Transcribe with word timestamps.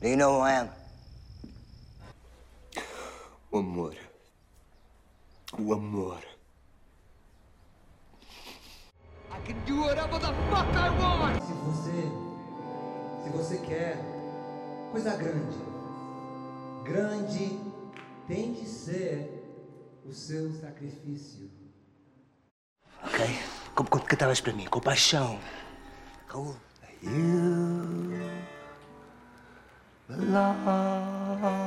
Do 0.00 0.08
you 0.08 0.16
know 0.16 0.34
who 0.34 0.40
I 0.40 0.52
am? 0.52 0.68
O 3.50 3.58
amor. 3.58 3.94
O 5.58 5.72
amor. 5.72 6.20
I 9.30 9.38
can 9.46 9.64
do 9.64 9.80
whatever 9.82 10.18
the 10.18 10.32
fuck 10.50 10.74
I 10.74 10.90
want! 10.98 11.42
Se 11.42 11.52
você, 11.52 12.10
se 13.22 13.30
você 13.30 13.58
quer 13.66 13.96
coisa 14.90 15.16
grande, 15.16 15.58
grande 16.84 17.60
tem 18.26 18.52
de 18.52 18.66
ser 18.66 19.44
o 20.04 20.12
seu 20.12 20.52
sacrifício. 20.60 21.50
Ok? 23.02 23.26
Como 23.74 23.88
quando 23.88 24.04
cantavas 24.04 24.40
para 24.40 24.52
mim, 24.52 24.66
com 24.66 24.80
paixão. 24.80 25.38
Raul. 26.28 26.56
You 27.02 28.53
belong 30.08 31.64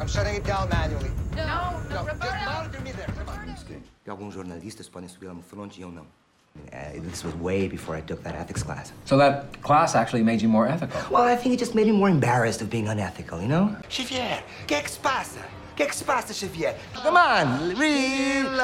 I'm 0.00 0.08
shutting 0.08 0.34
it 0.36 0.44
down 0.44 0.68
manually. 0.70 1.10
No, 1.36 1.78
no, 1.90 2.04
No, 2.04 2.12
just 2.14 2.44
monitor 2.46 2.80
me 2.80 2.92
there. 2.92 3.06
Come 3.18 3.28
on. 3.28 3.56
Alguns 4.08 4.34
jornalistas 4.34 4.88
podem 4.88 5.08
subir 5.08 5.28
lá 5.28 5.34
no 5.34 5.42
fronte 5.42 5.78
e 5.78 5.82
eu 5.82 5.92
não. 5.92 6.06
Uh, 6.72 7.00
this 7.08 7.22
was 7.22 7.34
way 7.36 7.68
before 7.68 7.94
I 7.96 8.00
took 8.00 8.22
that 8.24 8.34
ethics 8.34 8.62
class. 8.62 8.92
So 9.04 9.16
that 9.18 9.60
class 9.62 9.94
actually 9.94 10.24
made 10.24 10.42
you 10.42 10.48
more 10.48 10.66
ethical. 10.66 11.00
Well, 11.10 11.22
I 11.22 11.36
think 11.36 11.54
it 11.54 11.58
just 11.58 11.74
made 11.74 11.86
me 11.86 11.92
more 11.92 12.08
embarrassed 12.08 12.60
of 12.60 12.68
being 12.70 12.88
unethical, 12.88 13.40
you 13.40 13.46
know? 13.46 13.76
Xavier, 13.88 14.42
que 14.66 14.80
que 14.82 14.88
se 14.88 14.98
passa? 14.98 15.40
Que 15.76 15.86
que 15.86 15.94
se 15.94 16.04
passa, 16.04 16.32
Xavier? 16.34 16.74
Come 16.94 17.16
on, 17.16 17.76
real 17.76 18.58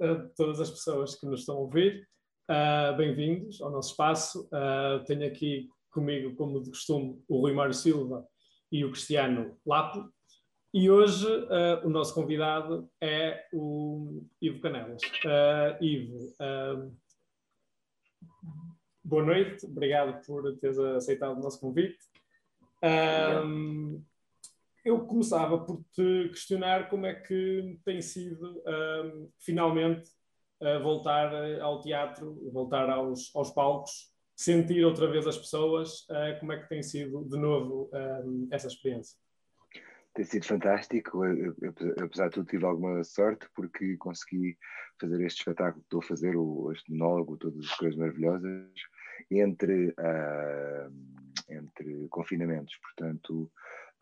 a 0.00 0.28
todas 0.36 0.60
as 0.60 0.70
pessoas 0.70 1.14
que 1.14 1.26
nos 1.26 1.40
estão 1.40 1.56
a 1.56 1.60
ouvir. 1.60 2.06
Ah, 2.48 2.92
Bem-vindos 2.92 3.60
ao 3.60 3.70
nosso 3.70 3.90
espaço. 3.90 4.48
Ah, 4.52 5.02
tenho 5.06 5.26
aqui 5.26 5.68
comigo, 5.90 6.34
como 6.36 6.62
de 6.62 6.70
costume, 6.70 7.22
o 7.28 7.40
Rui 7.40 7.52
Mário 7.52 7.74
Silva 7.74 8.26
e 8.70 8.84
o 8.84 8.90
Cristiano 8.90 9.56
Lapo. 9.66 10.08
E 10.72 10.90
hoje 10.90 11.26
ah, 11.50 11.80
o 11.84 11.88
nosso 11.88 12.14
convidado 12.14 12.90
é 13.00 13.46
o 13.52 14.22
Ivo 14.40 14.60
Canelas. 14.60 15.00
Ivo, 15.80 16.34
boa 19.02 19.24
noite, 19.24 19.66
obrigado 19.66 20.24
por 20.24 20.56
teres 20.58 20.78
aceitado 20.78 21.38
o 21.38 21.42
nosso 21.42 21.60
convite. 21.60 21.98
Eu 24.84 25.06
começava 25.06 25.64
por 25.64 25.82
te 25.92 26.28
questionar 26.28 26.88
como 26.88 27.06
é 27.06 27.14
que 27.14 27.78
tem 27.84 28.00
sido 28.00 28.62
ahm, 28.66 29.28
finalmente 29.38 30.10
voltar 30.82 31.34
ah, 31.34 31.62
ao 31.64 31.80
teatro, 31.80 32.38
voltar 32.52 32.88
aos, 32.90 33.34
aos 33.34 33.50
palcos, 33.50 34.12
sentir 34.36 34.84
outra 34.84 35.10
vez 35.10 35.26
as 35.26 35.38
pessoas. 35.38 36.06
ah, 36.10 36.36
como 36.38 36.52
é 36.52 36.60
que 36.60 36.68
tem 36.68 36.82
sido 36.82 37.24
de 37.24 37.38
novo 37.38 37.90
ahm, 37.92 38.48
essa 38.50 38.66
experiência? 38.66 39.16
Tem 40.14 40.24
sido 40.24 40.44
fantástico. 40.44 41.22
Apesar 42.02 42.28
de 42.28 42.34
tudo, 42.34 42.46
tive 42.46 42.64
alguma 42.64 43.02
sorte 43.04 43.48
porque 43.54 43.96
consegui 43.96 44.56
fazer 45.00 45.20
este 45.24 45.38
espetáculo 45.38 45.82
que 45.82 45.86
estou 45.86 46.00
a 46.00 46.06
fazer, 46.06 46.36
o, 46.36 46.72
este 46.72 46.90
monólogo, 46.90 47.36
todas 47.38 47.64
as 47.64 47.76
coisas 47.76 47.96
maravilhosas, 47.96 48.66
entre, 49.30 49.94
ah, 49.98 50.90
entre 51.48 52.08
confinamentos. 52.08 52.76
Portanto, 52.78 53.50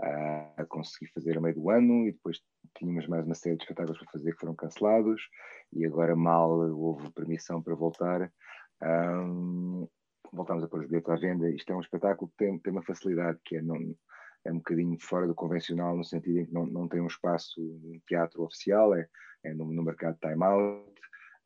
ah, 0.02 0.64
consegui 0.68 1.10
fazer 1.12 1.38
a 1.38 1.40
meio 1.40 1.54
do 1.54 1.70
ano 1.70 2.06
e 2.06 2.12
depois 2.12 2.40
tínhamos 2.76 3.06
mais 3.08 3.24
uma 3.24 3.34
série 3.34 3.56
de 3.56 3.62
espetáculos 3.62 3.98
para 3.98 4.12
fazer 4.12 4.32
que 4.32 4.40
foram 4.40 4.54
cancelados 4.54 5.20
e 5.72 5.84
agora 5.84 6.14
mal 6.14 6.50
houve 6.50 7.10
permissão 7.12 7.62
para 7.62 7.74
voltar. 7.74 8.32
ah, 8.82 9.86
voltámos 10.32 10.64
a 10.64 10.68
pôr 10.68 10.80
os 10.80 10.86
bilhetes 10.86 11.10
à 11.10 11.16
venda. 11.16 11.50
Isto 11.50 11.72
é 11.72 11.76
um 11.76 11.80
espetáculo 11.80 12.30
que 12.30 12.36
tem, 12.44 12.58
tem 12.58 12.72
uma 12.72 12.82
facilidade 12.82 13.38
que 13.44 13.56
é, 13.56 13.62
não, 13.62 13.76
é 14.44 14.52
um 14.52 14.58
bocadinho 14.58 14.96
fora 15.00 15.26
do 15.26 15.34
convencional, 15.34 15.96
no 15.96 16.04
sentido 16.04 16.40
em 16.40 16.46
que 16.46 16.52
não, 16.52 16.66
não 16.66 16.88
tem 16.88 17.00
um 17.00 17.06
espaço 17.06 17.60
um 17.60 18.00
teatro 18.06 18.42
oficial, 18.42 18.94
é, 18.94 19.08
é 19.44 19.54
no, 19.54 19.66
no 19.72 19.82
mercado 19.82 20.18
time 20.20 20.42
out, 20.44 20.92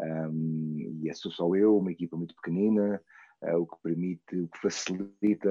um, 0.00 1.00
e 1.02 1.08
é 1.08 1.14
só 1.14 1.54
eu, 1.54 1.78
uma 1.78 1.92
equipa 1.92 2.16
muito 2.16 2.34
pequenina, 2.34 3.00
uh, 3.42 3.56
o 3.56 3.66
que 3.66 3.76
permite, 3.82 4.40
o 4.40 4.48
que 4.48 4.58
facilita 4.60 5.50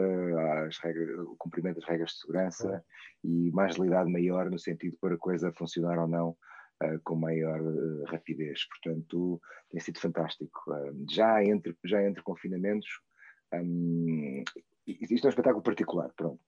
as 0.65 0.77
regras, 0.79 1.19
o 1.19 1.35
cumprimento 1.37 1.75
das 1.75 1.89
regras 1.89 2.11
de 2.11 2.19
segurança 2.19 2.83
e 3.23 3.49
uma 3.49 3.65
agilidade 3.65 4.11
maior 4.11 4.49
no 4.49 4.59
sentido 4.59 4.97
pôr 4.99 5.13
a 5.13 5.17
coisa 5.17 5.51
funcionar 5.53 5.99
ou 5.99 6.07
não 6.07 6.29
uh, 6.29 6.99
com 7.03 7.15
maior 7.15 7.61
uh, 7.61 8.03
rapidez. 8.05 8.67
Portanto, 8.67 9.41
tem 9.69 9.79
sido 9.79 9.99
fantástico. 9.99 10.59
Uh, 10.67 11.05
já, 11.09 11.43
entre, 11.43 11.75
já 11.85 12.03
entre 12.03 12.23
confinamentos, 12.23 12.87
um, 13.53 14.43
isto 14.87 15.25
é 15.25 15.27
um 15.27 15.29
espetáculo 15.29 15.63
particular, 15.63 16.11
pronto, 16.15 16.41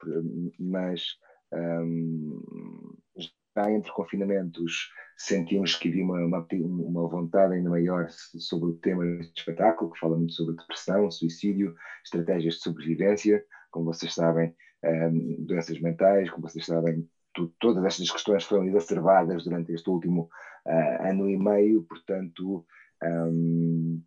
mas 0.59 1.17
um, 1.53 2.97
já 3.17 3.29
entre 3.55 3.91
confinamentos 3.91 4.89
sentimos 5.15 5.75
que 5.75 5.89
havia 5.89 6.03
uma, 6.03 6.19
uma, 6.25 6.45
uma, 6.51 7.07
vontade 7.07 7.53
ainda 7.53 7.69
maior 7.69 8.07
sobre 8.09 8.69
o 8.69 8.73
tema 8.73 9.05
deste 9.05 9.39
espetáculo, 9.39 9.91
que 9.91 9.99
fala 9.99 10.17
muito 10.17 10.33
sobre 10.33 10.55
depressão, 10.55 11.09
suicídio, 11.11 11.73
estratégias 12.03 12.55
de 12.55 12.61
sobrevivência, 12.61 13.43
como 13.71 13.85
vocês 13.85 14.13
sabem, 14.13 14.53
um, 14.83 15.45
doenças 15.45 15.79
mentais, 15.79 16.29
como 16.29 16.47
vocês 16.47 16.65
sabem, 16.65 17.07
tu, 17.33 17.53
todas 17.59 17.83
estas 17.85 18.09
questões 18.09 18.43
foram 18.43 18.65
exacerbadas 18.65 19.43
durante 19.43 19.71
este 19.71 19.89
último 19.89 20.29
uh, 20.65 21.07
ano 21.07 21.29
e 21.29 21.37
meio, 21.37 21.83
portanto, 21.83 22.65
um, 23.03 24.01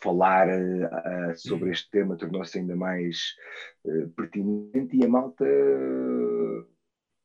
falar 0.00 0.48
uh, 0.48 1.36
sobre 1.36 1.70
este 1.70 1.90
tema 1.90 2.16
tornou-se 2.16 2.58
ainda 2.58 2.76
mais 2.76 3.34
uh, 3.84 4.08
pertinente 4.10 4.96
e 4.96 5.04
a 5.04 5.08
malta 5.08 5.44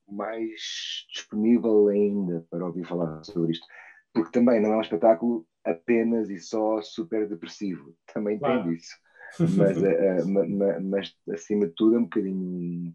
mais 0.07 1.05
disponível 1.11 1.87
ainda 1.87 2.43
para 2.49 2.65
ouvir 2.65 2.85
falar 2.85 3.23
sobre 3.23 3.51
isto. 3.51 3.65
Porque 4.13 4.31
também 4.31 4.59
não 4.61 4.73
é 4.73 4.77
um 4.77 4.81
espetáculo 4.81 5.45
apenas 5.63 6.29
e 6.29 6.39
só 6.39 6.81
super 6.81 7.27
depressivo, 7.27 7.93
também 8.13 8.37
claro. 8.37 8.63
tem 8.63 8.73
disso. 8.73 8.95
Mas, 9.57 9.77
uh, 9.77 10.81
mas, 10.81 11.13
acima 11.33 11.65
de 11.65 11.73
tudo 11.75 11.95
é 11.95 11.99
um 11.99 12.03
bocadinho 12.03 12.93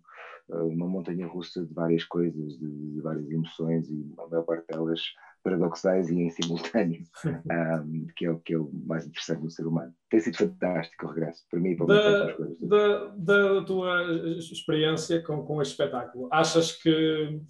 uma 0.48 0.88
montanha 0.88 1.26
russa 1.26 1.64
de 1.64 1.72
várias 1.72 2.04
coisas, 2.04 2.58
de, 2.58 2.92
de 2.94 3.00
várias 3.00 3.30
emoções 3.30 3.88
e 3.88 4.12
a 4.18 4.26
maior 4.26 4.42
parte 4.42 4.66
delas 4.68 5.00
paradoxais 5.42 6.08
e 6.10 6.20
em 6.20 6.30
simultâneo, 6.30 7.02
um, 7.84 8.06
que, 8.16 8.26
é 8.26 8.30
o, 8.30 8.38
que 8.38 8.54
é 8.54 8.58
o 8.58 8.70
mais 8.86 9.06
interessante 9.06 9.42
no 9.42 9.50
ser 9.50 9.66
humano. 9.66 9.94
Tem 10.08 10.20
sido 10.20 10.36
fantástico 10.36 11.06
o 11.06 11.08
regresso, 11.10 11.44
para 11.50 11.60
mim 11.60 11.70
e 11.70 11.76
para 11.76 11.86
da, 11.86 12.32
coisas. 12.34 12.60
Da, 12.60 13.06
da 13.16 13.64
tua 13.64 14.02
experiência 14.38 15.22
com, 15.22 15.44
com 15.44 15.60
este 15.62 15.72
espetáculo, 15.72 16.28
achas 16.30 16.72
que, 16.72 17.40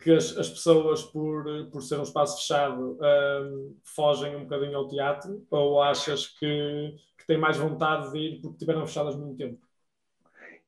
que 0.00 0.12
as, 0.12 0.36
as 0.36 0.48
pessoas, 0.48 1.02
por, 1.02 1.44
por 1.70 1.82
ser 1.82 1.98
um 1.98 2.02
espaço 2.02 2.38
fechado, 2.38 2.98
um, 3.00 3.76
fogem 3.84 4.36
um 4.36 4.42
bocadinho 4.42 4.76
ao 4.76 4.88
teatro? 4.88 5.46
Ou 5.50 5.82
achas 5.82 6.26
que, 6.26 6.94
que 7.18 7.26
têm 7.26 7.38
mais 7.38 7.56
vontade 7.56 8.12
de 8.12 8.18
ir 8.18 8.40
porque 8.40 8.54
estiveram 8.54 8.86
fechadas 8.86 9.16
muito 9.16 9.36
tempo? 9.36 9.68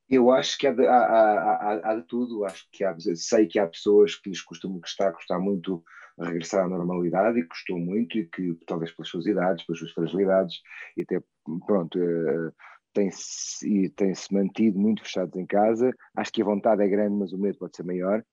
Eu 0.09 0.29
acho 0.33 0.59
que 0.59 0.67
há 0.67 0.73
de, 0.73 0.85
há, 0.85 0.97
há, 0.97 1.91
há 1.91 1.95
de 1.95 2.03
tudo. 2.03 2.45
Acho 2.45 2.67
que 2.73 2.83
há, 2.83 2.97
sei 3.15 3.47
que 3.47 3.61
há 3.61 3.67
pessoas 3.67 4.17
que 4.17 4.29
lhes 4.29 4.43
costumam 4.43 4.81
gostar, 4.81 5.13
gostar 5.13 5.39
muito 5.39 5.85
regressar 6.21 6.65
à 6.65 6.69
normalidade 6.69 7.39
e 7.39 7.47
custou 7.47 7.79
muito 7.79 8.19
e 8.19 8.27
que 8.27 8.57
talvez 8.67 8.93
pelas 8.93 9.09
suas 9.09 9.27
idades, 9.27 9.65
pelas 9.65 9.79
suas 9.79 9.93
fragilidades 9.93 10.57
e 10.97 11.03
até 11.03 11.21
pronto 11.67 11.99
uh, 11.99 12.53
tem-se 12.93 13.89
tem 13.91 14.15
-se 14.15 14.33
mantido 14.33 14.79
muito 14.79 15.03
fechados 15.03 15.37
em 15.37 15.47
casa. 15.47 15.93
Acho 16.17 16.33
que 16.33 16.43
a 16.43 16.45
vontade 16.45 16.83
é 16.83 16.89
grande, 16.89 17.17
mas 17.17 17.33
o 17.33 17.39
medo 17.39 17.59
pode 17.59 17.77
ser 17.77 17.85
maior. 17.85 18.25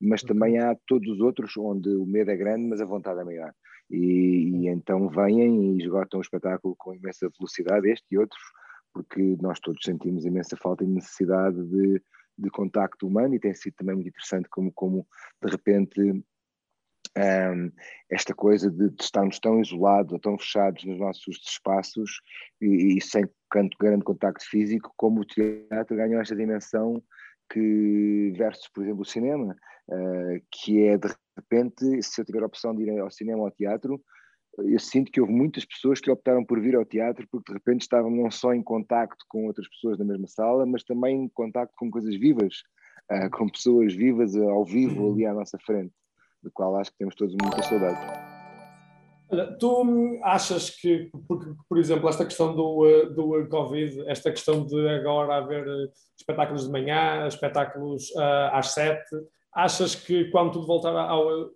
mas 0.00 0.22
também 0.22 0.58
há 0.58 0.74
todos 0.86 1.08
os 1.10 1.20
outros 1.20 1.54
onde 1.58 1.90
o 1.90 2.06
medo 2.06 2.30
é 2.30 2.36
grande, 2.36 2.66
mas 2.66 2.80
a 2.80 2.86
vontade 2.86 3.20
é 3.20 3.24
maior. 3.24 3.52
E, 3.90 4.64
e 4.64 4.68
então 4.68 5.08
vêm 5.10 5.74
e 5.74 5.82
esgotam 5.82 6.20
o 6.20 6.22
espetáculo 6.22 6.74
com 6.78 6.94
imensa 6.94 7.28
velocidade, 7.38 7.90
este 7.90 8.06
e 8.10 8.18
outros, 8.18 8.40
porque 8.94 9.36
nós 9.42 9.60
todos 9.60 9.84
sentimos 9.84 10.24
imensa 10.24 10.56
falta 10.56 10.84
e 10.84 10.86
necessidade 10.86 11.62
de, 11.68 12.02
de 12.38 12.50
contacto 12.50 13.06
humano 13.06 13.34
e 13.34 13.40
tem 13.40 13.54
sido 13.54 13.74
também 13.74 13.94
muito 13.94 14.08
interessante 14.08 14.48
como, 14.48 14.72
como 14.72 15.06
de 15.42 15.50
repente 15.50 16.24
um, 17.18 17.72
esta 18.10 18.34
coisa 18.34 18.70
de, 18.70 18.90
de, 18.90 19.02
estarmos 19.02 19.38
tão 19.38 19.60
isolados 19.60 20.12
ou 20.12 20.18
tão 20.18 20.38
fechados 20.38 20.84
nos 20.84 20.98
nossos 20.98 21.40
espaços 21.46 22.20
e, 22.60 22.96
e 22.96 23.00
sem 23.00 23.28
grande 23.80 24.04
contacto 24.04 24.44
físico, 24.48 24.92
como 24.96 25.20
o 25.20 25.24
teatro 25.24 25.96
ganhou 25.96 26.20
esta 26.20 26.36
dimensão 26.36 27.02
que 27.52 28.32
versus, 28.36 28.68
por 28.72 28.84
exemplo, 28.84 29.02
o 29.02 29.04
cinema, 29.04 29.56
uh, 29.88 30.42
que 30.52 30.84
é 30.84 30.96
de 30.96 31.08
repente, 31.36 32.02
se 32.02 32.20
eu 32.20 32.24
tiver 32.24 32.42
a 32.42 32.46
opção 32.46 32.74
de 32.74 32.84
ir 32.84 33.00
ao 33.00 33.10
cinema 33.10 33.40
ou 33.40 33.46
ao 33.46 33.50
teatro, 33.50 34.00
eu 34.58 34.78
sinto 34.78 35.10
que 35.10 35.20
houve 35.20 35.32
muitas 35.32 35.64
pessoas 35.64 36.00
que 36.00 36.10
optaram 36.10 36.44
por 36.44 36.60
vir 36.60 36.76
ao 36.76 36.84
teatro 36.84 37.26
porque 37.30 37.52
de 37.52 37.58
repente 37.58 37.82
estavam 37.82 38.10
não 38.10 38.30
só 38.30 38.52
em 38.52 38.62
contacto 38.62 39.24
com 39.28 39.46
outras 39.46 39.68
pessoas 39.68 39.98
na 39.98 40.04
mesma 40.04 40.26
sala, 40.26 40.66
mas 40.66 40.84
também 40.84 41.24
em 41.24 41.28
contacto 41.28 41.74
com 41.76 41.90
coisas 41.90 42.14
vivas, 42.16 42.62
uh, 43.10 43.30
com 43.30 43.48
pessoas 43.48 43.94
vivas 43.94 44.36
ao 44.36 44.64
vivo 44.64 45.12
ali 45.12 45.26
à 45.26 45.34
nossa 45.34 45.58
frente, 45.58 45.92
do 46.42 46.50
qual 46.50 46.76
acho 46.76 46.90
que 46.90 46.98
temos 46.98 47.14
todos 47.14 47.34
muita 47.40 47.62
saudade. 47.62 48.30
Olha, 49.32 49.46
tu 49.58 50.18
achas 50.24 50.70
que, 50.70 51.08
porque, 51.28 51.52
por 51.68 51.78
exemplo, 51.78 52.08
esta 52.08 52.24
questão 52.24 52.54
do, 52.54 52.84
eh, 52.84 53.06
do 53.10 53.48
Covid, 53.48 54.08
esta 54.08 54.30
questão 54.30 54.66
de 54.66 54.88
agora 54.88 55.36
haver 55.36 55.64
espetáculos 56.18 56.64
de 56.64 56.72
manhã, 56.72 57.28
espetáculos 57.28 58.10
uh, 58.10 58.50
às 58.52 58.72
sete, 58.72 59.14
achas 59.54 59.94
que 59.94 60.28
quando 60.30 60.52
tudo 60.52 60.66
voltar 60.66 60.96
ao 60.96 61.50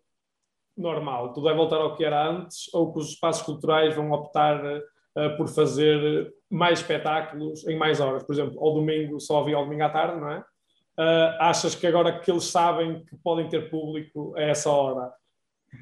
normal, 0.77 1.33
tudo 1.33 1.45
vai 1.45 1.55
voltar 1.55 1.79
ao 1.79 1.97
que 1.97 2.05
era 2.05 2.31
antes, 2.31 2.73
ou 2.73 2.93
que 2.93 3.01
os 3.01 3.11
espaços 3.11 3.43
culturais 3.43 3.95
vão 3.97 4.13
optar 4.13 4.65
uh, 4.65 5.37
por 5.37 5.49
fazer 5.49 6.33
mais 6.49 6.79
espetáculos 6.79 7.67
em 7.67 7.77
mais 7.77 7.99
horas? 7.99 8.23
Por 8.23 8.35
exemplo, 8.35 8.57
ao 8.65 8.75
domingo 8.75 9.19
só 9.19 9.41
havia 9.41 9.57
ao 9.57 9.65
domingo 9.65 9.83
à 9.83 9.91
tarde, 9.91 10.21
não 10.21 10.31
é? 10.31 10.45
Uh, 10.99 11.35
achas 11.41 11.75
que 11.75 11.87
agora 11.87 12.20
que 12.20 12.31
eles 12.31 12.44
sabem 12.44 13.05
que 13.05 13.17
podem 13.17 13.49
ter 13.49 13.69
público 13.69 14.35
a 14.37 14.43
essa 14.43 14.70
hora, 14.70 15.12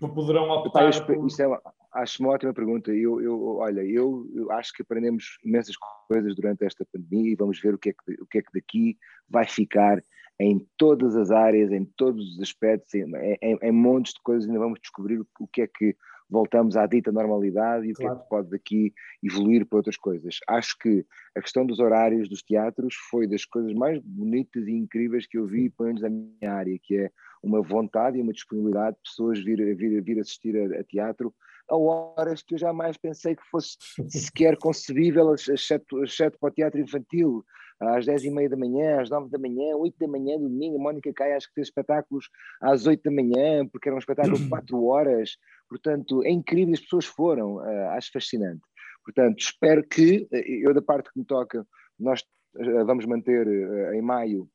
poderão 0.01 0.49
optar 0.51 1.05
por... 1.05 1.27
Isso 1.27 1.43
é, 1.43 1.61
acho 1.93 2.23
uma 2.23 2.33
ótima 2.33 2.55
pergunta. 2.55 2.91
Eu, 2.93 3.21
eu, 3.21 3.57
olha, 3.57 3.83
eu, 3.83 4.27
eu, 4.35 4.51
acho 4.53 4.73
que 4.73 4.83
aprendemos 4.83 5.39
imensas 5.45 5.77
coisas 6.09 6.35
durante 6.35 6.65
esta 6.65 6.87
pandemia 6.91 7.33
e 7.33 7.37
vamos 7.37 7.61
ver 7.61 7.75
o 7.75 7.79
que, 7.79 7.91
é 7.91 7.93
que, 7.93 8.23
o 8.23 8.27
que 8.27 8.39
é 8.39 8.43
que 8.43 8.53
daqui 8.55 8.99
vai 9.29 9.47
ficar 9.47 10.03
em 10.41 10.67
todas 10.77 11.15
as 11.15 11.31
áreas, 11.31 11.71
em 11.71 11.85
todos 11.85 12.35
os 12.35 12.41
aspectos, 12.41 12.95
em, 12.95 13.05
em, 13.43 13.59
em 13.63 13.73
montes 13.73 14.15
de 14.15 14.21
coisas, 14.23 14.49
ainda 14.49 14.59
vamos 14.59 14.81
descobrir 14.81 15.21
o, 15.21 15.27
o, 15.39 15.47
que 15.47 15.63
é 15.63 15.67
que 15.67 15.95
voltamos 16.33 16.77
à 16.77 16.87
dita 16.87 17.13
normalidade 17.13 17.87
e 17.87 17.93
o 17.93 17.95
claro. 17.95 18.17
que 18.17 18.21
é 18.21 18.23
que 18.23 18.29
pode 18.31 18.51
daqui 18.51 18.95
evoluir 19.23 19.67
para 19.67 19.77
outras 19.77 19.97
coisas. 19.97 20.39
Acho 20.49 20.77
que 20.79 21.05
a 21.37 21.43
questão 21.43 21.67
dos 21.67 21.79
horários 21.79 22.29
dos 22.29 22.43
teatros 22.43 22.95
foi 23.11 23.29
das 23.29 23.45
coisas 23.45 23.75
mais 23.75 24.01
bonitas 24.03 24.67
e 24.67 24.73
incríveis 24.73 25.27
que 25.27 25.37
eu 25.37 25.47
vi, 25.47 25.69
pelo 25.69 25.89
menos 25.89 26.03
na 26.03 26.09
minha 26.09 26.53
área, 26.53 26.79
que 26.83 26.97
é 26.97 27.11
uma 27.43 27.61
vontade 27.61 28.19
e 28.19 28.23
uma 28.23 28.33
disponibilidade 28.33 28.97
de 28.97 29.03
pessoas 29.03 29.39
vir, 29.45 29.77
vir, 29.77 30.03
vir 30.03 30.19
assistir 30.19 30.57
a, 30.57 30.81
a 30.81 30.85
teatro 30.85 31.33
a 31.71 31.77
horas 31.77 32.43
que 32.43 32.55
eu 32.55 32.59
jamais 32.59 32.97
pensei 32.97 33.37
que 33.37 33.45
fosse 33.51 33.77
sequer 34.09 34.57
concebível, 34.57 35.33
exceto, 35.35 36.03
exceto 36.03 36.39
para 36.39 36.49
o 36.49 36.53
teatro 36.53 36.81
infantil, 36.81 37.45
às 37.89 38.07
10 38.07 38.25
e 38.25 38.31
meia 38.31 38.49
da 38.49 38.57
manhã, 38.57 39.01
às 39.01 39.11
9 39.11 39.29
da 39.31 39.39
manhã, 39.39 39.77
8 39.77 39.97
da 39.99 40.07
manhã, 40.07 40.39
domingo, 40.39 40.77
a 40.79 40.83
Mónica 40.83 41.13
Cai 41.13 41.33
acho 41.33 41.49
que 41.49 41.55
fez 41.55 41.67
espetáculos 41.69 42.31
às 42.61 42.87
8 42.87 43.03
da 43.03 43.11
manhã, 43.11 43.67
porque 43.67 43.89
era 43.89 43.97
um 43.97 43.99
espetáculo 43.99 44.37
de 44.39 44.49
4 44.51 44.85
horas, 44.85 45.37
portanto 45.69 46.23
é 46.25 46.31
incrível, 46.31 46.75
as 46.75 46.81
pessoas 46.81 47.07
foram, 47.07 47.57
uh, 47.57 47.91
acho 47.91 48.13
fascinante. 48.13 48.63
Portanto, 49.05 49.41
espero 49.41 49.83
que, 49.83 50.29
eh, 50.33 50.45
eu 50.65 50.73
da 50.73 50.81
parte 50.81 51.11
que 51.13 51.19
me 51.19 51.25
toca, 51.25 51.67
nós 51.99 52.21
uh, 52.55 52.87
vamos 52.87 53.05
manter 53.05 53.47
uh, 53.47 53.95
em 53.95 54.03
maio 54.03 54.49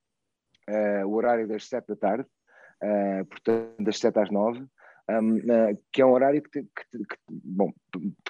o 1.06 1.14
horário 1.14 1.48
das 1.48 1.66
7 1.70 1.88
da 1.88 1.96
tarde, 1.96 2.26
portanto 3.30 3.82
das 3.82 3.98
7 4.00 4.20
às 4.20 4.30
9, 4.30 4.68
um, 5.10 5.38
uh, 5.38 5.78
que 5.92 6.02
é 6.02 6.06
um 6.06 6.12
horário 6.12 6.42
que, 6.42 6.62
que, 6.62 6.98
que, 6.98 7.18
bom, 7.30 7.72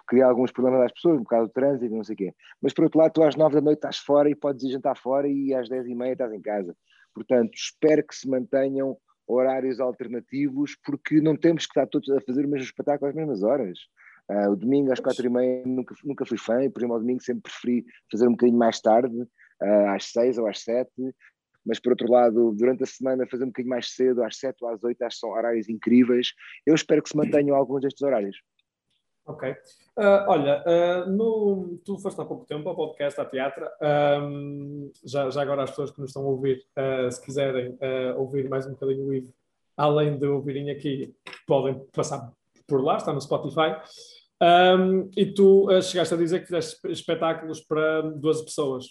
cria 0.08 0.26
alguns 0.26 0.52
problemas 0.52 0.82
às 0.82 0.92
pessoas, 0.92 1.18
um 1.18 1.24
bocado 1.24 1.48
de 1.48 1.54
trânsito 1.54 1.96
não 1.96 2.04
sei 2.04 2.14
o 2.14 2.18
quê. 2.18 2.34
Mas 2.62 2.74
por 2.74 2.84
outro 2.84 3.00
lado, 3.00 3.14
tu 3.14 3.24
às 3.24 3.36
nove 3.36 3.56
da 3.56 3.62
noite 3.62 3.78
estás 3.78 3.98
fora 3.98 4.30
e 4.30 4.36
podes 4.36 4.64
ir 4.64 4.72
jantar 4.72 4.98
fora 4.98 5.28
e 5.28 5.54
às 5.54 5.68
dez 5.68 5.88
e 5.88 5.96
meia 5.96 6.14
estás 6.14 6.32
em 6.32 6.42
casa. 6.42 6.76
Portanto, 7.14 7.52
espero 7.56 8.06
que 8.06 8.16
se 8.16 8.30
mantenham 8.30 8.96
horários 9.28 9.80
alternativos, 9.80 10.78
porque 10.86 11.20
não 11.20 11.36
temos 11.36 11.66
que 11.66 11.72
estar 11.72 11.88
todos 11.88 12.10
a 12.10 12.22
fazer 12.22 12.46
o 12.46 12.50
mesmo 12.50 12.66
espetáculo 12.66 13.10
às 13.10 13.16
mesmas 13.16 13.44
horas. 13.44 13.78
Uh, 14.30 14.52
o 14.52 14.56
domingo 14.56 14.92
às 14.92 15.00
quatro 15.00 15.26
e 15.26 15.30
meia 15.30 15.64
nunca, 15.66 15.96
nunca 16.04 16.26
fui 16.26 16.38
fã, 16.38 16.64
e 16.64 16.70
por 16.70 16.80
exemplo 16.80 16.96
ao 16.96 17.02
domingo 17.02 17.22
sempre 17.22 17.44
preferi 17.44 17.86
fazer 18.12 18.28
um 18.28 18.32
bocadinho 18.32 18.58
mais 18.58 18.80
tarde, 18.80 19.16
uh, 19.16 19.88
às 19.90 20.06
seis 20.12 20.38
ou 20.38 20.48
às 20.48 20.60
sete, 20.60 21.16
mas 21.68 21.80
por 21.80 21.92
outro 21.92 22.10
lado, 22.10 22.54
durante 22.54 22.84
a 22.84 22.88
semana 22.88 23.28
fazer 23.28 23.44
um 23.44 23.48
bocadinho 23.48 23.70
mais 23.70 23.90
cedo, 23.90 24.24
às 24.24 24.38
7 24.38 24.64
ou 24.64 24.70
às 24.70 24.84
8, 24.84 25.02
acho 25.04 25.16
que 25.16 25.20
são 25.20 25.32
horários 25.32 25.68
incríveis. 25.68 26.34
Eu 26.66 26.74
espero 26.74 27.04
que 27.04 27.10
se 27.10 27.18
mantenham 27.18 27.56
alguns 27.56 27.82
destes 27.82 28.02
horários. 28.02 28.38
Ok. 29.28 29.52
Uh, 29.52 30.24
olha, 30.28 30.64
uh, 30.66 31.12
no, 31.12 31.78
tu 31.84 32.00
foste 32.00 32.20
há 32.22 32.24
pouco 32.24 32.46
tempo 32.46 32.70
ao 32.70 32.76
podcast, 32.76 33.20
à 33.20 33.26
teatro. 33.26 33.68
Um, 34.22 34.90
já, 35.04 35.30
já 35.30 35.42
agora 35.42 35.64
as 35.64 35.70
pessoas 35.72 35.92
que 35.92 36.00
nos 36.00 36.12
estão 36.12 36.24
a 36.24 36.28
ouvir, 36.28 36.64
uh, 36.78 37.12
se 37.12 37.22
quiserem 37.22 37.78
ouvir 38.16 38.48
mais 38.48 38.66
um 38.66 38.72
bocadinho 38.72 39.06
o 39.06 39.14
Ivo, 39.14 39.34
além 39.76 40.18
de 40.18 40.26
ouvirem 40.28 40.72
aqui, 40.72 41.14
podem 41.46 41.78
passar 41.94 42.32
por 42.66 42.82
lá, 42.82 42.98
está 42.98 43.12
no 43.12 43.20
Spotify. 43.20 43.76
Um, 44.42 45.10
e 45.18 45.26
tu 45.26 45.68
chegaste 45.82 46.14
a 46.14 46.18
dizer 46.18 46.40
que 46.40 46.46
fizeste 46.46 46.80
espetáculos 46.90 47.60
para 47.62 48.02
12 48.02 48.46
pessoas. 48.46 48.86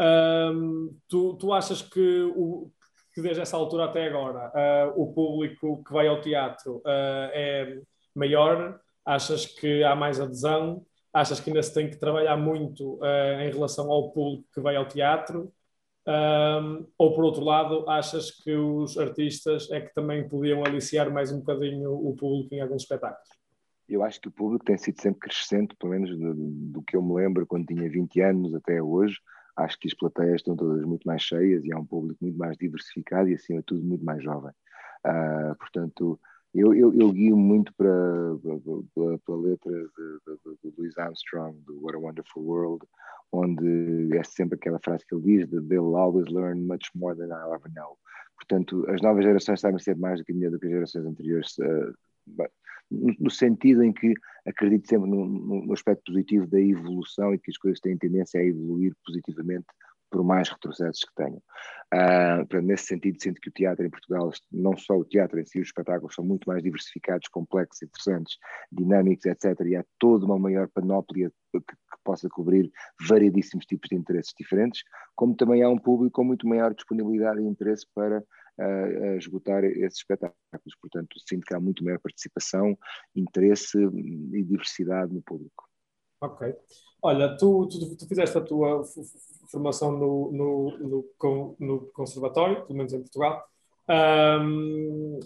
Um, 0.00 0.96
tu, 1.08 1.34
tu 1.34 1.52
achas 1.52 1.82
que, 1.82 2.22
o, 2.36 2.70
que 3.12 3.20
desde 3.20 3.42
essa 3.42 3.56
altura 3.56 3.86
até 3.86 4.06
agora 4.06 4.52
uh, 4.54 5.02
o 5.02 5.12
público 5.12 5.82
que 5.82 5.92
vai 5.92 6.06
ao 6.06 6.20
teatro 6.20 6.76
uh, 6.76 7.30
é 7.32 7.80
maior? 8.14 8.80
Achas 9.04 9.46
que 9.46 9.82
há 9.82 9.96
mais 9.96 10.20
adesão? 10.20 10.84
Achas 11.12 11.40
que 11.40 11.50
ainda 11.50 11.62
se 11.62 11.74
tem 11.74 11.90
que 11.90 11.96
trabalhar 11.96 12.36
muito 12.36 12.94
uh, 12.96 13.40
em 13.40 13.50
relação 13.50 13.90
ao 13.90 14.12
público 14.12 14.44
que 14.54 14.60
vai 14.60 14.76
ao 14.76 14.86
teatro? 14.86 15.52
Um, 16.06 16.86
ou 16.96 17.14
por 17.14 17.24
outro 17.24 17.44
lado, 17.44 17.88
achas 17.88 18.30
que 18.30 18.54
os 18.54 18.96
artistas 18.96 19.70
é 19.70 19.80
que 19.80 19.92
também 19.92 20.26
podiam 20.26 20.64
aliciar 20.64 21.12
mais 21.12 21.30
um 21.30 21.40
bocadinho 21.40 21.92
o 21.92 22.16
público 22.16 22.54
em 22.54 22.60
alguns 22.60 22.82
espetáculos? 22.82 23.28
Eu 23.86 24.02
acho 24.02 24.20
que 24.20 24.28
o 24.28 24.32
público 24.32 24.64
tem 24.64 24.78
sido 24.78 25.00
sempre 25.00 25.20
crescente, 25.20 25.74
pelo 25.78 25.92
menos 25.92 26.10
do, 26.16 26.34
do 26.34 26.82
que 26.82 26.96
eu 26.96 27.02
me 27.02 27.14
lembro 27.14 27.46
quando 27.46 27.66
tinha 27.66 27.90
20 27.90 28.20
anos 28.20 28.54
até 28.54 28.82
hoje 28.82 29.18
acho 29.58 29.78
que 29.78 29.88
as 29.88 29.94
plateias 29.94 30.36
estão 30.36 30.56
todas 30.56 30.84
muito 30.84 31.04
mais 31.04 31.22
cheias 31.22 31.64
e 31.64 31.72
há 31.72 31.78
um 31.78 31.84
público 31.84 32.18
muito 32.22 32.38
mais 32.38 32.56
diversificado 32.56 33.28
e, 33.28 33.34
acima 33.34 33.60
de 33.60 33.66
tudo, 33.66 33.84
muito 33.84 34.04
mais 34.04 34.22
jovem. 34.22 34.52
Uh, 35.04 35.54
portanto, 35.58 36.18
eu, 36.54 36.74
eu, 36.74 36.92
eu, 36.94 37.12
guio 37.12 37.36
muito 37.36 37.72
para, 37.74 37.88
pela, 38.94 39.18
pela 39.18 39.38
letra 39.38 39.72
do 39.72 40.74
Louis 40.76 40.96
Armstrong, 40.96 41.58
do 41.66 41.80
What 41.82 41.96
a 41.96 41.98
Wonderful 41.98 42.42
World, 42.42 42.86
onde 43.32 44.16
é 44.16 44.24
sempre 44.24 44.56
aquela 44.56 44.78
frase 44.78 45.04
que 45.06 45.14
ele 45.14 45.22
diz: 45.22 45.50
They'll 45.68 45.96
always 45.96 46.26
learn 46.28 46.66
much 46.66 46.90
more 46.94 47.14
than 47.14 47.26
I'll 47.26 47.54
ever 47.54 47.70
know. 47.74 47.98
Portanto, 48.36 48.86
as 48.88 49.02
novas 49.02 49.24
gerações 49.24 49.60
sabem 49.60 49.78
ser 49.78 49.96
mais 49.96 50.20
do 50.20 50.24
que, 50.24 50.32
do 50.32 50.58
que 50.58 50.66
as 50.66 50.72
gerações 50.72 51.04
anteriores. 51.04 51.58
Uh, 51.58 51.94
no, 52.90 53.30
sentido 53.30 53.82
em 53.82 53.92
que 53.92 54.14
acredito 54.46 54.88
sempre 54.88 55.10
no, 55.10 55.26
no, 55.26 55.72
aspecto 55.72 56.04
positivo 56.06 56.46
da 56.46 56.60
evolução 56.60 57.34
e 57.34 57.38
que 57.38 57.50
as 57.50 57.58
coisas 57.58 57.80
têm 57.80 57.98
tendência 57.98 58.40
a 58.40 58.44
evoluir 58.44 58.94
positivamente 59.04 59.66
por 60.10 60.24
mais 60.24 60.48
retrocessos 60.48 61.04
que 61.04 61.14
tenham. 61.14 61.42
Uh, 61.92 62.62
nesse 62.62 62.84
sentido, 62.84 63.20
sinto 63.20 63.40
que 63.40 63.48
o 63.48 63.52
teatro 63.52 63.84
em 63.84 63.90
Portugal, 63.90 64.30
não 64.50 64.76
só 64.76 64.96
o 64.96 65.04
teatro 65.04 65.38
em 65.38 65.44
si, 65.44 65.60
os 65.60 65.68
espetáculos 65.68 66.14
são 66.14 66.24
muito 66.24 66.46
mais 66.46 66.62
diversificados, 66.62 67.28
complexos, 67.28 67.82
interessantes, 67.82 68.36
dinâmicos, 68.72 69.26
etc. 69.26 69.58
E 69.66 69.76
há 69.76 69.84
toda 69.98 70.26
uma 70.26 70.38
maior 70.38 70.68
panóplia 70.68 71.30
que, 71.52 71.60
que, 71.60 71.74
possa 72.04 72.28
cobrir 72.28 72.70
variedíssimos 73.06 73.66
tipos 73.66 73.90
de 73.90 73.96
interesses 73.96 74.32
diferentes, 74.38 74.82
como 75.14 75.36
também 75.36 75.62
há 75.62 75.68
um 75.68 75.78
público 75.78 76.14
com 76.14 76.24
muito 76.24 76.48
maior 76.48 76.74
disponibilidade 76.74 77.40
e 77.40 77.46
interesse 77.46 77.86
para 77.94 78.22
a, 78.58 79.16
esgotar 79.16 79.64
esses 79.64 79.98
espetáculos. 79.98 80.74
Portanto, 80.80 81.16
sinto 81.26 81.44
que 81.46 81.54
há 81.54 81.60
muito 81.60 81.84
maior 81.84 81.98
participação, 82.00 82.76
interesse 83.14 83.78
e 83.78 84.42
diversidade 84.42 85.12
no 85.12 85.22
público. 85.22 85.68
Ok. 86.20 86.54
Olha, 87.02 87.36
tu, 87.36 87.68
tu, 87.68 87.96
tu 87.96 88.08
fizeste 88.08 88.36
a 88.36 88.40
tua 88.40 88.82
formação 89.50 89.92
no, 89.92 90.32
no, 90.32 90.78
no, 90.78 91.56
no, 91.58 91.80
conservatório, 91.92 92.66
pelo 92.66 92.76
menos 92.76 92.92
em 92.92 93.00
Portugal. 93.00 93.48
Um, 93.88 95.20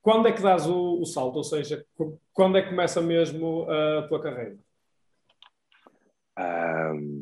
quando 0.00 0.28
é 0.28 0.32
que 0.32 0.40
dás 0.40 0.66
o, 0.66 1.00
o, 1.00 1.04
salto? 1.04 1.36
Ou 1.36 1.44
seja, 1.44 1.84
quando 2.32 2.56
é 2.56 2.62
que 2.62 2.70
começa 2.70 3.02
mesmo 3.02 3.68
a 3.68 4.06
tua 4.08 4.22
carreira? 4.22 4.56
Um, 6.38 7.19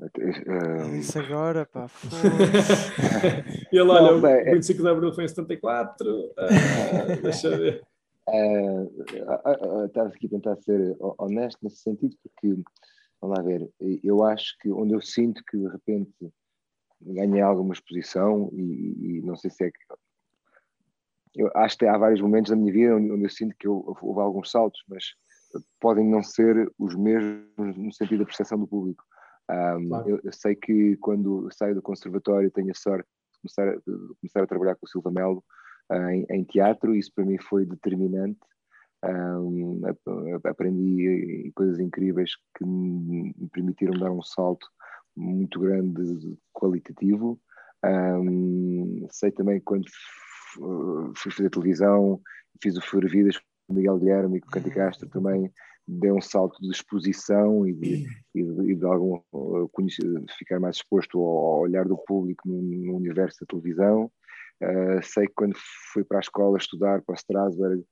Uh, 0.00 0.96
Isso 0.96 1.18
agora, 1.18 1.66
pá. 1.66 1.86
e 3.72 3.78
ele, 3.78 3.88
olha, 3.88 4.12
não, 4.12 4.20
bem, 4.20 4.50
o 4.50 4.54
25 4.54 4.82
de 4.82 4.88
Abril 4.88 5.12
foi 5.12 5.24
em 5.24 5.28
74. 5.28 6.10
Uh, 6.10 7.22
deixa 7.22 7.48
eu 7.48 7.58
ver. 7.58 7.82
Uh, 8.28 9.84
estava 9.86 10.08
aqui 10.08 10.26
a 10.26 10.30
tentar 10.30 10.56
ser 10.56 10.96
honesto 10.98 11.58
nesse 11.62 11.78
sentido, 11.78 12.16
porque, 12.22 12.60
vamos 13.20 13.38
lá 13.38 13.42
ver, 13.44 13.70
eu 14.02 14.24
acho 14.24 14.56
que 14.60 14.70
onde 14.70 14.94
eu 14.94 15.00
sinto 15.00 15.42
que 15.44 15.56
de 15.56 15.68
repente 15.68 16.32
ganhei 17.00 17.42
alguma 17.42 17.74
exposição 17.74 18.50
e, 18.52 19.18
e 19.18 19.22
não 19.22 19.36
sei 19.36 19.50
se 19.50 19.64
é 19.64 19.70
que. 19.70 19.78
Eu 21.36 21.50
acho 21.54 21.76
que 21.76 21.86
há 21.86 21.98
vários 21.98 22.20
momentos 22.20 22.50
da 22.50 22.56
minha 22.56 22.72
vida 22.72 22.96
onde, 22.96 23.10
onde 23.10 23.24
eu 23.24 23.30
sinto 23.30 23.56
que 23.58 23.66
eu, 23.66 23.84
houve 24.00 24.20
alguns 24.20 24.50
saltos, 24.50 24.82
mas 24.88 25.04
podem 25.80 26.08
não 26.08 26.22
ser 26.22 26.72
os 26.78 26.94
mesmos 26.96 27.76
no 27.76 27.92
sentido 27.92 28.20
da 28.20 28.24
percepção 28.24 28.58
do 28.58 28.66
público. 28.66 29.04
Um, 29.50 29.88
claro. 29.88 30.08
eu, 30.08 30.20
eu, 30.24 30.32
sei 30.32 30.54
que 30.54 30.96
quando 30.96 31.48
saio 31.52 31.74
do 31.74 31.82
conservatório 31.82 32.50
tenho 32.50 32.70
a 32.70 32.74
sorte 32.74 33.06
de 33.06 33.40
começar, 33.40 33.76
de 33.76 34.14
começar 34.20 34.42
a 34.42 34.46
trabalhar 34.46 34.74
com 34.76 34.86
o 34.86 34.88
Silva 34.88 35.10
Melo 35.10 35.44
uh, 35.92 36.08
em, 36.08 36.26
em, 36.30 36.44
teatro, 36.44 36.94
isso 36.94 37.12
para 37.14 37.24
mim 37.24 37.38
foi 37.38 37.66
determinante. 37.66 38.38
Um, 39.04 39.82
aprendi 40.44 41.52
coisas 41.54 41.78
incríveis 41.78 42.30
que 42.56 42.64
me 42.64 43.34
permitiram 43.52 43.92
dar 44.00 44.10
um 44.10 44.22
salto 44.22 44.66
muito 45.14 45.60
grande 45.60 46.38
qualitativo. 46.54 47.38
Um, 47.84 49.06
sei 49.10 49.30
também 49.30 49.60
quando 49.60 49.84
fui 51.16 51.30
fazer 51.30 51.50
televisão, 51.50 52.18
fiz 52.62 52.78
o 52.78 52.80
Fura 52.80 53.06
Vidas 53.06 53.36
com 53.36 53.74
o 53.74 53.74
Miguel 53.74 53.98
Guilherme 53.98 54.38
e 54.38 54.40
com 54.40 54.48
o 54.48 54.50
Canti 54.50 54.70
Castro 54.70 55.08
também 55.10 55.52
deu 55.86 56.16
um 56.16 56.20
salto 56.20 56.60
de 56.60 56.70
exposição 56.70 57.66
e 57.66 57.72
de, 57.72 58.06
e 58.34 58.42
de, 58.42 58.72
e 58.72 58.74
de 58.74 58.84
algum, 58.84 59.20
ficar 60.38 60.58
mais 60.58 60.76
exposto 60.76 61.18
ao 61.20 61.60
olhar 61.60 61.84
do 61.84 61.96
público 61.96 62.48
no, 62.48 62.62
no 62.62 62.96
universo 62.96 63.40
da 63.40 63.46
televisão. 63.46 64.10
Uh, 64.62 65.02
sei 65.02 65.26
que 65.26 65.34
quando 65.34 65.54
fui 65.92 66.04
para 66.04 66.18
a 66.18 66.20
escola 66.20 66.56
estudar 66.56 67.02
para 67.02 67.16
Strasbourg, 67.16 67.84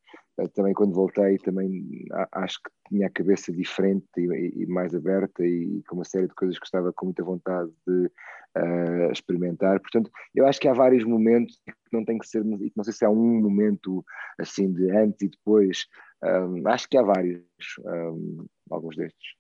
também 0.55 0.73
quando 0.73 0.95
voltei, 0.95 1.39
também 1.39 2.07
acho 2.33 2.59
que 2.63 2.71
tinha 2.89 3.07
a 3.07 3.11
cabeça 3.11 3.53
diferente 3.53 4.07
e, 4.17 4.63
e, 4.63 4.67
mais 4.67 4.95
aberta 4.95 5.45
e 5.45 5.83
com 5.89 5.97
uma 5.97 6.05
série 6.05 6.27
de 6.27 6.35
coisas 6.35 6.59
que 6.59 6.65
estava 6.65 6.93
com 6.93 7.07
muita 7.07 7.23
vontade 7.23 7.71
de 7.87 8.11
uh, 8.57 9.13
experimentar. 9.13 9.79
Portanto, 9.81 10.11
eu 10.35 10.47
acho 10.47 10.59
que 10.59 10.69
há 10.69 10.73
vários 10.73 11.05
momentos 11.05 11.61
que 11.67 11.75
não 11.93 12.05
tem 12.05 12.19
que 12.19 12.27
ser, 12.27 12.45
não 12.45 12.85
sei 12.85 12.93
se 12.93 13.05
há 13.05 13.11
um 13.11 13.41
momento 13.41 14.05
assim 14.39 14.73
de 14.73 14.91
antes 14.91 15.23
e 15.23 15.29
depois, 15.29 15.87
um, 16.25 16.67
acho 16.69 16.89
que 16.89 16.97
há 16.97 17.03
vários, 17.03 17.43
um, 17.85 18.47
alguns 18.71 18.97
destes. 18.97 19.35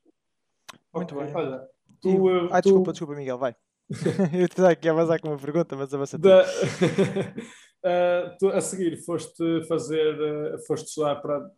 Muito 0.94 1.14
bem. 1.14 1.34
Olha, 1.34 1.68
tu, 2.00 2.28
ah, 2.50 2.60
tu... 2.60 2.68
desculpa, 2.68 2.92
desculpa, 2.92 3.14
Miguel, 3.14 3.38
vai. 3.38 3.54
eu 4.38 4.48
te 4.48 4.62
aqui 4.62 4.88
a 4.88 4.92
avançar 4.92 5.20
com 5.20 5.28
uma 5.28 5.38
pergunta, 5.38 5.76
mas 5.76 5.92
avança 5.92 6.18
da... 6.18 6.44
uh, 7.84 8.48
a 8.48 8.60
seguir 8.60 8.96
foste 9.04 9.64
fazer, 9.66 10.54
uh, 10.54 10.58
foste 10.66 10.88
estudar 10.88 11.16
para 11.16 11.50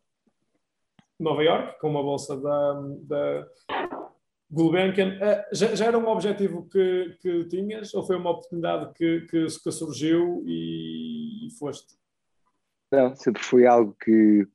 Nova 1.19 1.43
York 1.43 1.79
com 1.81 1.91
uma 1.91 2.03
bolsa 2.03 2.37
da, 2.41 2.73
da 3.03 3.47
Gulbenkian. 4.51 5.17
Uh, 5.17 5.55
já, 5.55 5.75
já, 5.75 5.87
era 5.87 5.99
um 5.99 6.09
objetivo 6.09 6.69
que, 6.69 7.17
que 7.21 7.45
tinhas 7.49 7.95
ou 7.95 8.05
foi 8.07 8.17
uma 8.17 8.31
oportunidade 8.31 8.93
que, 8.95 9.23
que, 9.23 9.47
que 9.47 9.73
surgiu 9.73 10.43
e, 10.47 11.47
e 11.47 11.51
foste? 11.59 11.95
Não, 12.93 13.15
sempre 13.17 13.43
foi 13.43 13.67
algo 13.67 13.97
que 14.03 14.47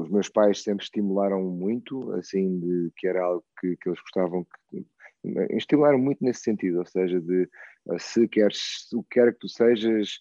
os 0.00 0.08
meus 0.08 0.30
pais 0.30 0.62
sempre 0.62 0.84
estimularam 0.84 1.42
muito, 1.42 2.12
assim, 2.12 2.58
de 2.58 2.90
que 2.96 3.06
era 3.06 3.22
algo 3.22 3.44
que, 3.60 3.76
que 3.76 3.90
eles 3.90 4.00
gostavam, 4.00 4.46
que, 4.70 4.86
estimularam 5.50 5.98
muito 5.98 6.24
nesse 6.24 6.40
sentido, 6.40 6.78
ou 6.78 6.86
seja, 6.86 7.20
de 7.20 7.46
se 7.98 8.26
queres, 8.26 8.90
o 8.94 9.02
que 9.02 9.20
quer 9.20 9.34
que 9.34 9.40
tu 9.40 9.48
sejas, 9.48 10.18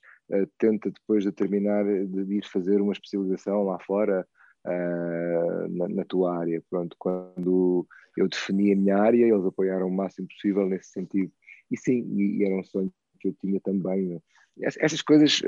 tenta 0.58 0.90
depois 0.90 1.24
de 1.24 1.32
terminar 1.32 1.84
de 1.86 2.36
ir 2.36 2.46
fazer 2.46 2.82
uma 2.82 2.94
especialização 2.94 3.64
lá 3.64 3.80
fora 3.80 4.26
na, 5.70 5.90
na, 5.90 6.06
tua 6.06 6.38
área. 6.38 6.64
Pronto, 6.70 6.96
quando 6.98 7.86
eu 8.18 8.28
defini 8.28 8.74
a 8.74 8.76
minha 8.76 8.98
área, 8.98 9.26
eles 9.26 9.46
apoiaram 9.46 9.88
o 9.88 9.92
máximo 9.92 10.28
possível 10.28 10.68
nesse 10.68 10.90
sentido. 10.90 11.32
E 11.70 11.78
sim, 11.78 12.06
e, 12.16 12.44
era 12.44 12.56
um 12.56 12.64
sonho 12.64 12.92
que 13.20 13.30
eu 13.30 13.34
tinha 13.42 13.60
também. 13.62 14.22
Essas 14.62 15.02
coisas, 15.02 15.42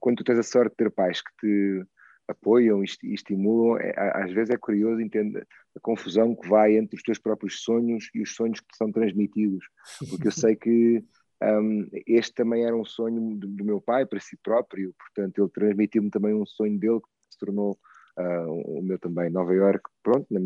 quando 0.00 0.18
tu 0.18 0.24
tens 0.24 0.38
a 0.38 0.42
sorte 0.42 0.70
de 0.70 0.76
ter 0.76 0.90
pais 0.90 1.20
que 1.20 1.30
te 1.40 1.86
apoiam 2.30 2.82
e 2.82 2.86
estimulam, 3.12 3.78
é, 3.78 3.92
às 4.14 4.32
vezes 4.32 4.50
é 4.50 4.56
curioso 4.56 5.00
entender 5.00 5.46
a 5.76 5.80
confusão 5.80 6.34
que 6.34 6.48
vai 6.48 6.76
entre 6.76 6.96
os 6.96 7.02
teus 7.02 7.18
próprios 7.18 7.62
sonhos 7.62 8.08
e 8.14 8.22
os 8.22 8.34
sonhos 8.34 8.60
que 8.60 8.76
são 8.76 8.90
transmitidos, 8.90 9.64
porque 10.08 10.28
eu 10.28 10.32
sei 10.32 10.56
que 10.56 11.04
um, 11.42 11.88
este 12.06 12.34
também 12.34 12.64
era 12.64 12.76
um 12.76 12.84
sonho 12.84 13.36
do, 13.36 13.46
do, 13.46 13.64
meu 13.64 13.80
pai 13.80 14.04
para 14.04 14.20
si 14.20 14.36
próprio, 14.42 14.94
portanto 14.98 15.38
ele 15.38 15.50
transmitiu-me 15.50 16.10
também 16.10 16.34
um 16.34 16.44
sonho 16.44 16.78
dele 16.78 17.00
que 17.00 17.32
se 17.32 17.38
tornou 17.38 17.78
uh, 18.18 18.78
o 18.78 18.82
meu 18.82 18.98
também. 18.98 19.30
Nova 19.30 19.54
York, 19.54 19.82
pronto, 20.02 20.26
na, 20.30 20.40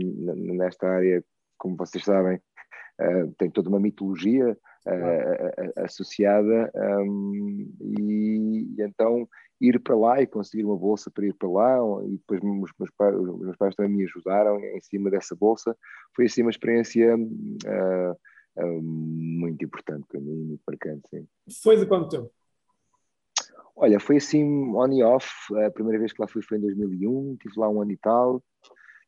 nesta 0.55 0.87
área, 0.87 1.25
como 1.59 1.77
vocês 1.77 2.05
sabem, 2.05 2.37
uh, 2.37 3.35
tem 3.39 3.51
toda 3.51 3.69
uma 3.69 3.81
mitologia 3.81 4.57
uh, 4.87 5.83
associada 5.85 6.71
um, 7.01 7.69
e, 7.81 8.75
e 8.79 8.83
então 8.83 9.29
ir 9.61 9.81
para 9.81 9.97
lá 9.97 10.23
e 10.23 10.27
conseguir 10.27 10.65
uma 10.65 10.77
bolsa 10.77 11.11
para 11.11 11.27
ir 11.27 11.35
para 11.35 11.49
lá, 11.49 11.79
e 12.07 12.19
depois 12.19 12.41
os 12.41 12.73
meus 12.79 12.91
pais, 12.97 13.17
os 13.17 13.41
meus 13.41 13.57
pais 13.57 13.75
também 13.75 13.97
me 13.97 14.05
ajudaram 14.05 14.61
em 14.61 14.81
cima 14.81 15.11
dessa 15.11 15.35
bolsa. 15.35 15.77
Foi 16.15 16.27
assim 16.27 16.43
uma 16.43 16.51
experiência 16.51 17.17
uh, 18.57 18.83
muito 18.83 19.65
importante 19.65 20.07
para 20.09 20.21
mim, 20.21 20.45
muito 20.45 20.63
marcante, 20.67 21.09
sim. 21.09 21.27
Foi 21.63 21.77
de 21.77 21.87
quanto 21.87 22.09
tempo? 22.09 22.31
Olha, 23.77 23.99
foi 23.99 24.19
assim 24.19 24.45
on 24.75 24.93
e 24.93 25.03
off. 25.03 25.29
A 25.67 25.71
primeira 25.71 25.99
vez 25.99 26.13
que 26.13 26.21
lá 26.21 26.29
fui 26.29 26.43
foi 26.43 26.59
em 26.59 26.61
2001, 26.61 27.37
tive 27.37 27.59
lá 27.59 27.69
um 27.69 27.83
ano 27.83 27.91
e 27.91 27.97
tal. 27.97 28.43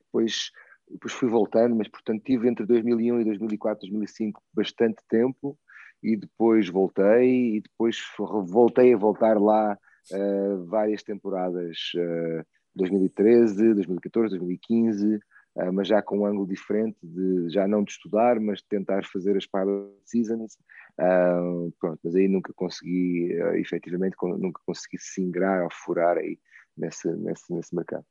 Depois, 0.01 0.51
depois 0.89 1.13
fui 1.13 1.29
voltando, 1.29 1.77
mas 1.77 1.89
portanto 1.89 2.23
tive 2.25 2.49
entre 2.49 2.67
2001 2.67 3.21
e 3.21 3.25
2004, 3.25 3.89
2005 3.89 4.43
bastante 4.53 5.03
tempo 5.09 5.57
e 6.03 6.17
depois 6.17 6.69
voltei 6.69 7.57
e 7.57 7.61
depois 7.61 7.99
voltei 8.47 8.95
a 8.95 8.97
voltar 8.97 9.41
lá 9.41 9.79
uh, 10.13 10.65
várias 10.67 11.03
temporadas, 11.03 11.77
uh, 11.97 12.47
2013, 12.75 13.75
2014, 13.75 14.31
2015, 14.31 15.15
uh, 15.15 15.21
mas 15.73 15.89
já 15.89 16.03
com 16.03 16.19
um 16.19 16.27
ângulo 16.27 16.47
diferente, 16.47 16.99
de, 17.03 17.49
já 17.49 17.67
não 17.67 17.83
de 17.83 17.93
estudar, 17.93 18.39
mas 18.39 18.59
de 18.59 18.67
tentar 18.69 19.05
fazer 19.07 19.37
as 19.37 19.47
pilot 19.47 19.91
seasons. 20.05 20.59
Uh, 20.99 21.73
pronto, 21.81 22.01
mas 22.05 22.15
aí 22.15 22.29
nunca 22.29 22.53
consegui, 22.55 23.35
uh, 23.41 23.55
efetivamente, 23.57 24.17
nunca 24.23 24.61
consegui 24.67 24.99
se 24.99 25.23
ingrar 25.23 25.63
ou 25.63 25.71
furar 25.71 26.17
aí 26.19 26.39
nesse, 26.77 27.09
nesse, 27.17 27.53
nesse 27.53 27.75
mercado. 27.75 28.05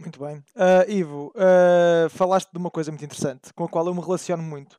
Muito 0.00 0.18
bem. 0.18 0.38
Uh, 0.56 0.90
Ivo, 0.90 1.32
uh, 1.36 2.10
falaste 2.10 2.50
de 2.50 2.58
uma 2.58 2.70
coisa 2.70 2.90
muito 2.90 3.04
interessante, 3.04 3.52
com 3.54 3.64
a 3.64 3.68
qual 3.68 3.86
eu 3.86 3.94
me 3.94 4.00
relaciono 4.00 4.42
muito, 4.42 4.78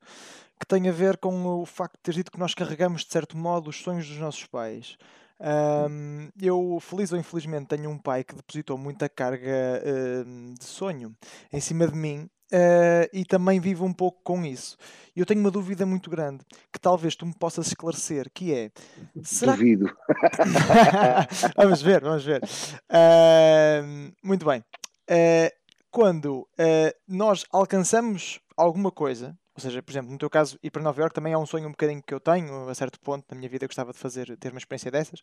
que 0.59 0.67
tem 0.67 0.87
a 0.89 0.91
ver 0.91 1.17
com 1.17 1.61
o 1.61 1.65
facto 1.65 1.95
de 1.95 2.01
ter 2.03 2.13
dito 2.13 2.31
que 2.31 2.39
nós 2.39 2.53
carregamos, 2.53 3.03
de 3.03 3.11
certo 3.11 3.37
modo, 3.37 3.69
os 3.69 3.81
sonhos 3.81 4.07
dos 4.07 4.17
nossos 4.17 4.45
pais. 4.45 4.97
Um, 5.39 6.29
eu, 6.41 6.77
feliz 6.79 7.11
ou 7.11 7.19
infelizmente, 7.19 7.67
tenho 7.67 7.89
um 7.89 7.97
pai 7.97 8.23
que 8.23 8.35
depositou 8.35 8.77
muita 8.77 9.09
carga 9.09 9.81
uh, 9.83 10.53
de 10.53 10.63
sonho 10.63 11.15
em 11.51 11.59
cima 11.59 11.87
de 11.87 11.95
mim 11.95 12.29
uh, 12.51 13.09
e 13.11 13.25
também 13.25 13.59
vivo 13.59 13.85
um 13.85 13.93
pouco 13.93 14.21
com 14.23 14.45
isso. 14.45 14.77
Eu 15.15 15.25
tenho 15.25 15.39
uma 15.39 15.51
dúvida 15.51 15.85
muito 15.85 16.09
grande 16.09 16.43
que 16.71 16.79
talvez 16.79 17.15
tu 17.15 17.25
me 17.25 17.33
possas 17.33 17.67
esclarecer, 17.67 18.29
que 18.33 18.53
é... 18.53 18.71
Será... 19.23 19.53
Duvido. 19.53 19.85
vamos 21.55 21.81
ver, 21.81 22.01
vamos 22.01 22.23
ver. 22.23 22.41
Uh, 22.89 24.13
muito 24.23 24.45
bem. 24.45 24.63
Uh, 25.09 25.65
quando 25.91 26.41
uh, 26.41 26.93
nós 27.07 27.45
alcançamos 27.51 28.39
alguma 28.57 28.91
coisa, 28.91 29.37
ou 29.55 29.61
seja, 29.61 29.81
por 29.81 29.91
exemplo, 29.91 30.11
no 30.11 30.17
teu 30.17 30.29
caso, 30.29 30.59
ir 30.61 30.69
para 30.69 30.83
Nova 30.83 30.99
York 30.99 31.15
também 31.15 31.31
é 31.31 31.37
um 31.37 31.45
sonho 31.45 31.67
um 31.67 31.71
bocadinho 31.71 32.03
que 32.03 32.13
eu 32.13 32.19
tenho, 32.19 32.67
a 32.67 32.75
certo 32.75 32.99
ponto 32.99 33.25
na 33.31 33.37
minha 33.37 33.49
vida 33.49 33.65
gostava 33.65 33.93
de 33.93 33.97
fazer, 33.97 34.35
ter 34.37 34.51
uma 34.51 34.57
experiência 34.57 34.91
dessas. 34.91 35.21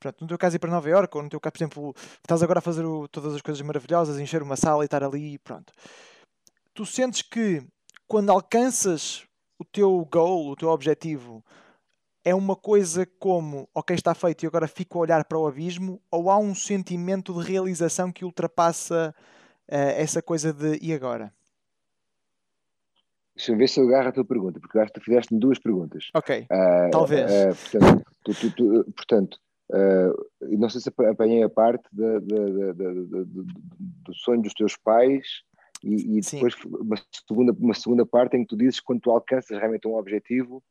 Pronto, 0.00 0.20
no 0.22 0.26
teu 0.26 0.36
caso 0.36 0.56
ir 0.56 0.58
para 0.58 0.70
Nova 0.70 0.88
York, 0.88 1.16
ou 1.16 1.22
no 1.22 1.28
teu 1.28 1.38
caso, 1.38 1.52
por 1.52 1.58
exemplo, 1.58 1.94
estás 1.96 2.42
agora 2.42 2.58
a 2.58 2.62
fazer 2.62 2.84
o, 2.84 3.06
todas 3.06 3.32
as 3.32 3.40
coisas 3.40 3.62
maravilhosas, 3.62 4.18
encher 4.18 4.42
uma 4.42 4.56
sala 4.56 4.82
e 4.82 4.86
estar 4.86 5.04
ali, 5.04 5.38
pronto. 5.38 5.72
Tu 6.74 6.84
sentes 6.84 7.22
que 7.22 7.62
quando 8.08 8.30
alcanças 8.30 9.24
o 9.56 9.64
teu 9.64 10.04
goal, 10.10 10.48
o 10.48 10.56
teu 10.56 10.68
objetivo, 10.70 11.44
é 12.24 12.34
uma 12.34 12.56
coisa 12.56 13.06
como, 13.20 13.68
ok, 13.72 13.94
está 13.94 14.14
feito 14.14 14.42
e 14.42 14.46
agora 14.48 14.66
fico 14.66 14.98
a 14.98 15.02
olhar 15.02 15.24
para 15.24 15.38
o 15.38 15.46
abismo, 15.46 16.02
ou 16.10 16.28
há 16.28 16.38
um 16.38 16.56
sentimento 16.56 17.32
de 17.32 17.46
realização 17.46 18.10
que 18.10 18.24
ultrapassa 18.24 19.14
uh, 19.70 19.74
essa 19.96 20.20
coisa 20.20 20.52
de 20.52 20.76
e 20.82 20.92
agora? 20.92 21.32
Deixa 23.36 23.52
eu 23.52 23.56
ver 23.56 23.68
se 23.68 23.80
eu 23.80 23.86
agarro 23.86 24.08
a 24.08 24.12
tua 24.12 24.24
pergunta, 24.24 24.60
porque 24.60 24.78
acho 24.78 24.92
que 24.92 25.00
tu 25.00 25.04
fizeste-me 25.04 25.40
duas 25.40 25.58
perguntas. 25.58 26.08
Ok, 26.14 26.42
uh, 26.42 26.90
talvez. 26.90 27.30
Uh, 27.30 27.54
portanto, 27.54 28.04
tu, 28.24 28.34
tu, 28.34 28.50
tu, 28.54 28.84
portanto 28.92 29.38
não 30.40 30.68
sei 30.68 30.80
se 30.80 30.90
apanhei 31.08 31.44
a 31.44 31.48
parte 31.48 31.84
do 31.92 32.20
sonho 34.12 34.42
dos 34.42 34.52
teus 34.52 34.76
pais 34.76 35.44
E, 35.82 36.18
e 36.18 36.20
depois 36.20 36.54
uma 36.64 36.96
segunda, 37.26 37.56
uma 37.58 37.74
segunda 37.74 38.04
parte 38.04 38.36
em 38.36 38.42
que 38.42 38.48
tu 38.48 38.56
dizes 38.56 38.80
quando 38.80 39.00
tu 39.00 39.10
alcanças 39.10 39.58
realmente 39.58 39.88
um 39.88 39.94
objetivo, 39.94 40.62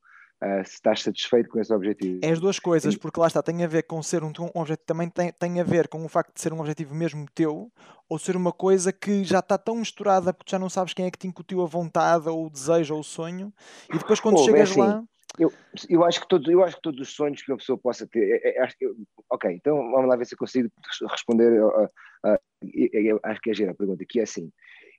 uh, 0.43 0.65
se 0.65 0.73
estás 0.73 1.01
satisfeito 1.01 1.49
com 1.49 1.59
esse 1.59 1.73
objetivo. 1.73 2.19
É 2.23 2.31
as 2.31 2.39
duas 2.39 2.59
coisas, 2.59 2.95
porque 2.95 3.19
lá 3.19 3.27
está, 3.27 3.41
tem 3.41 3.63
a 3.63 3.67
ver 3.67 3.83
com 3.83 4.01
ser 4.01 4.23
um, 4.23 4.31
um 4.55 4.59
objetivo, 4.59 4.85
também 4.85 5.09
tem, 5.09 5.31
tem 5.31 5.59
a 5.59 5.63
ver 5.63 5.87
com 5.87 6.03
o 6.03 6.09
facto 6.09 6.33
de 6.33 6.41
ser 6.41 6.53
um 6.53 6.59
objetivo 6.59 6.95
mesmo 6.95 7.25
teu, 7.33 7.71
ou 8.07 8.19
ser 8.19 8.35
uma 8.35 8.51
coisa 8.51 8.91
que 8.91 9.23
já 9.23 9.39
está 9.39 9.57
tão 9.57 9.75
misturada 9.75 10.33
porque 10.33 10.51
já 10.51 10.59
não 10.59 10.69
sabes 10.69 10.93
quem 10.93 11.05
é 11.05 11.11
que 11.11 11.17
te 11.17 11.27
incutiu 11.27 11.61
a 11.61 11.65
vontade, 11.65 12.27
ou 12.29 12.47
o 12.47 12.49
desejo, 12.49 12.93
ou 12.93 13.01
o 13.01 13.03
sonho, 13.03 13.53
e 13.93 13.97
depois 13.97 14.19
quando 14.19 14.43
chegas 14.43 14.59
é 14.59 14.63
assim, 14.63 14.79
lá. 14.79 15.03
Eu, 15.37 15.53
eu, 15.87 16.03
acho 16.03 16.19
que 16.19 16.27
todos, 16.27 16.49
eu 16.49 16.63
acho 16.63 16.75
que 16.75 16.81
todos 16.81 16.99
os 16.99 17.13
sonhos 17.13 17.41
que 17.41 17.51
uma 17.51 17.57
pessoa 17.57 17.77
possa 17.77 18.05
ter. 18.07 18.41
É, 18.43 18.61
é, 18.61 18.69
eu, 18.81 18.95
ok, 19.29 19.51
então 19.51 19.77
vamos 19.91 20.09
lá 20.09 20.17
ver 20.17 20.25
se 20.25 20.33
eu 20.33 20.37
consigo 20.37 20.69
responder. 21.09 21.61
Acho 23.23 23.41
que 23.41 23.63
é 23.63 23.69
a 23.69 23.73
pergunta, 23.73 24.03
que 24.05 24.19
é 24.19 24.23
assim. 24.23 24.51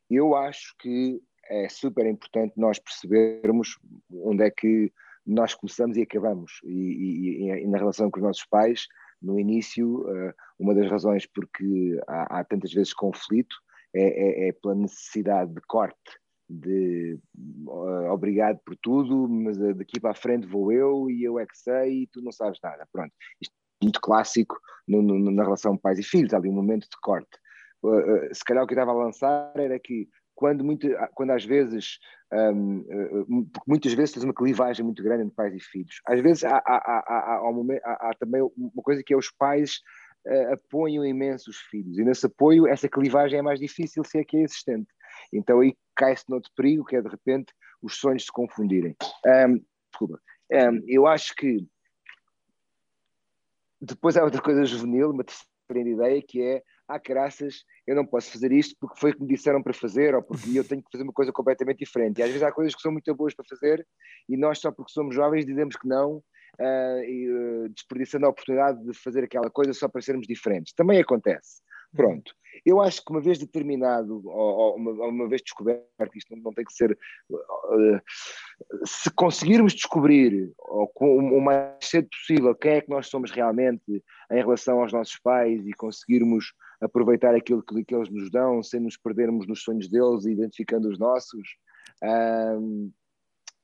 Eu 0.09 0.35
acho 0.35 0.75
que 0.79 1.21
é 1.51 1.69
super 1.69 2.07
importante 2.07 2.55
nós 2.57 2.79
percebermos 2.79 3.77
onde 4.11 4.45
é 4.45 4.51
que 4.51 4.91
nós 5.27 5.55
começamos 5.55 5.97
e 5.97 6.03
acabamos. 6.03 6.61
E, 6.65 6.69
e, 6.69 7.51
e, 7.63 7.67
na 7.67 7.79
relação 7.79 8.11
com 8.11 8.19
os 8.19 8.25
nossos 8.25 8.45
pais, 8.47 8.87
no 9.23 9.39
início, 9.39 10.01
uh, 10.01 10.33
uma 10.59 10.75
das 10.75 10.91
razões 10.91 11.27
porque 11.27 12.01
há, 12.07 12.41
há 12.41 12.45
tantas 12.45 12.73
vezes 12.73 12.93
conflito 12.95 13.55
é, 13.95 14.03
é, 14.03 14.49
é, 14.49 14.53
pela 14.53 14.75
necessidade 14.75 15.53
de 15.53 15.61
corte, 15.63 16.19
de 16.49 17.19
uh, 17.67 18.11
obrigado 18.11 18.59
por 18.65 18.77
tudo, 18.77 19.29
mas 19.29 19.59
uh, 19.59 19.75
daqui 19.75 20.01
para 20.01 20.13
a 20.13 20.15
frente 20.15 20.47
vou 20.47 20.73
eu 20.73 21.11
e 21.11 21.23
eu 21.23 21.39
é 21.39 21.47
que 21.47 21.57
sei 21.57 22.03
e 22.03 22.07
tu 22.07 22.23
não 22.23 22.33
sabes 22.33 22.59
nada. 22.63 22.87
Pronto, 22.93 23.13
isto 23.41 23.53
é 23.53 23.85
muito 23.85 24.01
clássico 24.01 24.59
no, 24.89 25.03
no, 25.03 25.31
na 25.31 25.45
relação 25.45 25.77
pais 25.77 25.99
e 25.99 26.03
filhos, 26.03 26.33
há 26.33 26.39
ali 26.39 26.49
um 26.49 26.55
momento 26.55 26.89
de 26.89 26.97
corte. 27.03 27.39
se 28.33 28.45
calhar 28.45 28.65
o 28.65 28.67
que 28.67 28.75
eu 28.75 28.77
estava 28.77 28.93
a 28.93 29.05
lançar 29.05 29.53
era 29.57 29.79
que 29.79 30.09
quando, 30.41 30.65
muito, 30.65 30.89
quando 31.15 31.33
às 31.33 31.45
vezes, 31.45 31.99
um, 32.33 33.45
porque 33.53 33.71
muitas 33.71 33.93
vezes 33.93 34.15
tens 34.15 34.25
uma 34.25 34.33
clivagem 34.33 34.83
muito 34.83 35.03
grande 35.03 35.25
entre 35.25 35.35
pais 35.37 35.55
e 35.55 35.61
filhos. 35.61 36.01
Às 36.07 36.19
vezes 36.23 36.45
há, 36.45 36.57
há, 36.57 36.77
há, 37.07 38.09
há 38.09 38.15
também 38.19 38.41
uma 38.57 38.83
coisa 38.83 39.03
que 39.05 39.13
é 39.13 39.17
os 39.19 39.31
pais 39.31 39.83
uh, 40.27 40.55
apoiam 40.55 41.05
imenso 41.05 41.51
os 41.51 41.59
filhos, 41.59 41.99
e 41.99 42.05
nesse 42.05 42.25
apoio 42.25 42.67
essa 42.67 42.89
clivagem 42.89 43.39
é 43.39 43.43
mais 43.43 43.61
difícil 43.61 44.03
se 44.03 44.19
é 44.19 44.25
que 44.25 44.39
é 44.39 44.45
existente. 44.45 44.91
Então 45.31 45.61
aí 45.61 45.77
cai-se 45.95 46.25
noutro 46.31 46.51
perigo, 46.57 46.87
que 46.87 46.97
é 46.97 47.03
de 47.03 47.09
repente 47.11 47.53
os 47.83 47.97
sonhos 47.97 48.25
se 48.25 48.33
confundirem. 48.33 48.97
Um, 49.27 49.63
desculpa. 49.91 50.23
Um, 50.51 50.83
eu 50.87 51.07
acho 51.07 51.35
que 51.35 51.69
depois 53.79 54.17
há 54.17 54.25
outra 54.25 54.41
coisa 54.41 54.65
juvenil, 54.65 55.11
uma 55.11 55.23
terceira 55.23 55.91
ideia, 55.91 56.23
que 56.23 56.41
é 56.41 56.63
há 56.91 56.99
caraças, 56.99 57.65
eu 57.87 57.95
não 57.95 58.05
posso 58.05 58.31
fazer 58.33 58.53
isto 58.53 58.77
porque 58.81 58.99
foi 58.99 59.11
o 59.11 59.15
que 59.15 59.23
me 59.23 59.29
disseram 59.29 59.63
para 59.63 59.73
fazer 59.73 60.15
ou 60.15 60.23
porque 60.23 60.59
eu 60.59 60.65
tenho 60.65 60.83
que 60.83 60.91
fazer 60.91 61.05
uma 61.05 61.13
coisa 61.13 61.33
completamente 61.33 61.79
diferente. 61.79 62.19
E 62.19 62.23
às 62.23 62.29
vezes 62.29 62.43
há 62.43 62.53
coisas 62.53 62.75
que 62.75 62.83
são 62.83 62.93
muito 62.93 63.15
boas 63.15 63.35
para 63.35 63.47
fazer 63.49 63.87
e 64.29 64.37
nós, 64.37 64.59
só 64.59 64.71
porque 64.73 64.93
somos 64.93 65.15
jovens, 65.15 65.47
dizemos 65.47 65.77
que 65.77 65.87
não, 65.89 66.17
uh, 66.17 67.05
e, 67.05 67.31
uh, 67.31 67.69
desperdiçando 67.71 68.27
a 68.27 68.29
oportunidade 68.29 68.85
de 68.85 68.93
fazer 68.95 69.25
aquela 69.25 69.51
coisa 69.51 69.73
só 69.73 69.89
para 69.89 70.03
sermos 70.03 70.27
diferentes. 70.27 70.73
Também 70.73 71.01
acontece. 71.01 71.63
Pronto. 71.95 72.33
Eu 72.65 72.81
acho 72.81 73.05
que 73.05 73.11
uma 73.11 73.21
vez 73.21 73.39
determinado, 73.39 74.23
ou, 74.25 74.33
ou 74.33 74.77
uma, 74.77 74.91
uma, 75.07 75.29
vez 75.29 75.43
descoberto, 75.43 75.85
isto 76.15 76.35
não, 76.35 76.43
não 76.43 76.53
tem 76.53 76.65
que 76.65 76.73
ser. 76.73 76.97
Uh, 77.31 78.01
se 78.85 79.11
conseguirmos 79.11 79.73
descobrir, 79.73 80.53
ou 80.59 80.91
o 81.01 81.41
mais 81.41 81.75
cedo 81.81 82.09
possível, 82.09 82.55
quem 82.55 82.73
é 82.73 82.81
que 82.81 82.91
nós 82.91 83.09
somos 83.09 83.31
realmente 83.31 84.05
em 84.31 84.37
relação 84.37 84.81
aos 84.81 84.93
nossos 84.93 85.19
pais 85.19 85.67
e 85.67 85.73
conseguirmos 85.73 86.53
aproveitar 86.81 87.35
aquilo 87.35 87.63
que, 87.63 87.85
que 87.85 87.95
eles 87.95 88.09
nos 88.11 88.31
dão, 88.31 88.63
sem 88.63 88.81
nos 88.81 88.97
perdermos 88.97 89.47
nos 89.47 89.63
sonhos 89.63 89.89
deles 89.89 90.25
e 90.25 90.33
identificando 90.33 90.89
os 90.89 90.99
nossos. 90.99 91.57
Uh, 92.03 92.87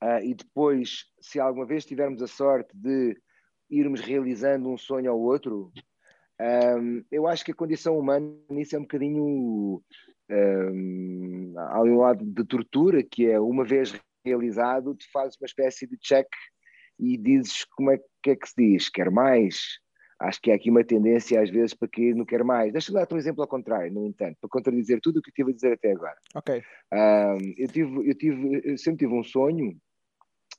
uh, 0.02 0.20
e 0.22 0.34
depois, 0.34 1.06
se 1.20 1.40
alguma 1.40 1.66
vez 1.66 1.84
tivermos 1.84 2.22
a 2.22 2.26
sorte 2.26 2.76
de 2.76 3.16
irmos 3.70 4.00
realizando 4.00 4.68
um 4.68 4.76
sonho 4.76 5.10
ao 5.10 5.20
outro, 5.20 5.72
um, 6.40 7.02
eu 7.10 7.26
acho 7.26 7.44
que 7.44 7.52
a 7.52 7.54
condição 7.54 7.98
humana 7.98 8.30
nisso 8.50 8.76
é 8.76 8.78
um 8.78 8.82
bocadinho. 8.82 9.82
Um, 10.28 11.54
há 11.56 11.82
um 11.82 11.98
lado 11.98 12.24
de 12.24 12.44
tortura, 12.44 13.02
que 13.02 13.26
é 13.26 13.40
uma 13.40 13.64
vez 13.64 13.98
realizado, 14.24 14.94
tu 14.94 15.04
fazes 15.12 15.38
uma 15.40 15.46
espécie 15.46 15.86
de 15.86 15.96
check 15.98 16.26
e 16.98 17.16
dizes 17.16 17.64
como 17.64 17.92
é 17.92 17.98
que 18.22 18.30
é 18.30 18.36
que 18.36 18.48
se 18.48 18.54
diz, 18.56 18.88
quer 18.88 19.10
mais, 19.10 19.78
acho 20.18 20.40
que 20.40 20.50
há 20.50 20.54
aqui 20.54 20.70
uma 20.70 20.84
tendência 20.84 21.40
às 21.40 21.50
vezes 21.50 21.74
para 21.74 21.88
cair 21.88 22.14
no 22.14 22.26
quer 22.26 22.42
mais. 22.42 22.72
Deixa-me 22.72 22.98
dar-te 22.98 23.14
um 23.14 23.18
exemplo 23.18 23.42
ao 23.42 23.48
contrário, 23.48 23.92
no 23.92 24.06
entanto, 24.06 24.36
para 24.40 24.50
contradizer 24.50 25.00
tudo 25.00 25.18
o 25.18 25.22
que 25.22 25.30
eu 25.30 25.34
tive 25.34 25.50
a 25.50 25.54
dizer 25.54 25.72
até 25.72 25.92
agora. 25.92 26.16
Ok. 26.34 26.62
Eu, 27.56 27.68
tive, 27.68 28.08
eu, 28.08 28.14
tive, 28.14 28.60
eu 28.64 28.78
sempre 28.78 29.06
tive 29.06 29.14
um 29.14 29.22
sonho, 29.22 29.76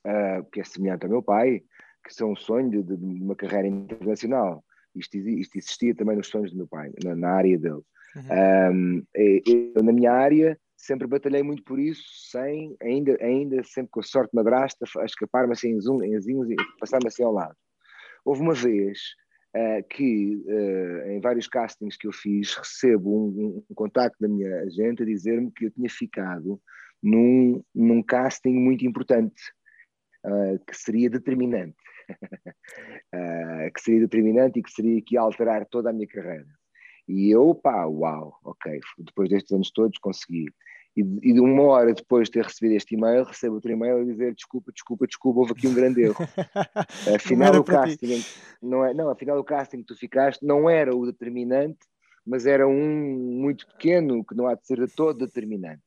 uh, 0.06 0.48
que 0.52 0.60
é 0.60 0.64
semelhante 0.64 1.04
ao 1.04 1.10
meu 1.10 1.22
pai, 1.22 1.62
que 2.04 2.22
é 2.22 2.26
um 2.26 2.36
sonho 2.36 2.70
de, 2.70 2.96
de 2.96 3.04
uma 3.04 3.34
carreira 3.34 3.66
internacional. 3.66 4.64
Isto, 4.94 5.16
isto, 5.16 5.58
existia 5.58 5.94
também 5.94 6.16
nos 6.16 6.28
sonhos 6.28 6.50
do 6.52 6.56
meu 6.56 6.68
pai, 6.68 6.90
na, 7.04 7.14
na 7.14 7.30
área 7.30 7.58
dele. 7.58 7.82
Uhum. 8.16 8.72
Um, 8.72 9.02
eu, 9.14 9.82
na 9.82 9.92
minha 9.92 10.12
área, 10.12 10.58
sempre 10.76 11.06
batalhei 11.06 11.42
muito 11.42 11.62
por 11.64 11.78
isso, 11.78 12.02
sem, 12.30 12.76
ainda, 12.80 13.16
ainda 13.20 13.62
sempre 13.64 13.90
com 13.90 14.00
a 14.00 14.02
sorte 14.02 14.34
madrasta, 14.34 14.86
a 14.98 15.04
escapar-me 15.04 15.52
assim 15.52 15.78
zoom, 15.80 16.02
em 16.02 16.18
zoom, 16.20 16.46
passar-me 16.80 17.08
assim 17.08 17.22
ao 17.22 17.32
lado. 17.32 17.54
Houve 18.24 18.40
uma 18.40 18.54
vez 18.54 18.98
que 19.90 20.42
uh, 20.46 21.10
em 21.10 21.20
vários 21.20 21.48
castings 21.48 21.96
que 21.96 22.06
eu 22.06 22.12
fiz 22.12 22.54
recebo 22.54 23.10
um, 23.10 23.64
um 23.68 23.74
contacto 23.74 24.18
da 24.20 24.28
minha 24.28 24.60
agente 24.60 25.02
a 25.02 25.06
dizer-me 25.06 25.50
que 25.50 25.66
eu 25.66 25.70
tinha 25.70 25.88
ficado 25.88 26.60
num, 27.02 27.62
num 27.74 28.02
casting 28.02 28.52
muito 28.52 28.86
importante 28.86 29.42
uh, 30.24 30.58
que 30.66 30.76
seria 30.76 31.10
determinante. 31.10 31.76
Que 33.74 33.80
seria 33.80 34.00
determinante 34.00 34.58
e 34.58 34.62
que 34.62 34.70
seria 34.70 35.02
que 35.02 35.14
ia 35.14 35.20
alterar 35.20 35.66
toda 35.66 35.90
a 35.90 35.92
minha 35.92 36.06
carreira. 36.06 36.46
E 37.06 37.30
eu, 37.30 37.54
pá, 37.54 37.84
uau, 37.86 38.38
ok, 38.44 38.80
depois 38.98 39.28
destes 39.28 39.52
anos 39.52 39.70
todos 39.70 39.98
consegui 39.98 40.46
e, 40.98 41.30
e 41.30 41.32
de 41.32 41.40
uma 41.40 41.62
hora 41.62 41.94
depois 41.94 42.26
de 42.26 42.32
ter 42.32 42.44
recebido 42.44 42.74
este 42.74 42.96
e-mail, 42.96 43.22
recebo 43.22 43.54
outro 43.54 43.70
e-mail 43.70 43.98
a 43.98 44.04
dizer 44.04 44.34
desculpa, 44.34 44.72
desculpa, 44.72 45.06
desculpa, 45.06 45.40
houve 45.40 45.52
aqui 45.52 45.68
um 45.68 45.74
grande 45.74 46.02
erro. 46.02 46.16
afinal, 47.14 47.54
o 47.54 47.62
casting, 47.62 48.20
não, 48.60 48.84
é, 48.84 48.92
não, 48.92 49.08
afinal, 49.08 49.38
o 49.38 49.44
casting 49.44 49.78
que 49.78 49.86
tu 49.86 49.96
ficaste 49.96 50.44
não 50.44 50.68
era 50.68 50.94
o 50.94 51.06
determinante, 51.06 51.78
mas 52.26 52.46
era 52.46 52.66
um 52.66 53.14
muito 53.40 53.64
pequeno 53.68 54.24
que 54.24 54.34
não 54.34 54.48
há 54.48 54.56
de 54.56 54.66
ser 54.66 54.84
de 54.84 54.92
todo 54.92 55.24
determinante. 55.24 55.82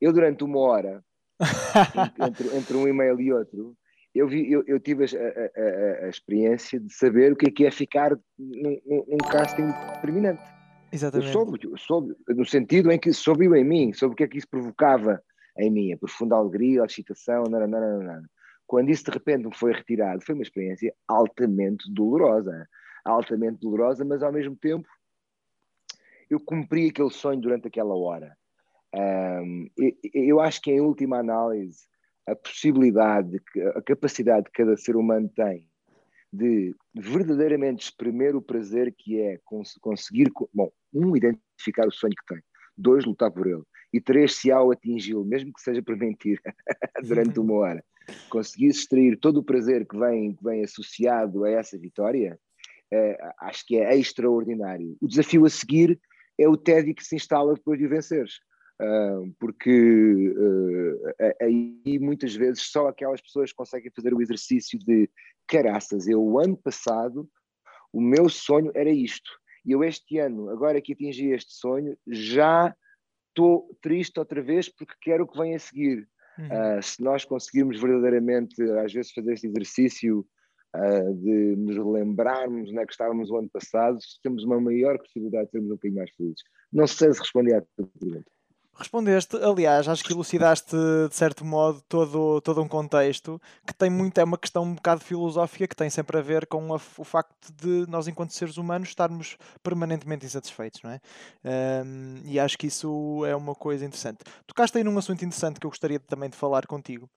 Eu, 0.00 0.12
durante 0.12 0.42
uma 0.42 0.58
hora, 0.58 1.04
entre, 2.26 2.56
entre 2.56 2.76
um 2.76 2.88
e-mail 2.88 3.20
e 3.20 3.32
outro, 3.32 3.76
eu, 4.12 4.26
vi, 4.26 4.50
eu, 4.50 4.64
eu 4.66 4.80
tive 4.80 5.04
a, 5.04 5.06
a, 5.06 6.02
a, 6.02 6.06
a, 6.06 6.08
experiência 6.08 6.80
de 6.80 6.92
saber 6.92 7.32
o 7.32 7.36
que 7.36 7.46
é 7.46 7.50
que 7.50 7.64
é 7.64 7.70
ficar 7.70 8.10
num, 8.36 8.80
num 8.86 9.30
casting 9.30 9.68
determinante. 9.94 10.42
Exatamente. 10.92 11.32
Soube, 11.32 11.58
soube, 11.78 12.14
no 12.28 12.44
sentido 12.44 12.92
em 12.92 12.98
que 12.98 13.12
soube 13.12 13.46
em 13.46 13.64
mim, 13.64 13.92
sobre 13.92 14.12
o 14.12 14.16
que 14.16 14.24
é 14.24 14.28
que 14.28 14.38
isso 14.38 14.48
provocava 14.48 15.22
em 15.58 15.70
mim, 15.70 15.92
a 15.92 15.98
profunda 15.98 16.36
alegria, 16.36 16.82
a 16.82 16.86
excitação, 16.86 17.44
não. 17.44 18.22
Quando 18.66 18.90
isso 18.90 19.04
de 19.04 19.10
repente 19.10 19.46
me 19.46 19.54
foi 19.54 19.72
retirado, 19.72 20.22
foi 20.24 20.34
uma 20.34 20.42
experiência 20.42 20.94
altamente 21.08 21.90
dolorosa. 21.92 22.68
Altamente 23.04 23.58
dolorosa, 23.60 24.04
mas 24.04 24.22
ao 24.22 24.32
mesmo 24.32 24.56
tempo 24.56 24.88
eu 26.30 26.40
cumpri 26.40 26.88
aquele 26.88 27.10
sonho 27.10 27.40
durante 27.40 27.68
aquela 27.68 27.94
hora. 27.94 28.36
Um, 28.94 29.68
eu, 29.76 29.92
eu 30.14 30.40
acho 30.40 30.62
que 30.62 30.70
em 30.70 30.80
última 30.80 31.18
análise, 31.18 31.86
a 32.26 32.34
possibilidade, 32.34 33.42
a 33.74 33.82
capacidade 33.82 34.46
que 34.46 34.62
cada 34.62 34.76
ser 34.76 34.96
humano 34.96 35.28
tem 35.28 35.68
de 36.32 36.74
verdadeiramente 36.94 37.84
espremer 37.84 38.34
o 38.34 38.42
prazer 38.42 38.94
que 38.96 39.20
é 39.20 39.38
conseguir, 39.80 40.32
bom, 40.52 40.70
um, 40.92 41.16
identificar 41.16 41.86
o 41.86 41.92
sonho 41.92 42.14
que 42.14 42.34
tem, 42.34 42.42
dois, 42.76 43.04
lutar 43.04 43.30
por 43.30 43.46
ele, 43.46 43.62
e 43.92 44.00
três, 44.00 44.36
se 44.36 44.50
ao 44.50 44.72
atingi-lo, 44.72 45.24
mesmo 45.24 45.52
que 45.52 45.60
seja 45.60 45.82
por 45.82 45.96
mentir, 45.96 46.40
durante 47.06 47.38
uma 47.38 47.54
hora, 47.54 47.84
conseguir 48.30 48.68
extrair 48.68 49.18
todo 49.18 49.38
o 49.38 49.44
prazer 49.44 49.86
que 49.86 49.98
vem, 49.98 50.34
que 50.34 50.42
vem 50.42 50.64
associado 50.64 51.44
a 51.44 51.50
essa 51.50 51.78
vitória, 51.78 52.38
eh, 52.90 53.18
acho 53.40 53.66
que 53.66 53.76
é 53.76 53.96
extraordinário. 53.96 54.96
O 55.00 55.06
desafio 55.06 55.44
a 55.44 55.50
seguir 55.50 56.00
é 56.38 56.48
o 56.48 56.56
tédio 56.56 56.94
que 56.94 57.04
se 57.04 57.16
instala 57.16 57.54
depois 57.54 57.78
de 57.78 57.86
o 57.86 57.88
venceres. 57.88 58.40
Porque 59.38 60.34
uh, 60.36 61.34
aí 61.40 61.98
muitas 62.00 62.34
vezes 62.34 62.62
só 62.62 62.88
aquelas 62.88 63.20
pessoas 63.20 63.52
conseguem 63.52 63.90
fazer 63.94 64.12
o 64.14 64.20
exercício 64.20 64.78
de 64.78 65.08
caraças, 65.46 66.08
eu 66.08 66.22
o 66.22 66.38
ano 66.38 66.56
passado 66.56 67.28
o 67.92 68.00
meu 68.00 68.28
sonho 68.28 68.72
era 68.74 68.90
isto, 68.90 69.30
e 69.64 69.72
eu 69.72 69.84
este 69.84 70.18
ano, 70.18 70.48
agora 70.48 70.80
que 70.80 70.94
atingi 70.94 71.28
este 71.28 71.52
sonho, 71.52 71.96
já 72.06 72.74
estou 73.28 73.68
triste 73.80 74.18
outra 74.18 74.42
vez 74.42 74.68
porque 74.68 74.94
quero 75.00 75.24
o 75.24 75.28
que 75.28 75.38
vem 75.38 75.54
a 75.54 75.58
seguir. 75.58 76.08
Uhum. 76.38 76.46
Uh, 76.46 76.82
se 76.82 77.02
nós 77.02 77.24
conseguirmos 77.24 77.80
verdadeiramente, 77.80 78.60
às 78.62 78.92
vezes, 78.92 79.12
fazer 79.12 79.34
este 79.34 79.46
exercício 79.46 80.26
uh, 80.74 81.14
de 81.14 81.56
nos 81.56 81.76
lembrarmos 81.76 82.70
onde 82.70 82.78
é 82.78 82.86
que 82.86 82.92
estávamos 82.92 83.30
o 83.30 83.36
ano 83.36 83.50
passado, 83.50 83.98
temos 84.22 84.44
uma 84.44 84.60
maior 84.60 84.98
possibilidade 84.98 85.46
de 85.46 85.50
sermos 85.52 85.70
um 85.70 85.74
bocadinho 85.74 85.98
mais 85.98 86.10
felizes. 86.12 86.42
Não 86.72 86.86
sei 86.86 87.12
se 87.12 87.20
respondi 87.20 87.54
à 87.54 87.60
tua 87.76 87.86
pergunta. 88.00 88.30
Respondeste, 88.74 89.36
aliás, 89.36 89.86
acho 89.86 90.02
que 90.02 90.12
elucidaste 90.12 90.74
de 91.08 91.14
certo 91.14 91.44
modo 91.44 91.82
todo, 91.82 92.40
todo 92.40 92.62
um 92.62 92.66
contexto 92.66 93.40
que 93.66 93.74
tem 93.74 93.90
muito, 93.90 94.18
é 94.18 94.24
uma 94.24 94.38
questão 94.38 94.64
um 94.64 94.74
bocado 94.74 95.02
filosófica 95.04 95.68
que 95.68 95.76
tem 95.76 95.90
sempre 95.90 96.16
a 96.18 96.22
ver 96.22 96.46
com 96.46 96.72
a, 96.72 96.76
o 96.76 97.04
facto 97.04 97.52
de 97.52 97.86
nós, 97.88 98.08
enquanto 98.08 98.32
seres 98.32 98.56
humanos, 98.56 98.88
estarmos 98.88 99.36
permanentemente 99.62 100.24
insatisfeitos, 100.24 100.80
não 100.82 100.90
é? 100.90 101.00
Um, 101.84 102.22
e 102.24 102.40
acho 102.40 102.56
que 102.56 102.66
isso 102.66 103.24
é 103.26 103.36
uma 103.36 103.54
coisa 103.54 103.84
interessante. 103.84 104.20
Tocaste 104.46 104.78
aí 104.78 104.84
num 104.84 104.96
assunto 104.98 105.22
interessante 105.22 105.60
que 105.60 105.66
eu 105.66 105.70
gostaria 105.70 106.00
também 106.00 106.30
de 106.30 106.36
falar 106.36 106.66
contigo, 106.66 107.08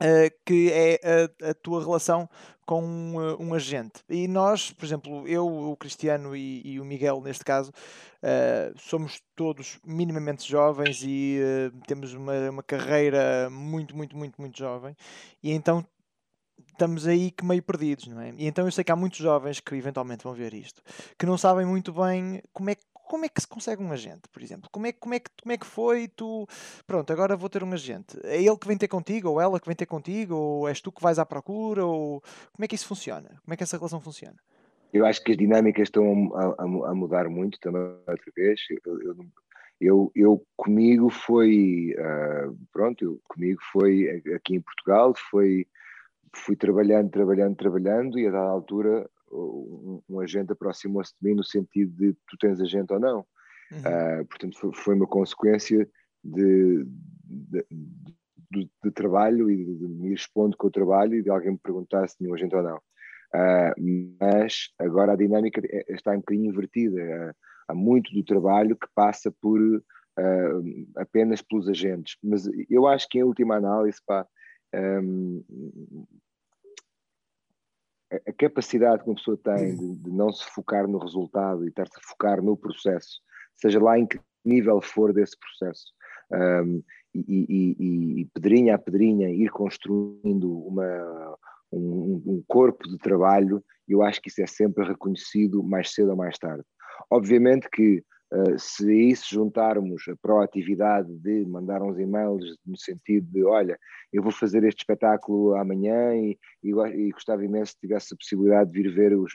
Uh, 0.00 0.30
que 0.46 0.70
é 0.72 1.00
a, 1.02 1.50
a, 1.50 1.54
tua 1.54 1.80
relação 1.80 2.28
com 2.64 3.16
uh, 3.16 3.42
um 3.42 3.52
agente. 3.52 4.04
E 4.08 4.28
nós, 4.28 4.70
por 4.70 4.84
exemplo, 4.84 5.26
eu, 5.26 5.44
o 5.46 5.76
Cristiano 5.76 6.36
e, 6.36 6.62
e 6.64 6.80
o 6.80 6.84
Miguel, 6.84 7.20
neste 7.20 7.44
caso, 7.44 7.70
uh, 8.22 8.78
somos 8.78 9.20
todos 9.34 9.80
minimamente 9.84 10.48
jovens 10.48 11.02
e 11.02 11.40
temos 11.86 12.14
uma, 12.14 12.50
uma 12.50 12.62
carreira 12.62 13.50
muito, 13.50 13.96
muito, 13.96 14.16
muito, 14.16 14.40
muito 14.40 14.56
jovem. 14.56 14.96
E 15.42 15.50
então 15.50 15.84
estamos 16.70 17.06
aí 17.06 17.30
que 17.30 17.44
meio 17.44 17.62
perdidos, 17.62 18.06
não 18.06 18.20
é? 18.20 18.32
E 18.36 18.46
então 18.46 18.64
eu 18.64 18.70
sei 18.70 18.84
que 18.84 18.92
há 18.92 18.96
muitos 18.96 19.18
jovens 19.18 19.58
que 19.58 19.74
eventualmente 19.74 20.24
vão 20.24 20.32
ver 20.32 20.54
isto, 20.54 20.80
que 21.18 21.26
não 21.26 21.36
sabem 21.36 21.66
muito 21.66 21.92
bem 21.92 22.40
como 22.52 22.70
é 22.70 22.76
como 23.08 23.24
é 23.24 23.28
que 23.28 23.40
se 23.40 23.48
consegue 23.48 23.82
um 23.82 23.90
agente, 23.90 24.28
por 24.30 24.42
exemplo? 24.42 24.68
Como 24.70 24.86
é, 24.86 24.92
como 24.92 25.14
é, 25.14 25.18
que, 25.18 25.30
como 25.42 25.52
é 25.52 25.56
que 25.56 25.66
foi 25.66 26.06
tu... 26.08 26.46
Pronto, 26.86 27.10
agora 27.12 27.36
vou 27.36 27.48
ter 27.48 27.64
um 27.64 27.72
agente. 27.72 28.18
É 28.22 28.40
ele 28.40 28.56
que 28.56 28.68
vem 28.68 28.76
ter 28.76 28.86
contigo, 28.86 29.30
ou 29.30 29.40
ela 29.40 29.58
que 29.58 29.66
vem 29.66 29.74
ter 29.74 29.86
contigo, 29.86 30.34
ou 30.34 30.68
és 30.68 30.80
tu 30.80 30.92
que 30.92 31.02
vais 31.02 31.18
à 31.18 31.26
procura, 31.26 31.84
ou... 31.84 32.20
Como 32.52 32.64
é 32.64 32.68
que 32.68 32.74
isso 32.74 32.86
funciona? 32.86 33.40
Como 33.42 33.54
é 33.54 33.56
que 33.56 33.62
essa 33.62 33.76
relação 33.78 34.00
funciona? 34.00 34.36
Eu 34.92 35.04
acho 35.06 35.24
que 35.24 35.32
as 35.32 35.38
dinâmicas 35.38 35.88
estão 35.88 36.30
a, 36.34 36.44
a, 36.62 36.90
a 36.90 36.94
mudar 36.94 37.28
muito 37.28 37.58
também, 37.60 37.82
outra 37.82 38.32
vez. 38.36 38.60
Eu, 38.84 39.00
eu, 39.00 39.16
eu, 39.80 40.12
eu 40.14 40.46
comigo 40.56 41.08
foi... 41.08 41.94
Uh, 41.98 42.56
pronto, 42.72 43.04
eu, 43.04 43.20
comigo 43.26 43.60
foi 43.72 44.22
aqui 44.36 44.56
em 44.56 44.60
Portugal, 44.60 45.14
foi... 45.30 45.66
Fui 46.34 46.54
trabalhando, 46.54 47.10
trabalhando, 47.10 47.56
trabalhando, 47.56 48.18
e 48.18 48.26
a 48.26 48.30
dada 48.30 48.50
altura 48.50 49.08
um, 49.32 50.02
um 50.08 50.20
agente 50.20 50.52
aproximou-se 50.52 51.12
de 51.20 51.28
mim 51.28 51.34
no 51.34 51.44
sentido 51.44 51.92
de 51.96 52.14
tu 52.28 52.36
tens 52.38 52.60
agente 52.60 52.92
ou 52.92 53.00
não. 53.00 53.26
Uhum. 53.70 54.20
Uh, 54.20 54.26
portanto, 54.26 54.58
foi, 54.58 54.72
foi, 54.72 54.94
uma 54.94 55.06
consequência 55.06 55.88
de, 56.24 56.84
de, 57.24 57.66
de, 58.50 58.70
de 58.82 58.90
trabalho 58.92 59.50
e 59.50 59.64
de, 59.64 59.88
me 59.88 60.10
ir 60.10 60.14
expondo 60.14 60.56
com 60.56 60.68
o 60.68 60.70
trabalho 60.70 61.14
e 61.14 61.22
de 61.22 61.30
alguém 61.30 61.52
me 61.52 61.58
perguntar 61.58 62.08
se 62.08 62.16
tinha 62.16 62.30
um 62.30 62.34
agente 62.34 62.56
ou 62.56 62.62
não. 62.62 62.76
Uh, 63.34 64.16
mas 64.20 64.70
agora 64.78 65.12
a 65.12 65.16
dinâmica 65.16 65.60
é, 65.64 65.92
está 65.92 66.12
um 66.12 66.18
bocadinho 66.18 66.50
invertida. 66.50 66.96
Uh, 67.02 67.34
há 67.68 67.74
muito 67.74 68.12
do 68.14 68.24
trabalho 68.24 68.76
que 68.76 68.88
passa 68.94 69.30
por 69.40 69.60
apenas 70.96 71.40
pelos 71.40 71.68
agentes. 71.68 72.16
Mas 72.24 72.42
eu 72.68 72.88
acho 72.88 73.08
que 73.08 73.20
em 73.20 73.22
última 73.22 73.54
análise, 73.54 73.98
pá, 74.04 74.26
um, 74.74 75.44
a 78.10 78.32
capacidade 78.32 79.02
que 79.02 79.08
uma 79.08 79.16
pessoa 79.16 79.36
tem 79.36 79.76
de, 79.76 79.96
de 79.96 80.10
não 80.10 80.32
se 80.32 80.44
focar 80.50 80.88
no 80.88 80.98
resultado 80.98 81.64
e 81.64 81.68
estar-se 81.68 81.98
a 81.98 82.08
focar 82.08 82.42
no 82.42 82.56
processo, 82.56 83.20
seja 83.54 83.80
lá 83.80 83.98
em 83.98 84.06
que 84.06 84.18
nível 84.44 84.80
for 84.80 85.12
desse 85.12 85.36
processo, 85.38 85.92
um, 86.32 86.82
e, 87.14 87.76
e, 87.78 88.20
e, 88.20 88.24
pedrinha 88.26 88.74
a 88.74 88.78
pedrinha 88.78 89.30
ir 89.30 89.50
construindo 89.50 90.58
uma, 90.66 91.36
um, 91.72 92.22
um, 92.26 92.44
corpo 92.46 92.88
de 92.88 92.98
trabalho, 92.98 93.62
eu 93.88 94.02
acho 94.02 94.20
que 94.20 94.28
isso 94.28 94.42
é 94.42 94.46
sempre 94.46 94.84
reconhecido 94.84 95.62
mais 95.62 95.92
cedo 95.92 96.10
ou 96.10 96.16
mais 96.16 96.38
tarde. 96.38 96.64
Obviamente 97.10 97.68
que 97.70 98.04
se 98.58 98.88
a 98.88 98.92
isso 98.92 99.34
juntarmos 99.34 100.06
a 100.08 100.16
proatividade 100.20 101.12
de 101.18 101.46
mandar 101.46 101.82
uns 101.82 101.98
e-mails 101.98 102.58
no 102.66 102.76
sentido 102.76 103.26
de, 103.30 103.42
olha, 103.44 103.78
eu 104.12 104.22
vou 104.22 104.32
fazer 104.32 104.64
este 104.64 104.80
espetáculo 104.80 105.54
amanhã 105.54 106.14
e, 106.14 106.38
e, 106.62 106.70
e 106.70 107.10
gostava 107.10 107.44
imenso 107.44 107.72
se 107.72 107.80
tivesse 107.80 108.12
a 108.12 108.16
possibilidade 108.16 108.70
de 108.70 108.82
vir 108.82 108.94
ver, 108.94 109.14
os, 109.16 109.32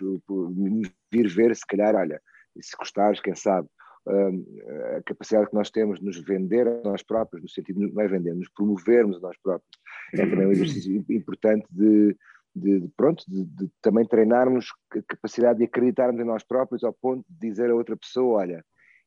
vir 1.11 1.27
ver, 1.27 1.55
se 1.55 1.65
calhar, 1.65 1.95
olha, 1.95 2.21
se 2.61 2.75
gostares, 2.77 3.19
quem 3.19 3.35
sabe, 3.35 3.67
uh, 4.07 4.97
a 4.97 5.03
capacidade 5.03 5.49
que 5.49 5.55
nós 5.55 5.71
temos 5.71 5.99
de 5.99 6.05
nos 6.05 6.19
vender 6.23 6.67
a 6.67 6.81
nós 6.83 7.01
próprios, 7.01 7.41
no 7.41 7.49
sentido 7.49 7.79
de 7.79 7.93
não 7.93 8.01
é 8.01 8.07
vender, 8.07 8.35
nos 8.35 8.49
promovermos 8.49 9.17
a 9.17 9.21
nós 9.21 9.37
próprios, 9.41 9.71
é 10.13 10.17
também 10.17 10.47
um 10.47 10.51
exercício 10.51 11.03
importante 11.09 11.65
de, 11.71 12.15
de, 12.55 12.81
de 12.81 12.87
pronto, 12.95 13.23
de, 13.27 13.43
de, 13.43 13.69
também 13.81 14.05
treinarmos 14.05 14.67
a 14.91 15.01
capacidade 15.07 15.59
de 15.59 15.65
acreditarmos 15.65 16.21
em 16.21 16.25
nós 16.25 16.43
próprios 16.43 16.83
ao 16.83 16.93
ponto 16.93 17.25
de 17.27 17.49
dizer 17.49 17.71
a 17.71 17.75
outra 17.75 17.97
pessoa, 17.97 18.41
olha, 18.41 18.63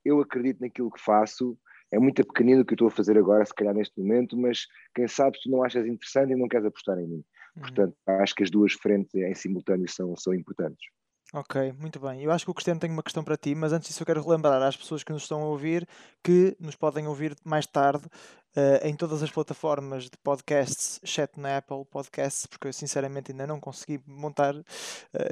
eu 0.07 0.21
acredito 0.21 0.61
naquilo 0.61 0.90
que 0.90 1.01
faço, 1.01 1.59
é 1.92 1.99
muito 1.99 2.25
pequenino 2.27 2.62
o 2.62 2.64
que 2.64 2.73
eu 2.73 2.77
estou 2.77 2.88
a 2.88 2.90
fazer 2.90 3.16
agora, 3.16 3.45
se 3.45 3.55
calhar 3.55 3.75
neste 3.75 3.99
momento, 4.01 4.37
mas 4.37 4.66
quem 4.95 5.07
sabe 5.07 5.38
tu 5.42 5.51
não 5.51 5.62
achas 5.62 5.87
interessante 5.87 6.33
e 6.33 6.37
não 6.37 6.49
queres 6.49 6.66
apostar 6.66 6.99
em 6.99 7.07
mim. 7.07 7.25
Uhum. 7.57 7.62
Portanto, 7.62 7.97
acho 8.07 8.35
que 8.35 8.42
as 8.42 8.51
duas 8.51 8.73
frentes 8.73 9.14
em 9.14 9.35
simultâneo 9.35 9.88
são, 9.88 10.16
são 10.16 10.35
importantes. 10.35 10.87
Ok, 11.35 11.73
muito 11.79 11.99
bem. 11.99 12.23
Eu 12.23 12.31
acho 12.31 12.45
que 12.45 12.51
o 12.51 12.55
Cristiano 12.55 12.79
tem 12.79 12.90
uma 12.90 13.03
questão 13.03 13.25
para 13.25 13.37
ti, 13.37 13.55
mas 13.55 13.73
antes 13.73 13.88
disso 13.88 14.01
eu 14.01 14.07
quero 14.07 14.23
relembrar 14.23 14.62
às 14.62 14.77
pessoas 14.77 15.03
que 15.03 15.12
nos 15.12 15.23
estão 15.23 15.42
a 15.42 15.47
ouvir 15.47 15.87
que 16.23 16.57
nos 16.61 16.77
podem 16.77 17.07
ouvir 17.09 17.35
mais 17.45 17.66
tarde 17.66 18.09
uh, 18.57 18.87
em 18.87 18.95
todas 18.95 19.23
as 19.23 19.31
plataformas 19.31 20.05
de 20.05 20.16
podcasts, 20.23 20.99
exceto 21.03 21.40
na 21.40 21.59
Apple 21.59 21.85
Podcasts, 21.90 22.47
porque 22.47 22.69
eu 22.69 22.73
sinceramente 22.73 23.33
ainda 23.33 23.47
não 23.47 23.61
consegui 23.61 24.01
montar 24.07 24.55
uh, 24.55 24.64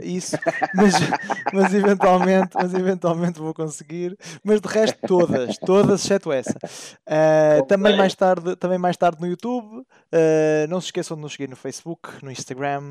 isso, 0.03 0.37
mas, 0.75 0.95
mas, 1.53 1.75
eventualmente, 1.75 2.51
mas 2.55 2.75
eventualmente 2.75 3.39
vou 3.39 3.55
conseguir. 3.55 4.17
Mas 4.43 4.61
de 4.61 4.69
resto, 4.69 4.99
todas, 5.07 5.57
todas, 5.59 6.05
exceto 6.05 6.31
essa. 6.31 6.57
Uh, 7.07 7.65
também, 7.67 7.97
mais 7.97 8.15
tarde, 8.15 8.57
também 8.57 8.79
mais 8.79 8.97
tarde 8.97 9.21
no 9.21 9.27
YouTube. 9.27 9.87
não 10.69 10.81
se 10.81 10.87
esqueçam 10.87 11.17
de 11.17 11.23
nos 11.23 11.33
seguir 11.33 11.49
no 11.49 11.57
Facebook, 11.57 12.23
no 12.23 12.31
Instagram, 12.31 12.83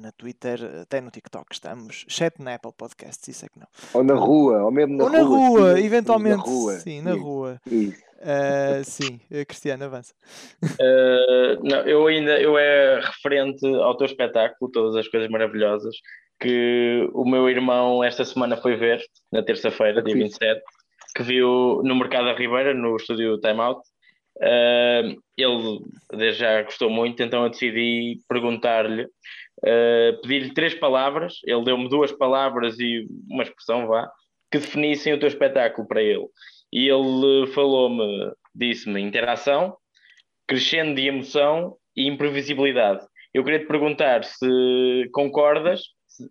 na 0.00 0.12
Twitter, 0.12 0.60
até 0.82 1.00
no 1.00 1.10
TikTok 1.10 1.46
estamos, 1.52 2.04
exceto 2.08 2.42
na 2.42 2.54
Apple 2.54 2.72
Podcasts, 2.76 3.26
isso 3.28 3.44
é 3.44 3.48
que 3.48 3.58
não. 3.58 3.66
Ou 3.94 4.04
na 4.04 4.14
rua, 4.14 4.62
ou 4.62 4.70
mesmo 4.70 4.96
na 4.96 5.04
ou 5.04 5.10
rua. 5.10 5.20
Ou 5.20 5.24
na 5.24 5.28
rua, 5.28 5.76
sim, 5.76 5.84
eventualmente. 5.84 6.36
Na 6.36 6.42
rua. 6.42 6.78
Sim, 6.78 7.02
na 7.02 7.14
rua. 7.14 7.60
Isso. 7.66 8.09
Uh, 8.20 8.84
sim, 8.84 9.18
eh, 9.30 9.46
Cristiano, 9.46 9.84
avança. 9.84 10.14
Uh, 10.62 11.58
não, 11.62 11.78
eu 11.86 12.06
ainda 12.06 12.38
eu 12.38 12.58
é 12.58 13.00
referente 13.00 13.66
ao 13.66 13.96
teu 13.96 14.04
espetáculo, 14.04 14.70
todas 14.70 14.94
as 14.94 15.08
coisas 15.08 15.30
maravilhosas, 15.30 15.96
que 16.38 17.08
o 17.14 17.24
meu 17.24 17.48
irmão 17.48 18.04
esta 18.04 18.22
semana 18.24 18.58
foi 18.58 18.76
ver, 18.76 19.00
na 19.32 19.42
terça-feira, 19.42 20.02
dia 20.02 20.14
27, 20.14 20.60
que 21.16 21.22
viu 21.22 21.80
no 21.82 21.94
Mercado 21.94 22.26
da 22.26 22.34
Ribeira, 22.34 22.74
no 22.74 22.96
estúdio 22.96 23.40
Time 23.40 23.60
Out. 23.60 23.80
Uh, 24.36 25.18
ele 25.36 25.80
desde 26.12 26.40
já 26.40 26.62
gostou 26.62 26.90
muito, 26.90 27.22
então 27.22 27.44
eu 27.44 27.50
decidi 27.50 28.20
perguntar-lhe, 28.28 29.04
uh, 29.04 30.20
pedir-lhe 30.22 30.52
três 30.52 30.74
palavras. 30.74 31.38
Ele 31.44 31.64
deu-me 31.64 31.88
duas 31.88 32.12
palavras 32.12 32.78
e 32.78 33.06
uma 33.30 33.44
expressão, 33.44 33.86
vá, 33.86 34.10
que 34.52 34.58
definissem 34.58 35.14
o 35.14 35.18
teu 35.18 35.28
espetáculo 35.28 35.88
para 35.88 36.02
ele 36.02 36.26
e 36.72 36.88
ele 36.88 37.46
falou-me, 37.52 38.32
disse-me 38.54 39.00
interação, 39.00 39.76
crescendo 40.46 40.94
de 40.94 41.06
emoção 41.06 41.76
e 41.96 42.06
imprevisibilidade. 42.08 43.06
Eu 43.32 43.44
queria 43.44 43.60
te 43.60 43.66
perguntar 43.66 44.24
se 44.24 45.08
concordas, 45.12 45.82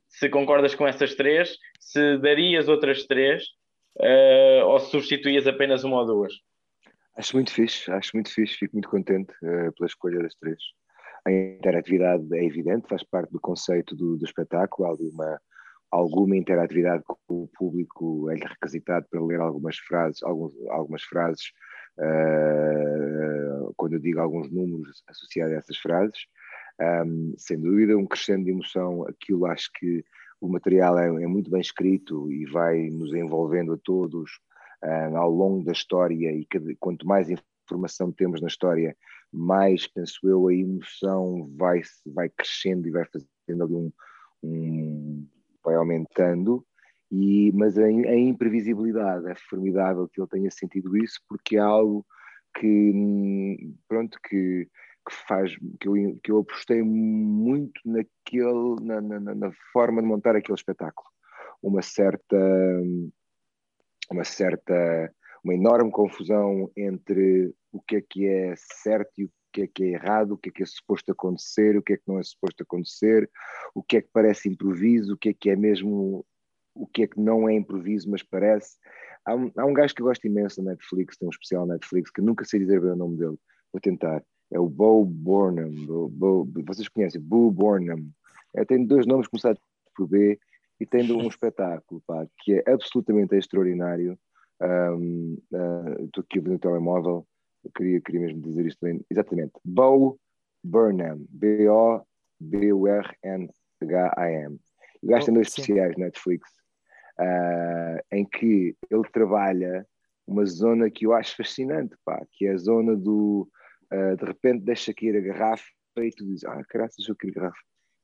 se, 0.07 0.29
concordas 0.29 0.75
com 0.75 0.87
essas 0.87 1.15
três, 1.15 1.55
se 1.79 2.17
darias 2.17 2.67
outras 2.67 3.05
três 3.05 3.43
uh, 3.97 4.65
ou 4.65 4.79
se 4.79 4.91
substituías 4.91 5.47
apenas 5.47 5.83
uma 5.83 6.01
ou 6.01 6.05
duas. 6.05 6.33
Acho 7.15 7.35
muito 7.35 7.51
fixe, 7.51 7.89
acho 7.91 8.11
muito 8.13 8.31
fixe, 8.31 8.55
fico 8.55 8.75
muito 8.75 8.89
contente 8.89 9.31
uh, 9.43 9.73
pela 9.73 9.87
escolha 9.87 10.21
das 10.21 10.35
três. 10.35 10.59
A 11.25 11.31
interatividade 11.31 12.25
é 12.33 12.43
evidente, 12.45 12.87
faz 12.87 13.03
parte 13.03 13.31
do 13.31 13.39
conceito 13.39 13.95
do, 13.95 14.17
do 14.17 14.25
espetáculo, 14.25 14.87
há 14.87 14.93
uma, 14.93 15.39
alguma 15.91 16.35
interatividade 16.35 17.03
com 17.05 17.43
o 17.43 17.49
público, 17.57 18.29
é-lhe 18.29 18.45
requisitado 18.45 19.07
para 19.09 19.23
ler 19.23 19.39
algumas 19.39 19.77
frases, 19.77 20.21
alguns, 20.23 20.53
algumas 20.69 21.03
frases, 21.03 21.51
uh, 21.97 23.73
quando 23.75 23.93
eu 23.93 23.99
digo 23.99 24.19
alguns 24.19 24.51
números 24.51 25.03
associados 25.07 25.53
a 25.53 25.57
essas 25.57 25.77
frases, 25.77 26.25
um, 27.05 27.33
sem 27.37 27.59
dúvida, 27.59 27.97
um 27.97 28.05
crescendo 28.05 28.45
de 28.45 28.51
emoção, 28.51 29.05
aquilo 29.07 29.45
acho 29.45 29.69
que 29.73 30.03
o 30.39 30.47
material 30.47 30.97
é, 30.97 31.07
é 31.07 31.27
muito 31.27 31.51
bem 31.51 31.59
escrito 31.59 32.31
e 32.31 32.45
vai 32.45 32.89
nos 32.89 33.13
envolvendo 33.13 33.73
a 33.73 33.77
todos 33.77 34.39
um, 34.83 35.17
ao 35.17 35.29
longo 35.29 35.63
da 35.65 35.71
história 35.71 36.31
e 36.31 36.45
que, 36.45 36.59
quanto 36.79 37.05
mais 37.05 37.27
informação 37.65 38.11
temos 38.11 38.41
na 38.41 38.47
história, 38.47 38.95
mais, 39.31 39.87
penso 39.87 40.19
eu, 40.27 40.47
a 40.47 40.53
emoção 40.53 41.49
vai, 41.57 41.81
vai 42.05 42.29
crescendo 42.29 42.87
e 42.87 42.91
vai 42.91 43.05
fazendo 43.05 43.63
ali 43.63 43.73
um, 43.73 43.91
um 44.41 45.27
vai 45.69 45.75
aumentando, 45.75 46.65
e, 47.11 47.51
mas 47.53 47.77
a, 47.77 47.85
a, 47.85 48.17
imprevisibilidade 48.17 49.29
é 49.29 49.35
formidável 49.35 50.07
que 50.07 50.19
ele 50.19 50.29
tenha 50.29 50.51
sentido 50.51 50.97
isso, 50.97 51.19
porque 51.27 51.57
é 51.57 51.59
algo 51.59 52.05
que, 52.55 53.73
pronto, 53.87 54.17
que, 54.27 54.67
que 55.07 55.15
faz, 55.27 55.55
que 55.79 55.87
eu, 55.87 55.93
que 56.23 56.31
eu 56.31 56.39
apostei 56.39 56.83
muito 56.83 57.79
naquele, 57.85 58.75
na, 58.81 59.01
na, 59.01 59.35
na 59.35 59.51
forma 59.71 60.01
de 60.01 60.07
montar 60.07 60.35
aquele 60.35 60.55
espetáculo. 60.55 61.07
Uma 61.61 61.81
certa, 61.81 62.37
uma 64.11 64.23
certa, 64.23 65.13
uma 65.43 65.53
enorme 65.53 65.91
confusão 65.91 66.71
entre 66.75 67.53
o 67.71 67.81
que 67.81 67.97
é 67.97 68.01
que 68.01 68.27
é 68.27 68.53
certo 68.55 69.11
e 69.17 69.25
o 69.25 69.31
que 69.51 69.61
é 69.63 69.67
que 69.67 69.83
é 69.83 69.87
errado, 69.89 70.33
o 70.33 70.37
que 70.37 70.49
é 70.49 70.51
que 70.51 70.63
é 70.63 70.65
suposto 70.65 71.11
acontecer, 71.11 71.77
o 71.77 71.81
que 71.81 71.93
é 71.93 71.97
que 71.97 72.03
não 72.07 72.19
é 72.19 72.23
suposto 72.23 72.63
acontecer, 72.63 73.29
o 73.73 73.83
que 73.83 73.97
é 73.97 74.01
que 74.01 74.09
parece 74.11 74.49
improviso, 74.49 75.13
o 75.13 75.17
que 75.17 75.29
é 75.29 75.33
que 75.33 75.49
é 75.49 75.55
mesmo, 75.55 76.25
o 76.75 76.87
que 76.87 77.03
é 77.03 77.07
que 77.07 77.19
não 77.19 77.47
é 77.47 77.53
improviso, 77.53 78.09
mas 78.09 78.23
parece. 78.23 78.77
Há 79.25 79.35
um, 79.35 79.51
há 79.57 79.65
um 79.65 79.73
gajo 79.73 79.93
que 79.93 80.01
eu 80.01 80.05
gosto 80.05 80.25
imenso 80.25 80.63
na 80.63 80.71
Netflix, 80.71 81.17
tem 81.17 81.27
um 81.27 81.31
especial 81.31 81.65
na 81.65 81.73
Netflix, 81.73 82.11
que 82.11 82.21
nunca 82.21 82.45
sei 82.45 82.59
dizer 82.59 82.81
bem 82.81 82.91
o 82.91 82.95
nome 82.95 83.17
dele, 83.17 83.37
vou 83.71 83.81
tentar. 83.81 84.23
É 84.51 84.59
o 84.59 84.67
Bo 84.67 85.05
Burnham. 85.05 85.71
Bo, 85.85 86.09
Bo, 86.09 86.47
vocês 86.65 86.87
conhecem? 86.87 87.21
Bo 87.21 87.51
Burnham. 87.51 88.09
É, 88.55 88.65
tem 88.65 88.83
dois 88.83 89.05
nomes 89.05 89.27
começados 89.27 89.61
por 89.95 90.07
B 90.07 90.39
e 90.79 90.85
tem 90.85 91.11
um 91.11 91.27
espetáculo 91.27 92.01
pá, 92.07 92.25
que 92.39 92.53
é 92.53 92.71
absolutamente 92.71 93.35
extraordinário. 93.35 94.17
Um, 94.61 95.37
uh, 95.53 96.05
estou 96.05 96.23
aqui 96.23 96.41
no 96.41 96.57
telemóvel, 96.57 97.25
eu 97.63 97.71
queria, 97.71 98.01
queria 98.01 98.21
mesmo 98.21 98.41
dizer 98.41 98.65
isto 98.65 98.79
bem. 98.81 99.01
Exatamente. 99.09 99.53
Bo 99.63 100.19
Burnham. 100.63 101.25
B-O-B-U-R-N-H-A-M. 101.29 102.09
O 105.01 105.07
gajo 105.07 105.25
tem 105.25 105.33
dois 105.33 105.47
especiais 105.47 105.95
na 105.97 106.05
Netflix 106.05 106.49
uh, 107.19 107.99
em 108.11 108.25
que 108.25 108.75
ele 108.89 109.09
trabalha 109.11 109.85
uma 110.25 110.45
zona 110.45 110.89
que 110.89 111.05
eu 111.05 111.13
acho 111.13 111.35
fascinante, 111.35 111.95
pá, 112.05 112.21
que 112.31 112.45
é 112.45 112.53
a 112.53 112.57
zona 112.57 112.95
do 112.95 113.49
uh, 113.91 114.15
de 114.15 114.25
repente 114.25 114.63
deixa 114.63 114.93
cair 114.93 115.17
a 115.17 115.21
garrafa 115.21 115.65
e 115.97 116.11
tu 116.11 116.25
dizes, 116.25 116.45
ah, 116.45 116.63
caralho, 116.69 116.91
deixou 116.97 117.15
cair 117.15 117.31
a 117.31 117.41
garrafa. 117.41 117.59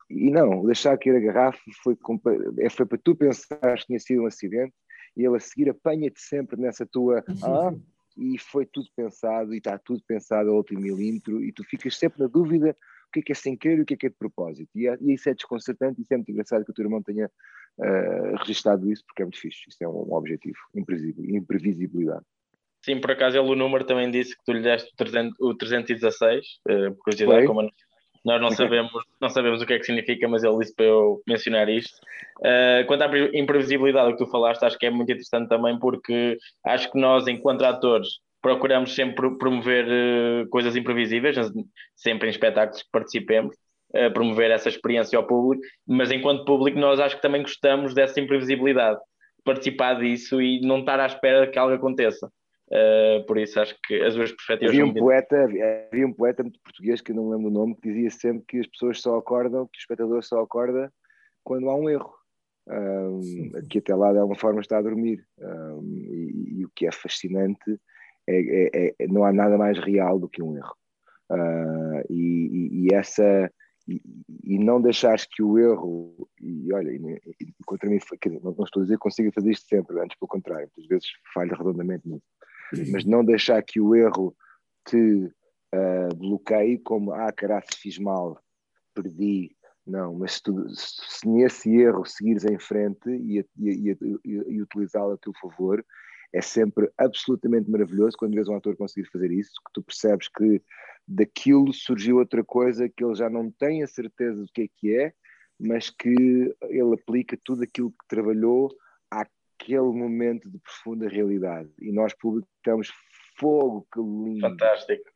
E 0.10 0.30
não, 0.30 0.65
deixar 0.65 0.98
cair 0.98 1.15
a 1.15 1.20
garrafa 1.20 1.60
foi, 1.82 1.98
é, 2.60 2.70
foi 2.70 2.86
para 2.86 2.98
tu 2.98 3.15
pensar 3.15 3.78
que 3.78 3.86
tinha 3.86 4.00
sido 4.00 4.24
um 4.24 4.26
acidente 4.26 4.74
e 5.15 5.24
ele 5.24 5.38
a 5.38 5.39
seguir 5.39 5.70
apanha-te 5.70 6.20
sempre 6.20 6.60
nessa 6.60 6.86
tua. 6.86 7.24
Ah, 7.44 7.74
e 8.17 8.38
foi 8.38 8.65
tudo 8.65 8.88
pensado 8.95 9.54
e 9.54 9.58
está 9.58 9.78
tudo 9.78 10.01
pensado 10.08 10.49
ao 10.49 10.58
último 10.58 10.82
milímetro 10.82 11.43
e 11.43 11.51
tu 11.51 11.63
ficas 11.63 11.97
sempre 11.97 12.21
na 12.21 12.28
dúvida 12.28 12.75
o 13.08 13.12
que 13.12 13.19
é 13.19 13.23
que 13.23 13.32
é 13.32 13.36
sem 13.36 13.56
querer 13.56 13.80
e 13.80 13.82
o 13.82 13.86
que 13.86 13.93
é 13.93 13.97
que 13.97 14.06
é 14.08 14.10
de 14.10 14.15
propósito. 14.15 14.69
E, 14.75 14.88
é, 14.88 14.97
e 15.01 15.13
isso 15.13 15.30
é 15.30 15.34
desconcertante 15.34 15.99
e 15.99 16.04
isso 16.04 16.13
é 16.13 16.17
muito 16.17 16.32
engraçado 16.32 16.65
que 16.65 16.71
o 16.71 16.73
teu 16.73 16.86
irmão 16.86 17.01
tenha 17.01 17.28
uh, 17.78 18.36
registado 18.39 18.91
isso 18.91 19.04
porque 19.06 19.21
é 19.21 19.25
muito 19.25 19.39
fixe. 19.39 19.69
Isso 19.69 19.84
é 19.84 19.88
um, 19.88 20.10
um 20.10 20.13
objetivo, 20.13 20.58
imprevisibilidade. 20.75 22.25
Sim, 22.84 23.01
por 23.01 23.12
acaso 23.12 23.38
ele 23.38 23.49
o 23.49 23.56
número 23.56 23.84
também 23.84 24.12
disse 24.12 24.38
que 24.38 24.43
tu 24.45 24.54
lhe 24.54 24.62
deste 24.62 24.91
o, 24.93 24.95
300, 24.95 25.39
o 25.39 25.56
316, 25.56 26.45
uh, 26.69 26.93
por 26.93 27.04
curiosidade, 27.04 27.47
como 27.47 27.62
nós 28.26 28.42
não 28.42 28.50
sabemos, 28.50 28.92
não 29.22 29.30
sabemos 29.30 29.62
o 29.62 29.66
que 29.68 29.74
é 29.74 29.78
que 29.78 29.86
significa, 29.86 30.28
mas 30.28 30.44
ele 30.44 30.58
disse 30.58 30.76
para 30.76 30.86
eu 30.86 31.22
mencionar 31.28 31.70
isto. 31.70 31.96
Uh, 32.40 32.86
quanto 32.88 33.04
à 33.04 33.38
imprevisibilidade 33.38 34.14
que 34.14 34.18
tu 34.18 34.26
falaste, 34.26 34.64
acho 34.64 34.80
que 34.80 34.88
é 34.88 34.90
muito 34.90 35.12
interessante 35.12 35.48
também, 35.48 35.78
porque 35.78 36.38
acho 36.66 36.92
que 36.92 37.00
nós, 37.00 37.28
enquanto 37.28 37.64
atores, 37.64 38.20
procuramos 38.42 38.96
sempre 38.96 39.38
promover 39.38 39.86
uh, 39.86 40.50
coisas 40.50 40.76
imprevisíveis, 40.76 41.38
sempre 41.96 42.28
em 42.28 42.32
espetáculos 42.32 42.82
que 42.82 42.90
participemos, 42.92 43.56
uh, 43.96 44.12
promover 44.12 44.50
essa 44.50 44.70
experiência 44.70 45.18
ao 45.18 45.28
público, 45.28 45.64
mas 45.88 46.12
enquanto 46.12 46.46
público, 46.46 46.80
nós 46.80 47.00
acho 47.00 47.18
que 47.18 47.22
também 47.22 47.44
gostamos 47.44 47.94
dessa 47.94 48.20
imprevisibilidade, 48.20 49.00
participar 49.44 50.00
disso 50.00 50.42
e 50.42 50.60
não 50.62 50.80
estar 50.80 51.00
à 51.00 51.06
espera 51.06 51.46
que 51.46 51.60
algo 51.60 51.76
aconteça. 51.76 52.28
Uh, 52.76 53.26
por 53.26 53.38
isso 53.38 53.60
acho 53.60 53.76
que 53.86 54.02
as 54.02 54.16
duas 54.16 54.32
perspectivas 54.32 54.74
havia 54.74 54.86
um 54.86 54.94
poeta 54.94 55.48
havia 55.92 56.08
um 56.08 56.12
poeta 56.12 56.44
muito 56.44 56.60
português 56.62 57.00
que 57.00 57.12
eu 57.12 57.16
não 57.16 57.30
lembro 57.30 57.48
o 57.48 57.54
nome 57.54 57.76
que 57.76 57.88
dizia 57.88 58.10
sempre 58.10 58.44
que 58.48 58.60
as 58.60 58.68
pessoas 58.68 59.00
só 59.00 59.18
acordam 59.18 59.68
que 59.68 59.78
o 59.78 59.82
espectador 59.82 60.24
só 60.24 60.42
acorda 60.42 60.92
quando 61.44 61.70
há 61.70 61.76
um 61.76 61.90
erro 61.90 62.14
um, 62.68 63.52
que 63.70 63.80
até 63.80 63.96
lá 63.96 64.12
de 64.12 64.20
alguma 64.20 64.38
forma 64.38 64.62
está 64.62 64.78
a 64.78 64.82
dormir. 64.82 65.26
Um, 65.40 65.84
e, 65.84 66.60
e, 66.60 66.66
o 66.66 66.72
que 66.76 66.88
é 66.88 66.92
fascinante 66.92 67.80
é, 68.28 68.90
é, 68.90 68.96
é, 69.00 69.08
não 69.08 69.24
há 69.24 69.32
nada 69.32 69.58
mais 69.58 69.78
real 69.80 70.20
do 70.20 70.30
que 70.30 70.42
um 70.42 70.58
erro. 70.58 70.76
Uh, 71.30 72.04
e, 72.10 72.88
e, 72.88 72.94
essa 72.94 73.52
e, 73.88 74.02
e, 74.44 74.60
não 74.60 74.82
deixares 74.82 75.26
que 75.26 75.42
o 75.42 75.58
erro 75.58 76.28
e 76.40 76.72
olha, 76.74 76.92
e, 76.92 77.54
contra 77.66 77.90
mim 77.90 78.00
não, 78.44 78.52
não 78.52 78.64
estou 78.64 78.82
a 78.82 78.84
dizer 78.84 78.96
que 78.96 79.00
consiga 79.00 79.32
fazer 79.32 79.52
isto 79.52 79.68
sempre, 79.68 80.00
antes 80.00 80.18
pelo 80.20 80.30
contrário, 80.30 80.68
muitas 80.68 80.88
vezes 80.88 81.08
falha 81.34 81.56
redondamente 81.56 82.08
nisso 82.08 82.26
mas 82.91 83.06
não 83.06 83.23
deixar 83.23 83.62
que 83.63 83.80
o 83.80 83.95
erro 83.95 84.36
te 84.86 85.32
uh, 85.73 86.15
bloqueie 86.15 86.80
como, 86.80 87.12
ah, 87.12 87.32
caralho, 87.32 87.65
fiz 87.75 87.97
mal, 87.97 88.39
perdi. 88.93 89.56
Não, 89.86 90.15
mas 90.15 90.34
se, 90.34 90.43
tu, 90.43 90.67
se 90.69 91.28
nesse 91.28 91.69
erro 91.75 92.06
seguires 92.06 92.43
em 92.43 92.58
frente 92.58 93.08
e, 93.08 93.45
e, 93.60 93.91
e, 93.91 93.97
e 94.25 94.62
utilizá-lo 94.62 95.13
a 95.13 95.17
teu 95.17 95.32
favor, 95.39 95.86
é 96.34 96.41
sempre 96.41 96.91
absolutamente 96.97 97.69
maravilhoso 97.69 98.17
quando 98.17 98.34
vês 98.34 98.47
um 98.47 98.56
ator 98.56 98.75
conseguir 98.75 99.08
fazer 99.10 99.32
isso, 99.32 99.54
que 99.65 99.73
tu 99.73 99.84
percebes 99.84 100.28
que 100.28 100.62
daquilo 101.08 101.71
surgiu 101.71 102.17
outra 102.17 102.43
coisa 102.43 102.89
que 102.89 103.04
ele 103.04 103.13
já 103.13 103.30
não 103.30 103.51
tem 103.51 103.84
a 103.84 103.88
certeza 103.88 104.41
do 104.41 104.51
que 104.51 104.63
é 104.63 104.67
que 104.75 104.95
é, 104.95 105.13
mas 105.60 105.89
que 105.89 106.56
ele 106.63 106.93
aplica 106.93 107.39
tudo 107.43 107.63
aquilo 107.63 107.91
que 107.91 108.08
trabalhou 108.10 108.75
aquele 109.60 109.82
momento 109.82 110.50
de 110.50 110.58
profunda 110.60 111.08
realidade. 111.08 111.70
E 111.80 111.91
nós, 111.91 112.13
público, 112.13 112.48
estamos 112.58 112.91
fogo, 113.38 113.88
que 113.91 114.00
lindo. 114.00 114.41
Fantástico. 114.41 115.14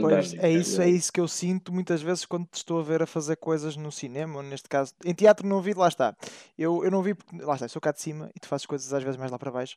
Pois, 0.00 0.34
é 0.34 0.50
isso, 0.50 0.82
é 0.82 0.88
isso 0.88 1.12
que 1.12 1.20
eu 1.20 1.28
sinto 1.28 1.72
muitas 1.72 2.02
vezes 2.02 2.24
quando 2.24 2.46
te 2.46 2.56
estou 2.56 2.80
a 2.80 2.82
ver 2.82 3.02
a 3.02 3.06
fazer 3.06 3.36
coisas 3.36 3.76
no 3.76 3.92
cinema, 3.92 4.42
neste 4.42 4.68
caso, 4.68 4.92
em 5.04 5.14
teatro 5.14 5.46
não 5.46 5.60
vi, 5.60 5.72
lá 5.72 5.86
está. 5.86 6.16
Eu, 6.58 6.84
eu 6.84 6.90
não 6.90 7.00
vi, 7.00 7.14
porque, 7.14 7.44
lá 7.44 7.54
está, 7.54 7.68
sou 7.68 7.80
cá 7.80 7.92
de 7.92 8.00
cima 8.00 8.28
e 8.34 8.40
tu 8.40 8.48
fazes 8.48 8.66
coisas 8.66 8.92
às 8.92 9.02
vezes 9.02 9.16
mais 9.16 9.30
lá 9.30 9.38
para 9.38 9.52
baixo. 9.52 9.76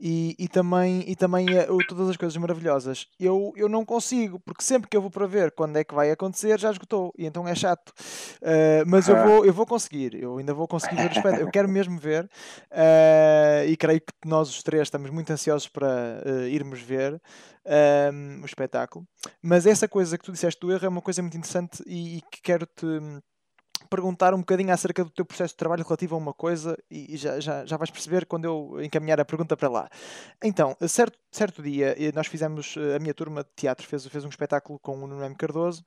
E, 0.00 0.36
e 0.38 0.46
também, 0.46 1.04
e 1.08 1.16
também 1.16 1.46
uh, 1.46 1.78
todas 1.88 2.08
as 2.10 2.16
coisas 2.16 2.36
maravilhosas. 2.36 3.08
Eu, 3.18 3.52
eu 3.56 3.68
não 3.68 3.84
consigo, 3.84 4.38
porque 4.38 4.62
sempre 4.62 4.88
que 4.88 4.96
eu 4.96 5.00
vou 5.00 5.10
para 5.10 5.26
ver 5.26 5.50
quando 5.50 5.76
é 5.76 5.84
que 5.84 5.94
vai 5.94 6.10
acontecer, 6.12 6.60
já 6.60 6.70
esgotou. 6.70 7.12
E 7.18 7.26
então 7.26 7.46
é 7.48 7.54
chato. 7.54 7.90
Uh, 8.40 8.86
mas 8.86 9.08
eu, 9.08 9.16
vou, 9.16 9.44
eu 9.44 9.52
vou 9.52 9.66
conseguir, 9.66 10.14
eu 10.14 10.38
ainda 10.38 10.54
vou 10.54 10.68
conseguir 10.68 10.96
ver 10.96 11.08
o 11.08 11.12
espetáculo. 11.12 11.42
Eu 11.42 11.50
quero 11.50 11.68
mesmo 11.68 11.98
ver. 11.98 12.24
Uh, 12.70 13.66
e 13.66 13.76
creio 13.76 14.00
que 14.00 14.12
nós 14.28 14.48
os 14.48 14.62
três 14.62 14.82
estamos 14.82 15.10
muito 15.10 15.30
ansiosos 15.32 15.66
para 15.66 16.22
irmos 16.48 16.80
ver 16.80 17.20
um, 17.66 18.42
o 18.42 18.46
espetáculo. 18.46 19.06
Mas 19.42 19.66
essa 19.66 19.88
coisa 19.88 20.16
que 20.16 20.24
tu 20.24 20.32
disseste 20.32 20.60
do 20.60 20.72
erro 20.72 20.86
é 20.86 20.88
uma 20.88 21.02
coisa 21.02 21.22
muito 21.22 21.36
interessante 21.36 21.82
e, 21.86 22.18
e 22.18 22.20
que 22.22 22.40
quero-te 22.42 22.86
perguntar 23.90 24.34
um 24.34 24.38
bocadinho 24.38 24.72
acerca 24.72 25.04
do 25.04 25.10
teu 25.10 25.24
processo 25.24 25.54
de 25.54 25.58
trabalho 25.58 25.84
relativo 25.84 26.14
a 26.14 26.18
uma 26.18 26.32
coisa 26.32 26.76
e 26.90 27.16
já, 27.16 27.38
já, 27.38 27.64
já 27.64 27.76
vais 27.76 27.90
perceber 27.90 28.26
quando 28.26 28.44
eu 28.44 28.82
encaminhar 28.82 29.20
a 29.20 29.24
pergunta 29.24 29.56
para 29.56 29.68
lá. 29.68 29.88
Então, 30.42 30.76
certo, 30.88 31.18
certo 31.30 31.62
dia, 31.62 31.94
nós 32.14 32.26
fizemos, 32.26 32.74
a 32.94 32.98
minha 32.98 33.14
turma 33.14 33.44
de 33.44 33.50
teatro 33.54 33.86
fez, 33.86 34.06
fez 34.06 34.24
um 34.24 34.28
espetáculo 34.28 34.78
com 34.80 34.96
o 34.96 35.06
Nuno 35.06 35.24
M. 35.24 35.34
Cardoso 35.36 35.84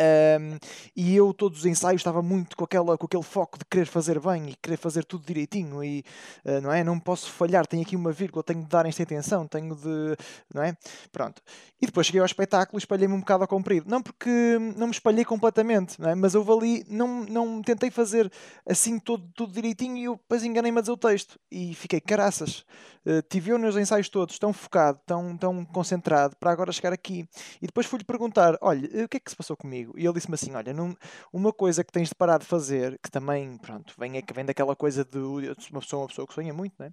um, 0.00 0.58
e 0.94 1.14
eu, 1.14 1.32
todos 1.32 1.60
os 1.60 1.66
ensaios, 1.66 2.00
estava 2.00 2.22
muito 2.22 2.56
com, 2.56 2.64
aquela, 2.64 2.98
com 2.98 3.06
aquele 3.06 3.22
foco 3.22 3.58
de 3.58 3.64
querer 3.64 3.86
fazer 3.86 4.20
bem 4.20 4.50
e 4.50 4.56
querer 4.56 4.76
fazer 4.76 5.04
tudo 5.04 5.24
direitinho. 5.24 5.82
E 5.82 6.04
uh, 6.44 6.60
não 6.60 6.72
é? 6.72 6.82
Não 6.82 6.98
posso 6.98 7.30
falhar, 7.30 7.66
tenho 7.66 7.82
aqui 7.82 7.96
uma 7.96 8.12
vírgula, 8.12 8.42
tenho 8.42 8.62
de 8.62 8.68
dar 8.68 8.86
esta 8.86 9.02
atenção, 9.02 9.46
tenho 9.46 9.74
de. 9.74 10.16
Não 10.52 10.62
é? 10.62 10.76
Pronto. 11.12 11.42
E 11.80 11.86
depois 11.86 12.06
cheguei 12.06 12.20
ao 12.20 12.26
espetáculo 12.26 12.78
e 12.78 12.80
espalhei-me 12.80 13.14
um 13.14 13.20
bocado 13.20 13.44
ao 13.44 13.48
comprido. 13.48 13.88
Não 13.88 14.02
porque 14.02 14.30
não 14.76 14.86
me 14.86 14.92
espalhei 14.92 15.24
completamente, 15.24 16.00
não 16.00 16.10
é? 16.10 16.14
mas 16.14 16.34
eu 16.34 16.42
ali, 16.52 16.84
não, 16.88 17.24
não 17.24 17.62
tentei 17.62 17.90
fazer 17.90 18.30
assim 18.66 18.98
tudo, 18.98 19.28
tudo 19.34 19.52
direitinho 19.52 19.96
e 19.96 20.04
eu 20.04 20.16
depois 20.16 20.42
enganei-me 20.42 20.78
a 20.78 20.80
dizer 20.80 20.92
o 20.92 20.96
texto. 20.96 21.38
E 21.50 21.74
fiquei, 21.74 22.00
caraças, 22.00 22.64
uh, 23.06 23.22
tive 23.28 23.52
eu 23.52 23.58
nos 23.58 23.76
ensaios 23.76 24.08
todos 24.08 24.38
tão 24.38 24.52
focado, 24.52 25.00
tão, 25.06 25.36
tão 25.36 25.64
concentrado 25.64 26.34
para 26.36 26.50
agora 26.50 26.72
chegar 26.72 26.92
aqui. 26.92 27.28
E 27.60 27.66
depois 27.66 27.86
fui-lhe 27.86 28.04
perguntar: 28.04 28.56
olha, 28.60 29.04
o 29.04 29.08
que 29.08 29.18
é 29.18 29.20
que 29.20 29.30
se 29.30 29.36
passou 29.36 29.56
comigo? 29.56 29.75
E 29.96 30.04
ele 30.04 30.12
disse-me 30.14 30.34
assim: 30.34 30.54
Olha, 30.54 30.72
não, 30.72 30.96
uma 31.32 31.52
coisa 31.52 31.82
que 31.84 31.92
tens 31.92 32.08
de 32.08 32.14
parar 32.14 32.38
de 32.38 32.46
fazer, 32.46 32.98
que 33.02 33.10
também, 33.10 33.56
pronto, 33.58 33.94
vem, 33.98 34.16
é 34.16 34.22
que 34.22 34.32
vem 34.32 34.44
daquela 34.44 34.76
coisa 34.76 35.04
de 35.04 35.18
uma 35.18 35.80
pessoa, 35.80 36.02
uma 36.02 36.08
pessoa 36.08 36.26
que 36.26 36.34
sonha 36.34 36.54
muito, 36.54 36.74
né? 36.78 36.92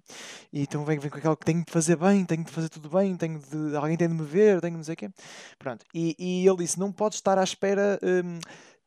E 0.52 0.62
então 0.62 0.84
vem, 0.84 0.98
vem 0.98 1.10
com 1.10 1.18
aquela 1.18 1.36
que 1.36 1.44
tenho 1.44 1.64
de 1.64 1.72
fazer 1.72 1.96
bem, 1.96 2.24
tenho 2.24 2.44
de 2.44 2.50
fazer 2.50 2.68
tudo 2.68 2.88
bem, 2.88 3.16
tenho 3.16 3.38
de, 3.38 3.76
alguém 3.76 3.96
tem 3.96 4.08
de 4.08 4.14
me 4.14 4.24
ver, 4.24 4.60
tenho 4.60 4.72
de 4.72 4.76
não 4.78 4.84
sei 4.84 4.94
o 4.94 4.96
quê. 4.96 5.10
Pronto. 5.58 5.84
E, 5.94 6.16
e 6.18 6.46
ele 6.46 6.58
disse: 6.58 6.78
Não 6.78 6.92
podes 6.92 7.18
estar 7.18 7.38
à 7.38 7.44
espera. 7.44 7.98
Hum, 8.02 8.38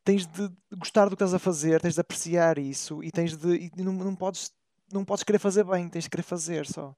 tens 0.04 0.26
de 0.26 0.50
gostar 0.76 1.04
do 1.04 1.10
que 1.10 1.14
estás 1.16 1.34
a 1.34 1.38
fazer, 1.38 1.80
tens 1.82 1.94
de 1.94 2.00
apreciar 2.00 2.58
isso 2.58 3.02
e 3.02 3.10
tens 3.10 3.36
de. 3.36 3.70
E 3.76 3.82
não, 3.82 3.92
não 3.92 4.14
podes 4.14 4.52
não 4.92 5.04
podes 5.04 5.22
querer 5.22 5.38
fazer 5.38 5.64
bem, 5.64 5.88
tens 5.88 6.04
de 6.04 6.10
querer 6.10 6.22
fazer 6.22 6.66
só. 6.66 6.94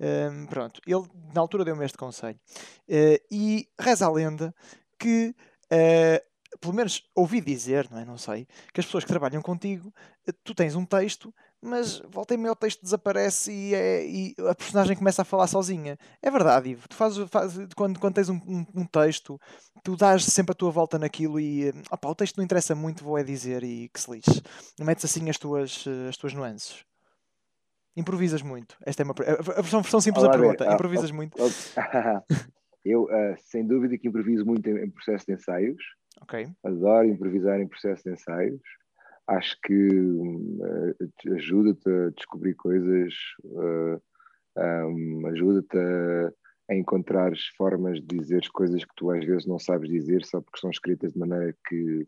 Um, 0.00 0.46
pronto, 0.46 0.80
ele 0.86 1.04
na 1.32 1.40
altura 1.40 1.64
deu-me 1.64 1.84
este 1.84 1.96
conselho. 1.96 2.38
Uh, 2.88 3.18
e 3.30 3.68
reza 3.78 4.06
a 4.06 4.10
lenda 4.10 4.54
que 4.98 5.34
uh, 5.72 6.27
pelo 6.60 6.74
menos 6.74 7.08
ouvi 7.14 7.40
dizer, 7.40 7.88
não 7.90 7.98
é? 7.98 8.04
Não 8.04 8.16
sei, 8.16 8.46
que 8.72 8.80
as 8.80 8.86
pessoas 8.86 9.04
que 9.04 9.10
trabalham 9.10 9.42
contigo, 9.42 9.92
eh, 10.26 10.32
tu 10.44 10.54
tens 10.54 10.74
um 10.74 10.84
texto, 10.84 11.32
mas 11.60 11.98
volta 12.08 12.34
e 12.34 12.36
meio 12.36 12.52
o 12.52 12.56
texto 12.56 12.82
desaparece 12.82 13.52
e, 13.52 13.74
é, 13.74 14.06
e, 14.06 14.34
a 14.48 14.54
personagem 14.54 14.96
começa 14.96 15.22
a 15.22 15.24
falar 15.24 15.46
sozinha. 15.46 15.98
É 16.22 16.30
verdade, 16.30 16.70
Ivo. 16.70 16.88
Tu 16.88 16.94
fazes, 16.96 17.28
quando, 17.76 17.98
quando 17.98 18.14
tens 18.14 18.28
um, 18.28 18.36
um, 18.46 18.66
um, 18.74 18.86
texto, 18.86 19.40
tu 19.82 19.96
dás 19.96 20.24
sempre 20.24 20.52
a 20.52 20.54
tua 20.54 20.70
volta 20.70 20.98
naquilo 20.98 21.40
e 21.40 21.68
eh, 21.68 21.72
opa, 21.90 22.08
o 22.08 22.14
texto 22.14 22.36
não 22.36 22.44
interessa 22.44 22.74
muito, 22.74 23.04
vou 23.04 23.18
é 23.18 23.24
dizer 23.24 23.62
e 23.64 23.88
que 23.88 24.00
se 24.00 24.10
lixe. 24.10 24.42
Metes 24.80 25.04
assim 25.04 25.28
as 25.28 25.38
tuas, 25.38 25.84
eh, 25.86 26.08
as 26.08 26.16
tuas 26.16 26.32
nuances. 26.32 26.84
Improvisas 27.96 28.42
muito. 28.42 28.76
Esta 28.86 29.02
é 29.02 29.04
uma, 29.04 29.14
a 29.18 29.60
versão, 29.60 29.82
versão 29.82 30.00
simples 30.00 30.22
Olá, 30.22 30.32
da 30.32 30.38
pergunta. 30.38 30.64
ver, 30.64 30.70
ah, 30.70 30.74
Improvisas 30.74 31.10
oh, 31.10 31.14
muito. 31.14 31.36
oh, 31.40 31.48
eu, 32.84 33.04
uh, 33.04 33.36
sem 33.38 33.66
dúvida, 33.66 33.98
que 33.98 34.06
improviso 34.06 34.46
muito 34.46 34.68
em, 34.70 34.84
em 34.84 34.90
processo 34.90 35.26
de 35.26 35.32
ensaios. 35.32 35.82
Ok. 36.22 36.48
Adoro 36.64 37.06
improvisar 37.06 37.60
em 37.60 37.68
processo 37.68 38.04
de 38.04 38.12
ensaios. 38.12 38.60
Acho 39.26 39.56
que 39.62 39.90
uh, 39.90 41.34
ajuda-te 41.34 41.88
a 41.88 42.10
descobrir 42.10 42.54
coisas, 42.54 43.14
uh, 43.44 44.00
um, 44.56 45.26
ajuda-te 45.26 45.76
a, 45.76 46.32
a 46.70 46.74
encontrar 46.74 47.32
formas 47.56 48.00
de 48.00 48.18
dizer 48.18 48.42
coisas 48.52 48.84
que 48.84 48.94
tu 48.96 49.10
às 49.10 49.24
vezes 49.24 49.46
não 49.46 49.58
sabes 49.58 49.88
dizer 49.88 50.24
só 50.24 50.40
porque 50.40 50.60
são 50.60 50.70
escritas 50.70 51.12
de 51.12 51.18
maneira 51.18 51.54
que 51.66 52.06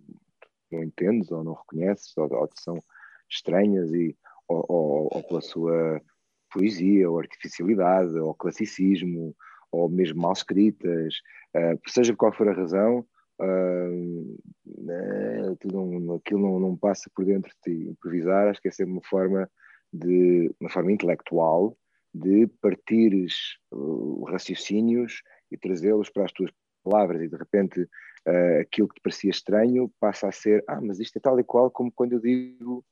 não 0.71 0.83
entendes 0.83 1.31
ou 1.31 1.43
não 1.43 1.55
reconheces 1.55 2.17
ou, 2.17 2.33
ou 2.33 2.49
são 2.59 2.83
estranhas 3.29 3.93
e 3.93 4.17
ou, 4.49 4.65
ou, 4.69 5.09
ou, 5.13 5.23
pela 5.23 5.41
sua 5.41 6.01
poesia 6.53 7.09
ou 7.09 7.19
artificialidade 7.19 8.19
ou 8.19 8.35
classicismo 8.35 9.35
ou 9.71 9.89
mesmo 9.89 10.21
mal 10.21 10.33
escritas 10.33 11.15
uh, 11.57 11.79
seja 11.87 12.17
qual 12.17 12.33
for 12.33 12.49
a 12.49 12.55
razão 12.55 13.07
uh, 13.41 14.39
não, 14.65 16.17
aquilo 16.17 16.41
não, 16.41 16.61
não, 16.61 16.77
passa 16.77 17.11
por 17.15 17.25
dentro 17.25 17.51
de 17.51 17.61
ti. 17.63 17.89
Improvisar 17.91 18.49
acho 18.49 18.61
que 18.61 18.69
é 18.69 18.71
sempre 18.71 18.93
uma 18.93 19.05
forma 19.05 19.51
de 19.93 20.55
uma 20.61 20.71
forma 20.71 20.93
intelectual 20.93 21.77
de 22.15 22.47
partires 22.61 23.57
uh, 23.73 24.25
raciocínios 24.25 25.23
e 25.51 25.57
trazê-los 25.57 26.11
para 26.11 26.25
as 26.25 26.33
tuas 26.33 26.51
palavras. 26.85 27.23
E 27.23 27.29
de 27.29 27.37
repente 27.37 27.83
uh, 27.83 28.61
aquilo 28.61 28.89
que 28.89 28.95
te 28.95 29.03
parecia 29.03 29.31
estranho 29.31 29.91
passa 29.99 30.29
a 30.29 30.33
ser 30.33 30.63
ah, 30.69 30.81
mas 30.81 31.01
isto 31.01 31.17
é 31.17 31.21
tal 31.21 31.39
e 31.39 31.45
qual 31.45 31.71
como 31.71 31.91
quando 31.93 32.13
eu 32.13 32.21
digo 32.21 32.85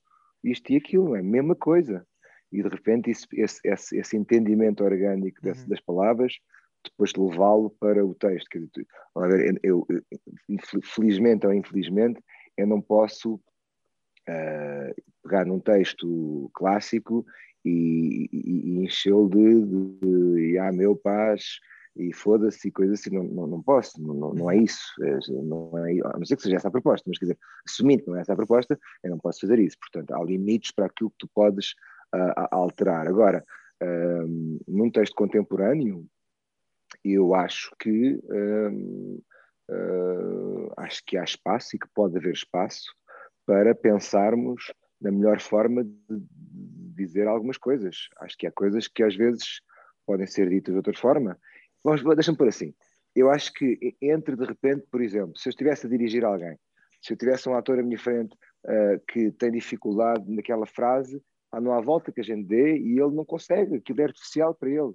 isto 0.43 0.73
e 0.73 0.77
aquilo, 0.77 1.17
é 1.17 1.21
a 1.21 1.23
mesma 1.23 1.55
coisa. 1.55 2.07
E 2.51 2.63
de 2.63 2.69
repente 2.69 3.11
esse, 3.11 3.27
esse, 3.35 3.99
esse 3.99 4.17
entendimento 4.17 4.83
orgânico 4.83 5.39
uhum. 5.47 5.69
das 5.69 5.81
palavras 5.81 6.35
depois 6.91 7.13
de 7.13 7.21
levá-lo 7.21 7.71
para 7.79 8.05
o 8.05 8.15
texto 8.15 8.49
quer 8.49 8.61
dizer, 8.61 8.87
eu, 9.63 9.87
eu, 9.89 10.03
felizmente 10.83 11.47
ou 11.47 11.53
infelizmente 11.53 12.21
eu 12.57 12.67
não 12.67 12.81
posso 12.81 13.35
uh, 13.35 15.03
pegar 15.23 15.45
num 15.45 15.61
texto 15.61 16.51
clássico 16.55 17.25
e, 17.65 18.29
e, 18.33 18.73
e 18.73 18.85
encheu 18.85 19.29
de, 19.29 19.65
de, 19.65 20.51
de 20.51 20.59
ah, 20.59 20.73
meu 20.73 20.97
paz 20.97 21.61
e 21.97 22.13
foda-se 22.15 22.69
e 22.69 22.73
coisas 22.73 23.01
assim, 23.01 23.11
não, 23.11 23.25
não, 23.25 23.47
não 23.47 23.63
posso, 23.63 24.01
não, 24.01 24.33
não 24.33 24.51
é 24.51 24.57
uhum. 24.57 24.63
isso, 24.63 24.93
é, 25.03 25.19
não 25.43 25.79
é, 25.79 25.99
a 26.05 26.17
não 26.17 26.25
ser 26.25 26.37
que 26.37 26.43
seja 26.43 26.57
essa 26.57 26.69
a 26.69 26.71
proposta, 26.71 27.05
mas 27.09 27.19
quer 27.19 27.27
dizer, 27.27 27.39
assumindo 27.67 28.05
que 28.05 28.11
não 28.11 28.17
é 28.17 28.21
essa 28.21 28.33
a 28.33 28.37
proposta, 28.37 28.79
eu 29.03 29.11
não 29.11 29.19
posso 29.19 29.41
fazer 29.41 29.59
isso, 29.59 29.77
portanto 29.81 30.13
há 30.13 30.25
limites 30.25 30.71
para 30.71 30.87
aquilo 30.87 31.11
que 31.11 31.19
tu 31.19 31.29
podes 31.35 31.73
uh, 32.15 32.47
alterar. 32.53 33.09
Agora, 33.09 33.45
um, 33.83 34.59
num 34.67 34.91
texto 34.91 35.15
contemporâneo, 35.15 36.07
eu 37.05 37.35
acho 37.35 37.75
que 37.79 38.21
um, 38.31 39.21
uh, 39.71 40.73
acho 40.77 41.05
que 41.05 41.17
há 41.17 41.25
espaço 41.25 41.77
e 41.77 41.79
que 41.79 41.89
pode 41.95 42.17
haver 42.17 42.33
espaço 42.33 42.93
para 43.47 43.75
pensarmos 43.75 44.73
na 45.01 45.11
melhor 45.11 45.41
forma 45.41 45.85
de, 45.85 45.95
dizer 46.95 47.29
algumas 47.29 47.57
coisas. 47.57 48.09
Acho 48.21 48.37
que 48.37 48.47
há 48.47 48.53
coisas 48.53 48.89
que 48.89 49.03
às 49.03 49.15
vezes 49.15 49.61
podem 50.05 50.27
ser 50.27 50.49
ditas 50.49 50.73
de 50.73 50.79
outra 50.79 50.95
forma. 50.95 51.39
Deixa-me 52.17 52.37
por 52.37 52.49
assim. 52.49 52.75
Eu 53.15 53.31
acho 53.31 53.53
que 53.53 53.97
entre 54.03 54.37
de 54.37 54.45
repente, 54.45 54.87
por 54.91 55.01
exemplo, 55.01 55.37
se 55.37 55.49
eu 55.49 55.51
estivesse 55.51 55.87
a 55.87 55.91
dirigir 55.91 56.25
alguém, 56.25 56.59
se 57.01 57.13
eu 57.13 57.17
tivesse 57.17 57.49
um 57.49 57.55
ator 57.55 57.79
à 57.79 57.83
minha 57.83 57.99
frente 57.99 58.35
uh, 58.65 59.01
que 59.09 59.31
tem 59.33 59.53
dificuldade 59.53 60.25
naquela 60.31 60.67
frase, 60.67 61.23
não 61.53 61.73
há 61.73 61.81
volta 61.81 62.13
que 62.13 62.21
a 62.21 62.25
gente 62.25 62.47
dê 62.47 62.77
e 62.77 62.99
ele 63.01 63.15
não 63.15 63.25
consegue, 63.25 63.77
aquilo 63.77 64.01
é 64.01 64.05
artificial 64.05 64.55
para 64.55 64.69
ele. 64.69 64.95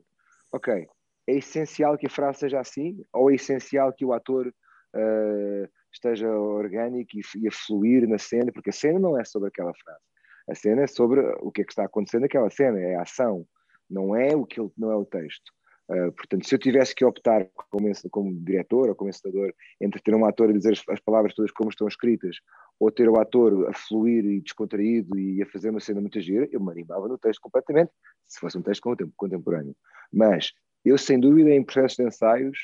Ok, 0.52 0.88
é 1.28 1.36
essencial 1.36 1.98
que 1.98 2.08
a 2.08 2.10
frase 2.10 2.40
seja 2.40 2.60
assim 2.60 3.04
ou 3.14 3.32
é 3.32 3.36
essencial 3.36 3.94
que 3.94 4.06
o 4.06 4.14
ator 4.14 4.48
uh, 4.48 5.70
esteja 5.92 6.30
orgânico 6.30 7.12
e, 7.16 7.22
e, 7.40 7.48
a 7.48 7.52
fluir 7.52 8.08
na 8.08 8.18
cena, 8.18 8.52
porque 8.52 8.70
a 8.70 8.74
cena 8.74 9.00
não 9.00 9.20
é 9.20 9.24
sobre 9.24 9.50
aquela 9.50 9.74
frase. 9.74 10.04
A 10.50 10.56
cena 10.56 10.84
é 10.84 10.88
sobre 10.88 11.22
o 11.42 11.52
que 11.52 11.62
é 11.62 11.66
que 11.66 11.72
está 11.72 11.86
acontecendo 11.86 12.24
naquela 12.24 12.50
cena, 12.50 12.80
é 12.80 12.96
a 12.96 13.04
ação, 13.04 13.46
não 13.90 14.16
é 14.16 14.36
o 14.36 14.46
que 14.46 14.60
ele, 14.60 14.72
não 14.78 14.92
é 14.92 14.96
o 14.96 15.06
texto. 15.06 15.52
Uh, 15.90 16.12
portanto, 16.14 16.48
se 16.48 16.56
eu 16.56 16.60
tivesse 16.60 16.96
que 16.96 17.04
optar 17.04 17.46
como, 17.70 17.92
como 18.10 18.34
diretor 18.34 18.90
ou 18.90 18.96
como 18.96 19.10
encenador 19.10 19.54
entre 19.82 20.02
ter 20.02 20.16
um 20.16 20.26
ator 20.26 20.50
a 20.50 20.54
dizer 20.54 20.72
as, 20.72 20.84
as, 20.90 21.00
palavras 21.02 21.34
todas 21.34 21.52
como 21.52 21.70
estão 21.70 21.88
escritas 21.88 22.38
ou 22.80 22.90
ter 22.90 23.10
o 23.10 23.20
ator 23.20 23.70
a 23.70 23.74
fluir 23.74 24.24
e 24.26 24.40
descontraído 24.40 25.20
e 25.20 25.42
a 25.44 25.46
fazer 25.46 25.70
uma 25.70 25.82
cena 25.82 26.00
muito 26.00 26.22
gira, 26.22 26.48
eu 26.52 26.62
me 26.62 26.72
animava 26.72 27.08
no 27.10 27.18
texto 27.18 27.42
completamente, 27.42 27.92
se 28.28 28.40
fosse 28.40 28.58
um 28.58 28.62
texto 28.62 28.82
contemporâneo. 29.16 29.76
Mas 30.12 30.54
eu, 30.86 30.98
sem 30.98 31.20
dúvida, 31.20 31.50
em 31.50 31.64
processos 31.64 31.98
de 31.98 32.04
ensaios, 32.04 32.58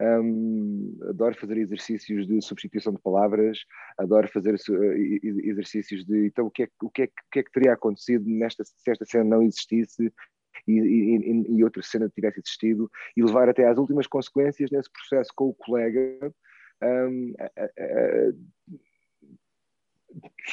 um, 0.00 0.98
adoro 1.08 1.38
fazer 1.38 1.56
exercícios 1.58 2.26
de 2.26 2.40
substituição 2.42 2.92
de 2.92 3.00
palavras, 3.00 3.58
adoro 3.96 4.28
fazer 4.28 4.56
exercícios 5.44 6.04
de 6.04 6.26
então 6.26 6.46
o 6.46 6.50
que 6.50 6.64
é, 6.64 6.68
o 6.82 6.90
que, 6.90 7.02
é, 7.02 7.04
o 7.04 7.30
que, 7.30 7.38
é 7.38 7.42
que 7.42 7.52
teria 7.52 7.72
acontecido 7.72 8.24
nesta, 8.28 8.64
se 8.64 8.90
esta 8.90 9.04
cena 9.04 9.24
não 9.24 9.42
existisse 9.42 10.12
e, 10.66 10.72
e, 10.72 11.56
e, 11.56 11.64
outra 11.64 11.82
cena 11.82 12.08
tivesse 12.08 12.40
existido 12.40 12.90
e 13.16 13.22
levar 13.22 13.48
até 13.48 13.66
às 13.68 13.78
últimas 13.78 14.06
consequências 14.06 14.70
nesse 14.70 14.90
processo 14.90 15.30
com 15.34 15.48
o 15.48 15.54
colega 15.54 16.32
um, 16.82 17.34
a, 17.40 17.68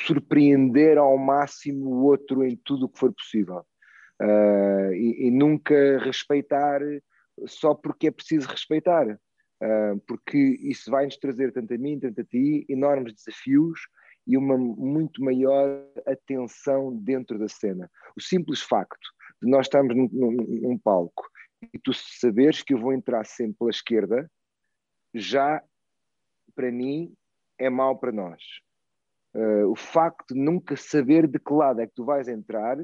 surpreender 0.05 0.97
ao 0.97 1.17
máximo 1.17 1.89
o 1.89 2.03
outro 2.03 2.43
em 2.43 2.55
tudo 2.63 2.85
o 2.85 2.89
que 2.89 2.99
for 2.99 3.13
possível. 3.13 3.65
Uh, 4.21 4.93
e, 4.93 5.27
e 5.27 5.31
nunca 5.31 5.97
respeitar 5.99 6.79
só 7.47 7.73
porque 7.73 8.07
é 8.07 8.11
preciso 8.11 8.47
respeitar 8.47 9.07
uh, 9.61 9.99
porque 10.07 10.37
isso 10.61 10.89
vai 10.89 11.05
nos 11.05 11.17
trazer, 11.17 11.53
tanto 11.53 11.73
a 11.73 11.77
mim, 11.77 11.99
tanto 11.99 12.21
a 12.21 12.23
ti, 12.23 12.65
enormes 12.67 13.13
desafios 13.13 13.79
e 14.27 14.37
uma 14.37 14.57
muito 14.57 15.23
maior 15.23 15.83
atenção 16.05 16.95
dentro 16.95 17.39
da 17.39 17.47
cena. 17.47 17.89
O 18.15 18.21
simples 18.21 18.61
facto 18.61 19.07
de 19.41 19.49
nós 19.49 19.65
estarmos 19.65 19.95
num, 19.95 20.09
num, 20.11 20.31
num 20.31 20.77
palco 20.77 21.27
e 21.73 21.79
tu 21.79 21.91
saberes 21.93 22.63
que 22.63 22.73
eu 22.73 22.79
vou 22.79 22.93
entrar 22.93 23.25
sempre 23.25 23.57
pela 23.59 23.69
esquerda, 23.69 24.31
já 25.13 25.63
para 26.55 26.71
mim 26.71 27.13
é 27.57 27.69
mau 27.69 27.97
para 27.97 28.11
nós. 28.11 28.41
Uh, 29.33 29.67
o 29.71 29.75
facto 29.75 30.33
de 30.33 30.39
nunca 30.39 30.75
saber 30.75 31.25
de 31.25 31.39
que 31.39 31.53
lado 31.53 31.79
é 31.79 31.87
que 31.87 31.93
tu 31.93 32.03
vais 32.03 32.27
entrar 32.27 32.77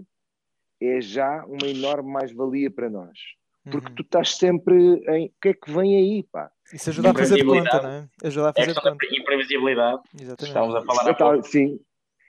é 0.80 1.02
já 1.02 1.44
uma 1.46 1.68
enorme 1.68 2.10
mais-valia 2.10 2.72
para 2.72 2.90
nós 2.90 3.37
porque 3.70 3.90
uhum. 3.90 3.96
tu 3.96 4.02
estás 4.04 4.36
sempre 4.36 4.76
em 5.08 5.28
o 5.28 5.32
que 5.42 5.50
é 5.50 5.54
que 5.54 5.72
vem 5.72 5.98
aí, 5.98 6.24
pá. 6.24 6.52
Isso 6.74 6.90
ajuda 6.90 7.12
a 7.12 7.14
fazer 7.14 7.36
de 7.36 7.46
conta, 7.46 7.82
não 7.82 7.90
é? 7.90 8.10
Ajuda 8.24 8.50
a 8.50 8.54
fazer 8.54 8.72
é 8.72 8.74
de 8.74 8.82
conta. 8.82 9.06
imprevisibilidade. 9.12 10.02
Exatamente. 10.20 10.44
Estamos 10.44 10.76
a 10.76 10.82
falar 10.84 11.38
há 11.40 11.44
Sim. 11.44 11.80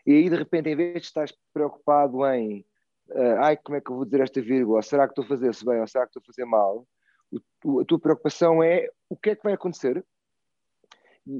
E 0.06 0.12
aí, 0.12 0.30
de 0.30 0.36
repente, 0.36 0.70
em 0.70 0.76
vez 0.76 0.94
de 0.94 1.00
estás 1.00 1.34
preocupado 1.52 2.24
em 2.26 2.64
uh, 3.10 3.40
ai, 3.40 3.56
como 3.56 3.76
é 3.76 3.80
que 3.80 3.90
eu 3.90 3.96
vou 3.96 4.04
dizer 4.04 4.20
esta 4.20 4.40
vírgula, 4.40 4.82
será 4.82 5.06
que 5.06 5.12
estou 5.12 5.24
a 5.24 5.28
fazer-se 5.28 5.64
bem 5.64 5.80
ou 5.80 5.86
será 5.86 6.04
que 6.04 6.10
estou 6.10 6.22
a 6.22 6.26
fazer 6.26 6.44
mal, 6.44 6.86
o, 7.64 7.80
a 7.80 7.84
tua 7.84 7.98
preocupação 7.98 8.62
é 8.62 8.88
o 9.08 9.16
que 9.16 9.30
é 9.30 9.36
que 9.36 9.42
vai 9.42 9.52
acontecer 9.52 10.04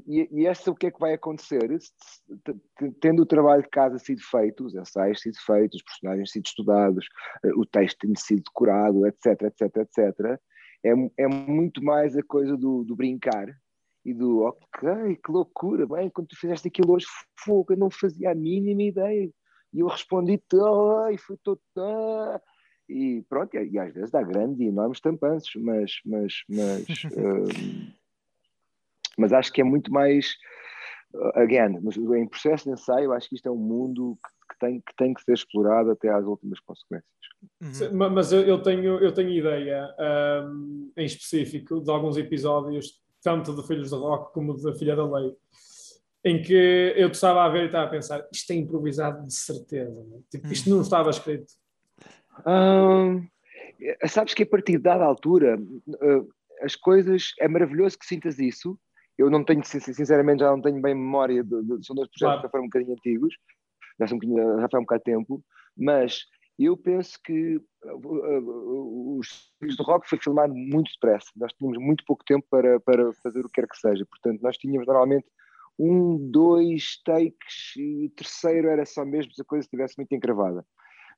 e, 0.07 0.29
e 0.31 0.47
essa 0.47 0.71
o 0.71 0.75
que 0.75 0.87
é 0.87 0.91
que 0.91 1.01
vai 1.01 1.15
acontecer? 1.15 1.67
Tendo 3.01 3.23
o 3.23 3.27
trabalho 3.27 3.63
de 3.63 3.69
casa 3.71 3.99
sido 3.99 4.21
feito, 4.23 4.65
os 4.65 4.75
ensaios 4.75 5.21
sido 5.21 5.37
feitos, 5.47 5.77
os 5.81 5.83
personagens 5.83 6.31
sido 6.31 6.47
estudados, 6.47 7.07
eh, 7.45 7.53
o 7.57 7.65
texto 7.65 7.99
tendo 8.01 8.19
sido 8.19 8.43
decorado, 8.45 9.07
etc, 9.07 9.43
etc, 9.43 9.77
etc, 9.79 10.41
é, 10.85 10.93
é 11.17 11.27
muito 11.27 11.83
mais 11.83 12.17
a 12.17 12.23
coisa 12.23 12.57
do, 12.57 12.85
do 12.85 12.95
brincar 12.95 13.49
e 14.05 14.15
do 14.15 14.41
ok, 14.41 15.17
que 15.17 15.33
loucura, 15.33 15.87
bem, 15.87 16.11
quando 16.11 16.29
tu 16.29 16.39
fizeste 16.39 16.69
aquilo 16.69 16.93
hoje, 16.93 17.07
fogo, 17.41 17.73
eu 17.73 17.77
não 17.77 17.91
fazia 17.91 18.31
a 18.31 18.35
mínima 18.35 18.83
ideia. 18.83 19.31
E 19.73 19.81
eu 19.81 19.87
respondi, 19.87 20.41
ai, 21.05 21.19
foi 21.19 21.37
todo. 21.43 21.61
Ah. 21.77 22.41
E 22.89 23.23
pronto, 23.29 23.55
e, 23.55 23.71
e, 23.71 23.79
às 23.79 23.93
vezes 23.93 24.11
dá 24.11 24.23
grandes 24.23 24.61
e 24.61 24.65
enormes 24.65 25.01
tampanços, 25.01 25.51
mas, 25.57 25.93
mas, 26.07 26.33
mas 26.49 26.87
um, 27.17 27.93
mas 29.19 29.33
acho 29.33 29.53
que 29.53 29.61
é 29.61 29.65
muito 29.65 29.93
mais, 29.93 30.35
again, 31.35 31.79
em 32.17 32.29
processo 32.29 32.65
de 32.65 32.71
ensaio, 32.71 33.13
acho 33.13 33.29
que 33.29 33.35
isto 33.35 33.49
é 33.49 33.53
um 33.53 33.57
mundo 33.57 34.19
que, 34.23 34.55
que 34.55 34.59
tem, 34.59 34.81
que 34.81 34.97
tem 34.97 35.15
que 35.15 35.23
ser 35.23 35.35
explorado 35.35 35.91
até 35.91 36.09
às 36.09 36.25
últimas 36.25 36.61
consequências. 36.61 37.09
Uhum. 37.61 38.11
Mas 38.11 38.33
eu 38.33 38.63
tenho, 38.63 38.99
eu 38.99 39.13
tenho 39.13 39.31
ideia 39.31 39.89
um, 40.45 40.93
em 40.97 41.05
específico 41.05 41.81
de 41.81 41.91
alguns 41.91 42.17
episódios, 42.17 43.01
tanto 43.23 43.55
de 43.55 43.67
Filhos 43.67 43.91
do 43.91 43.99
Rock 43.99 44.33
como 44.33 44.57
da 44.57 44.75
Filha 44.75 44.97
da 44.97 45.05
Lei, 45.05 45.35
em 46.25 46.43
que 46.43 46.95
eu 46.97 47.09
estava 47.09 47.45
a 47.45 47.49
ver 47.49 47.65
e 47.65 47.67
estava 47.67 47.87
a 47.87 47.91
pensar, 47.91 48.27
isto 48.33 48.51
é 48.53 48.57
improvisado 48.57 49.25
de 49.27 49.35
certeza, 49.35 49.93
não? 49.93 50.19
É? 50.19 50.21
Tipo, 50.31 50.53
isto 50.53 50.71
não 50.71 50.81
estava 50.81 51.11
escrito. 51.11 51.53
Hum, 52.47 53.27
sabes 54.07 54.35
que 54.35 54.43
a 54.43 54.47
partir 54.47 54.73
de 54.73 54.83
dada 54.83 55.05
altura, 55.05 55.59
uh, 55.59 56.29
as 56.63 56.75
coisas, 56.75 57.33
é 57.39 57.49
maravilhoso 57.49 57.99
que 57.99 58.07
sintas 58.07 58.39
isso, 58.39 58.79
eu 59.19 59.29
não 59.29 59.45
tenho, 59.45 59.65
sinceramente, 59.65 60.41
já 60.41 60.51
não 60.51 60.63
tenho 60.63 60.81
bem 60.81 60.95
memória, 60.95 61.43
de, 61.43 61.63
de, 61.63 61.85
são 61.85 61.95
dois 61.95 62.09
projetos 62.09 62.21
claro. 62.21 62.39
que 62.39 62.47
já 62.47 62.51
foram 62.51 62.65
um 62.65 62.69
bocadinho 62.69 62.95
antigos, 62.95 63.35
já, 64.01 64.07
são 64.07 64.19
um 64.19 64.61
já 64.61 64.69
foi 64.71 64.81
um 64.81 64.85
bocado 64.85 65.03
de 65.05 65.13
tempo, 65.13 65.45
mas 65.77 66.25
Eu 66.59 66.77
penso 66.77 67.17
que 67.25 67.57
uh, 67.57 69.19
os 69.19 69.53
Filhos 69.61 69.77
do 69.77 69.85
Rock 69.85 70.09
foi 70.09 70.19
filmado 70.19 70.53
muito 70.53 70.91
depressa. 70.93 71.31
Nós 71.37 71.53
tínhamos 71.53 71.79
muito 71.79 72.05
pouco 72.05 72.25
tempo 72.25 72.45
para, 72.51 72.81
para 72.81 73.13
fazer 73.23 73.41
o 73.41 73.49
que 73.49 73.61
quer 73.61 73.69
que 73.69 73.79
seja. 73.79 74.05
Portanto, 74.05 74.43
nós 74.43 74.59
tínhamos 74.59 74.87
normalmente 74.87 75.27
um, 75.79 76.19
dois 76.31 77.01
takes 77.05 77.77
e 77.77 78.07
o 78.07 78.11
terceiro 78.11 78.69
era 78.69 78.85
só 78.85 79.05
mesmo 79.05 79.33
se 79.33 79.41
a 79.41 79.45
coisa 79.45 79.65
estivesse 79.65 79.95
muito 79.97 80.13
encravada. 80.13 80.67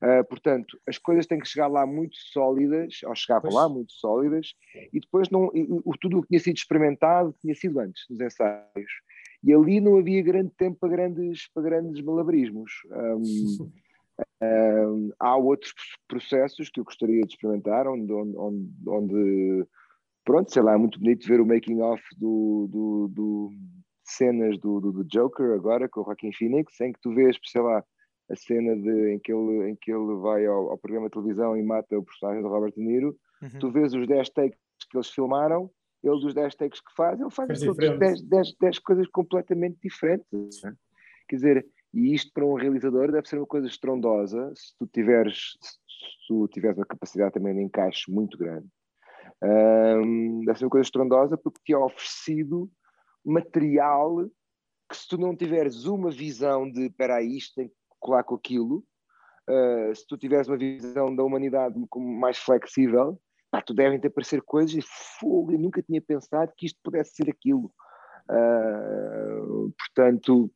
Uh, 0.03 0.24
portanto, 0.24 0.80
as 0.86 0.96
coisas 0.96 1.26
têm 1.26 1.38
que 1.38 1.48
chegar 1.48 1.66
lá 1.66 1.86
muito 1.86 2.16
sólidas, 2.16 3.01
ou 3.05 3.14
chegavam 3.14 3.51
pois. 3.51 3.55
lá 3.55 3.68
muito 3.68 3.92
sólidas, 3.92 4.55
e 4.92 4.98
depois 4.98 5.28
não, 5.28 5.51
e, 5.55 5.66
o, 5.68 5.92
tudo 6.01 6.18
o 6.18 6.22
que 6.22 6.28
tinha 6.28 6.40
sido 6.40 6.57
experimentado 6.57 7.34
tinha 7.40 7.55
sido 7.55 7.78
antes, 7.80 8.05
nos 8.09 8.18
ensaios. 8.18 8.92
E 9.42 9.53
ali 9.53 9.80
não 9.80 9.98
havia 9.98 10.22
grande 10.22 10.51
tempo 10.57 10.78
para 10.80 10.88
grandes, 10.88 11.51
para 11.53 11.62
grandes 11.62 12.03
malabarismos. 12.03 12.72
Um, 12.90 13.70
um, 14.42 15.12
há 15.20 15.36
outros 15.36 15.74
processos 16.09 16.70
que 16.70 16.80
eu 16.80 16.84
gostaria 16.84 17.20
de 17.22 17.34
experimentar, 17.34 17.86
onde, 17.86 18.11
onde, 18.12 18.68
onde 18.86 19.66
pronto, 20.24 20.53
sei 20.53 20.62
lá, 20.62 20.74
é 20.74 20.76
muito 20.78 20.98
bonito 20.98 21.26
ver 21.26 21.40
o 21.40 21.46
making 21.46 21.80
of 21.82 22.03
do, 22.16 22.68
do, 22.70 23.09
do 23.09 23.51
cenas 24.05 24.59
do, 24.59 24.80
do, 24.80 24.92
do, 24.92 25.05
Joker 25.05 25.53
agora 25.53 25.88
com 25.88 26.01
o 26.01 26.05
Joaquin 26.05 26.32
Phoenix, 26.32 26.80
em 26.80 26.92
que 26.92 27.01
tu 27.01 27.14
vês, 27.14 27.36
sei 27.44 27.61
lá, 27.61 27.84
a 28.31 28.37
cena 28.37 28.76
de, 28.76 29.14
em, 29.14 29.18
que 29.18 29.33
ele, 29.33 29.70
em 29.70 29.76
que 29.76 29.91
ele 29.91 30.14
vai 30.20 30.47
ao, 30.47 30.70
ao 30.70 30.78
programa 30.78 31.09
de 31.09 31.12
televisão 31.12 31.57
e 31.57 31.62
mata 31.62 31.99
o 31.99 32.05
personagem 32.05 32.43
do 32.43 32.49
Robert 32.49 32.72
De 32.72 32.81
Niro, 32.81 33.16
uhum. 33.43 33.59
tu 33.59 33.70
vês 33.70 33.93
os 33.93 34.07
10 34.07 34.31
takes 34.31 34.59
que 34.89 34.97
eles 34.97 35.11
filmaram, 35.11 35.70
ele 36.03 36.20
dos 36.20 36.33
10 36.33 36.55
takes 36.55 36.81
que 36.81 36.95
faz, 36.95 37.20
ele 37.20 37.31
faz 37.31 37.61
10, 37.61 38.22
10, 38.22 38.57
10 38.59 38.78
coisas 38.78 39.09
completamente 39.09 39.78
diferentes. 39.83 40.62
Né? 40.62 40.74
Quer 41.28 41.37
dizer, 41.37 41.66
e 41.93 42.14
isto 42.14 42.33
para 42.33 42.47
um 42.47 42.55
realizador 42.55 43.11
deve 43.11 43.28
ser 43.28 43.37
uma 43.37 43.47
coisa 43.47 43.66
estrondosa 43.66 44.53
se 44.55 44.76
tu 44.78 44.87
tiveres, 44.87 45.57
se 45.61 46.28
tu 46.28 46.49
tiveres 46.49 46.78
uma 46.78 46.87
capacidade 46.87 47.35
também 47.35 47.55
de 47.55 47.62
encaixe 47.62 48.11
muito 48.11 48.39
grande. 48.39 48.66
Um, 49.43 50.45
deve 50.45 50.59
ser 50.59 50.64
uma 50.66 50.70
coisa 50.70 50.87
estrondosa 50.87 51.37
porque 51.37 51.61
te 51.64 51.72
é 51.72 51.78
oferecido 51.78 52.70
material 53.24 54.26
que 54.89 54.97
se 54.97 55.09
tu 55.09 55.18
não 55.18 55.37
tiveres 55.37 55.85
uma 55.85 56.11
visão 56.11 56.70
de 56.70 56.87
espera 56.87 57.16
aí, 57.16 57.37
isto 57.37 57.55
tem 57.55 57.68
que 57.68 57.74
colar 58.01 58.24
com 58.24 58.34
aquilo, 58.34 58.84
uh, 59.48 59.94
se 59.94 60.07
tu 60.07 60.16
tiveres 60.16 60.48
uma 60.48 60.57
visão 60.57 61.14
da 61.14 61.22
humanidade 61.22 61.78
mais 61.96 62.38
flexível, 62.38 63.20
pá, 63.51 63.61
tu 63.61 63.74
devem 63.74 64.01
ter 64.01 64.09
aparecer 64.09 64.42
coisas 64.42 64.74
e 64.74 64.82
fogo, 65.20 65.53
eu 65.53 65.59
nunca 65.59 65.82
tinha 65.82 66.01
pensado 66.01 66.53
que 66.57 66.66
isto 66.66 66.78
pudesse 66.82 67.14
ser 67.14 67.30
aquilo. 67.30 67.72
Uh, 68.30 69.72
portanto, 69.78 70.51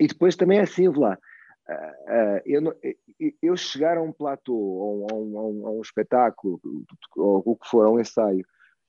e 0.00 0.06
depois 0.06 0.36
também 0.36 0.58
é 0.58 0.62
assim, 0.62 0.88
lá. 0.88 1.18
Uh, 1.68 2.40
eu, 2.46 2.74
eu 3.42 3.56
chegar 3.56 3.98
a 3.98 4.02
um 4.02 4.12
platô, 4.12 4.54
a 4.54 5.14
um, 5.14 5.38
a 5.38 5.42
um, 5.46 5.66
a 5.66 5.70
um 5.72 5.80
espetáculo, 5.82 6.60
ou 7.16 7.42
o 7.44 7.56
que 7.56 7.68
for, 7.68 7.86
a 7.86 7.90
um 7.90 8.00
ensaio, 8.00 8.44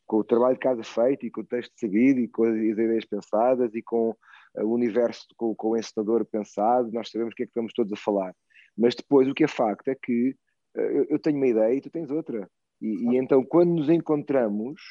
com 0.08 0.18
o 0.18 0.24
trabalho 0.24 0.56
de 0.56 0.62
casa 0.62 0.84
feito 0.84 1.26
e 1.26 1.30
com 1.30 1.42
o 1.42 1.46
texto 1.46 1.72
seguido 1.78 2.20
e 2.20 2.28
com 2.28 2.44
as 2.44 2.56
ideias 2.56 3.06
pensadas 3.06 3.76
e 3.76 3.82
com 3.82 4.16
o 4.56 4.74
universo, 4.74 5.28
com, 5.38 5.56
com 5.56 5.70
o 5.70 5.78
encenador 5.78 6.26
pensado, 6.26 6.92
nós 6.92 7.10
sabemos 7.10 7.34
o 7.34 7.36
que 7.36 7.44
é 7.44 7.46
que 7.46 7.52
estamos 7.52 7.74
todos 7.74 7.94
a 7.94 7.98
falar. 7.98 8.34
Mas 8.78 8.96
depois 8.96 9.28
o 9.28 9.34
que 9.34 9.44
é 9.44 9.48
facto 9.48 9.88
é 9.90 9.96
que 9.96 10.36
eu, 10.76 11.06
eu 11.10 11.20
tenho 11.20 11.38
uma 11.38 11.48
ideia 11.48 11.74
e 11.74 11.82
tu 11.82 11.90
tens 11.90 12.10
outra. 12.10 12.50
E, 12.82 13.12
e, 13.12 13.18
então 13.18 13.44
quando 13.44 13.74
nos 13.74 13.90
encontramos 13.90 14.82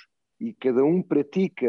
e 0.40 0.52
cada 0.54 0.84
um 0.84 1.02
pratica 1.02 1.68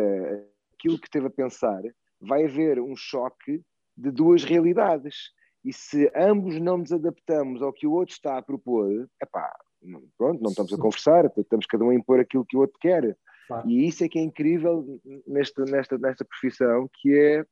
aquilo 0.73 0.99
que 0.99 1.07
esteve 1.07 1.27
a 1.27 1.31
pensar, 1.31 1.81
vai 2.21 2.45
haver 2.45 2.79
um 2.79 2.95
choque 2.95 3.61
de 3.95 4.11
duas 4.11 4.43
realidades. 4.43 5.31
E 5.63 5.73
se 5.73 6.09
ambos 6.15 6.59
não 6.59 6.77
nos 6.77 6.91
adaptamos 6.91 7.61
ao 7.61 7.73
que 7.73 7.85
o 7.85 7.91
outro 7.91 8.13
está 8.13 8.37
a 8.37 8.41
propor, 8.41 9.09
epá, 9.21 9.51
pronto, 10.17 10.41
não 10.41 10.51
estamos 10.51 10.73
a 10.73 10.77
conversar, 10.77 11.25
estamos 11.37 11.65
cada 11.65 11.83
um 11.83 11.89
a 11.89 11.95
impor 11.95 12.19
aquilo 12.19 12.45
que 12.45 12.55
o 12.55 12.61
outro 12.61 12.77
quer. 12.79 13.17
Claro. 13.47 13.67
E 13.67 13.87
isso 13.87 14.03
é 14.03 14.09
que 14.09 14.19
é 14.19 14.21
incrível 14.21 14.85
nesta, 15.27 15.65
nesta, 15.65 15.97
nesta 15.97 16.23
profissão, 16.23 16.89
que 17.01 17.13
é 17.13 17.45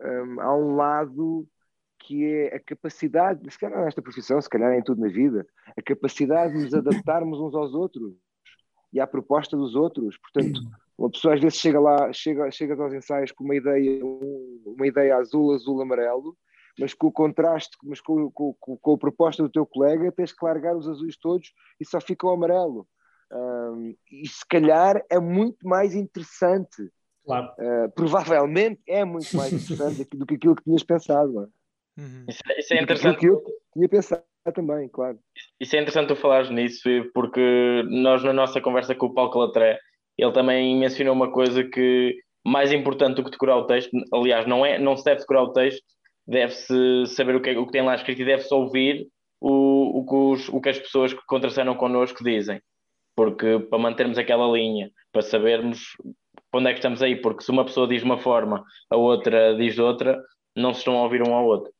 um, 0.00 0.40
há 0.40 0.56
um 0.56 0.76
lado 0.76 1.46
que 1.98 2.24
é 2.24 2.56
a 2.56 2.60
capacidade, 2.60 3.50
se 3.50 3.58
calhar 3.58 3.84
nesta 3.84 4.02
profissão, 4.02 4.40
se 4.40 4.48
calhar 4.48 4.72
é 4.72 4.78
em 4.78 4.82
tudo 4.82 5.00
na 5.00 5.08
vida, 5.08 5.46
a 5.76 5.82
capacidade 5.82 6.52
de 6.52 6.64
nos 6.64 6.74
adaptarmos 6.74 7.40
uns 7.40 7.54
aos 7.54 7.74
outros 7.74 8.14
e 8.92 9.00
à 9.00 9.06
proposta 9.06 9.56
dos 9.56 9.74
outros. 9.74 10.16
Portanto, 10.18 10.60
uma 10.96 11.10
pessoa 11.10 11.34
às 11.34 11.40
vezes 11.40 11.58
chega 11.58 11.80
lá, 11.80 12.12
chega, 12.12 12.50
chega 12.50 12.82
aos 12.82 12.92
ensaios 12.92 13.32
com 13.32 13.44
uma 13.44 13.56
ideia, 13.56 14.00
uma 14.04 14.86
ideia 14.86 15.16
azul, 15.16 15.52
azul, 15.52 15.82
amarelo, 15.82 16.36
mas 16.78 16.94
com 16.94 17.08
o 17.08 17.12
contraste, 17.12 17.76
mas 17.82 18.00
com, 18.00 18.30
com, 18.30 18.54
com, 18.60 18.76
com 18.76 18.94
a 18.94 18.98
proposta 18.98 19.42
do 19.42 19.50
teu 19.50 19.66
colega, 19.66 20.12
tens 20.12 20.32
que 20.32 20.44
largar 20.44 20.76
os 20.76 20.88
azuis 20.88 21.16
todos 21.16 21.52
e 21.80 21.84
só 21.84 22.00
fica 22.00 22.26
o 22.26 22.30
amarelo. 22.30 22.86
Um, 23.32 23.94
e 24.10 24.28
se 24.28 24.46
calhar 24.48 25.02
é 25.10 25.18
muito 25.18 25.66
mais 25.66 25.94
interessante. 25.94 26.90
Claro. 27.26 27.48
Uh, 27.58 27.90
provavelmente 27.90 28.80
é 28.86 29.04
muito 29.04 29.36
mais 29.36 29.52
interessante 29.52 30.16
do 30.16 30.24
que 30.24 30.36
aquilo 30.36 30.54
que 30.54 30.62
tinhas 30.62 30.84
pensado. 30.84 31.42
É? 31.42 32.00
Uhum. 32.00 32.24
Isso, 32.28 32.40
isso, 32.56 32.74
é 32.74 32.82
interessante. 32.82 33.18
que 33.18 33.26
eu 33.26 33.42
tinha 33.72 33.88
pensado 33.88 34.22
também, 34.54 34.88
claro. 34.88 35.18
Isso 35.58 35.74
é 35.74 35.80
interessante 35.80 36.08
tu 36.08 36.16
falares 36.16 36.48
nisso, 36.50 36.88
porque 37.12 37.82
nós, 37.88 38.22
na 38.22 38.32
nossa 38.32 38.60
conversa 38.60 38.94
com 38.94 39.06
o 39.06 39.12
Paulo 39.12 39.32
Calatré, 39.32 39.80
ele 40.16 40.32
também 40.32 40.78
mencionou 40.78 41.14
uma 41.14 41.32
coisa 41.32 41.64
que 41.64 42.16
mais 42.44 42.72
importante 42.72 43.16
do 43.16 43.24
que 43.24 43.30
decorar 43.32 43.56
o 43.56 43.66
texto, 43.66 43.90
aliás, 44.14 44.46
não, 44.46 44.64
é, 44.64 44.78
não 44.78 44.96
se 44.96 45.04
deve 45.04 45.20
decorar 45.20 45.42
o 45.42 45.52
texto, 45.52 45.82
deve-se 46.24 47.06
saber 47.06 47.34
o 47.34 47.40
que, 47.40 47.50
é, 47.50 47.58
o 47.58 47.66
que 47.66 47.72
tem 47.72 47.82
lá 47.82 47.96
escrito 47.96 48.22
e 48.22 48.24
deve-se 48.24 48.54
ouvir 48.54 49.08
o, 49.40 49.98
o, 49.98 50.06
que 50.06 50.14
os, 50.14 50.48
o 50.50 50.60
que 50.60 50.68
as 50.68 50.78
pessoas 50.78 51.12
que 51.12 51.20
contracenam 51.26 51.74
connosco 51.74 52.22
dizem. 52.22 52.60
Porque 53.16 53.58
para 53.58 53.78
mantermos 53.78 54.16
aquela 54.16 54.46
linha, 54.46 54.90
para 55.10 55.22
sabermos 55.22 55.96
onde 56.52 56.68
é 56.68 56.72
que 56.72 56.78
estamos 56.78 57.02
aí, 57.02 57.20
porque 57.20 57.44
se 57.44 57.50
uma 57.50 57.64
pessoa 57.64 57.88
diz 57.88 58.02
uma 58.02 58.18
forma, 58.18 58.64
a 58.90 58.96
outra 58.96 59.56
diz 59.56 59.78
outra, 59.78 60.22
não 60.56 60.72
se 60.72 60.80
estão 60.80 60.96
a 60.96 61.02
ouvir 61.02 61.22
um 61.22 61.34
ao 61.34 61.44
outro. 61.44 61.72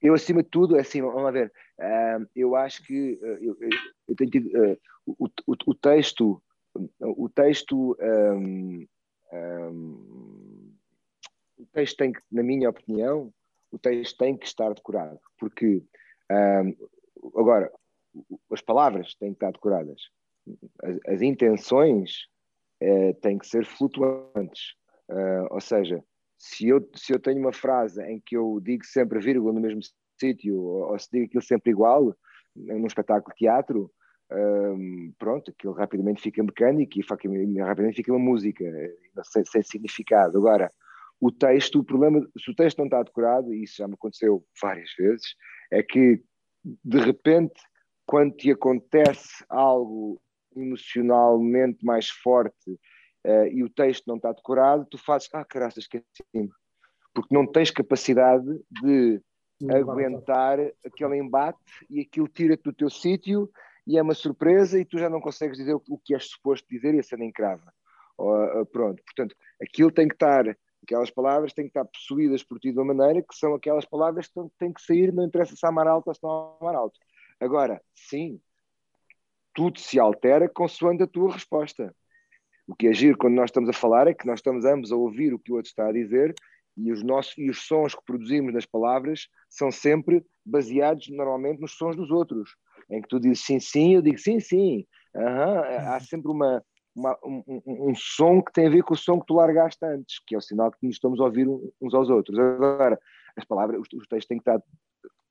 Eu, 0.00 0.14
acima 0.14 0.42
de 0.42 0.48
tudo, 0.48 0.76
é 0.76 0.80
assim, 0.80 1.02
vamos 1.02 1.22
lá 1.22 1.30
ver, 1.30 1.52
uh, 1.80 2.26
eu 2.34 2.54
acho 2.54 2.84
que 2.84 3.18
uh, 3.20 3.26
eu, 3.26 3.56
eu, 4.08 4.16
tenho 4.16 4.30
tido, 4.30 4.46
uh, 4.48 4.78
o, 5.06 5.26
o, 5.46 5.56
o, 5.66 5.74
texto 5.74 6.40
o 7.00 7.28
texto 7.28 7.96
um, 8.00 8.86
um, 9.32 10.74
o 11.58 11.66
texto 11.72 11.96
tem 11.96 12.12
que, 12.12 12.20
na 12.30 12.42
minha 12.42 12.70
opinião, 12.70 13.32
o 13.72 13.78
texto 13.78 14.16
tem 14.16 14.36
que 14.36 14.46
estar 14.46 14.72
decorado, 14.72 15.18
porque 15.38 15.82
um, 16.30 17.40
agora 17.40 17.72
as 18.52 18.60
palavras 18.60 19.14
têm 19.14 19.30
que 19.30 19.36
estar 19.36 19.50
decoradas, 19.50 20.00
as, 20.82 21.14
as 21.14 21.22
intenções 21.22 22.28
uh, 22.82 23.14
têm 23.20 23.38
que 23.38 23.46
ser 23.46 23.64
flutuantes, 23.64 24.74
uh, 25.10 25.46
ou 25.50 25.60
seja, 25.60 26.02
se 26.38 26.68
eu, 26.68 26.88
se 26.94 27.12
eu 27.12 27.18
tenho 27.18 27.40
uma 27.40 27.52
frase 27.52 28.02
em 28.02 28.20
que 28.24 28.36
eu 28.36 28.60
digo 28.62 28.84
sempre 28.84 29.18
vírgula 29.18 29.52
no 29.52 29.60
mesmo 29.60 29.80
sítio, 30.20 30.60
ou, 30.60 30.92
ou 30.92 30.98
se 30.98 31.08
digo 31.10 31.26
aquilo 31.26 31.42
sempre 31.42 31.70
igual, 31.70 32.14
num 32.54 32.86
espetáculo 32.86 33.32
de 33.34 33.38
teatro, 33.38 33.90
um, 34.30 35.12
pronto, 35.18 35.50
aquilo 35.50 35.72
rapidamente 35.72 36.20
fica 36.20 36.42
mecânico 36.42 36.98
e 36.98 37.60
rapidamente 37.60 37.96
fica 37.96 38.12
uma 38.12 38.18
música, 38.18 38.64
sem, 39.24 39.44
sem, 39.44 39.62
significado. 39.62 40.36
Agora, 40.36 40.70
o 41.20 41.32
texto, 41.32 41.80
o 41.80 41.84
problema, 41.84 42.20
se 42.38 42.50
o 42.50 42.54
texto 42.54 42.78
não 42.78 42.86
está 42.86 43.02
decorado, 43.02 43.52
e 43.52 43.64
isso 43.64 43.76
já 43.78 43.88
me 43.88 43.94
aconteceu 43.94 44.44
várias 44.60 44.90
vezes, 44.98 45.34
é 45.72 45.82
que 45.82 46.22
de 46.84 46.98
repente, 46.98 47.60
quando 48.06 48.34
te 48.36 48.50
acontece 48.50 49.44
algo 49.48 50.20
emocionalmente 50.60 51.84
mais 51.84 52.08
forte 52.08 52.70
uh, 53.26 53.46
e 53.50 53.62
o 53.62 53.70
texto 53.70 54.06
não 54.06 54.16
está 54.16 54.32
decorado, 54.32 54.86
tu 54.90 54.98
fazes, 54.98 55.28
ah, 55.32 55.44
caraças, 55.44 55.84
esqueci-me. 55.84 56.50
Porque 57.14 57.34
não 57.34 57.46
tens 57.46 57.70
capacidade 57.70 58.46
de 58.82 59.20
aguentar 59.70 60.58
aquele 60.84 61.16
embate 61.16 61.58
e 61.90 62.00
aquilo 62.00 62.28
tira-te 62.28 62.62
do 62.62 62.72
teu 62.72 62.88
sítio 62.88 63.50
e 63.86 63.98
é 63.98 64.02
uma 64.02 64.14
surpresa 64.14 64.78
e 64.78 64.84
tu 64.84 64.98
já 64.98 65.08
não 65.08 65.20
consegues 65.20 65.56
dizer 65.56 65.74
o, 65.74 65.98
que 65.98 66.14
és 66.14 66.26
suposto 66.26 66.66
dizer 66.70 66.94
e 66.94 67.00
a 67.00 67.02
cena 67.02 67.24
encrava. 67.24 67.72
Uh, 68.18 68.66
pronto, 68.66 69.02
portanto, 69.02 69.34
aquilo 69.60 69.90
tem 69.90 70.06
que 70.06 70.14
estar, 70.14 70.44
aquelas 70.82 71.10
palavras 71.10 71.52
têm 71.52 71.64
que 71.64 71.70
estar 71.70 71.84
possuídas 71.84 72.42
por 72.44 72.58
ti 72.58 72.72
de 72.72 72.78
uma 72.78 72.94
maneira 72.94 73.22
que 73.22 73.34
são 73.34 73.54
aquelas 73.54 73.84
palavras 73.84 74.28
que 74.28 74.34
têm 74.58 74.72
que 74.72 74.82
sair, 74.82 75.12
não 75.12 75.24
interessa 75.24 75.56
se 75.56 75.66
amar 75.66 75.86
alto 75.86 76.08
ou 76.08 76.14
se 76.14 76.22
não 76.22 76.56
amar 76.60 76.74
alto. 76.74 76.98
Agora, 77.40 77.80
sim, 77.94 78.40
tudo 79.58 79.80
se 79.80 79.98
altera 79.98 80.48
consoante 80.48 81.02
a 81.02 81.06
tua 81.08 81.32
resposta. 81.32 81.92
O 82.64 82.76
que 82.76 82.86
é 82.86 82.92
giro 82.92 83.18
quando 83.18 83.34
nós 83.34 83.50
estamos 83.50 83.68
a 83.68 83.72
falar 83.72 84.06
é 84.06 84.14
que 84.14 84.24
nós 84.24 84.38
estamos 84.38 84.64
ambos 84.64 84.92
a 84.92 84.96
ouvir 84.96 85.34
o 85.34 85.38
que 85.38 85.50
o 85.50 85.56
outro 85.56 85.68
está 85.68 85.88
a 85.88 85.92
dizer 85.92 86.32
e 86.76 86.92
os, 86.92 87.02
nossos, 87.02 87.36
e 87.36 87.50
os 87.50 87.66
sons 87.66 87.92
que 87.92 88.04
produzimos 88.06 88.54
nas 88.54 88.64
palavras 88.64 89.26
são 89.50 89.72
sempre 89.72 90.24
baseados 90.46 91.08
normalmente 91.08 91.60
nos 91.60 91.72
sons 91.72 91.96
dos 91.96 92.08
outros 92.08 92.54
em 92.88 93.02
que 93.02 93.08
tu 93.08 93.18
dizes 93.18 93.44
sim, 93.44 93.58
sim, 93.58 93.96
eu 93.96 94.00
digo 94.00 94.16
sim, 94.16 94.38
sim. 94.38 94.86
Uhum. 95.12 95.92
Há 95.92 95.98
sempre 95.98 96.30
uma, 96.30 96.62
uma 96.94 97.18
um, 97.24 97.42
um, 97.66 97.94
som 97.96 98.40
que 98.40 98.52
tem 98.52 98.68
a 98.68 98.70
ver 98.70 98.84
com 98.84 98.94
o 98.94 98.96
som 98.96 99.18
que 99.18 99.26
tu 99.26 99.34
largaste 99.34 99.84
antes, 99.84 100.22
que 100.24 100.36
é 100.36 100.38
o 100.38 100.40
sinal 100.40 100.70
que 100.70 100.86
nos 100.86 100.94
estamos 100.94 101.18
a 101.18 101.24
ouvir 101.24 101.48
uns 101.48 101.94
aos 101.94 102.08
outros. 102.08 102.38
Agora, 102.38 102.96
as 103.36 103.44
palavras, 103.44 103.80
os 103.80 104.06
textos 104.06 104.26
têm 104.28 104.38
que 104.38 104.48
estar 104.48 104.62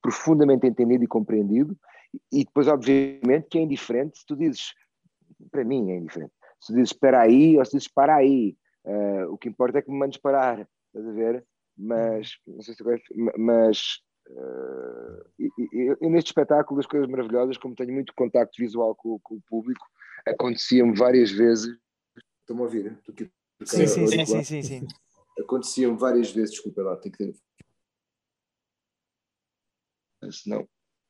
profundamente 0.01 0.67
entendido 0.67 1.05
e 1.05 1.07
compreendido, 1.07 1.77
E 2.31 2.45
depois, 2.45 2.67
obviamente, 2.67 3.47
que 3.49 3.57
é 3.57 3.61
indiferente 3.61 4.19
se 4.19 4.25
tu 4.25 4.35
dizes, 4.35 4.73
para 5.51 5.63
mim 5.63 5.91
é 5.91 5.97
indiferente, 5.97 6.33
se 6.59 6.67
tu 6.67 6.73
dizes 6.73 6.91
espera 6.91 7.21
aí 7.21 7.57
ou 7.57 7.65
se 7.65 7.77
dizes 7.77 7.87
para 7.87 8.15
aí. 8.15 8.55
Uh, 8.85 9.33
o 9.33 9.37
que 9.37 9.49
importa 9.49 9.79
é 9.79 9.81
que 9.81 9.91
me 9.91 9.97
mandes 9.97 10.17
parar, 10.17 10.67
estás 10.87 11.07
a 11.07 11.11
ver? 11.11 11.45
Mas, 11.77 12.37
não 12.47 12.61
sei 12.61 12.73
se 12.73 12.83
mas 13.37 13.99
uh, 14.29 16.09
neste 16.09 16.29
espetáculo 16.29 16.77
das 16.79 16.87
coisas 16.87 17.09
maravilhosas, 17.09 17.57
como 17.57 17.75
tenho 17.75 17.93
muito 17.93 18.13
contacto 18.15 18.55
visual 18.57 18.95
com, 18.95 19.19
com 19.19 19.35
o 19.35 19.41
público, 19.41 19.85
acontecia-me 20.25 20.97
várias 20.97 21.31
vezes. 21.31 21.77
Estão-me 22.41 22.61
a 22.61 22.65
ouvir? 22.65 22.93
Estou 22.93 23.13
aqui 23.13 23.31
sim, 23.65 23.87
sim, 23.87 24.07
sim, 24.07 24.25
sim, 24.25 24.43
sim, 24.43 24.61
sim. 24.61 24.87
Acontecia-me 25.39 25.97
várias 25.97 26.31
vezes, 26.31 26.51
desculpa 26.51 26.81
lá, 26.81 26.95
tenho 26.97 27.15
que 27.15 27.25
ter. 27.25 27.35
Não. 30.45 30.67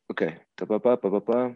Ok. 0.09 0.39
Tapapá, 0.55 0.97
papapá. 0.97 1.55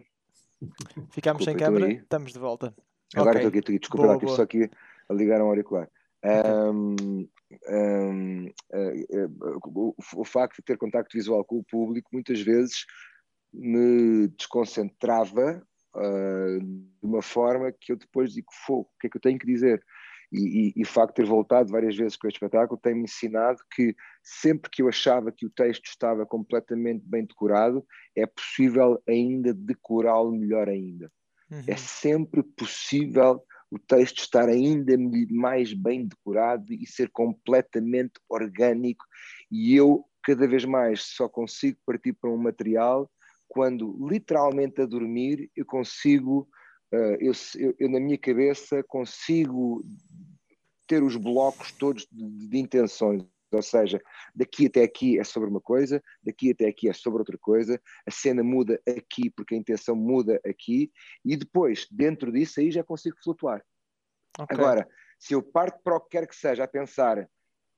Ficámos 1.12 1.44
sem 1.44 1.56
câmera, 1.56 1.92
estamos 1.92 2.34
de 2.34 2.40
volta. 2.40 2.76
Agora 3.16 3.38
estou 3.38 3.50
okay. 3.50 3.60
aqui, 3.60 3.80
desculpa 3.80 4.04
boa, 4.04 4.16
lá, 4.16 4.16
estou 4.16 4.36
só 4.36 4.44
aqui 4.44 4.70
a 5.10 5.14
ligar 5.14 5.42
um 5.42 5.48
auricular. 5.48 5.90
Um, 6.24 7.28
um, 7.68 8.46
uh, 8.48 9.60
o, 9.66 9.96
o 10.18 10.24
facto 10.24 10.58
de 10.58 10.64
ter 10.64 10.78
contacto 10.78 11.18
visual 11.18 11.44
com 11.44 11.58
o 11.58 11.64
público 11.64 12.10
muitas 12.14 12.40
vezes 12.40 12.86
me 13.52 14.28
desconcentrava 14.38 15.62
uh, 15.96 16.60
de 16.60 16.90
uma 17.02 17.22
forma 17.22 17.72
que 17.72 17.92
eu 17.92 17.98
depois 17.98 18.34
digo, 18.34 18.48
fogo, 18.66 18.90
o 18.96 19.00
que 19.00 19.08
é 19.08 19.10
que 19.10 19.18
eu 19.18 19.22
tenho 19.22 19.40
que 19.40 19.48
dizer? 19.48 19.84
E, 20.32 20.74
e, 20.78 20.82
o 20.84 20.88
facto 20.88 21.16
de 21.16 21.24
ter 21.24 21.26
voltado 21.26 21.72
várias 21.72 21.96
vezes 21.96 22.16
com 22.16 22.28
este 22.28 22.38
espetáculo 22.38 22.80
tem-me 22.82 23.04
ensinado 23.04 23.60
que 23.76 23.94
sempre 24.24 24.72
que 24.72 24.82
eu 24.82 24.88
achava 24.88 25.32
que 25.32 25.46
o 25.46 25.50
texto 25.50 25.86
estava 25.86 26.26
completamente 26.26 27.04
bem 27.06 27.26
decorado, 27.26 27.86
é 28.16 28.26
possível 28.26 29.02
ainda 29.08 29.54
decorá-lo 29.54 30.32
melhor 30.32 30.70
ainda. 30.70 31.12
Uhum. 31.50 31.64
É 31.68 31.76
sempre 31.76 32.42
possível 32.42 33.44
o 33.70 33.78
texto 33.78 34.20
estar 34.20 34.48
ainda 34.48 34.94
mais 35.30 35.74
bem 35.74 36.08
decorado 36.08 36.74
e 36.74 36.86
ser 36.86 37.10
completamente 37.10 38.14
orgânico. 38.30 39.04
E 39.52 39.76
eu, 39.76 40.06
cada 40.24 40.48
vez 40.48 40.64
mais, 40.64 41.02
só 41.02 41.28
consigo 41.28 41.78
partir 41.86 42.14
para 42.14 42.30
um 42.30 42.38
material 42.38 43.12
quando, 43.50 43.98
literalmente 44.10 44.82
a 44.82 44.86
dormir, 44.86 45.52
eu 45.56 45.66
consigo 45.66 46.48
Uh, 46.94 47.16
eu, 47.22 47.32
eu, 47.56 47.76
eu, 47.80 47.90
na 47.90 48.02
minha 48.02 48.18
cabeça 48.18 48.84
consigo 48.84 49.82
ter 50.92 51.04
os 51.04 51.16
blocos 51.16 51.72
todos 51.72 52.06
de, 52.12 52.50
de, 52.50 52.58
intenções, 52.58 53.26
ou 53.50 53.62
seja, 53.62 54.02
daqui 54.36 54.66
até 54.66 54.84
aqui 54.84 55.18
é 55.18 55.24
sobre 55.24 55.50
uma 55.50 55.62
coisa, 55.62 56.04
daqui 56.22 56.52
até 56.52 56.68
aqui 56.68 56.90
é 56.90 56.94
sobre 56.94 57.20
outra 57.20 57.38
coisa, 57.38 57.82
a 58.06 58.12
cena 58.12 58.44
muda 58.44 58.78
aqui 58.86 59.30
porque 59.30 59.56
a 59.56 59.58
intenção 59.58 59.96
muda 59.96 60.42
aqui, 60.46 60.92
e 61.24 61.38
depois, 61.38 61.88
dentro 61.90 62.30
disso, 62.30 62.60
aí 62.60 62.70
já 62.72 62.84
consigo 62.84 63.16
flutuar. 63.24 63.64
Okay. 64.38 64.58
Agora, 64.58 64.86
se 65.18 65.34
eu 65.34 65.42
parto 65.42 65.82
para 65.82 65.96
o 65.96 66.02
que 66.02 66.10
quer 66.10 66.28
que 66.28 66.36
seja 66.36 66.66
a 66.66 66.68
pensar, 66.68 67.26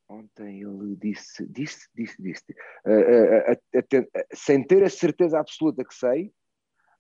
ontem 0.10 0.64
ele 0.64 0.96
disse, 0.96 1.48
disse, 1.48 1.88
disse, 1.94 2.20
disse, 2.20 2.52
uh, 2.84 3.54
uh, 3.54 4.18
sem 4.34 4.66
ter 4.66 4.82
a 4.82 4.90
certeza 4.90 5.40
absoluta 5.40 5.86
que 5.86 5.94
sei, 5.94 6.34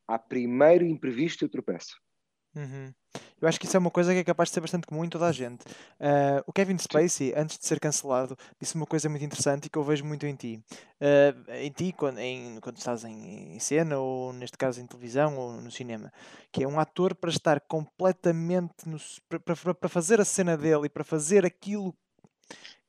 à 0.07 0.19
primeiro 0.19 0.85
imprevisto 0.85 1.43
eu 1.43 1.49
tropeço. 1.49 1.99
Uhum. 2.55 2.93
Eu 3.41 3.47
acho 3.49 3.59
que 3.59 3.65
isso 3.65 3.75
é 3.75 3.79
uma 3.79 3.91
coisa 3.91 4.13
que 4.13 4.19
é 4.19 4.23
capaz 4.23 4.49
de 4.49 4.53
ser 4.53 4.61
bastante 4.61 4.87
comum 4.87 5.03
em 5.03 5.09
toda 5.09 5.25
a 5.25 5.31
gente. 5.31 5.63
Uh, 5.99 6.41
o 6.47 6.53
Kevin 6.53 6.77
Spacey, 6.77 7.33
antes 7.35 7.57
de 7.57 7.65
ser 7.65 7.79
cancelado, 7.79 8.37
disse 8.59 8.75
uma 8.75 8.85
coisa 8.85 9.09
muito 9.09 9.25
interessante 9.25 9.65
e 9.65 9.69
que 9.69 9.77
eu 9.77 9.83
vejo 9.83 10.05
muito 10.05 10.25
em 10.25 10.33
ti. 10.33 10.63
Uh, 11.01 11.51
em 11.51 11.71
ti, 11.71 11.91
quando, 11.91 12.19
em, 12.19 12.59
quando 12.61 12.77
estás 12.77 13.03
em, 13.03 13.55
em, 13.55 13.59
cena, 13.59 13.97
ou 13.97 14.31
neste 14.31 14.57
caso 14.57 14.79
em 14.79 14.87
televisão 14.87 15.37
ou 15.37 15.61
no 15.61 15.69
cinema, 15.69 16.11
que 16.51 16.63
é 16.63 16.67
um 16.67 16.79
ator 16.79 17.13
para 17.15 17.29
estar 17.29 17.59
completamente 17.61 18.87
no, 18.87 18.97
para, 19.27 19.73
para 19.75 19.89
fazer 19.89 20.21
a 20.21 20.25
cena 20.25 20.55
dele 20.55 20.85
e 20.85 20.89
para 20.89 21.03
fazer 21.03 21.45
aquilo 21.45 21.93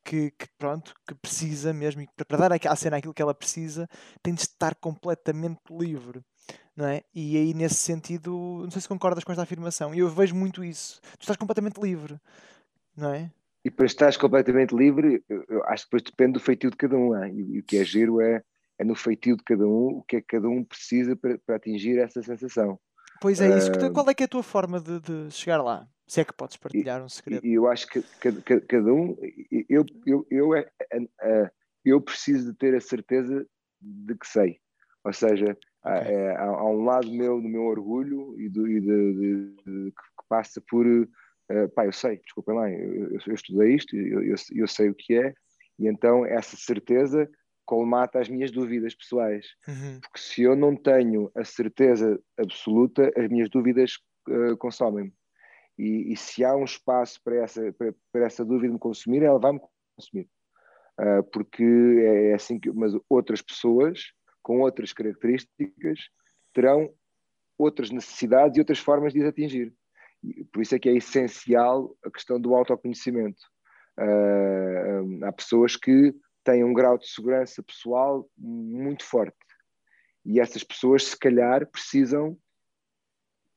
que, 0.05 0.31
que, 0.33 0.47
pronto, 0.59 0.95
que 1.09 1.15
precisa 1.15 1.73
mesmo, 1.73 2.03
e 2.03 2.09
para, 2.15 2.27
para 2.27 2.49
dar 2.49 2.53
à 2.71 2.77
cena 2.77 2.99
aquilo 2.99 3.15
que 3.15 3.23
ela 3.23 3.35
precisa, 3.35 3.89
tem 4.23 4.35
de 4.35 4.43
estar 4.43 4.75
completamente 4.77 5.63
livre 5.71 6.23
não 6.77 6.87
é? 6.87 7.03
E 7.15 7.37
aí, 7.37 7.55
nesse 7.55 7.77
sentido, 7.77 8.61
não 8.63 8.71
sei 8.71 8.83
se 8.83 8.89
concordas 8.89 9.25
com 9.25 9.33
esta 9.33 9.43
afirmação, 9.43 9.95
e 9.95 10.01
eu 10.01 10.09
vejo 10.09 10.35
muito 10.35 10.65
isso. 10.65 11.01
Tu 11.19 11.23
estás 11.23 11.37
completamente 11.37 11.81
livre, 11.81 12.19
não 12.97 13.13
é? 13.13 13.31
E 13.65 13.71
para 13.71 13.87
estás 13.87 14.17
completamente 14.17 14.75
livre, 14.75 15.25
eu 15.29 15.65
acho 15.65 15.85
que 15.85 15.89
depois 15.89 16.03
depende 16.03 16.33
do 16.35 16.41
feitio 16.41 16.71
de 16.71 16.77
cada 16.77 16.97
um. 16.97 17.17
É? 17.17 17.31
E, 17.31 17.55
e, 17.55 17.59
o 17.61 17.63
que 17.63 17.79
é 17.79 17.85
giro 17.85 18.21
é, 18.21 18.43
é 18.79 18.85
no 18.85 18.95
feitio 18.95 19.37
de 19.37 19.43
cada 19.43 19.67
um 19.67 19.99
o 19.99 20.03
que 20.03 20.17
é 20.17 20.21
que 20.21 20.27
cada 20.27 20.49
um 20.49 20.63
precisa 20.63 21.17
para, 21.17 21.39
para 21.39 21.57
atingir 21.57 21.99
essa 21.99 22.23
sensação. 22.23 22.79
Pois 23.23 23.41
é, 23.41 23.57
isso. 23.57 23.71
Uh, 23.71 23.93
Qual 23.93 24.11
é 24.11 24.15
que 24.15 24.23
é 24.23 24.27
a 24.27 24.29
tua 24.29 24.43
forma 24.43 24.79
de, 24.79 25.01
de 25.01 25.31
chegar 25.31 25.63
lá? 25.63 25.89
Se 26.07 26.21
é 26.21 26.25
que 26.25 26.35
podes 26.35 26.59
partilhar 26.59 27.03
um 27.03 27.09
segredo. 27.09 27.47
E 27.47 27.55
eu 27.55 27.67
acho 27.67 27.87
que 27.87 28.03
cada, 28.21 28.43
cada 28.43 28.93
um, 28.93 29.17
eu, 29.71 29.87
eu, 30.05 30.27
eu, 30.31 30.55
é, 30.55 30.69
é, 30.93 31.51
eu 31.83 31.99
preciso 32.03 32.53
de 32.53 32.59
ter 32.59 32.75
a 32.75 32.81
certeza 32.81 33.47
de 33.81 34.15
que 34.15 34.27
sei. 34.27 34.59
Ou 35.03 35.13
seja, 35.15 35.57
há, 35.85 35.97
é, 35.99 36.37
há, 36.37 36.45
há, 36.45 36.71
um 36.71 36.85
lado 36.85 37.11
meu, 37.13 37.41
do 37.41 37.49
meu 37.49 37.65
orgulho 37.65 38.35
e, 38.41 38.49
do, 38.49 38.67
e 38.67 38.81
de, 38.81 39.15
de, 39.15 39.55
de, 39.65 39.91
que 39.91 40.29
passa 40.29 40.61
por 40.69 40.87
uh, 40.87 41.69
pá, 41.75 41.85
eu 41.85 41.93
sei, 41.93 42.19
desculpem 42.19 42.55
lá, 42.55 42.71
eu, 42.71 43.13
eu, 43.13 43.19
eu 43.27 43.35
estudei 43.35 43.75
isto, 43.75 43.95
eu, 43.95 44.23
eu, 44.23 44.35
eu, 44.53 44.67
sei 44.67 44.89
o 44.89 44.95
que 44.95 45.15
é, 45.15 45.35
e 45.79 45.87
então 45.87 46.25
essa 46.25 46.57
certeza 46.57 47.29
colmata 47.67 48.21
as 48.21 48.29
minhas 48.29 48.51
dúvidas 48.51 48.95
pessoais. 48.95 49.47
Uhum. 49.67 50.01
Porque 50.01 50.19
se 50.19 50.43
eu 50.43 50.55
não 50.55 50.77
tenho 50.77 51.31
a 51.35 51.45
certeza 51.45 52.21
absoluta, 52.39 53.11
as 53.17 53.29
minhas 53.29 53.49
dúvidas 53.49 53.99
uh, 54.29 54.57
consomem-me. 54.59 55.13
E, 55.79 56.13
e, 56.13 56.17
se 56.17 56.45
há 56.45 56.55
um 56.55 56.65
espaço 56.65 57.21
para 57.25 57.37
essa, 57.37 57.73
para, 57.73 57.93
para, 58.13 58.27
essa 58.27 58.45
dúvida 58.45 58.73
me 58.73 58.79
consumir, 58.79 59.23
ela 59.23 59.41
vai-me 59.41 59.61
consumir. 59.97 60.29
Uh, 61.01 61.23
porque 61.33 61.65
é, 61.65 62.31
é 62.31 62.35
assim 62.35 62.61
que. 62.61 62.71
Mas 62.71 62.93
outras 63.09 63.43
pessoas 63.43 64.13
com 64.45 64.61
outras 64.61 64.93
características, 64.93 66.11
terão 66.53 66.95
outras 67.59 67.91
necessidades 67.91 68.57
e 68.57 68.61
outras 68.61 68.79
formas 68.79 69.13
de 69.13 69.23
as 69.23 69.29
atingir. 69.29 69.75
Por 70.53 70.63
isso 70.63 70.75
é 70.75 70.79
que 70.79 70.89
é 70.89 70.97
essencial 70.97 71.97
a 72.05 72.11
questão 72.11 72.39
do 72.39 72.55
autoconhecimento. 72.55 73.41
Uh, 73.99 75.25
há 75.25 75.33
pessoas 75.33 75.77
que 75.77 76.15
têm 76.45 76.63
um 76.63 76.75
grau 76.75 76.99
de 76.99 77.09
segurança 77.09 77.63
pessoal 77.63 78.29
muito 78.37 79.05
forte. 79.05 79.37
E 80.25 80.41
essas 80.41 80.63
pessoas, 80.63 81.05
se 81.05 81.19
calhar, 81.19 81.67
precisam 81.67 82.37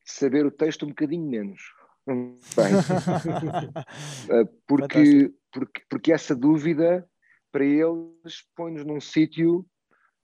saber 0.05 0.45
o 0.45 0.51
texto 0.51 0.85
um 0.85 0.89
bocadinho 0.89 1.27
menos. 1.27 1.61
Uh, 2.07 2.37
porque, 4.65 5.33
porque, 5.51 5.81
porque 5.89 6.13
essa 6.13 6.35
dúvida, 6.35 7.05
para 7.51 7.65
eles, 7.65 8.45
põe-nos 8.55 8.85
num 8.85 9.01
sítio 9.01 9.65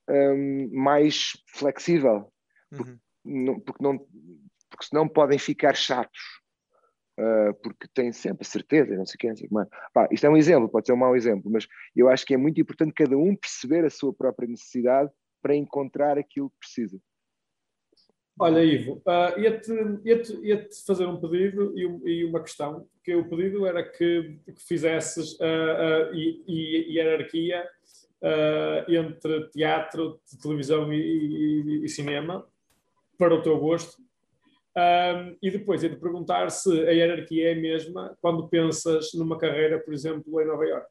um, 0.09 0.69
mais 0.73 1.33
flexível, 1.47 2.31
porque, 2.69 2.91
uhum. 2.91 2.99
não, 3.25 3.59
porque, 3.59 3.83
não, 3.83 3.97
porque 4.69 4.85
senão 4.85 5.07
podem 5.07 5.39
ficar 5.39 5.75
chatos, 5.75 6.21
uh, 7.19 7.53
porque 7.61 7.87
têm 7.93 8.11
sempre 8.11 8.45
a 8.45 8.49
certeza, 8.49 8.95
não 8.95 9.05
sei 9.05 9.15
o 9.15 9.19
que, 9.19 9.27
não 9.27 9.35
sei 9.35 9.49
isto 10.11 10.25
é 10.25 10.29
um 10.29 10.37
exemplo, 10.37 10.69
pode 10.69 10.87
ser 10.87 10.93
um 10.93 10.97
mau 10.97 11.15
exemplo, 11.15 11.51
mas 11.51 11.67
eu 11.95 12.09
acho 12.09 12.25
que 12.25 12.33
é 12.33 12.37
muito 12.37 12.59
importante 12.59 12.93
cada 12.93 13.17
um 13.17 13.35
perceber 13.35 13.85
a 13.85 13.89
sua 13.89 14.13
própria 14.13 14.47
necessidade 14.47 15.11
para 15.41 15.55
encontrar 15.55 16.17
aquilo 16.17 16.49
que 16.49 16.59
precisa. 16.59 16.99
Olha, 18.39 18.63
Ivo, 18.63 19.01
uh, 19.05 19.39
ia-te 19.39 19.71
ia 20.03 20.21
-te, 20.21 20.33
ia 20.41 20.67
-te 20.67 20.83
fazer 20.85 21.05
um 21.05 21.19
pedido 21.19 21.71
e, 21.77 21.83
e, 22.09 22.25
uma 22.25 22.41
questão, 22.41 22.87
que 23.03 23.13
o 23.13 23.29
pedido 23.29 23.65
era 23.67 23.83
que, 23.83 24.39
que 24.43 24.61
fizesses 24.67 25.33
uh, 25.33 26.09
uh, 26.09 26.15
e, 26.15 26.43
e, 26.47 26.97
hierarquia 26.97 27.63
uh, 28.24 28.91
entre 28.91 29.49
teatro, 29.49 30.19
televisão 30.41 30.91
e, 30.93 30.97
e, 30.97 31.86
e, 31.86 31.89
cinema, 31.89 32.47
para 33.17 33.36
o 33.36 33.41
teu 33.41 33.59
gosto. 33.59 34.01
Um, 34.76 35.38
e 35.39 35.51
depois 35.51 35.84
é 35.84 35.89
de 35.89 35.97
perguntar 35.97 36.49
se 36.49 36.71
a 36.88 36.91
hierarquia 36.91 37.49
é 37.49 37.53
a 37.53 37.61
mesma 37.61 38.17
quando 38.19 38.47
pensas 38.47 39.13
numa 39.13 39.38
carreira, 39.38 39.80
por 39.80 39.93
exemplo, 39.93 40.41
em 40.41 40.47
Nova 40.47 40.65
York. 40.65 40.88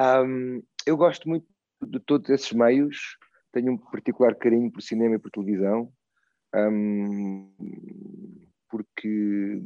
Um, 0.00 0.62
eu 0.86 0.96
gosto 0.96 1.28
muito 1.28 1.46
de 1.82 2.00
todos 2.00 2.30
esses 2.30 2.52
meios, 2.52 3.18
tenho 3.52 3.72
um 3.72 3.78
particular 3.78 4.34
carinho 4.36 4.70
por 4.70 4.80
cinema 4.80 5.16
e 5.16 5.18
por 5.18 5.30
televisão, 5.30 5.92
um, 6.54 7.52
porque, 8.70 9.60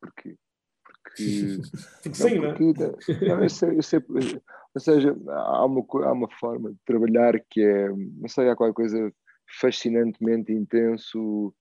porque 0.00 0.36
Sim, 1.16 1.62
não, 2.40 2.54
porque, 2.54 3.26
não, 3.26 3.42
eu 3.42 3.48
sei, 3.48 3.78
eu 3.78 3.82
sei, 3.82 4.00
ou 4.74 4.80
seja, 4.80 5.16
há 5.28 5.64
uma, 5.64 5.84
há 6.04 6.12
uma 6.12 6.28
forma 6.38 6.70
de 6.70 6.78
trabalhar 6.84 7.40
que 7.50 7.62
é, 7.62 7.88
não 7.88 8.28
sei, 8.28 8.48
há 8.48 8.56
qualquer 8.56 8.74
coisa 8.74 9.12
fascinantemente 9.60 10.52
intenso, 10.52 11.54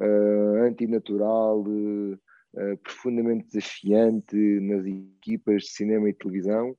uh, 0.00 0.64
antinatural, 0.64 1.62
uh, 1.62 2.76
profundamente 2.82 3.46
desafiante 3.46 4.36
nas 4.36 4.86
equipas 4.86 5.62
de 5.64 5.70
cinema 5.70 6.08
e 6.08 6.14
televisão. 6.14 6.76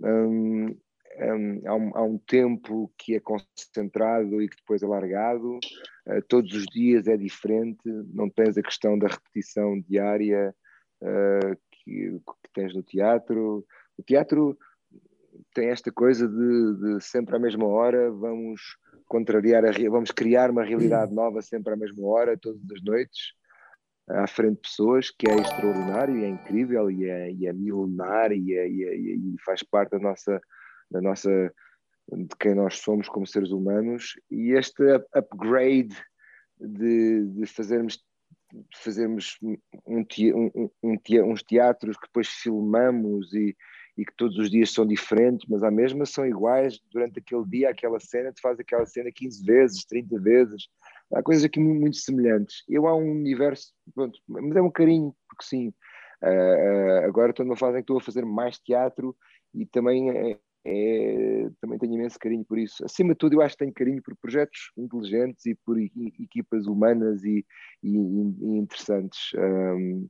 Um, 0.00 0.76
um, 1.20 1.62
há, 1.66 1.74
um, 1.74 1.96
há, 1.96 2.02
um, 2.02 2.18
tempo 2.18 2.92
que 2.96 3.14
é 3.14 3.20
concentrado 3.20 4.40
e 4.40 4.48
que 4.48 4.56
depois 4.56 4.82
é 4.82 4.86
largado, 4.86 5.58
uh, 6.06 6.22
todos 6.28 6.52
os 6.52 6.64
dias 6.66 7.06
é 7.06 7.16
diferente, 7.16 7.80
não 8.12 8.30
tens 8.30 8.56
a 8.56 8.62
questão 8.62 8.98
da 8.98 9.08
repetição 9.08 9.80
diária 9.88 10.54
uh, 11.02 11.58
que, 11.88 12.20
que, 12.42 12.52
tens 12.54 12.74
no 12.74 12.82
teatro. 12.82 13.64
O 13.96 14.02
teatro 14.02 14.58
tem 15.54 15.68
esta 15.68 15.90
coisa 15.90 16.28
de, 16.28 16.74
de 16.74 17.04
sempre 17.04 17.36
à 17.36 17.38
mesma 17.38 17.66
hora, 17.66 18.10
vamos 18.10 18.60
contrariar 19.06 19.64
a, 19.64 19.72
vamos 19.90 20.10
criar 20.10 20.50
uma 20.50 20.64
realidade 20.64 21.14
nova 21.14 21.40
sempre 21.40 21.72
à 21.72 21.76
mesma 21.76 22.06
hora, 22.06 22.36
todas 22.36 22.60
as 22.70 22.82
noites 22.82 23.38
à 24.10 24.26
frente 24.26 24.56
de 24.56 24.62
pessoas, 24.62 25.10
que 25.10 25.28
é 25.28 25.36
extraordinário 25.36 26.16
e 26.16 26.24
é 26.24 26.28
incrível 26.28 26.90
e 26.90 27.08
é, 27.08 27.30
e 27.30 27.46
é 27.46 27.52
milenar 27.52 28.32
e, 28.32 28.54
é, 28.54 28.68
e, 28.68 28.84
é, 28.84 28.96
e, 28.96 29.36
faz 29.44 29.62
parte 29.62 29.90
da 29.90 29.98
nossa, 29.98 30.40
da 30.90 31.00
nossa, 31.00 31.30
de 32.10 32.36
quem 32.40 32.54
nós 32.54 32.78
somos 32.78 33.08
como 33.08 33.26
seres 33.26 33.50
humanos. 33.50 34.18
E 34.30 34.52
este 34.52 34.82
upgrade 35.14 35.94
de, 36.58 37.26
de 37.26 37.46
fazermos 37.46 38.02
fazermos 38.74 39.36
um, 39.42 39.56
um, 39.86 40.70
um, 40.82 41.30
uns 41.30 41.42
teatros 41.42 41.96
que 41.96 42.06
depois 42.06 42.28
filmamos 42.28 43.32
e, 43.34 43.56
e 43.96 44.04
que 44.04 44.14
todos 44.16 44.38
os 44.38 44.50
dias 44.50 44.72
são 44.72 44.86
diferentes, 44.86 45.46
mas 45.48 45.62
à 45.62 45.70
mesma 45.70 46.06
são 46.06 46.26
iguais 46.26 46.80
durante 46.90 47.18
aquele 47.18 47.44
dia, 47.46 47.70
aquela 47.70 48.00
cena, 48.00 48.32
tu 48.32 48.40
fazes 48.40 48.60
aquela 48.60 48.86
cena 48.86 49.10
15 49.12 49.44
vezes, 49.44 49.84
30 49.84 50.20
vezes, 50.20 50.68
há 51.12 51.22
coisas 51.22 51.44
aqui 51.44 51.60
muito 51.60 51.96
semelhantes. 51.96 52.64
Eu 52.68 52.86
há 52.86 52.96
um 52.96 53.10
universo, 53.10 53.72
pronto, 53.94 54.18
mas 54.26 54.56
é 54.56 54.62
um 54.62 54.70
carinho, 54.70 55.14
porque 55.28 55.44
sim. 55.44 55.72
Uh, 56.20 56.26
uh, 56.26 57.06
agora 57.06 57.30
estou 57.30 57.46
numa 57.46 57.56
fase 57.56 57.74
em 57.74 57.80
que 57.80 57.84
estou 57.84 57.98
a 57.98 58.00
fazer 58.00 58.24
mais 58.24 58.58
teatro 58.58 59.16
e 59.54 59.64
também, 59.66 60.10
é, 60.70 61.48
também 61.62 61.78
tenho 61.78 61.94
imenso 61.94 62.18
carinho 62.18 62.44
por 62.44 62.58
isso. 62.58 62.84
Acima 62.84 63.14
de 63.14 63.18
tudo, 63.18 63.34
eu 63.34 63.40
acho 63.40 63.54
que 63.54 63.64
tenho 63.64 63.72
carinho 63.72 64.02
por 64.02 64.14
projetos 64.16 64.70
inteligentes 64.76 65.46
e 65.46 65.54
por 65.54 65.80
equipas 65.80 66.66
humanas 66.66 67.24
e, 67.24 67.44
e, 67.82 67.96
e 67.96 68.58
interessantes. 68.58 69.30
Um, 69.34 70.08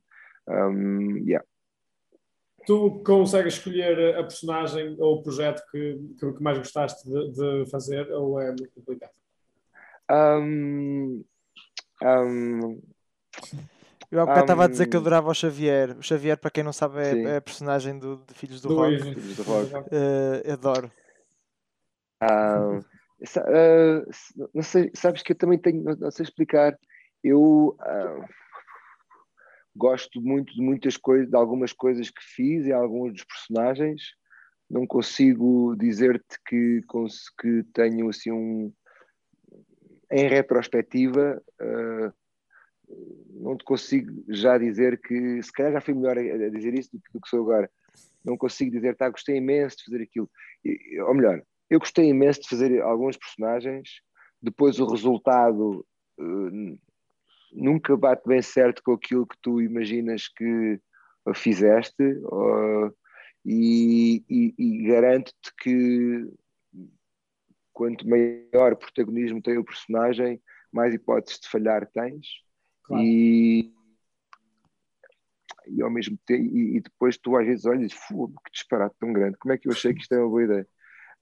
um, 0.49 1.17
yeah. 1.19 1.47
Tu 2.67 3.03
consegues 3.05 3.55
escolher 3.55 4.17
a 4.17 4.23
personagem 4.23 4.97
ou 4.99 5.19
o 5.19 5.23
projeto 5.23 5.63
que, 5.71 5.97
que 6.19 6.43
mais 6.43 6.59
gostaste 6.59 7.09
de, 7.09 7.31
de 7.31 7.71
fazer 7.71 8.11
ou 8.11 8.41
é 8.41 8.49
muito 8.49 8.71
complicado? 8.75 9.13
Um, 10.11 11.25
eu 14.11 14.21
há 14.21 14.25
bocado 14.25 14.41
estava 14.41 14.63
um, 14.63 14.65
a 14.65 14.69
dizer 14.69 14.87
que 14.87 14.97
adorava 14.97 15.31
o 15.31 15.35
Xavier. 15.35 15.97
O 15.99 16.03
Xavier, 16.03 16.39
para 16.39 16.51
quem 16.51 16.65
não 16.65 16.73
sabe, 16.73 17.01
é, 17.01 17.23
é 17.23 17.37
a 17.37 17.41
personagem 17.41 17.99
do, 17.99 18.17
de 18.27 18.35
Filhos 18.35 18.61
do, 18.61 18.69
do 18.69 18.77
Rock. 18.77 19.03
Filhos 19.03 19.37
do 19.37 19.43
Rock. 19.43 19.73
Uh, 19.75 20.53
adoro. 20.53 20.93
Uh, 22.23 22.79
uh, 22.79 24.49
não 24.55 24.63
sei, 24.63 24.91
sabes 24.95 25.23
que 25.23 25.33
eu 25.33 25.37
também 25.37 25.59
tenho, 25.59 25.83
não, 25.83 26.11
sei 26.11 26.25
explicar. 26.25 26.79
Eu 27.23 27.77
gosto 29.77 30.21
muito 30.21 30.53
de 30.55 30.61
muitas 30.61 30.97
coisas, 30.97 31.29
de 31.29 31.37
algumas 31.37 31.73
coisas 31.73 32.11
que 32.11 32.23
fiz 32.23 32.67
e 32.67 32.73
alguns 32.73 33.13
dos 33.13 33.25
personagens. 33.25 34.03
Não 34.69 34.87
consigo 34.87 35.75
dizer-te 35.77 36.39
que, 36.47 36.83
que 37.41 37.65
tenho 37.73 38.09
assim 38.09 38.31
um, 38.31 38.73
em 40.11 40.29
retrospectiva, 40.29 41.43
uh, 41.61 42.13
não 43.41 43.57
te 43.57 43.65
consigo 43.65 44.25
já 44.29 44.59
dizer 44.59 45.01
que, 45.01 45.43
se 45.43 45.53
calhar 45.53 45.73
já 45.73 45.81
fui 45.81 45.95
melhor 45.95 46.19
a, 46.19 46.49
dizer 46.51 46.75
isso 46.75 46.91
do 46.93 47.01
que, 47.01 47.13
do 47.13 47.21
que 47.21 47.29
sou 47.29 47.41
agora. 47.41 47.71
Não 48.25 48.37
consigo 48.37 48.71
dizer, 48.71 48.97
tá, 48.97 49.09
gostei 49.09 49.37
imenso 49.37 49.79
de 49.79 49.85
fazer 49.85 50.03
aquilo. 50.03 50.31
E, 50.65 51.01
ou 51.01 51.15
melhor, 51.15 51.43
eu 51.71 51.79
gostei 51.79 52.09
imenso 52.09 52.43
de 52.43 52.49
fazer 52.49 52.81
alguns 52.83 53.17
personagens, 53.17 54.01
depois 54.41 54.79
o 54.79 54.87
resultado 54.87 55.87
uh, 56.19 56.79
nunca 57.53 57.97
bate 57.97 58.27
bem 58.27 58.43
certo 58.43 58.83
com 58.83 58.93
aquilo 58.93 59.27
que 59.27 59.37
tu 59.41 59.61
imaginas 59.61 60.29
que 60.29 60.81
fizeste, 61.35 62.03
uh, 62.03 62.95
e, 63.45 64.25
e, 64.29 64.55
e 64.59 64.87
garanto-te 64.87 65.55
que 65.61 66.29
quanto 67.73 68.09
maior 68.09 68.77
protagonismo 68.77 69.41
tem 69.41 69.57
o 69.57 69.65
personagem, 69.65 70.41
mais 70.73 70.93
hipóteses 70.93 71.41
de 71.41 71.49
falhar 71.49 71.87
tens. 71.93 72.27
Claro. 72.89 73.05
E, 73.05 73.71
e 75.67 75.83
ao 75.83 75.91
mesmo 75.91 76.19
tempo, 76.27 76.43
e, 76.45 76.79
e, 76.79 76.81
depois 76.81 77.19
tu 77.19 77.37
às 77.37 77.47
vezes 77.47 77.67
olhas, 77.67 77.93
que 77.93 78.51
disparate 78.51 78.97
tão 78.99 79.13
grande, 79.13 79.37
como 79.37 79.53
é 79.53 79.59
que 79.59 79.69
eu 79.69 79.73
achei 79.73 79.93
que 79.93 80.01
isto 80.01 80.15
é 80.15 80.19
uma 80.19 80.29
boa 80.29 80.43
ideia? 80.43 80.67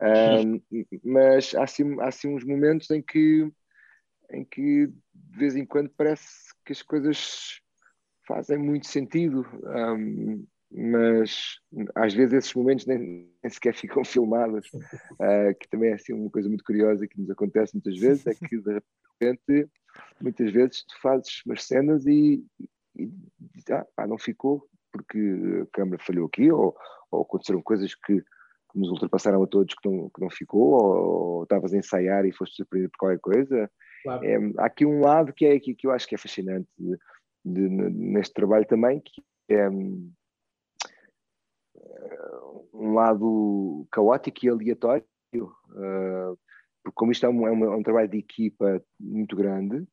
Um, 0.01 0.62
mas 1.03 1.55
há 1.55 1.64
assim, 1.64 2.01
há 2.01 2.09
assim 2.09 2.29
uns 2.29 2.45
momentos 2.45 2.89
em 2.91 3.03
que, 3.03 3.51
em 4.31 4.45
que 4.45 4.87
de 4.87 5.39
vez 5.39 5.57
em 5.57 5.67
quando 5.67 5.91
parece 5.91 6.55
que 6.64 6.73
as 6.73 6.83
coisas 6.83 7.61
fazem 8.27 8.59
muito 8.59 8.87
sentido. 8.87 9.45
Um, 9.64 10.47
mas 10.71 11.59
às 11.95 12.12
vezes 12.12 12.35
esses 12.35 12.55
momentos 12.55 12.87
nem, 12.87 12.99
nem 12.99 13.51
sequer 13.51 13.75
ficam 13.75 14.05
filmados, 14.07 14.69
uh, 14.75 15.55
que 15.59 15.69
também 15.69 15.91
é 15.91 15.95
assim 15.95 16.12
uma 16.12 16.31
coisa 16.31 16.49
muito 16.49 16.64
curiosa 16.64 17.07
que 17.07 17.19
nos 17.21 17.31
acontece 17.31 17.75
muitas 17.75 17.99
vezes, 17.99 18.27
é 18.27 18.35
que 18.35 18.59
de 18.59 18.83
repente, 19.21 19.71
muitas 20.21 20.53
vezes 20.53 20.85
tu 20.85 21.01
fazes 21.01 21.43
umas 21.45 21.64
cenas 21.64 22.07
e, 22.07 22.45
e, 22.97 23.11
ah, 23.97 24.07
não 24.07 24.19
ficou 24.19 24.69
porque 24.97 25.62
a 25.62 25.67
câmera 25.73 26.03
falhou 26.03 26.27
aqui, 26.27 26.51
ou, 26.51 26.75
ou 27.11 27.23
aconteceram 27.23 27.62
coisas 27.62 27.95
que, 27.95 28.21
que, 28.21 28.79
nos 28.79 28.91
ultrapassaram 28.91 29.43
a 29.43 29.47
todos 29.47 29.75
que 29.75 29.89
não, 29.89 30.09
que 30.09 30.21
não 30.21 30.31
ficou, 30.31 30.73
ou, 30.73 31.43
estavas 31.43 31.75
a 31.75 31.79
ensaiar 31.79 32.25
e 32.25 32.33
foste 32.33 32.57
surpreendido 32.57 32.93
por 32.93 32.99
qualquer 32.99 33.21
coisa. 33.21 33.71
Claro. 34.03 34.25
É, 34.25 34.37
há 34.59 34.67
aqui 34.67 34.87
um 34.87 35.01
lado 35.01 35.33
que, 35.33 35.45
é, 35.45 35.61
que, 35.61 35.75
que 35.75 35.87
eu 35.87 35.91
acho 35.91 36.07
que 36.07 36.14
é 36.14 36.19
fascinante 36.19 36.69
de, 36.79 36.97
de, 37.45 37.69
neste 37.69 38.35
trabalho 38.35 38.67
também, 38.67 39.01
que 39.01 39.23
é 39.51 39.69
um 39.69 40.12
lado 42.95 43.87
caótico 43.91 44.45
e 44.45 44.49
aleatório, 44.49 45.05
uh, 45.35 46.39
porque 46.87 46.95
como 46.95 47.11
isto 47.11 47.26
é 47.26 47.28
um, 47.28 47.49
é, 47.49 47.51
um, 47.51 47.64
é 47.64 47.76
um, 47.76 47.82
trabalho 47.82 48.09
de 48.09 48.18
equipa 48.18 48.80
muito 49.01 49.34
grande, 49.34 49.84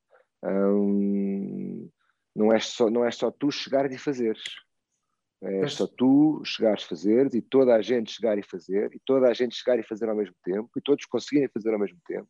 um, 0.43 1.89
não, 2.35 2.53
é 2.53 2.59
só, 2.59 2.87
não 2.87 3.03
é 3.03 3.09
só 3.09 3.31
tu 3.31 3.49
chegares 3.49 3.95
e 3.95 3.97
fazeres. 3.97 4.43
É 5.41 5.67
só 5.67 5.87
tu 5.87 6.41
chegares, 6.45 6.83
fazeres 6.83 7.33
e 7.33 7.41
toda 7.41 7.73
a 7.73 7.81
gente 7.81 8.11
chegar 8.11 8.37
e 8.37 8.43
fazer, 8.43 8.93
e 8.93 9.01
toda 9.03 9.27
a 9.27 9.33
gente 9.33 9.55
chegar 9.55 9.79
e 9.79 9.83
fazer 9.83 10.07
ao 10.07 10.15
mesmo 10.15 10.35
tempo, 10.43 10.69
e 10.77 10.81
todos 10.81 11.03
conseguirem 11.05 11.49
fazer 11.49 11.73
ao 11.73 11.79
mesmo 11.79 11.97
tempo, 12.05 12.29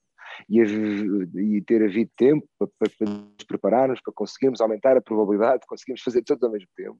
e, 0.49 0.61
a, 0.61 0.63
e 0.65 1.61
ter 1.61 1.83
havido 1.83 2.09
tempo 2.15 2.47
para, 2.57 2.69
para, 2.79 2.89
para 2.97 3.09
nos 3.09 3.43
prepararmos, 3.45 4.01
para 4.01 4.13
conseguirmos 4.13 4.61
aumentar 4.61 4.95
a 4.95 5.01
probabilidade 5.01 5.59
de 5.59 5.67
conseguirmos 5.67 6.01
fazer 6.01 6.23
todos 6.23 6.41
ao 6.41 6.51
mesmo 6.51 6.69
tempo 6.73 6.97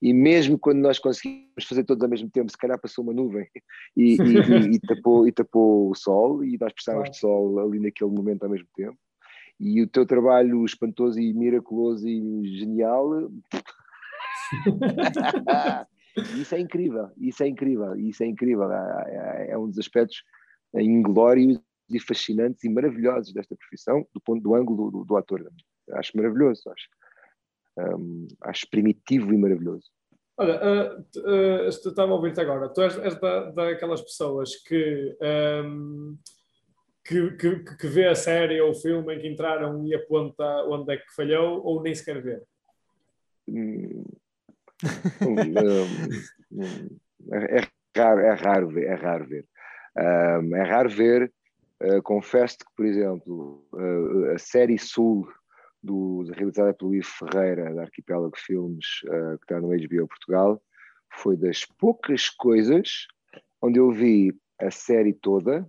e 0.00 0.12
mesmo 0.12 0.58
quando 0.58 0.78
nós 0.78 0.98
conseguimos 0.98 1.64
fazer 1.64 1.84
todos 1.84 2.02
ao 2.02 2.10
mesmo 2.10 2.30
tempo, 2.30 2.50
se 2.50 2.58
calhar 2.58 2.78
passou 2.78 3.04
uma 3.04 3.12
nuvem 3.12 3.46
e, 3.96 4.16
e, 4.16 4.16
e, 4.76 4.80
tapou, 4.80 5.26
e 5.26 5.32
tapou 5.32 5.90
o 5.90 5.94
sol, 5.94 6.44
e 6.44 6.56
nós 6.58 6.72
precisávamos 6.72 7.10
de 7.10 7.18
sol 7.18 7.58
ali 7.58 7.78
naquele 7.80 8.10
momento 8.10 8.44
ao 8.44 8.50
mesmo 8.50 8.68
tempo. 8.74 8.96
E 9.58 9.82
o 9.82 9.86
teu 9.86 10.06
trabalho 10.06 10.64
espantoso 10.64 11.20
e 11.20 11.34
miraculoso 11.34 12.08
e 12.08 12.58
genial. 12.58 13.30
isso 16.40 16.54
é 16.54 16.60
incrível, 16.60 17.10
isso 17.18 17.42
é 17.42 17.48
incrível, 17.48 17.94
isso 17.96 18.22
é 18.22 18.26
incrível. 18.26 18.72
É, 18.72 19.46
é, 19.48 19.50
é 19.50 19.58
um 19.58 19.68
dos 19.68 19.78
aspectos 19.78 20.22
inglórios 20.74 21.60
e 21.90 22.00
fascinantes 22.00 22.64
e 22.64 22.68
maravilhosos 22.68 23.32
desta 23.32 23.56
profissão, 23.56 24.06
do 24.14 24.20
ponto 24.20 24.42
do 24.42 24.54
ângulo 24.54 24.90
do, 24.90 25.04
do 25.04 25.16
ator. 25.16 25.50
Acho 25.92 26.16
maravilhoso, 26.16 26.70
acho 26.70 26.88
um, 27.78 28.26
acho 28.42 28.68
primitivo 28.70 29.32
e 29.32 29.38
maravilhoso. 29.38 29.90
Olha, 30.36 30.58
uh, 30.58 31.04
uh, 31.18 31.68
estava 31.68 32.12
a 32.12 32.14
ouvir-te 32.14 32.40
agora. 32.40 32.68
Tu 32.70 32.82
és, 32.82 32.96
és 32.98 33.20
da, 33.20 33.50
daquelas 33.50 34.00
pessoas 34.00 34.56
que, 34.56 35.14
um, 35.64 36.16
que, 37.04 37.30
que, 37.32 37.76
que, 37.76 37.86
vê 37.86 38.06
a 38.06 38.14
série 38.14 38.60
ou 38.60 38.70
o 38.70 38.74
filme 38.74 39.14
em 39.14 39.20
que 39.20 39.28
entraram 39.28 39.86
e 39.86 39.94
aponta 39.94 40.44
onde 40.64 40.94
é 40.94 40.96
que 40.96 41.14
falhou 41.14 41.62
ou 41.62 41.82
nem 41.82 41.94
sequer 41.94 42.22
vê? 42.22 42.42
Hum, 43.48 44.04
um, 45.22 46.62
é, 47.34 47.68
raro, 47.94 48.20
é 48.20 48.32
raro 48.32 48.68
ver. 48.68 48.86
É 48.86 48.94
raro 48.94 49.26
ver, 49.28 49.44
um, 49.98 50.56
é 50.56 50.62
raro 50.62 50.88
ver 50.88 51.30
uh, 51.82 52.02
confesso-te 52.02 52.64
que, 52.64 52.72
por 52.74 52.86
exemplo, 52.86 53.68
a 54.34 54.38
série 54.38 54.78
Sul 54.78 55.28
do, 55.82 56.22
realizada 56.34 56.74
pelo 56.74 56.94
Ivo 56.94 57.06
Ferreira, 57.06 57.74
da 57.74 57.82
Arquipélago 57.82 58.36
Filmes, 58.36 58.86
uh, 59.04 59.38
que 59.38 59.44
está 59.44 59.60
no 59.60 59.68
HBO 59.68 60.08
Portugal, 60.08 60.62
foi 61.12 61.36
das 61.36 61.64
poucas 61.64 62.28
coisas 62.28 63.06
onde 63.60 63.78
eu 63.78 63.90
vi 63.90 64.36
a 64.58 64.70
série 64.70 65.12
toda 65.12 65.68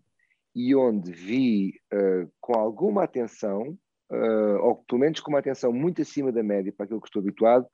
e 0.54 0.76
onde 0.76 1.12
vi 1.12 1.80
uh, 1.94 2.32
com 2.40 2.54
alguma 2.58 3.04
atenção, 3.04 3.78
uh, 4.12 4.58
ou 4.62 4.76
pelo 4.76 5.00
menos 5.00 5.20
com 5.20 5.32
uma 5.32 5.40
atenção 5.40 5.72
muito 5.72 6.02
acima 6.02 6.32
da 6.32 6.44
média 6.44 6.74
para 6.76 6.86
aquilo 6.86 7.02
que 7.02 7.08
estou 7.08 7.22
habituado, 7.22 7.66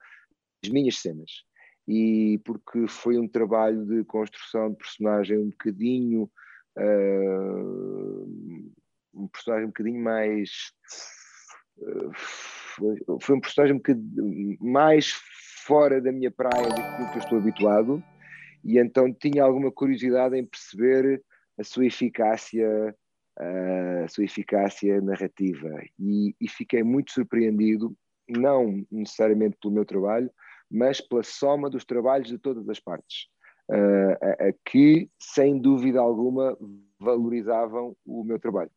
as 0.64 0.70
minhas 0.70 0.98
cenas. 0.98 1.44
E 1.86 2.38
porque 2.44 2.86
foi 2.86 3.18
um 3.18 3.26
trabalho 3.26 3.84
de 3.86 4.04
construção 4.04 4.70
de 4.70 4.76
personagem 4.76 5.38
um 5.38 5.50
bocadinho 5.50 6.30
um 9.18 9.28
personagem 9.28 9.64
um 9.64 9.68
bocadinho 9.68 10.02
mais. 10.02 10.72
Foi, 12.14 12.96
foi, 13.20 13.36
um 13.36 13.40
personagem 13.40 13.74
um 13.74 13.78
bocadinho 13.78 14.56
mais 14.60 15.12
fora 15.66 16.00
da 16.00 16.12
minha 16.12 16.30
praia 16.30 16.72
daquilo 16.72 17.08
que 17.08 17.18
eu 17.18 17.20
estou 17.20 17.38
habituado, 17.38 18.02
e 18.64 18.78
então 18.78 19.12
tinha 19.12 19.42
alguma 19.42 19.70
curiosidade 19.70 20.36
em 20.36 20.44
perceber 20.44 21.22
a 21.58 21.64
sua 21.64 21.86
eficácia. 21.86 22.94
A 24.04 24.08
sua 24.08 24.24
eficácia 24.24 25.00
narrativa 25.00 25.70
e, 25.96 26.34
e 26.40 26.48
fiquei 26.48 26.82
muito 26.82 27.12
surpreendido, 27.12 27.96
não 28.28 28.84
necessariamente 28.90 29.56
pelo 29.62 29.74
meu 29.74 29.84
trabalho, 29.84 30.28
mas 30.68 31.00
pela 31.00 31.22
soma 31.22 31.70
dos 31.70 31.84
trabalhos 31.84 32.26
de 32.26 32.36
todas 32.36 32.68
as 32.68 32.80
partes 32.80 33.28
uh, 33.70 34.58
que, 34.64 35.10
sem 35.18 35.58
dúvida 35.58 36.00
alguma, 36.00 36.56
valorizavam 36.98 37.96
o 38.04 38.24
meu 38.24 38.38
trabalho. 38.38 38.70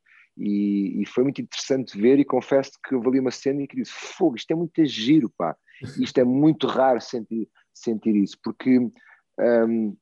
E, 0.43 1.01
e, 1.01 1.05
foi 1.05 1.23
muito 1.23 1.39
interessante 1.39 1.95
ver 1.95 2.17
e 2.17 2.25
confesso 2.25 2.71
que 2.83 2.95
eu 2.95 3.01
ali 3.07 3.19
uma 3.19 3.29
cena 3.29 3.61
e 3.61 3.67
que 3.67 3.75
disse, 3.75 3.91
fogo, 3.93 4.35
isto 4.35 4.49
é 4.49 4.55
muito 4.55 4.83
giro, 4.85 5.29
pá. 5.37 5.55
Isto 5.99 6.19
é 6.19 6.23
muito 6.23 6.65
raro 6.65 6.99
sentir, 6.99 7.47
sentir 7.71 8.15
isso, 8.15 8.37
porque, 8.43 8.79
um, 8.79 9.95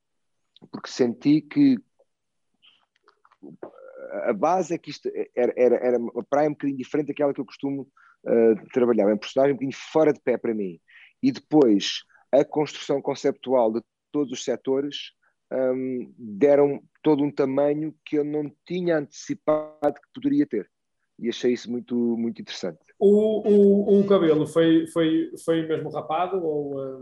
porque 0.71 0.89
senti 0.89 1.41
que 1.41 1.77
a 4.23 4.33
base 4.33 4.73
é 4.73 4.77
que 4.77 4.89
isto 4.89 5.09
era, 5.35 5.53
era, 5.57 5.75
era 5.75 5.97
uma 5.97 6.23
praia 6.23 6.47
um 6.47 6.53
bocadinho 6.53 6.77
diferente 6.77 7.07
daquela 7.07 7.33
que 7.33 7.41
eu 7.41 7.45
costumo 7.45 7.87
uh, 8.25 8.69
trabalhar, 8.73 9.09
é 9.09 9.13
um 9.13 9.17
personagem 9.17 9.53
um 9.53 9.55
bocadinho 9.55 9.77
fora 9.91 10.13
de 10.13 10.21
pé 10.21 10.37
para 10.37 10.53
mim. 10.53 10.79
E 11.21 11.31
depois 11.33 12.03
a 12.31 12.45
construção 12.45 13.01
conceptual 13.01 13.73
de 13.73 13.81
todos 14.11 14.31
os 14.31 14.43
setores 14.43 15.11
um, 15.51 16.13
deram 16.17 16.81
todo 17.01 17.23
um 17.23 17.31
tamanho 17.31 17.93
que 18.05 18.17
eu 18.17 18.23
não 18.23 18.51
tinha 18.65 18.97
antecipado 18.97 19.93
que 19.93 20.13
poderia 20.13 20.45
ter. 20.45 20.69
E 21.17 21.29
achei 21.29 21.53
isso 21.53 21.69
muito, 21.69 21.95
muito 21.95 22.41
interessante. 22.41 22.79
O, 22.97 23.41
o, 23.47 23.99
o 23.99 24.07
cabelo 24.07 24.45
foi, 24.47 24.87
foi, 24.87 25.31
foi 25.43 25.67
mesmo 25.67 25.89
rapado? 25.89 26.43
Ou, 26.43 26.79
um... 26.79 26.99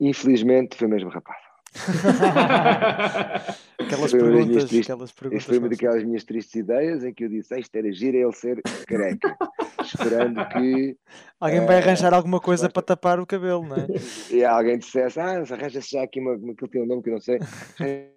Infelizmente 0.00 0.76
foi 0.76 0.88
mesmo 0.88 1.08
rapado. 1.08 1.45
aquelas, 3.78 4.12
perguntas, 4.12 4.64
tristes, 4.64 4.90
aquelas 4.90 5.12
perguntas. 5.12 5.42
Isso 5.42 5.48
foi 5.48 5.58
uma 5.58 5.68
daquelas 5.68 6.04
minhas 6.04 6.24
tristes 6.24 6.54
ideias 6.54 7.04
em 7.04 7.12
que 7.12 7.24
eu 7.24 7.28
disse: 7.28 7.58
Isto 7.58 7.76
era 7.76 7.92
giro, 7.92 8.16
é 8.16 8.20
ele 8.20 8.32
ser 8.32 8.62
careca. 8.86 9.36
esperando 9.82 10.44
que. 10.48 10.96
Alguém 11.40 11.66
vai 11.66 11.78
arranjar 11.78 12.12
alguma 12.12 12.40
coisa 12.40 12.68
para 12.68 12.82
tapar 12.82 13.20
o 13.20 13.26
cabelo, 13.26 13.64
não 13.64 13.76
é? 13.76 13.86
E 14.30 14.44
alguém 14.44 14.78
dissesse: 14.78 15.20
Ah, 15.20 15.42
arranja-se 15.50 15.92
já 15.92 16.02
aqui 16.02 16.20
uma, 16.20 16.32
uma, 16.32 16.52
aquilo 16.52 16.70
tem 16.70 16.82
um 16.82 16.86
nome 16.86 17.02
que 17.02 17.10
eu 17.10 17.14
não 17.14 17.20
sei. 17.20 17.38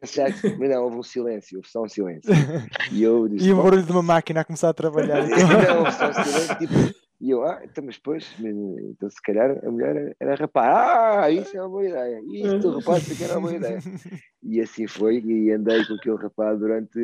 Já, 0.03 0.25
mas 0.57 0.69
não, 0.69 0.83
houve 0.83 0.97
um 0.97 1.03
silêncio, 1.03 1.57
houve 1.57 1.69
só 1.69 1.83
um 1.83 1.87
silêncio. 1.87 2.31
E, 2.91 3.03
eu 3.03 3.27
disse, 3.27 3.47
e 3.47 3.53
o 3.53 3.61
barulho 3.61 3.83
de 3.83 3.91
uma 3.91 4.03
máquina 4.03 4.41
a 4.41 4.43
começar 4.43 4.69
a 4.69 4.73
trabalhar. 4.73 5.27
não, 5.27 5.79
houve 5.79 5.91
só 5.91 6.09
um 6.09 6.13
silêncio, 6.13 6.57
tipo 6.57 6.98
e 7.21 7.31
eu, 7.31 7.43
ah, 7.43 7.59
então, 7.63 7.83
mas 7.83 7.95
depois, 7.95 8.33
então 8.39 9.09
se 9.09 9.21
calhar 9.21 9.59
a 9.65 9.69
mulher 9.69 10.15
era 10.17 10.35
rapaz. 10.35 10.69
Ah, 10.69 11.29
isso 11.29 11.55
é 11.57 11.61
uma 11.61 11.69
boa 11.69 11.85
ideia. 11.85 12.21
Isto, 12.31 12.77
rapaz, 12.77 13.05
isso 13.09 13.21
era 13.21 13.33
uma 13.33 13.41
boa 13.41 13.55
ideia. 13.55 13.79
E 14.41 14.61
assim 14.61 14.87
foi, 14.87 15.19
e 15.19 15.51
andei 15.51 15.85
com 15.85 15.95
aquele 15.95 16.15
rapaz 16.15 16.57
durante 16.57 16.97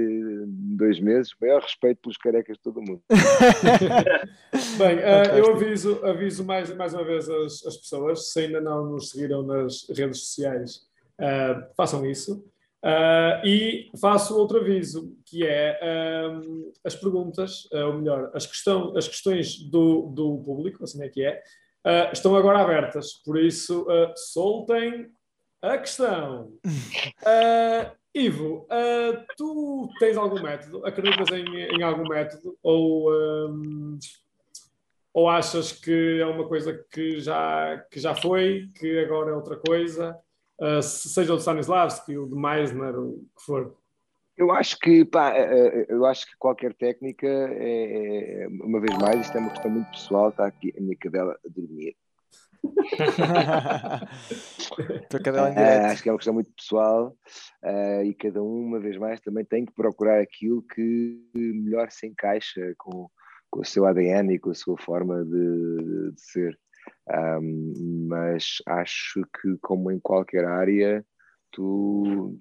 dois 0.47 1.01
meses, 1.01 1.35
maior 1.41 1.61
respeito 1.61 1.99
pelos 2.01 2.17
carecas 2.17 2.55
de 2.55 2.63
todo 2.63 2.79
o 2.79 2.81
mundo. 2.81 3.01
Bem, 4.77 4.97
uh, 4.99 5.37
eu 5.37 5.53
aviso, 5.53 6.05
aviso 6.05 6.45
mais, 6.45 6.73
mais 6.73 6.93
uma 6.93 7.03
vez 7.03 7.27
as, 7.29 7.65
as 7.65 7.75
pessoas, 7.75 8.31
se 8.31 8.39
ainda 8.39 8.61
não 8.61 8.85
nos 8.91 9.09
seguiram 9.09 9.43
nas 9.43 9.85
redes 9.89 10.19
sociais, 10.19 10.87
uh, 11.19 11.75
façam 11.75 12.05
isso. 12.05 12.41
Uh, 12.85 13.41
e 13.43 13.89
faço 13.99 14.37
outro 14.37 14.59
aviso, 14.59 15.17
que 15.25 15.43
é 15.43 15.79
um, 16.29 16.71
as 16.83 16.95
perguntas, 16.95 17.65
uh, 17.73 17.87
ou 17.87 17.93
melhor, 17.95 18.29
as, 18.31 18.45
questão, 18.45 18.95
as 18.95 19.07
questões 19.07 19.57
do, 19.57 20.11
do 20.13 20.37
público, 20.43 20.83
assim 20.83 21.03
é 21.03 21.09
que 21.09 21.25
é, 21.25 21.41
uh, 21.83 22.13
estão 22.13 22.35
agora 22.35 22.59
abertas, 22.59 23.13
por 23.25 23.39
isso 23.39 23.87
soltem 24.15 25.09
a 25.63 25.79
questão. 25.79 26.53
Ivo, 28.13 28.67
tu 29.35 29.89
tens 29.99 30.15
algum 30.15 30.41
método? 30.41 30.85
Acreditas 30.85 31.27
em, 31.31 31.43
em 31.43 31.81
algum 31.81 32.07
método? 32.07 32.55
Ou, 32.61 33.11
um, 33.11 33.97
ou 35.11 35.27
achas 35.27 35.71
que 35.71 36.19
é 36.21 36.25
uma 36.25 36.47
coisa 36.47 36.85
que 36.93 37.19
já, 37.19 37.83
que 37.91 37.99
já 37.99 38.13
foi, 38.13 38.69
que 38.75 38.99
agora 38.99 39.31
é 39.31 39.33
outra 39.33 39.57
coisa? 39.57 40.15
Uh, 40.61 40.81
seja 40.81 41.33
o 41.33 41.37
de 41.37 41.41
Stanislavski, 41.41 42.17
o 42.17 42.27
de 42.27 42.35
Meisner, 42.35 42.97
o 42.97 43.25
que 43.37 43.45
for? 43.45 43.75
Eu 44.37 44.51
acho 44.51 44.77
que 44.79 45.05
pá, 45.05 45.33
eh, 45.33 45.43
eh, 45.43 45.85
eu 45.87 46.05
acho 46.05 46.27
que 46.27 46.35
qualquer 46.37 46.73
técnica 46.73 47.25
é, 47.25 48.43
é, 48.43 48.47
uma 48.49 48.81
vez 48.81 48.93
mais, 48.97 49.21
isto 49.21 49.37
é 49.37 49.39
uma 49.39 49.51
questão 49.51 49.71
muito 49.71 49.89
pessoal, 49.91 50.27
está 50.27 50.45
aqui 50.45 50.73
a 50.77 50.81
minha 50.81 50.97
cadela 50.97 51.33
a 51.33 51.49
dormir. 51.49 51.95
cadela 55.23 55.51
uh, 55.51 55.85
acho 55.85 56.03
que 56.03 56.09
é 56.09 56.11
uma 56.11 56.17
questão 56.17 56.33
muito 56.33 56.51
pessoal 56.51 57.15
uh, 57.63 58.03
e 58.03 58.13
cada 58.15 58.43
um, 58.43 58.65
uma 58.65 58.79
vez 58.79 58.97
mais, 58.97 59.21
também 59.21 59.45
tem 59.45 59.65
que 59.65 59.71
procurar 59.71 60.19
aquilo 60.19 60.61
que 60.63 61.17
melhor 61.33 61.89
se 61.89 62.05
encaixa 62.07 62.73
com, 62.77 63.09
com 63.49 63.61
o 63.61 63.65
seu 63.65 63.85
ADN 63.85 64.33
e 64.33 64.39
com 64.39 64.49
a 64.49 64.55
sua 64.55 64.77
forma 64.77 65.23
de, 65.23 66.11
de 66.11 66.21
ser. 66.21 66.59
Um, 67.07 68.07
mas 68.07 68.57
acho 68.65 69.21
que, 69.39 69.57
como 69.61 69.91
em 69.91 69.99
qualquer 69.99 70.45
área, 70.45 71.05
tu 71.51 72.39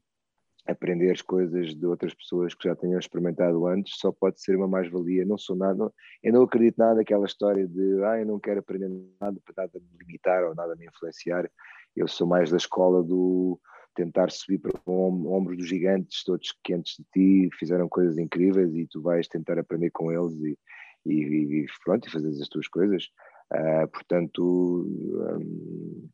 aprenderes 0.67 1.21
coisas 1.21 1.75
de 1.75 1.87
outras 1.87 2.15
pessoas 2.15 2.55
que 2.55 2.67
já 2.69 2.75
tenham 2.75 2.99
experimentado 2.99 3.67
antes 3.67 3.99
só 3.99 4.11
pode 4.11 4.41
ser 4.41 4.57
uma 4.57 4.67
mais-valia. 4.67 5.25
Não 5.25 5.37
sou 5.37 5.55
nada, 5.55 5.93
eu 6.23 6.33
não 6.33 6.43
acredito 6.43 6.79
nada 6.79 6.97
naquela 6.97 7.27
história 7.27 7.67
de 7.67 8.03
ah, 8.05 8.19
eu 8.19 8.27
não 8.27 8.41
quero 8.41 8.61
aprender 8.61 8.89
nada 9.21 9.39
para 9.45 9.65
nada 9.65 9.79
me 9.79 9.99
limitar 9.99 10.45
ou 10.45 10.55
nada 10.55 10.75
me 10.77 10.87
influenciar. 10.87 11.51
Eu 11.95 12.09
sou 12.09 12.27
mais 12.27 12.51
da 12.51 12.57
escola 12.57 13.03
do 13.03 13.61
tentar 13.95 14.31
subir 14.31 14.59
para 14.59 14.73
ombros 14.87 15.57
dos 15.57 15.69
gigantes, 15.69 16.25
todos 16.25 16.53
que 16.65 16.75
antes 16.75 16.97
de 16.97 17.05
ti 17.13 17.57
fizeram 17.57 17.89
coisas 17.89 18.19
incríveis 18.19 18.75
e 18.75 18.87
tu 18.87 19.01
vais 19.01 19.29
tentar 19.29 19.59
aprender 19.59 19.91
com 19.91 20.11
eles 20.11 20.35
e, 20.43 20.59
e, 21.07 21.63
e 21.63 21.67
pronto, 21.85 22.09
e 22.09 22.11
fazer 22.11 22.29
as 22.29 22.49
tuas 22.49 22.67
coisas. 22.67 23.09
Uh, 23.53 23.89
portanto, 23.89 24.43
um, 24.43 26.09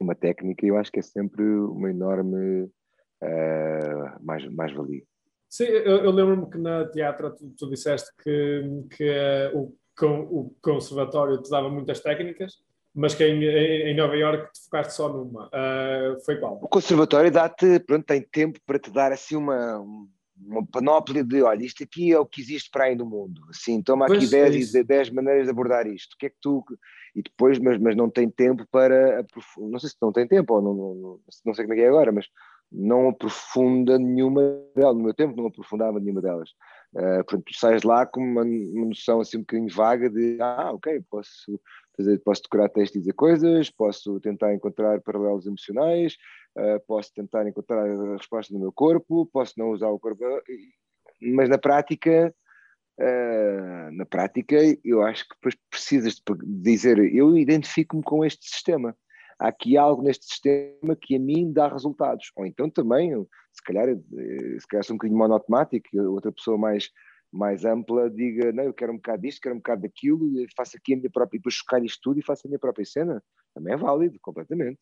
uma 0.00 0.14
técnica 0.14 0.66
eu 0.66 0.76
acho 0.76 0.90
que 0.90 0.98
é 0.98 1.02
sempre 1.02 1.44
uma 1.44 1.90
enorme 1.90 2.64
uh, 3.22 4.24
mais, 4.24 4.46
mais 4.52 4.72
valia. 4.72 5.02
Sim, 5.48 5.64
eu, 5.64 5.98
eu 5.98 6.10
lembro-me 6.10 6.50
que 6.50 6.58
na 6.58 6.88
teatro 6.88 7.30
tu, 7.34 7.52
tu 7.58 7.68
disseste 7.68 8.10
que, 8.22 8.86
que 8.96 9.10
uh, 9.54 9.58
o, 9.58 9.74
o 10.02 10.56
conservatório 10.62 11.42
te 11.42 11.50
dava 11.50 11.68
muitas 11.68 12.00
técnicas, 12.00 12.56
mas 12.94 13.14
que 13.14 13.24
em, 13.24 13.44
em 13.44 13.96
Nova 13.96 14.16
Iorque 14.16 14.52
te 14.52 14.64
focaste 14.64 14.94
só 14.94 15.08
numa. 15.08 15.48
Uh, 15.48 16.20
foi 16.24 16.36
qual? 16.38 16.58
O 16.62 16.68
conservatório 16.68 17.30
dá-te, 17.30 17.80
pronto, 17.80 18.04
tem 18.04 18.22
tempo 18.22 18.58
para 18.66 18.78
te 18.78 18.90
dar 18.90 19.12
assim 19.12 19.36
uma, 19.36 19.78
uma 20.46 20.66
panóplia 20.66 21.22
de, 21.24 21.42
olha, 21.42 21.64
isto 21.64 21.82
aqui 21.84 22.12
é 22.12 22.18
o 22.18 22.26
que 22.26 22.40
existe 22.40 22.70
para 22.70 22.84
aí 22.84 22.96
no 22.96 23.06
mundo, 23.06 23.42
assim, 23.50 23.82
toma 23.82 24.06
aqui 24.06 24.26
10, 24.26 24.74
é 24.74 24.82
10 24.82 25.10
maneiras 25.10 25.44
de 25.44 25.50
abordar 25.50 25.86
isto, 25.86 26.14
o 26.14 26.18
que 26.18 26.26
é 26.26 26.30
que 26.30 26.36
tu... 26.40 26.64
E 27.14 27.22
depois, 27.22 27.58
mas, 27.58 27.78
mas 27.78 27.94
não 27.94 28.08
tem 28.08 28.30
tempo 28.30 28.66
para, 28.70 29.22
não 29.58 29.78
sei 29.78 29.90
se 29.90 29.96
não 30.00 30.10
tem 30.10 30.26
tempo, 30.26 30.54
ou 30.54 30.62
não, 30.62 30.74
não, 30.74 31.20
não 31.44 31.54
sei 31.54 31.64
como 31.64 31.74
é 31.74 31.76
que 31.76 31.82
é 31.82 31.88
agora, 31.88 32.10
mas 32.10 32.26
não 32.72 33.10
aprofunda 33.10 33.98
nenhuma 33.98 34.40
delas, 34.74 34.96
no 34.96 35.02
meu 35.02 35.14
tempo 35.14 35.36
não 35.36 35.46
aprofundava 35.46 36.00
nenhuma 36.00 36.22
delas. 36.22 36.50
Uh, 36.94 37.24
portanto, 37.24 37.44
tu 37.46 37.54
sais 37.54 37.82
lá 37.84 38.04
com 38.04 38.20
uma, 38.20 38.42
uma 38.42 38.86
noção 38.86 39.20
assim 39.20 39.38
um 39.38 39.40
bocadinho 39.40 39.74
vaga 39.74 40.10
de, 40.10 40.36
ah, 40.40 40.72
ok, 40.72 41.02
posso 41.10 41.58
fazer, 41.96 42.18
posso 42.18 42.42
decorar 42.42 42.68
textos 42.68 42.96
e 42.96 43.00
dizer 43.00 43.14
coisas, 43.14 43.70
posso 43.70 44.20
tentar 44.20 44.54
encontrar 44.54 45.00
paralelos 45.00 45.46
emocionais, 45.46 46.16
uh, 46.56 46.78
posso 46.86 47.12
tentar 47.14 47.48
encontrar 47.48 47.86
a 47.86 48.16
resposta 48.16 48.52
no 48.52 48.60
meu 48.60 48.72
corpo, 48.72 49.26
posso 49.26 49.54
não 49.56 49.70
usar 49.70 49.88
o 49.88 49.98
corpo, 49.98 50.22
mas 51.20 51.48
na 51.48 51.56
prática, 51.56 52.34
uh, 53.00 53.90
na 53.92 54.04
prática, 54.04 54.56
eu 54.84 55.02
acho 55.02 55.26
que 55.26 55.34
depois 55.34 55.56
precisas 55.70 56.14
de 56.14 56.62
dizer, 56.62 56.98
eu 56.98 57.38
identifico-me 57.38 58.02
com 58.02 58.22
este 58.22 58.46
sistema. 58.48 58.94
Há 59.42 59.48
aqui 59.48 59.76
algo 59.76 60.02
neste 60.02 60.24
sistema 60.24 60.94
que 60.94 61.16
a 61.16 61.18
mim 61.18 61.52
dá 61.52 61.66
resultados. 61.66 62.30
Ou 62.36 62.46
então 62.46 62.70
também, 62.70 63.10
se 63.52 63.62
calhar, 63.64 63.88
eh, 63.88 63.96
se 64.60 64.66
calhar 64.68 64.84
sou 64.84 64.94
um 64.94 64.98
bocadinho 64.98 65.18
monotemático, 65.18 65.88
outra 66.12 66.30
pessoa 66.30 66.56
mais 66.56 66.88
mais 67.32 67.64
ampla 67.64 68.10
diga, 68.10 68.52
não, 68.52 68.64
eu 68.64 68.74
quero 68.74 68.92
um 68.92 68.96
bocado 68.96 69.22
disto, 69.22 69.40
quero 69.40 69.54
um 69.54 69.58
bocado 69.58 69.82
daquilo, 69.82 70.38
e 70.38 70.46
faço 70.54 70.76
aqui 70.76 70.92
a 70.92 70.96
minha 70.98 71.10
própria, 71.10 71.38
e 71.38 71.40
depois 71.40 71.54
chocar 71.54 71.82
isto 71.82 71.98
tudo 72.02 72.20
e 72.20 72.22
faço 72.22 72.46
a 72.46 72.48
minha 72.48 72.58
própria 72.58 72.84
cena. 72.84 73.22
Também 73.54 73.72
é 73.72 73.76
válido, 73.76 74.18
completamente. 74.20 74.78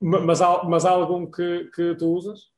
Mas 0.00 0.42
há, 0.42 0.64
mas 0.64 0.84
há 0.84 0.90
algum 0.90 1.30
que, 1.30 1.70
que 1.74 1.94
tu 1.94 2.12
usas? 2.12 2.50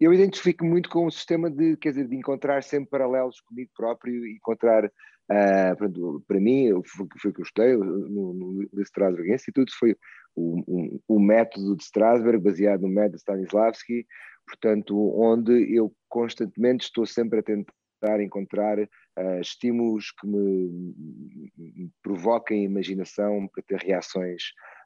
Eu 0.00 0.14
identifico 0.14 0.64
muito 0.64 0.88
com 0.88 1.04
o 1.04 1.10
sistema 1.10 1.50
de, 1.50 1.76
quer 1.76 1.90
dizer, 1.90 2.08
de 2.08 2.16
encontrar 2.16 2.62
sempre 2.62 2.88
paralelos 2.90 3.38
comigo 3.42 3.70
próprio 3.76 4.26
e 4.26 4.36
encontrar 4.36 4.90
Uh, 5.30 6.22
para 6.26 6.40
mim, 6.40 6.70
foi, 6.84 7.30
o 7.30 7.34
que 7.34 7.40
eu 7.40 7.78
no, 7.78 8.34
no, 8.34 8.68
no 8.72 8.82
Strasbourg 8.82 9.32
Institute, 9.32 9.72
foi 9.78 9.96
o, 10.34 10.58
um, 10.66 11.00
o 11.06 11.20
método 11.20 11.76
de 11.76 11.84
Strasbourg, 11.84 12.38
baseado 12.38 12.82
no 12.82 12.88
método 12.88 13.14
de 13.14 13.20
Stanislavski, 13.20 14.06
portanto, 14.46 14.96
onde 15.16 15.72
eu 15.72 15.92
constantemente 16.08 16.86
estou 16.86 17.06
sempre 17.06 17.38
a 17.38 17.42
tentar 17.42 18.20
encontrar 18.20 18.78
uh, 18.80 19.40
estímulos 19.40 20.10
que 20.20 20.26
me, 20.26 20.94
me 21.56 21.90
provoquem 22.02 22.64
imaginação 22.64 23.48
para 23.48 23.62
ter 23.62 23.78
reações 23.86 24.42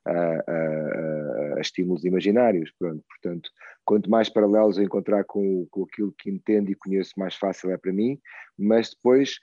a, 0.06 0.12
a, 0.12 1.56
a, 1.56 1.60
estímulos 1.60 2.04
imaginários. 2.04 2.70
Pronto, 2.78 3.02
portanto, 3.08 3.50
quanto 3.84 4.10
mais 4.10 4.28
paralelos 4.28 4.76
eu 4.76 4.84
encontrar 4.84 5.24
com, 5.24 5.66
com 5.70 5.84
aquilo 5.84 6.14
que 6.18 6.30
entendo 6.30 6.70
e 6.70 6.74
conheço, 6.74 7.12
mais 7.16 7.34
fácil 7.34 7.70
é 7.70 7.78
para 7.78 7.92
mim, 7.92 8.18
mas 8.58 8.90
depois 8.90 9.38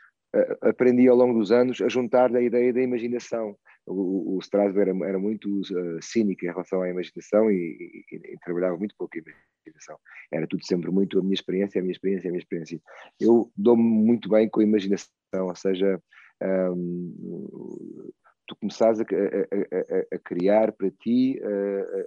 aprendi 0.61 1.07
ao 1.07 1.15
longo 1.15 1.37
dos 1.37 1.51
anos 1.51 1.81
a 1.81 1.89
juntar 1.89 2.33
a 2.35 2.41
ideia 2.41 2.73
da 2.73 2.81
imaginação. 2.81 3.55
O, 3.85 4.35
o 4.35 4.39
Strasberg 4.39 4.91
era, 4.91 5.09
era 5.09 5.19
muito 5.19 5.49
uh, 5.49 6.01
cínico 6.01 6.45
em 6.45 6.49
relação 6.49 6.81
à 6.81 6.89
imaginação 6.89 7.51
e, 7.51 8.05
e, 8.11 8.15
e, 8.15 8.37
trabalhava 8.43 8.77
muito 8.77 8.95
pouco 8.97 9.17
a 9.17 9.21
imaginação. 9.21 9.97
Era 10.31 10.47
tudo 10.47 10.65
sempre 10.65 10.91
muito 10.91 11.19
a 11.19 11.21
minha 11.21 11.33
experiência, 11.33 11.79
a 11.79 11.81
minha 11.81 11.91
experiência, 11.91 12.29
a 12.29 12.31
minha 12.31 12.41
experiência. 12.41 12.79
Eu 13.19 13.51
dou-me 13.57 13.83
muito 13.83 14.29
bem 14.29 14.47
com 14.49 14.61
a 14.61 14.63
imaginação, 14.63 15.09
ou 15.33 15.55
seja, 15.55 16.01
um, 16.41 18.11
tu 18.47 18.55
começares 18.55 18.99
a, 18.99 19.03
a, 19.03 19.05
a, 19.05 20.15
a, 20.15 20.19
criar 20.19 20.71
para 20.73 20.91
ti 20.91 21.39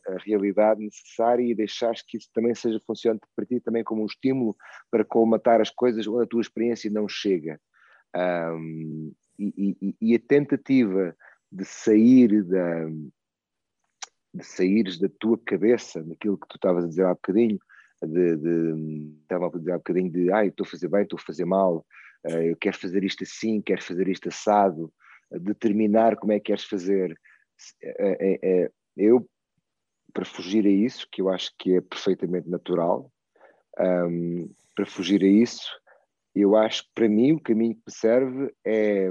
a, 0.06 0.18
realidade 0.24 0.84
necessária 0.84 1.42
e 1.42 1.54
deixares 1.54 2.02
que 2.02 2.18
isso 2.18 2.28
também 2.34 2.54
seja 2.54 2.80
funcionante 2.86 3.26
para 3.34 3.46
ti 3.46 3.60
também 3.60 3.82
como 3.82 4.02
um 4.02 4.06
estímulo 4.06 4.56
para 4.90 5.04
colmatar 5.04 5.60
as 5.60 5.70
coisas 5.70 6.06
onde 6.06 6.24
a 6.24 6.26
tua 6.26 6.40
experiência 6.40 6.90
não 6.90 7.08
chega. 7.08 7.58
Um, 8.16 9.12
e, 9.38 9.76
e, 9.82 9.96
e, 10.00 10.14
a 10.14 10.18
tentativa 10.20 11.16
de 11.50 11.64
sair 11.64 12.44
da 12.44 12.86
de 14.34 14.44
saíres 14.44 14.98
da 14.98 15.08
tua 15.20 15.38
cabeça, 15.38 16.02
daquilo 16.02 16.36
que 16.36 16.48
tu 16.48 16.56
estavas 16.56 16.84
a 16.84 16.88
dizer 16.88 17.04
há 17.04 17.14
bocadinho, 17.14 17.58
de, 18.02 19.16
estava 19.22 19.46
a 19.46 19.58
dizer 19.58 19.72
há 19.72 19.78
bocadinho 19.78 20.10
de 20.10 20.32
ai, 20.32 20.48
estou 20.48 20.66
a 20.66 20.68
fazer 20.68 20.88
bem, 20.88 21.02
estou 21.02 21.18
a 21.18 21.22
fazer 21.22 21.44
mal, 21.44 21.86
uh, 22.26 22.42
eu 22.42 22.56
quero 22.56 22.76
fazer 22.76 23.04
isto 23.04 23.22
assim, 23.22 23.62
quero 23.62 23.80
fazer 23.80 24.08
isto 24.08 24.28
assado, 24.28 24.92
determinar 25.30 26.16
como 26.16 26.32
é 26.32 26.38
que 26.40 26.46
queres 26.46 26.64
fazer. 26.64 27.16
É, 27.80 28.38
é, 28.42 28.70
eu, 28.96 29.28
para 30.12 30.24
fugir 30.24 30.66
a 30.66 30.70
isso, 30.70 31.06
que 31.10 31.22
eu 31.22 31.28
acho 31.28 31.52
que 31.56 31.76
é 31.76 31.80
perfeitamente 31.80 32.48
natural, 32.48 33.10
para 34.74 34.86
fugir 34.86 35.22
a 35.22 35.26
isso, 35.26 35.68
eu 36.34 36.56
acho 36.56 36.84
que 36.84 36.90
para 36.94 37.08
mim 37.08 37.32
o 37.32 37.40
caminho 37.40 37.74
que 37.74 37.82
me 37.86 37.92
serve 37.92 38.54
é 38.64 39.10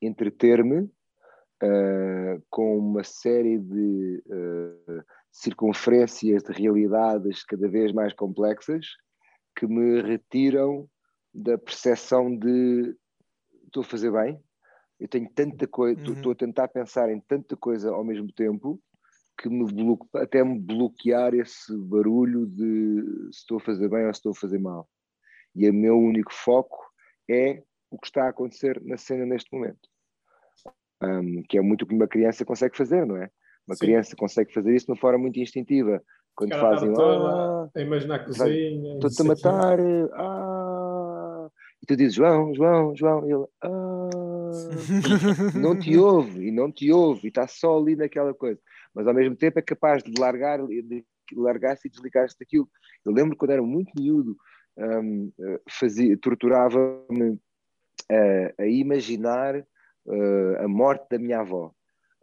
entreter-me 0.00 0.82
uh, 0.82 2.42
com 2.50 2.78
uma 2.78 3.04
série 3.04 3.58
de 3.58 4.22
uh, 4.26 5.02
circunferências 5.30 6.42
de 6.42 6.52
realidades 6.52 7.44
cada 7.44 7.68
vez 7.68 7.92
mais 7.92 8.12
complexas 8.12 8.86
que 9.56 9.66
me 9.66 10.02
retiram 10.02 10.88
da 11.34 11.56
percepção 11.56 12.36
de 12.36 12.94
estou 13.66 13.82
a 13.82 13.86
fazer 13.86 14.12
bem, 14.12 14.38
eu 15.00 15.08
tenho 15.08 15.28
tanta 15.34 15.66
coisa, 15.66 16.00
estou 16.00 16.26
uhum. 16.26 16.30
a 16.32 16.34
tentar 16.34 16.68
pensar 16.68 17.10
em 17.10 17.20
tanta 17.20 17.56
coisa 17.56 17.90
ao 17.90 18.04
mesmo 18.04 18.30
tempo 18.32 18.80
que 19.40 19.48
me 19.48 19.64
bloque, 19.64 20.06
até 20.16 20.44
me 20.44 20.60
bloquear 20.60 21.34
esse 21.34 21.76
barulho 21.76 22.46
de 22.46 23.30
se 23.32 23.40
estou 23.40 23.56
a 23.56 23.60
fazer 23.60 23.88
bem 23.88 24.06
ou 24.06 24.12
se 24.12 24.18
estou 24.18 24.32
a 24.32 24.34
fazer 24.34 24.58
mal. 24.58 24.88
E 25.54 25.68
o 25.68 25.74
meu 25.74 25.98
único 25.98 26.32
foco 26.32 26.78
é 27.28 27.62
o 27.90 27.98
que 27.98 28.06
está 28.06 28.24
a 28.24 28.28
acontecer 28.30 28.80
na 28.84 28.96
cena 28.96 29.26
neste 29.26 29.52
momento. 29.52 29.88
Um, 31.02 31.42
que 31.48 31.58
é 31.58 31.60
muito 31.60 31.82
o 31.82 31.86
que 31.86 31.94
uma 31.94 32.06
criança 32.06 32.44
consegue 32.44 32.76
fazer, 32.76 33.04
não 33.06 33.16
é? 33.16 33.28
Uma 33.66 33.74
Sim. 33.76 33.86
criança 33.86 34.16
consegue 34.16 34.52
fazer 34.52 34.74
isso 34.74 34.86
de 34.86 34.92
uma 34.92 34.98
forma 34.98 35.18
muito 35.18 35.38
instintiva. 35.38 36.02
Quando 36.34 36.54
fazem. 36.58 36.92
Ah, 36.98 37.68
a 37.74 37.80
imaginar 37.80 38.14
a 38.16 38.18
cozinha. 38.20 38.94
Estou-te 38.94 39.20
a 39.20 39.24
matar. 39.24 39.78
Ah, 40.14 41.48
e 41.82 41.86
tu 41.86 41.96
dizes, 41.96 42.14
João, 42.14 42.54
João, 42.54 42.96
João. 42.96 43.28
E 43.28 43.32
ele. 43.32 43.46
Ah, 43.62 44.08
não 45.54 45.78
te 45.78 45.96
ouve, 45.96 46.48
e 46.48 46.50
não 46.50 46.72
te 46.72 46.90
ouve, 46.90 47.26
e 47.26 47.28
está 47.28 47.46
só 47.46 47.78
ali 47.78 47.96
naquela 47.96 48.32
coisa. 48.32 48.60
Mas 48.94 49.06
ao 49.06 49.14
mesmo 49.14 49.36
tempo 49.36 49.58
é 49.58 49.62
capaz 49.62 50.02
de 50.02 50.12
largar, 50.18 50.58
de 50.66 51.04
largar-se 51.34 51.88
e 51.88 51.90
desligar-se 51.90 52.38
daquilo. 52.38 52.68
Eu 53.04 53.12
lembro 53.12 53.36
quando 53.36 53.50
era 53.50 53.62
muito 53.62 53.92
miúdo, 53.98 54.36
um, 54.76 55.32
fazia, 55.68 56.16
torturava-me 56.18 57.38
a, 58.10 58.62
a 58.62 58.66
imaginar 58.66 59.56
uh, 60.06 60.56
a 60.58 60.68
morte 60.68 61.06
da 61.10 61.18
minha 61.18 61.40
avó. 61.40 61.72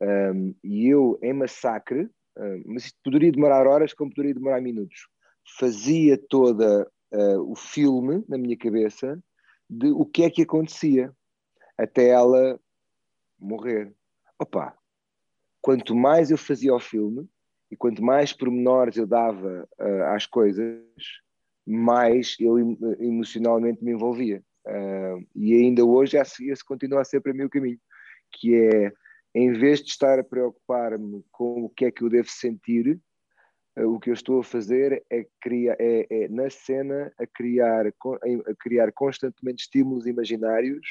Um, 0.01 0.55
e 0.63 0.87
eu, 0.87 1.19
em 1.21 1.33
massacre, 1.33 2.03
uh, 2.03 2.63
mas 2.65 2.85
isto 2.85 2.99
poderia 3.03 3.31
demorar 3.31 3.67
horas 3.67 3.93
como 3.93 4.13
poderia 4.13 4.33
demorar 4.33 4.61
minutos, 4.61 5.07
fazia 5.57 6.17
toda 6.17 6.89
uh, 7.13 7.51
o 7.51 7.55
filme 7.55 8.23
na 8.27 8.37
minha 8.37 8.57
cabeça 8.57 9.21
de 9.69 9.87
o 9.91 10.05
que 10.05 10.23
é 10.23 10.29
que 10.29 10.41
acontecia 10.41 11.13
até 11.77 12.09
ela 12.09 12.59
morrer. 13.37 13.93
Opa, 14.39 14.75
quanto 15.61 15.95
mais 15.95 16.31
eu 16.31 16.37
fazia 16.37 16.73
o 16.73 16.79
filme 16.79 17.27
e 17.71 17.75
quanto 17.75 18.01
mais 18.01 18.33
pormenores 18.33 18.97
eu 18.97 19.05
dava 19.05 19.67
uh, 19.79 20.03
às 20.15 20.25
coisas, 20.25 20.81
mais 21.69 22.35
eu 22.39 22.57
emocionalmente 22.99 23.83
me 23.83 23.91
envolvia. 23.91 24.43
Uh, 24.65 25.25
e 25.35 25.53
ainda 25.53 25.85
hoje 25.85 26.17
esse, 26.17 26.65
continua 26.65 27.01
a 27.01 27.05
ser 27.05 27.21
para 27.21 27.33
mim 27.33 27.43
o 27.43 27.49
caminho, 27.49 27.79
que 28.31 28.55
é, 28.55 28.91
em 29.35 29.53
vez 29.53 29.81
de 29.81 29.89
estar 29.89 30.19
a 30.19 30.23
preocupar-me 30.23 31.23
com 31.31 31.65
o 31.65 31.69
que 31.69 31.85
é 31.85 31.91
que 31.91 32.03
eu 32.03 32.09
devo 32.09 32.29
sentir, 32.29 32.99
uh, 33.77 33.87
o 33.87 33.99
que 33.99 34.09
eu 34.09 34.13
estou 34.15 34.39
a 34.39 34.43
fazer 34.43 35.03
é, 35.11 35.27
criar, 35.39 35.75
é, 35.79 36.07
é 36.09 36.27
na 36.27 36.49
cena 36.49 37.13
a 37.19 37.27
criar, 37.27 37.85
a 37.87 38.55
criar 38.59 38.91
constantemente 38.91 39.63
estímulos 39.63 40.07
imaginários 40.07 40.87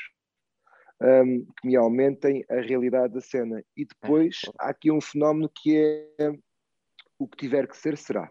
um, 1.00 1.44
que 1.60 1.66
me 1.66 1.76
aumentem 1.76 2.44
a 2.48 2.60
realidade 2.60 3.14
da 3.14 3.20
cena. 3.20 3.64
E 3.76 3.84
depois 3.84 4.42
é. 4.46 4.50
há 4.60 4.70
aqui 4.70 4.92
um 4.92 5.00
fenómeno 5.00 5.50
que 5.52 5.76
é 6.18 6.32
o 7.18 7.26
que 7.26 7.36
tiver 7.36 7.66
que 7.66 7.76
ser, 7.76 7.96
será. 7.98 8.30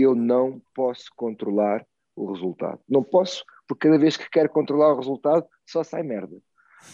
Eu 0.00 0.14
não 0.14 0.60
posso 0.74 1.06
controlar 1.16 1.84
o 2.16 2.32
resultado. 2.32 2.80
Não 2.88 3.02
posso, 3.02 3.44
porque 3.66 3.88
cada 3.88 3.98
vez 3.98 4.16
que 4.16 4.28
quero 4.30 4.48
controlar 4.48 4.92
o 4.92 4.96
resultado, 4.96 5.46
só 5.66 5.82
sai 5.82 6.02
merda. 6.02 6.36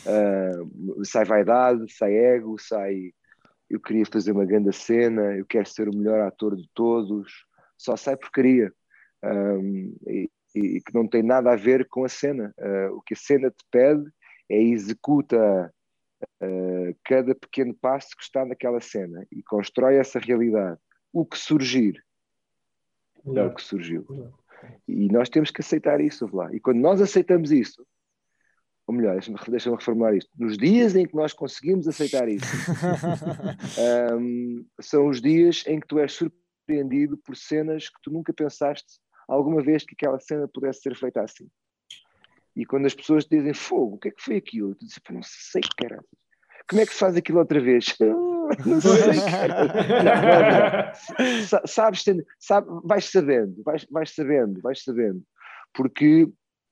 Uh, 0.04 1.04
sai 1.04 1.24
vaidade, 1.24 1.92
sai 1.92 2.14
ego, 2.14 2.58
sai 2.58 3.12
eu 3.68 3.80
queria 3.80 4.06
fazer 4.06 4.32
uma 4.32 4.44
grande 4.44 4.72
cena, 4.72 5.36
eu 5.36 5.44
quero 5.44 5.68
ser 5.68 5.88
o 5.88 5.96
melhor 5.96 6.20
ator 6.20 6.56
de 6.56 6.68
todos, 6.72 7.44
só 7.76 7.96
sai 7.96 8.16
porcaria. 8.16 8.72
Um, 9.24 9.96
e, 10.06 10.30
e, 10.54 10.80
que 10.80 10.94
não 10.94 11.06
tem 11.06 11.22
nada 11.22 11.52
a 11.52 11.56
ver 11.56 11.86
com 11.88 12.04
a 12.04 12.08
cena. 12.08 12.54
Uh, 12.58 12.96
o 12.96 13.02
que 13.02 13.14
a 13.14 13.16
cena 13.16 13.50
te 13.50 13.64
pede 13.70 14.04
é 14.48 14.62
executa 14.62 15.72
uh, 16.42 16.96
cada 17.04 17.34
pequeno 17.34 17.74
passo 17.74 18.16
que 18.16 18.22
está 18.22 18.44
naquela 18.44 18.80
cena 18.80 19.26
e 19.32 19.42
constrói 19.42 19.96
essa 19.96 20.18
realidade. 20.18 20.78
O 21.12 21.26
que 21.26 21.38
surgir 21.38 22.02
é 23.34 23.42
o 23.42 23.54
que 23.54 23.62
surgiu. 23.62 24.06
E 24.86 25.08
nós 25.08 25.28
temos 25.28 25.50
que 25.50 25.60
aceitar 25.60 26.00
isso, 26.00 26.28
lá. 26.34 26.52
E 26.54 26.60
quando 26.60 26.78
nós 26.78 27.00
aceitamos 27.00 27.50
isso, 27.50 27.86
ou 28.86 28.94
melhor, 28.94 29.14
deixa-me 29.14 29.38
deixa 29.48 29.70
reformular 29.70 30.14
isto, 30.14 30.30
nos 30.38 30.56
dias 30.56 30.94
em 30.94 31.06
que 31.06 31.14
nós 31.14 31.32
conseguimos 31.32 31.88
aceitar 31.88 32.28
isso, 32.28 32.46
um, 34.18 34.64
são 34.80 35.08
os 35.08 35.20
dias 35.20 35.64
em 35.66 35.80
que 35.80 35.86
tu 35.86 35.98
és 35.98 36.12
surpreendido 36.12 37.18
por 37.18 37.36
cenas 37.36 37.88
que 37.88 38.00
tu 38.02 38.12
nunca 38.12 38.32
pensaste 38.32 39.00
alguma 39.28 39.60
vez 39.62 39.84
que 39.84 39.94
aquela 39.94 40.20
cena 40.20 40.46
pudesse 40.46 40.82
ser 40.82 40.96
feita 40.96 41.20
assim. 41.20 41.48
E 42.54 42.64
quando 42.64 42.86
as 42.86 42.94
pessoas 42.94 43.26
dizem 43.26 43.52
fogo, 43.52 43.96
o 43.96 43.98
que 43.98 44.08
é 44.08 44.10
que 44.10 44.22
foi 44.22 44.36
aquilo? 44.36 44.74
Tu 44.74 44.86
dizes, 44.86 45.00
não 45.10 45.20
sei, 45.22 45.62
cara. 45.76 46.02
Como 46.68 46.82
é 46.82 46.86
que 46.86 46.92
se 46.92 46.98
faz 46.98 47.16
aquilo 47.16 47.38
outra 47.38 47.60
vez? 47.60 47.96
não 48.66 48.80
sei, 48.80 49.20
cara. 49.30 50.92
Não, 51.18 51.66
Sabes, 51.66 52.04
sabe, 52.38 52.68
vais 52.84 53.10
sabendo, 53.10 53.62
vais, 53.64 53.86
vais 53.90 54.14
sabendo, 54.14 54.60
vais 54.60 54.82
sabendo. 54.82 55.22
Porque 55.72 56.28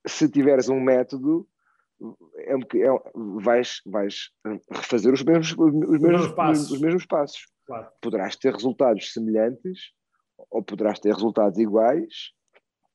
se 0.06 0.28
tiveres 0.28 0.68
um 0.68 0.80
método, 0.80 1.46
é, 2.38 2.54
é, 2.54 2.88
vais, 3.42 3.80
vais 3.86 4.30
refazer 4.70 5.12
os 5.12 5.22
mesmos, 5.22 5.54
os 5.58 6.00
mesmos, 6.00 6.32
passos. 6.32 6.70
Os 6.70 6.80
mesmos 6.80 7.06
passos. 7.06 7.46
Claro. 7.66 7.88
Poderás 8.00 8.36
ter 8.36 8.52
resultados 8.52 9.12
semelhantes 9.12 9.92
ou 10.50 10.62
poderás 10.62 10.98
ter 10.98 11.14
resultados 11.14 11.58
iguais 11.58 12.32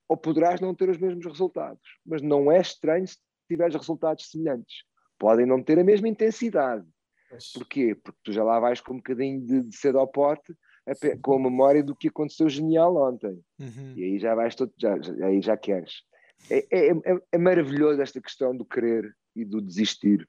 ou 0.07 0.17
poderás 0.17 0.59
não 0.59 0.75
ter 0.75 0.89
os 0.89 0.97
mesmos 0.97 1.25
resultados. 1.25 1.81
Mas 2.05 2.21
não 2.21 2.51
é 2.51 2.59
estranho 2.59 3.07
se 3.07 3.17
tiveres 3.47 3.75
resultados 3.75 4.29
semelhantes. 4.29 4.83
Podem 5.19 5.45
não 5.45 5.61
ter 5.61 5.77
a 5.77 5.83
mesma 5.83 6.07
intensidade. 6.07 6.87
Mas... 7.31 7.51
Porquê? 7.51 7.93
Porque 7.93 8.19
tu 8.23 8.31
já 8.31 8.43
lá 8.43 8.59
vais 8.59 8.81
com 8.81 8.93
um 8.93 8.97
bocadinho 8.97 9.39
de, 9.45 9.61
de 9.63 9.75
cedo 9.75 9.99
ao 9.99 10.07
pote, 10.07 10.55
a, 10.87 11.17
com 11.21 11.35
a 11.35 11.39
memória 11.39 11.83
do 11.83 11.95
que 11.95 12.07
aconteceu 12.07 12.49
genial 12.49 12.95
ontem. 12.95 13.39
Uhum. 13.59 13.93
E 13.95 14.03
aí 14.03 14.19
já 14.19 14.33
vais 14.33 14.55
todo, 14.55 14.73
já, 14.77 14.99
já, 14.99 15.25
aí 15.25 15.41
já 15.41 15.55
queres. 15.55 16.03
É, 16.49 16.65
é, 16.71 16.91
é, 16.91 17.19
é, 17.33 17.37
maravilhoso 17.37 18.01
esta 18.01 18.21
questão 18.21 18.55
do 18.55 18.65
querer 18.65 19.15
e 19.35 19.43
do 19.43 19.61
desistir. 19.61 20.27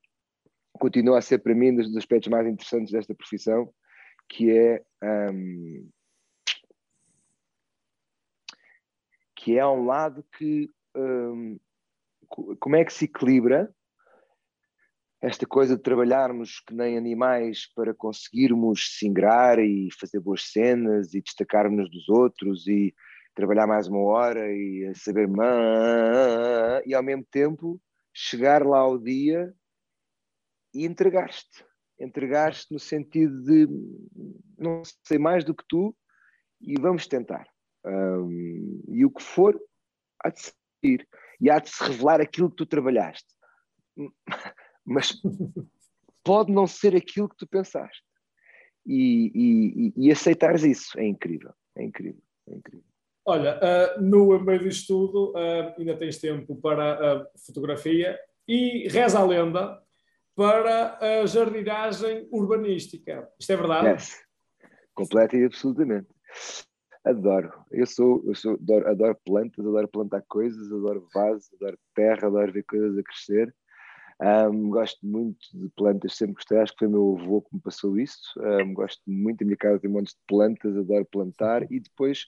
Continua 0.73 1.19
a 1.19 1.23
ser 1.23 1.39
para 1.39 1.55
mim 1.55 1.71
um 1.71 1.77
dos 1.77 1.97
aspectos 1.97 2.31
mais 2.31 2.47
interessantes 2.47 2.93
desta 2.93 3.15
profissão, 3.15 3.73
que 4.29 4.51
é 4.51 4.83
um, 5.03 5.89
que 9.37 9.59
é 9.59 9.67
um 9.67 9.87
lado 9.87 10.25
que 10.37 10.69
um, 10.97 11.59
como 12.59 12.77
é 12.77 12.85
que 12.85 12.93
se 12.93 13.07
equilibra 13.07 13.73
esta 15.23 15.47
coisa 15.47 15.77
de 15.77 15.83
trabalharmos 15.83 16.61
que 16.61 16.75
nem 16.75 16.97
animais 16.97 17.67
para 17.75 17.95
conseguirmos 17.95 18.97
se 18.97 19.07
ingrar 19.07 19.59
e 19.59 19.89
fazer 19.99 20.19
boas 20.19 20.51
cenas 20.51 21.13
e 21.13 21.21
destacarmos 21.21 21.91
dos 21.91 22.09
outros 22.09 22.67
e 22.67 22.95
trabalhar 23.35 23.67
mais 23.67 23.87
uma 23.87 24.01
hora 24.01 24.51
e 24.51 24.93
saber 24.95 25.29
e 26.87 26.95
ao 26.95 27.03
mesmo 27.03 27.25
tempo 27.31 27.81
chegar 28.15 28.67
lá 28.67 28.79
ao 28.79 28.99
dia 28.99 29.55
e 30.73 30.87
entregar-te. 30.87 31.65
Entregar-te 31.99 32.73
no 32.73 32.79
sentido 32.79 33.43
de 33.43 33.69
não 34.57 34.83
sei 35.07 35.19
mais 35.19 35.45
do 35.45 35.55
que 35.55 35.65
tu 35.69 35.95
e 36.61 36.81
vamos 36.81 37.07
tentar. 37.07 37.47
Um, 37.85 38.83
e 38.89 39.05
o 39.05 39.11
que 39.11 39.23
for, 39.23 39.59
há 40.25 40.31
de 40.31 40.41
sair. 40.41 41.07
E 41.41 41.51
há 41.51 41.59
de 41.59 41.69
se 41.69 41.83
revelar 41.83 42.21
aquilo 42.21 42.51
que 42.51 42.57
tu 42.57 42.67
trabalhaste. 42.67 43.29
Mas 44.85 45.13
pode 46.25 46.53
não 46.53 46.67
ser 46.67 46.97
aquilo 46.97 47.29
que 47.29 47.37
tu 47.37 47.47
pensaste. 47.47 48.03
E, 48.87 49.93
e, 49.97 50.07
e 50.07 50.11
aceitares 50.11 50.63
isso 50.65 50.99
é 50.99 51.07
incrível. 51.07 51.53
É 51.77 51.85
incrível. 51.85 52.23
É 52.49 52.55
incrível. 52.55 52.85
Olha, 53.27 53.59
uh, 53.59 54.01
no 54.01 54.41
meio 54.41 54.61
disto 54.61 54.87
tudo, 54.89 55.33
uh, 55.33 55.75
ainda 55.79 55.97
tens 55.97 56.19
tempo 56.19 56.57
para 56.57 56.95
a 56.95 57.27
fotografia 57.47 58.19
e 58.49 58.89
reza 58.89 59.19
a 59.19 59.25
lenda 59.25 59.81
para 60.35 60.99
a 60.99 61.27
jardinagem 61.27 62.27
urbanística. 62.33 63.29
Isto 63.39 63.53
é 63.53 63.57
verdade? 63.57 63.89
Yes. 63.89 64.21
Completa 64.95 65.37
e 65.37 65.45
absolutamente. 65.45 66.09
Adoro. 67.05 67.53
Eu 67.71 67.87
sou, 67.87 68.23
eu 68.27 68.35
sou 68.35 68.55
adoro, 68.55 68.89
adoro 68.89 69.19
plantas, 69.25 69.67
adoro 69.67 69.89
plantar 69.89 70.23
coisas, 70.29 70.73
adoro 70.73 71.07
vasos, 71.15 71.53
adoro 71.55 71.79
terra, 71.95 72.27
adoro 72.27 72.53
ver 72.53 72.65
coisas 72.65 72.99
a 72.99 73.03
crescer. 73.03 73.55
Um, 74.23 74.69
gosto 74.69 74.99
muito 75.03 75.39
de 75.55 75.71
plantas, 75.71 76.15
sempre 76.15 76.35
gostei, 76.35 76.59
acho 76.59 76.73
que 76.73 76.81
foi 76.81 76.89
meu 76.89 77.17
avô 77.19 77.41
que 77.41 77.55
me 77.55 77.61
passou 77.61 77.99
isso. 77.99 78.21
Um, 78.39 78.75
gosto 78.75 79.01
muito, 79.07 79.39
da 79.39 79.47
minha 79.47 79.57
casa 79.57 79.81
tem 79.81 79.91
montes 79.91 80.13
de 80.13 80.21
plantas, 80.29 80.77
adoro 80.77 81.07
plantar 81.07 81.63
e 81.73 81.81
depois 81.81 82.27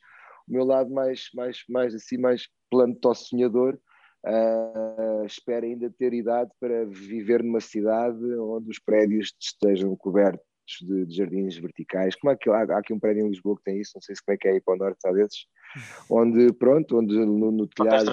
o 0.48 0.52
meu 0.52 0.64
lado 0.64 0.90
mais, 0.90 1.28
mais, 1.34 1.62
mais 1.68 1.94
assim, 1.94 2.16
mais 2.16 2.48
planto 2.70 3.14
sonhador, 3.14 3.78
uh, 4.26 5.26
espero 5.26 5.66
ainda 5.66 5.90
ter 5.90 6.14
idade 6.14 6.50
para 6.58 6.86
viver 6.86 7.42
numa 7.42 7.60
cidade 7.60 8.24
onde 8.38 8.70
os 8.70 8.78
prédios 8.78 9.34
estejam 9.38 9.94
cobertos 9.94 10.46
de, 10.80 11.04
de 11.04 11.14
jardins 11.14 11.58
verticais. 11.58 12.16
Como 12.16 12.32
é 12.32 12.36
que 12.36 12.48
há, 12.48 12.62
há, 12.62 12.78
aqui 12.78 12.94
um 12.94 12.98
prédio 12.98 13.26
em 13.26 13.28
Lisboa 13.28 13.56
que 13.58 13.64
tem 13.64 13.78
isso? 13.78 13.92
Não 13.94 14.00
sei 14.00 14.16
se 14.16 14.24
como 14.24 14.34
é 14.34 14.38
que 14.38 14.48
é 14.48 14.52
aí 14.52 14.60
para 14.62 14.74
o 14.74 14.78
norte, 14.78 15.06
há 15.06 15.12
desses, 15.12 15.46
onde, 16.10 16.52
pronto, 16.54 16.98
onde 16.98 17.14
no, 17.14 17.50
no 17.50 17.66
telhado. 17.66 18.06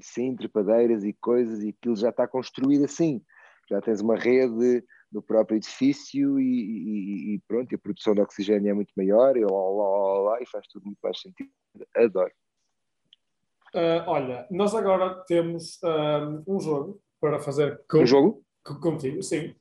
Sim, 0.00 0.36
trepadeiras 0.36 1.04
e 1.04 1.12
coisas, 1.12 1.62
e 1.62 1.70
aquilo 1.70 1.96
já 1.96 2.10
está 2.10 2.26
construído 2.26 2.84
assim. 2.84 3.22
Já 3.68 3.80
tens 3.80 4.00
uma 4.00 4.16
rede 4.16 4.84
do 5.10 5.22
próprio 5.22 5.56
edifício 5.56 6.38
e, 6.38 6.44
e, 6.44 7.34
e, 7.34 7.42
pronto, 7.46 7.72
e 7.72 7.74
a 7.74 7.78
produção 7.78 8.14
de 8.14 8.20
oxigênio 8.20 8.70
é 8.70 8.74
muito 8.74 8.92
maior 8.96 9.36
e, 9.36 9.44
lá, 9.44 9.50
lá, 9.50 10.18
lá, 10.20 10.42
e 10.42 10.46
faz 10.46 10.66
tudo 10.68 10.86
muito 10.86 10.98
mais 11.02 11.20
sentido. 11.20 11.50
Adoro. 11.96 12.32
Uh, 13.74 14.02
olha, 14.06 14.46
nós 14.50 14.74
agora 14.74 15.22
temos 15.26 15.78
uh, 15.82 16.42
um 16.46 16.58
jogo 16.58 17.00
para 17.20 17.38
fazer 17.38 17.82
com, 17.88 17.98
um 17.98 18.06
jogo? 18.06 18.42
contigo, 18.80 19.22
sim. 19.22 19.54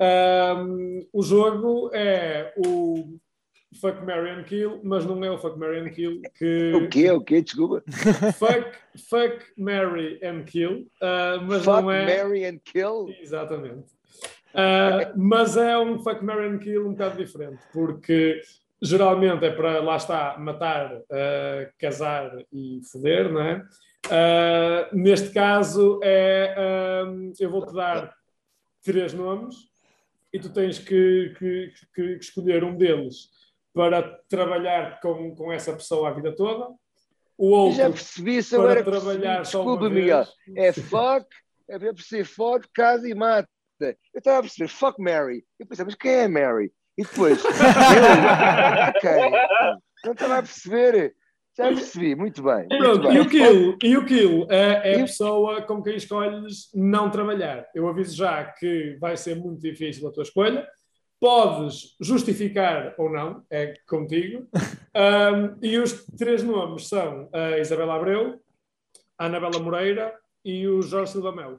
Uh, 0.00 1.08
o 1.12 1.22
jogo 1.22 1.90
é 1.92 2.52
o 2.56 3.18
Fuck, 3.80 4.04
Mary 4.04 4.30
and 4.30 4.44
Kill, 4.44 4.80
mas 4.82 5.04
não 5.04 5.22
é 5.24 5.30
o 5.30 5.38
Fuck, 5.38 5.58
Mary 5.58 5.80
and 5.80 5.90
Kill 5.90 6.22
que... 6.36 6.72
O 6.74 6.88
quê? 6.88 7.10
O 7.10 7.20
quê? 7.20 7.42
Desculpa. 7.42 7.82
Fuck, 8.38 8.72
fuck 9.08 9.44
Mary 9.56 10.20
and 10.22 10.44
Kill, 10.44 10.86
mas 11.46 11.64
fuck, 11.64 11.82
não 11.82 11.90
é... 11.90 12.22
Mary 12.22 12.44
and 12.44 12.58
Kill? 12.64 13.08
Exatamente. 13.20 13.94
Uh, 14.54 15.10
mas 15.16 15.56
é 15.56 15.76
um 15.76 15.98
fuck, 15.98 16.24
marry 16.24 16.46
and 16.46 16.58
kill 16.60 16.86
um 16.86 16.92
bocado 16.92 17.18
diferente, 17.18 17.60
porque 17.72 18.40
geralmente 18.80 19.44
é 19.44 19.50
para, 19.50 19.80
lá 19.80 19.96
está, 19.96 20.38
matar, 20.38 20.94
uh, 20.94 21.72
casar 21.76 22.30
e 22.52 22.80
foder, 22.90 23.32
não 23.32 23.40
é? 23.40 23.64
Uh, 24.06 24.96
neste 24.96 25.30
caso 25.30 25.98
é, 26.04 26.54
eu 27.40 27.50
vou-te 27.50 27.74
dar 27.74 28.14
três 28.84 29.12
nomes 29.12 29.56
e 30.32 30.38
tu 30.38 30.50
tens 30.50 30.78
que, 30.78 31.34
que, 31.36 31.72
que, 31.94 32.02
escolher 32.20 32.62
um 32.62 32.76
deles 32.76 33.30
para 33.74 34.02
trabalhar 34.28 35.00
com, 35.00 35.34
com 35.34 35.52
essa 35.52 35.72
pessoa 35.74 36.08
a 36.08 36.12
vida 36.12 36.34
toda. 36.34 36.72
O 37.36 37.48
outro 37.48 37.76
já 37.76 37.90
percebi, 37.90 38.40
para 38.44 38.84
trabalhar 38.84 39.36
percebi. 39.38 39.64
Desculpa, 39.64 39.90
Miguel. 39.90 40.24
É 40.56 40.72
fuck, 40.72 41.26
é 41.68 41.78
para 41.78 41.92
perceber 41.92 42.24
fuck, 42.24 42.68
casa 42.72 43.08
e 43.08 43.14
mata. 43.14 43.48
Eu 43.80 44.18
estava 44.18 44.38
a 44.38 44.42
perceber, 44.42 44.68
fuck 44.68 45.02
Mary. 45.02 45.44
Eu 45.58 45.66
pensei, 45.66 45.84
mas 45.84 45.96
quem 45.96 46.12
é 46.12 46.28
Mary? 46.28 46.72
E 46.96 47.02
depois, 47.02 47.42
eu, 47.44 47.50
ok, 47.50 49.10
não 50.04 50.12
estava 50.12 50.38
a 50.38 50.42
perceber. 50.42 51.12
Já 51.56 51.68
percebi, 51.68 52.16
muito 52.16 52.42
bem. 52.42 52.66
Muito 52.68 52.78
Pronto, 52.78 53.08
bem. 53.08 53.16
E 53.16 53.20
o 53.20 53.28
kill, 53.28 53.78
e 53.82 53.96
o 53.96 54.04
kill 54.04 54.46
é, 54.50 54.92
é 54.92 54.96
a 54.96 55.04
pessoa 55.04 55.62
com 55.62 55.82
quem 55.82 55.96
escolhes 55.96 56.68
não 56.74 57.10
trabalhar. 57.10 57.66
Eu 57.74 57.88
aviso 57.88 58.16
já 58.16 58.44
que 58.44 58.96
vai 59.00 59.16
ser 59.16 59.36
muito 59.36 59.60
difícil 59.60 60.06
a 60.08 60.12
tua 60.12 60.24
escolha. 60.24 60.66
Podes 61.24 61.96
justificar 61.98 62.94
ou 62.98 63.08
não, 63.08 63.42
é 63.48 63.72
contigo. 63.88 64.46
Um, 64.94 65.56
e 65.66 65.78
os 65.78 66.04
três 66.18 66.42
nomes 66.42 66.86
são 66.86 67.30
a 67.32 67.58
Isabela 67.58 67.94
Abreu, 67.94 68.38
a 69.16 69.24
Anabela 69.24 69.58
Moreira 69.58 70.14
e 70.44 70.68
o 70.68 70.82
Jorge 70.82 71.12
Silva 71.12 71.32
Melo. 71.32 71.58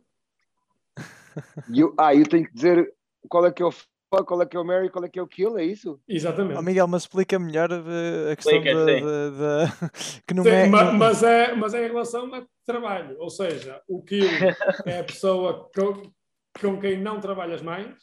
Eu, 1.76 1.96
ah, 1.98 2.14
eu 2.14 2.30
tenho 2.30 2.46
que 2.46 2.54
dizer 2.54 2.94
qual 3.28 3.44
é 3.44 3.52
que 3.52 3.64
é 3.64 3.66
o 3.66 3.72
fuck, 3.72 4.24
qual 4.28 4.40
é 4.44 4.46
que 4.46 4.56
é 4.56 4.60
o 4.60 4.64
Mary, 4.64 4.92
qual 4.92 5.04
é 5.04 5.10
que 5.10 5.18
é 5.18 5.22
o 5.24 5.28
kill, 5.28 5.58
é 5.58 5.66
isso? 5.66 6.00
Exatamente. 6.08 6.60
Oh, 6.60 6.62
Miguel, 6.62 6.88
mas 6.88 7.02
explica 7.02 7.40
melhor 7.40 7.72
uh, 7.72 8.32
a 8.32 8.36
questão 8.36 8.58
Explica, 8.58 8.86
de, 8.86 8.86
de, 8.86 9.02
de, 9.02 10.22
que 10.28 10.34
não 10.36 10.44
sim, 10.44 10.50
é. 10.50 10.68
Mas, 10.68 10.94
mas, 10.94 11.24
é. 11.24 11.56
Mas 11.56 11.74
é 11.74 11.86
em 11.86 11.88
relação 11.88 12.32
a 12.36 12.46
trabalho, 12.64 13.18
ou 13.18 13.32
seja, 13.32 13.82
o 13.88 14.04
kill 14.04 14.30
é 14.86 15.00
a 15.00 15.04
pessoa 15.04 15.72
com, 15.76 16.12
com 16.62 16.80
quem 16.80 17.02
não 17.02 17.20
trabalhas 17.20 17.64
mais, 17.64 17.96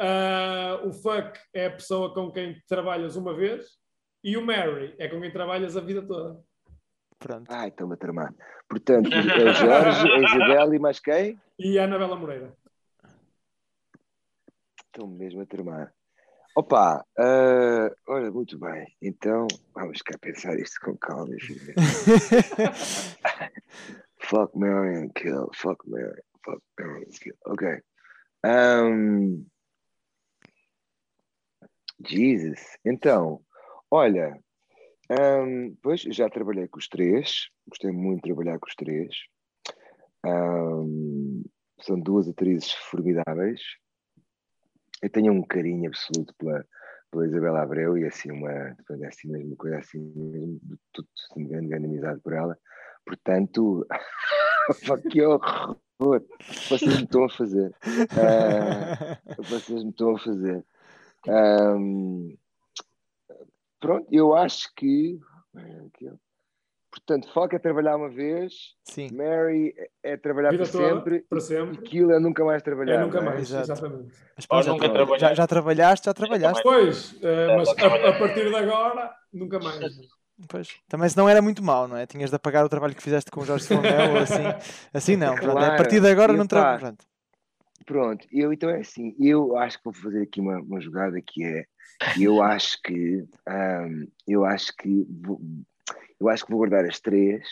uh, 0.00 0.86
o 0.88 0.92
fuck 0.92 1.38
é 1.52 1.66
a 1.66 1.70
pessoa 1.70 2.12
com 2.12 2.30
quem 2.30 2.60
trabalhas 2.68 3.16
uma 3.16 3.34
vez 3.34 3.78
e 4.22 4.36
o 4.36 4.44
Mary 4.44 4.94
é 4.98 5.08
com 5.08 5.20
quem 5.20 5.32
trabalhas 5.32 5.76
a 5.76 5.80
vida 5.80 6.02
toda. 6.06 6.40
Pronto. 7.18 7.50
Ai, 7.50 7.68
estou-me 7.68 7.94
a 7.94 7.96
tramar. 7.96 8.34
Portanto, 8.68 9.10
é 9.12 9.18
o 9.18 9.22
Jorge, 9.54 10.10
a 10.10 10.18
Isabel 10.18 10.74
e 10.74 10.78
mais 10.78 11.00
quem? 11.00 11.40
E 11.58 11.78
a 11.78 11.84
Anabela 11.84 12.16
Moreira. 12.16 12.56
Estou-me 14.86 15.18
mesmo 15.18 15.42
a 15.42 15.46
tramar. 15.46 15.92
Opa, 16.56 17.04
uh, 17.18 17.90
olha, 18.06 18.30
muito 18.30 18.56
bem. 18.58 18.86
Então, 19.02 19.48
vamos 19.74 20.00
cá 20.02 20.16
pensar 20.20 20.56
isto 20.56 20.78
com 20.80 20.96
calma, 20.96 21.34
fuck 24.20 24.56
Mary 24.56 24.98
and 24.98 25.10
kill. 25.16 25.50
Fuck 25.52 25.82
Mary. 25.88 26.22
Fuck 26.44 26.62
Mary 26.78 27.02
and 27.02 27.18
kill. 27.20 27.34
Ok. 27.46 27.82
Um, 28.44 29.44
Jesus. 32.00 32.60
Então, 32.84 33.40
olha, 33.90 34.38
um, 35.10 35.76
pois 35.82 36.00
já 36.02 36.28
trabalhei 36.28 36.66
com 36.68 36.78
os 36.78 36.88
três, 36.88 37.48
gostei 37.68 37.90
muito 37.90 38.22
de 38.22 38.34
trabalhar 38.34 38.58
com 38.58 38.66
os 38.66 38.74
três. 38.74 39.14
Um, 40.24 41.42
são 41.80 42.00
duas 42.00 42.28
atrizes 42.28 42.72
formidáveis. 42.72 43.60
Eu 45.02 45.10
tenho 45.10 45.32
um 45.32 45.42
carinho 45.42 45.88
absoluto 45.88 46.34
pela, 46.38 46.64
pela 47.10 47.26
Isabela 47.26 47.62
Abreu 47.62 47.98
e 47.98 48.06
assim 48.06 48.30
uma, 48.32 48.50
é 48.50 49.06
assim 49.06 49.28
mesmo, 49.28 49.54
coisa 49.56 49.78
assim 49.78 50.00
mesmo, 50.16 50.60
tudo, 50.92 51.08
assim, 51.30 51.46
grande, 51.46 51.68
grande 51.68 51.86
amizade 51.86 52.20
por 52.20 52.32
ela. 52.32 52.58
Portanto, 53.04 53.86
que 55.10 55.22
horror! 55.22 55.76
Vocês 56.68 56.96
me 56.96 57.04
estão 57.04 57.24
a 57.24 57.28
fazer. 57.28 57.74
Uh, 57.86 59.42
vocês 59.42 59.84
me 59.84 59.90
estão 59.90 60.16
a 60.16 60.18
fazer. 60.18 60.64
Um, 61.26 62.36
Pronto, 63.80 64.06
eu 64.10 64.34
acho 64.34 64.72
que. 64.74 65.18
Portanto, 66.90 67.28
Foca 67.34 67.56
é 67.56 67.58
trabalhar 67.58 67.96
uma 67.96 68.08
vez, 68.08 68.52
Sim. 68.84 69.10
Mary 69.12 69.74
é 70.02 70.16
trabalhar 70.16 70.52
Vida 70.52 70.62
para 70.62 70.72
sempre, 70.72 71.20
para 71.28 71.40
sempre. 71.40 71.74
e 71.74 71.82
Kill 71.82 72.10
é 72.12 72.20
nunca 72.20 72.44
mais 72.44 72.62
trabalhar. 72.62 72.94
É 72.94 73.04
nunca 73.04 73.18
é? 73.18 73.22
mais, 73.22 73.40
Exato. 73.40 73.72
exatamente. 73.72 74.14
Mas, 74.36 74.46
Ou 74.48 74.62
já, 74.62 74.70
nunca 74.72 74.84
tra- 74.86 74.94
trabalhaste. 74.94 75.26
já, 75.28 75.34
já 75.34 75.46
trabalhaste, 75.46 76.06
já 76.06 76.14
trabalhaste. 76.14 76.62
Pois, 76.62 77.16
eh, 77.22 77.56
mas 77.56 77.68
a, 77.68 77.86
a 78.08 78.18
partir 78.18 78.48
de 78.48 78.54
agora, 78.56 79.12
nunca 79.32 79.58
mais. 79.58 79.80
Pois. 80.48 80.68
Também 80.88 81.08
se 81.08 81.16
não 81.16 81.28
era 81.28 81.42
muito 81.42 81.62
mau, 81.62 81.86
não 81.86 81.96
é? 81.96 82.06
Tinhas 82.06 82.30
de 82.30 82.36
apagar 82.36 82.64
o 82.64 82.68
trabalho 82.68 82.94
que 82.94 83.02
fizeste 83.02 83.30
com 83.30 83.40
o 83.40 83.44
Jorge 83.44 83.66
Flamel 83.66 84.12
ou 84.12 84.18
assim. 84.18 84.42
Assim 84.94 85.16
não. 85.16 85.34
Pronto, 85.34 85.58
a 85.58 85.60
Claro. 85.62 85.76
partir 85.76 86.00
de 86.00 86.08
agora 86.08 86.32
E 86.32 86.36
não 86.36 86.46
trabalho. 86.46 86.96
Pronto. 87.86 88.26
Eu 88.32 88.52
então 88.52 88.70
é 88.70 88.80
assim, 88.80 89.14
eu 89.18 89.56
acho 89.56 89.78
que 89.78 89.84
vou 89.84 89.92
fazer 89.92 90.22
aqui 90.22 90.40
uma, 90.40 90.58
uma 90.58 90.80
jogada 90.80 91.20
que 91.20 91.44
é, 91.44 91.64
eu 92.18 92.40
acho 92.42 92.80
que, 92.82 93.24
ahm, 93.46 94.06
eu 94.26 94.44
acho 94.44 94.72
que, 94.76 95.06
vou, 95.22 95.40
eu 96.20 96.28
acho 96.28 96.44
que 96.44 96.50
vou 96.50 96.58
guardar 96.58 96.84
as 96.84 97.00
três 97.00 97.46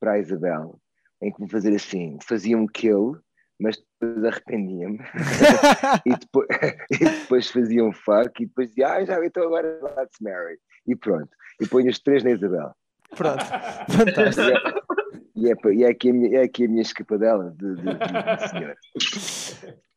para 0.00 0.12
a 0.12 0.18
Isabel, 0.18 0.80
em 1.22 1.32
que 1.32 1.38
vou 1.38 1.48
fazer 1.48 1.74
assim, 1.74 2.18
fazia 2.22 2.56
um 2.56 2.66
kill, 2.66 3.18
mas 3.60 3.76
depois 4.00 4.24
arrependia-me, 4.24 4.98
e, 6.06 6.16
depois, 6.16 6.46
e 6.90 7.04
depois 7.04 7.50
fazia 7.50 7.84
um 7.84 7.92
fuck, 7.92 8.42
e 8.42 8.46
depois 8.46 8.68
dizia, 8.68 8.88
ah, 8.88 9.04
já, 9.04 9.24
então 9.24 9.44
agora 9.44 9.80
let's 9.96 10.18
marry, 10.20 10.58
e 10.86 10.96
pronto, 10.96 11.30
e 11.60 11.66
ponho 11.66 11.90
as 11.90 11.98
três 11.98 12.24
na 12.24 12.30
Isabel. 12.30 12.74
Pronto. 13.16 13.44
Fantástico. 13.90 14.84
E 15.36 15.50
é, 15.50 15.54
e 15.72 15.84
é, 15.84 15.88
aqui, 15.88 16.10
a 16.10 16.12
minha, 16.12 16.38
é 16.38 16.42
aqui 16.44 16.64
a 16.64 16.68
minha 16.68 16.82
escapadela 16.82 17.54
de, 17.58 17.74
de, 17.76 17.82
de, 17.82 18.36
de 18.36 18.48
senhor. 18.50 18.76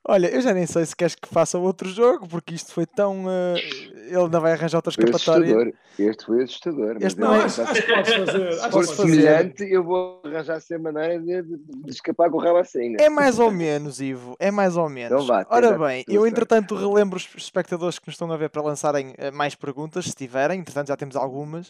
Olha, 0.10 0.28
eu 0.34 0.40
já 0.42 0.54
nem 0.54 0.66
sei 0.66 0.86
se 0.86 0.96
queres 0.96 1.16
que 1.16 1.28
faça 1.28 1.58
outro 1.60 1.90
jogo, 1.90 2.28
porque 2.30 2.56
isto 2.56 2.72
foi 2.72 2.86
tão. 2.86 3.26
eh, 3.30 3.60
ele 4.08 4.16
ainda 4.18 4.40
vai 4.40 4.54
arranjar 4.54 4.78
outra 4.78 4.90
escapatória. 4.90 5.74
Este 6.00 6.26
foi 6.26 6.44
assustador. 6.44 6.94
mas 6.94 7.04
Este 7.04 7.20
não 7.20 7.36
é- 7.36 7.44
Acho, 7.44 7.62
acho 7.62 7.74
que 7.86 7.94
podes 7.94 8.14
fazer. 8.14 8.54
Se 8.54 8.70
for 8.72 8.86
semelhante, 8.86 9.64
eu 9.70 9.84
vou 9.84 10.22
arranjar 10.24 10.62
sem 10.62 10.78
maneira 10.80 11.20
de, 11.20 11.42
de- 11.42 11.58
de 11.58 11.92
escapar 11.92 12.30
com 12.30 12.38
o 12.38 12.40
rabo 12.40 12.58
assim. 12.60 12.92
né? 12.92 12.98
É 13.02 13.10
mais 13.10 13.38
ou 13.38 13.52
menos, 13.52 14.00
Ivo, 14.00 14.38
é 14.40 14.50
mais 14.50 14.78
ou 14.78 14.88
menos. 14.88 15.12
Então 15.12 15.26
vá, 15.28 15.46
Ora 15.50 15.78
bem, 15.78 16.06
eu 16.08 16.22
certo. 16.22 16.28
entretanto 16.28 16.76
relembro 16.76 17.18
os 17.18 17.28
espectadores 17.36 18.00
que 18.00 18.08
nos 18.08 18.14
estão 18.14 18.32
a 18.32 18.38
ver 18.38 18.50
para 18.50 18.62
lançarem 18.62 19.14
eh, 19.18 19.30
mais 19.32 19.56
perguntas, 19.56 20.06
se 20.06 20.16
tiverem, 20.16 20.62
entretanto 20.62 20.88
já 20.88 20.96
temos 20.96 21.18
algumas. 21.18 21.70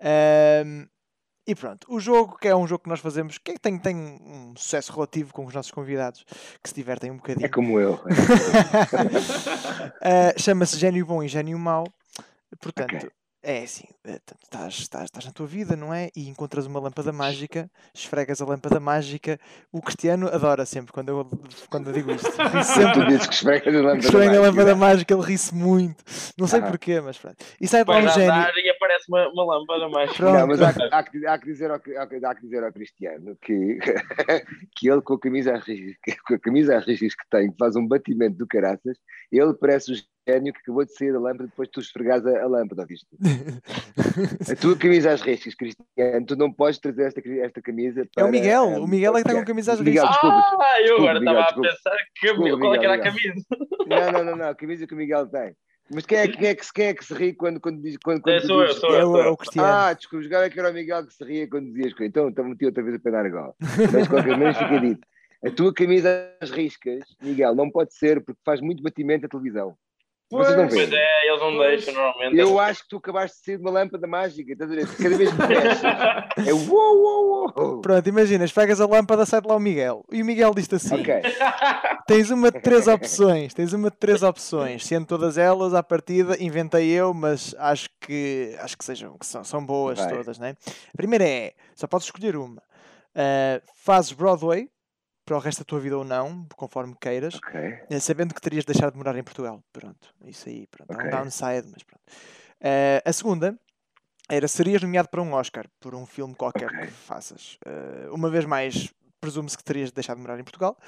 Ahm, 0.00 0.86
e 1.46 1.54
pronto, 1.54 1.86
o 1.90 2.00
jogo, 2.00 2.38
que 2.38 2.48
é 2.48 2.56
um 2.56 2.66
jogo 2.66 2.84
que 2.84 2.88
nós 2.88 3.00
fazemos, 3.00 3.36
que 3.38 3.52
é 3.52 3.54
tem, 3.58 3.78
tem 3.78 3.96
um 3.96 4.54
sucesso 4.56 4.92
relativo 4.92 5.32
com 5.32 5.44
os 5.44 5.52
nossos 5.54 5.70
convidados, 5.70 6.24
que 6.62 6.68
se 6.68 6.74
divertem 6.74 7.10
um 7.10 7.16
bocadinho. 7.16 7.46
É 7.46 7.48
como 7.48 7.78
eu. 7.78 7.94
Uh, 7.94 8.00
Chama-se 10.40 10.78
Gênio 10.78 11.04
Bom 11.06 11.22
e 11.22 11.28
Gênio 11.28 11.58
Mau. 11.58 11.84
Portanto, 12.60 12.94
Ok. 12.96 13.10
é 13.42 13.62
assim: 13.64 13.84
t- 14.02 14.20
estás, 14.42 14.74
estás, 14.78 15.04
estás 15.04 15.24
na 15.26 15.32
tua 15.32 15.46
vida, 15.46 15.74
não 15.76 15.92
é? 15.92 16.10
E 16.16 16.28
encontras 16.28 16.66
uma 16.66 16.78
lâmpada 16.80 17.12
mágica, 17.12 17.68
esfregas 17.92 18.40
a 18.40 18.46
lâmpada 18.46 18.78
mágica. 18.80 19.38
O 19.72 19.82
Cristiano 19.82 20.28
adora 20.28 20.64
sempre 20.64 20.92
quando 20.92 21.08
eu, 21.08 21.28
quando 21.68 21.88
eu 21.88 21.92
digo 21.92 22.12
isto. 22.12 22.28
Ri 22.30 22.50
tu 22.60 22.64
sempre. 22.64 23.06
dizes 23.08 23.26
que 23.26 23.34
esfregas 23.34 23.74
a 23.74 23.78
lâmpada 23.78 23.98
Esfrega 24.06 24.38
a 24.38 24.40
lâmpada 24.40 24.74
mágica, 24.76 25.12
ele 25.14 25.22
ri-se 25.24 25.54
muito. 25.54 26.02
Não 26.38 26.46
sei 26.46 26.60
Ah. 26.60 26.66
porquê, 26.70 27.00
mas 27.00 27.18
pronto. 27.18 27.44
E 27.60 27.66
sai 27.66 27.84
de 27.84 27.90
lá 27.90 27.98
um 27.98 28.08
gênio. 28.08 28.32
Uma, 29.08 29.28
uma 29.30 29.44
lâmpada 29.58 29.88
mais. 29.88 30.12
Pronto. 30.16 30.32
Não, 30.38 30.46
mas 30.46 30.60
há, 30.62 30.72
que- 30.72 30.82
há 30.94 31.02
que, 31.02 31.26
há 31.26 31.38
que 31.38 31.46
dizer 31.46 31.70
ao, 31.70 31.76
há 31.76 32.06
que- 32.34 32.40
dizer 32.42 32.62
ao 32.64 32.72
Cristiano 32.72 33.36
que, 33.42 33.78
que 34.76 34.88
ele 34.88 35.00
com 35.02 35.14
a 35.14 35.20
camisa 35.20 35.54
a 35.54 35.58
riscos, 35.58 36.14
com 36.26 36.34
a 36.34 36.38
camisa 36.38 36.76
a 36.76 36.80
riscos 36.80 37.14
que 37.14 37.28
tem, 37.30 37.50
que 37.50 37.56
faz 37.58 37.76
um 37.76 37.86
batimento 37.86 38.36
do 38.38 38.46
caraças, 38.46 38.98
ele 39.32 39.54
parece 39.54 39.92
o 39.92 39.94
gênio 40.28 40.52
que 40.52 40.60
acabou 40.60 40.84
de 40.84 40.94
sair 40.94 41.12
da 41.12 41.18
lâmpada 41.20 41.48
depois 41.48 41.68
de 41.68 41.72
tu 41.72 41.80
esfregares 41.80 42.24
a, 42.26 42.42
a 42.42 42.46
lâmpada, 42.46 42.82
ouviste? 42.82 43.06
A 44.50 44.56
tua 44.56 44.76
camisa 44.76 45.12
às 45.12 45.20
riscas, 45.22 45.54
Cristiano, 45.54 46.26
tu 46.26 46.36
não 46.36 46.52
podes 46.52 46.78
trazer 46.78 47.06
esta, 47.06 47.20
esta 47.40 47.60
camisa 47.62 48.02
É 48.02 48.04
para... 48.14 48.26
o 48.26 48.30
Miguel, 48.30 48.64
eh, 48.70 48.78
o 48.78 48.86
Miguel 48.86 49.12
é 49.12 49.14
que 49.14 49.18
está 49.20 49.32
com 49.32 49.38
ok. 49.38 49.46
camisa 49.46 49.72
às 49.72 49.80
Miguel, 49.80 50.06
riscas. 50.06 50.30
desculpa, 50.30 50.64
Ah, 50.64 50.80
eu 50.82 50.96
agora 50.96 51.18
estava 51.18 51.38
Miguel, 51.40 51.48
a 51.48 51.68
pensar 51.74 51.96
que, 52.14 52.26
Desculpa, 52.26 52.58
qual 52.58 52.74
é 52.74 52.78
que 52.78 52.84
era 52.84 52.94
a 52.94 52.96
Miguel, 52.98 53.12
camisa. 53.14 53.46
Não, 53.86 54.12
não, 54.12 54.24
não, 54.24 54.36
não, 54.36 54.48
a 54.48 54.54
camisa 54.54 54.86
que 54.86 54.94
o 54.94 54.96
Miguel 54.96 55.26
tem. 55.26 55.56
Mas 55.90 56.06
quem 56.06 56.18
é, 56.18 56.28
quem 56.28 56.48
é, 56.48 56.54
que, 56.54 56.64
se- 56.64 56.72
quem 56.72 56.86
é 56.86 56.94
que 56.94 57.04
se 57.04 57.12
ri 57.14 57.34
quando, 57.34 57.60
quando 57.60 57.80
diz. 57.82 57.96
Quando, 58.02 58.22
quando 58.22 58.36
É, 58.36 58.40
sou 58.40 58.60
eu, 58.60 58.66
dizes- 58.66 58.80
sou 58.80 58.90
eu. 58.90 58.96
É 59.00 59.04
o, 59.04 59.16
é 59.18 59.28
o 59.28 59.36
Cristiano. 59.36 59.68
Ah, 59.68 59.92
desculpa, 59.92 60.22
jogava 60.24 60.48
que 60.50 60.58
era 60.58 60.70
o 60.70 60.74
Miguel 60.74 61.06
que 61.06 61.12
se 61.14 61.24
ria 61.24 61.48
quando 61.48 61.66
dizias 61.66 61.92
coisas. 61.92 62.08
Então, 62.08 62.28
então 62.28 62.44
meti 62.44 62.64
outra 62.64 62.82
vez 62.82 62.96
a 62.96 62.98
penar 62.98 63.26
agora. 63.26 63.52
Mas 63.60 64.02
de 64.04 64.08
qualquer 64.08 64.30
maneira 64.30 64.54
fica 64.54 64.80
dito. 64.80 65.06
A 65.44 65.50
tua 65.50 65.74
camisa 65.74 66.30
às 66.40 66.50
riscas, 66.50 67.02
Miguel, 67.20 67.54
não 67.54 67.70
pode 67.70 67.94
ser 67.94 68.22
porque 68.24 68.40
faz 68.44 68.62
muito 68.62 68.82
batimento 68.82 69.22
na 69.24 69.28
televisão. 69.28 69.76
Vocês 70.30 70.56
não 70.56 70.68
Pois 70.68 70.92
é, 70.92 71.28
eles 71.28 71.40
não 71.40 71.56
Pois. 71.56 71.84
deixam 71.84 71.94
normalmente. 71.94 72.38
Eu 72.38 72.58
acho 72.58 72.82
que 72.82 72.88
tu 72.88 72.96
acabaste 72.96 73.38
de 73.38 73.44
sair 73.44 73.56
de 73.56 73.62
uma 73.62 73.70
lâmpada 73.70 74.06
mágica. 74.06 74.52
Estás 74.52 74.70
a 74.70 74.74
ver? 74.74 74.86
Cada 74.96 75.16
vez 75.16 75.30
que 75.30 75.36
mexes, 75.46 75.84
é 76.48 76.52
uou, 76.52 76.96
uou, 76.96 77.52
uou. 77.56 77.80
Pronto, 77.80 78.08
imagina, 78.08 78.44
esfregas 78.44 78.80
a 78.80 78.86
lâmpada, 78.86 79.26
sai 79.26 79.40
de 79.40 79.48
lá 79.48 79.56
o 79.56 79.60
Miguel. 79.60 80.04
E 80.10 80.22
o 80.22 80.24
Miguel 80.24 80.54
diz-te 80.54 80.74
assim: 80.76 81.00
Ok. 81.00 81.14
Tens 82.06 82.30
uma 82.30 82.50
de 82.50 82.60
três 82.60 82.86
opções. 82.86 83.54
Tens 83.54 83.72
uma 83.72 83.90
de 83.90 83.96
três 83.96 84.22
opções. 84.22 84.84
Sendo 84.84 85.06
todas 85.06 85.38
elas, 85.38 85.72
à 85.72 85.82
partida, 85.82 86.36
inventei 86.42 86.90
eu, 86.90 87.14
mas 87.14 87.54
acho 87.58 87.88
que 88.00 88.56
acho 88.60 88.76
que 88.76 88.84
sejam 88.84 89.16
que 89.18 89.26
são, 89.26 89.44
são 89.44 89.64
boas 89.64 89.98
Vai. 89.98 90.08
todas, 90.08 90.38
né? 90.38 90.54
A 90.66 90.96
primeira 90.96 91.24
é, 91.24 91.52
só 91.74 91.86
podes 91.86 92.06
escolher 92.06 92.36
uma. 92.36 92.62
Uh, 93.16 93.62
fazes 93.76 94.12
Broadway 94.12 94.68
para 95.24 95.36
o 95.36 95.40
resto 95.40 95.60
da 95.60 95.64
tua 95.64 95.80
vida 95.80 95.96
ou 95.96 96.04
não, 96.04 96.46
conforme 96.56 96.94
queiras, 97.00 97.34
Ok. 97.36 97.78
eh, 97.90 98.00
sabendo 98.00 98.34
que 98.34 98.40
terias 98.40 98.64
de 98.64 98.72
deixar 98.72 98.90
de 98.90 98.96
morar 98.96 99.16
em 99.16 99.22
Portugal. 99.22 99.62
Pronto, 99.72 100.14
isso 100.24 100.48
aí, 100.48 100.66
pronto. 100.66 100.92
É 100.92 100.96
Ok. 100.96 101.06
um 101.06 101.10
downside, 101.10 101.68
mas 101.72 101.82
pronto. 101.82 102.02
Uh, 102.60 103.00
a 103.04 103.12
segunda 103.12 103.58
era 104.28 104.48
serias 104.48 104.80
nomeado 104.82 105.08
para 105.08 105.20
um 105.20 105.32
Oscar 105.34 105.66
por 105.80 105.94
um 105.94 106.06
filme 106.06 106.34
qualquer 106.34 106.66
Ok. 106.66 106.86
que 106.86 106.92
faças. 106.92 107.58
Uh, 107.66 108.14
uma 108.14 108.30
vez 108.30 108.44
mais, 108.44 108.92
presume-se 109.20 109.56
que 109.56 109.64
terias 109.64 109.90
de 109.90 109.94
deixar 109.94 110.14
de 110.14 110.20
morar 110.20 110.38
em 110.38 110.44
Portugal. 110.44 110.78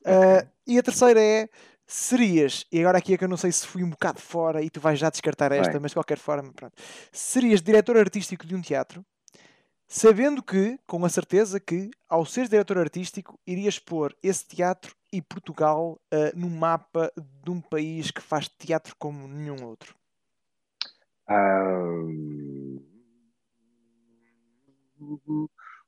Uh, 0.00 0.46
e 0.66 0.78
a 0.78 0.82
terceira 0.82 1.20
é 1.20 1.48
serias, 1.86 2.64
e 2.72 2.80
agora 2.80 2.98
aqui 2.98 3.12
é 3.14 3.18
que 3.18 3.24
eu 3.24 3.28
não 3.28 3.36
sei 3.36 3.52
se 3.52 3.66
fui 3.66 3.82
um 3.82 3.90
bocado 3.90 4.20
fora 4.20 4.62
e 4.62 4.70
tu 4.70 4.80
vais 4.80 4.98
já 4.98 5.10
descartar 5.10 5.52
esta, 5.52 5.72
Vai. 5.72 5.80
mas 5.80 5.90
de 5.90 5.96
qualquer 5.96 6.18
forma, 6.18 6.52
pronto. 6.52 6.74
Serias 7.10 7.60
diretor 7.60 7.96
artístico 7.98 8.46
de 8.46 8.54
um 8.54 8.62
teatro, 8.62 9.04
sabendo 9.92 10.42
que, 10.42 10.78
com 10.86 11.04
a 11.04 11.08
certeza 11.10 11.60
que, 11.60 11.90
ao 12.08 12.24
seres 12.24 12.48
diretor 12.48 12.78
artístico, 12.78 13.38
irias 13.46 13.78
pôr 13.78 14.16
esse 14.22 14.46
teatro 14.48 14.96
e 15.12 15.20
Portugal 15.20 16.00
uh, 16.12 16.38
no 16.38 16.48
mapa 16.48 17.12
de 17.44 17.50
um 17.50 17.60
país 17.60 18.10
que 18.10 18.22
faz 18.22 18.48
teatro 18.48 18.96
como 18.98 19.28
nenhum 19.28 19.62
outro. 19.64 19.94
Ahm, 21.28 22.78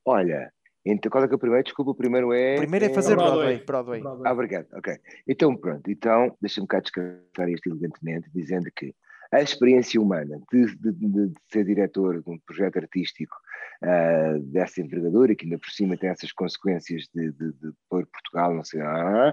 Olha, 0.05 0.53
então 0.85 1.11
qual 1.11 1.25
é 1.25 1.27
que 1.29 1.33
é 1.33 1.37
o 1.37 1.39
primeiro? 1.39 1.65
Desculpa, 1.65 1.93
o 1.93 1.95
primeiro 1.95 2.33
é. 2.35 2.57
O 2.57 2.59
primeiro 2.59 2.85
é 2.85 2.89
fazer 2.93 3.15
Broadway. 3.17 3.65
Broadway. 3.65 3.65
Broadway. 3.65 4.01
Broadway. 4.03 4.29
Ah, 4.29 4.33
obrigado, 4.33 4.67
ok. 4.75 4.99
Então, 5.27 5.57
pronto, 5.57 5.91
então 5.91 6.37
deixa-me 6.43 6.67
cá 6.67 6.81
descartar 6.81 7.49
isto 7.49 7.71
elegantemente, 7.71 8.29
dizendo 8.35 8.71
que 8.77 8.95
a 9.33 9.41
experiência 9.41 9.99
humana 10.01 10.39
de, 10.53 10.77
de- 10.77 10.93
de- 10.93 11.29
de 11.29 11.35
ser 11.51 11.65
diretor 11.65 12.23
de 12.23 12.31
um 12.31 12.39
projeto 12.41 12.77
artístico 12.79 13.35
ah, 13.83 14.39
dessa 14.43 14.81
envergadura, 14.81 15.35
que 15.35 15.45
ainda 15.45 15.59
por 15.59 15.71
cima 15.71 15.97
tem 15.97 16.11
essas 16.11 16.33
consequências 16.33 17.09
de, 17.15 17.33
de, 17.33 17.53
de 17.53 17.73
pôr 17.89 18.07
Portugal, 18.07 18.55
não 18.55 18.65
sei, 18.65 18.81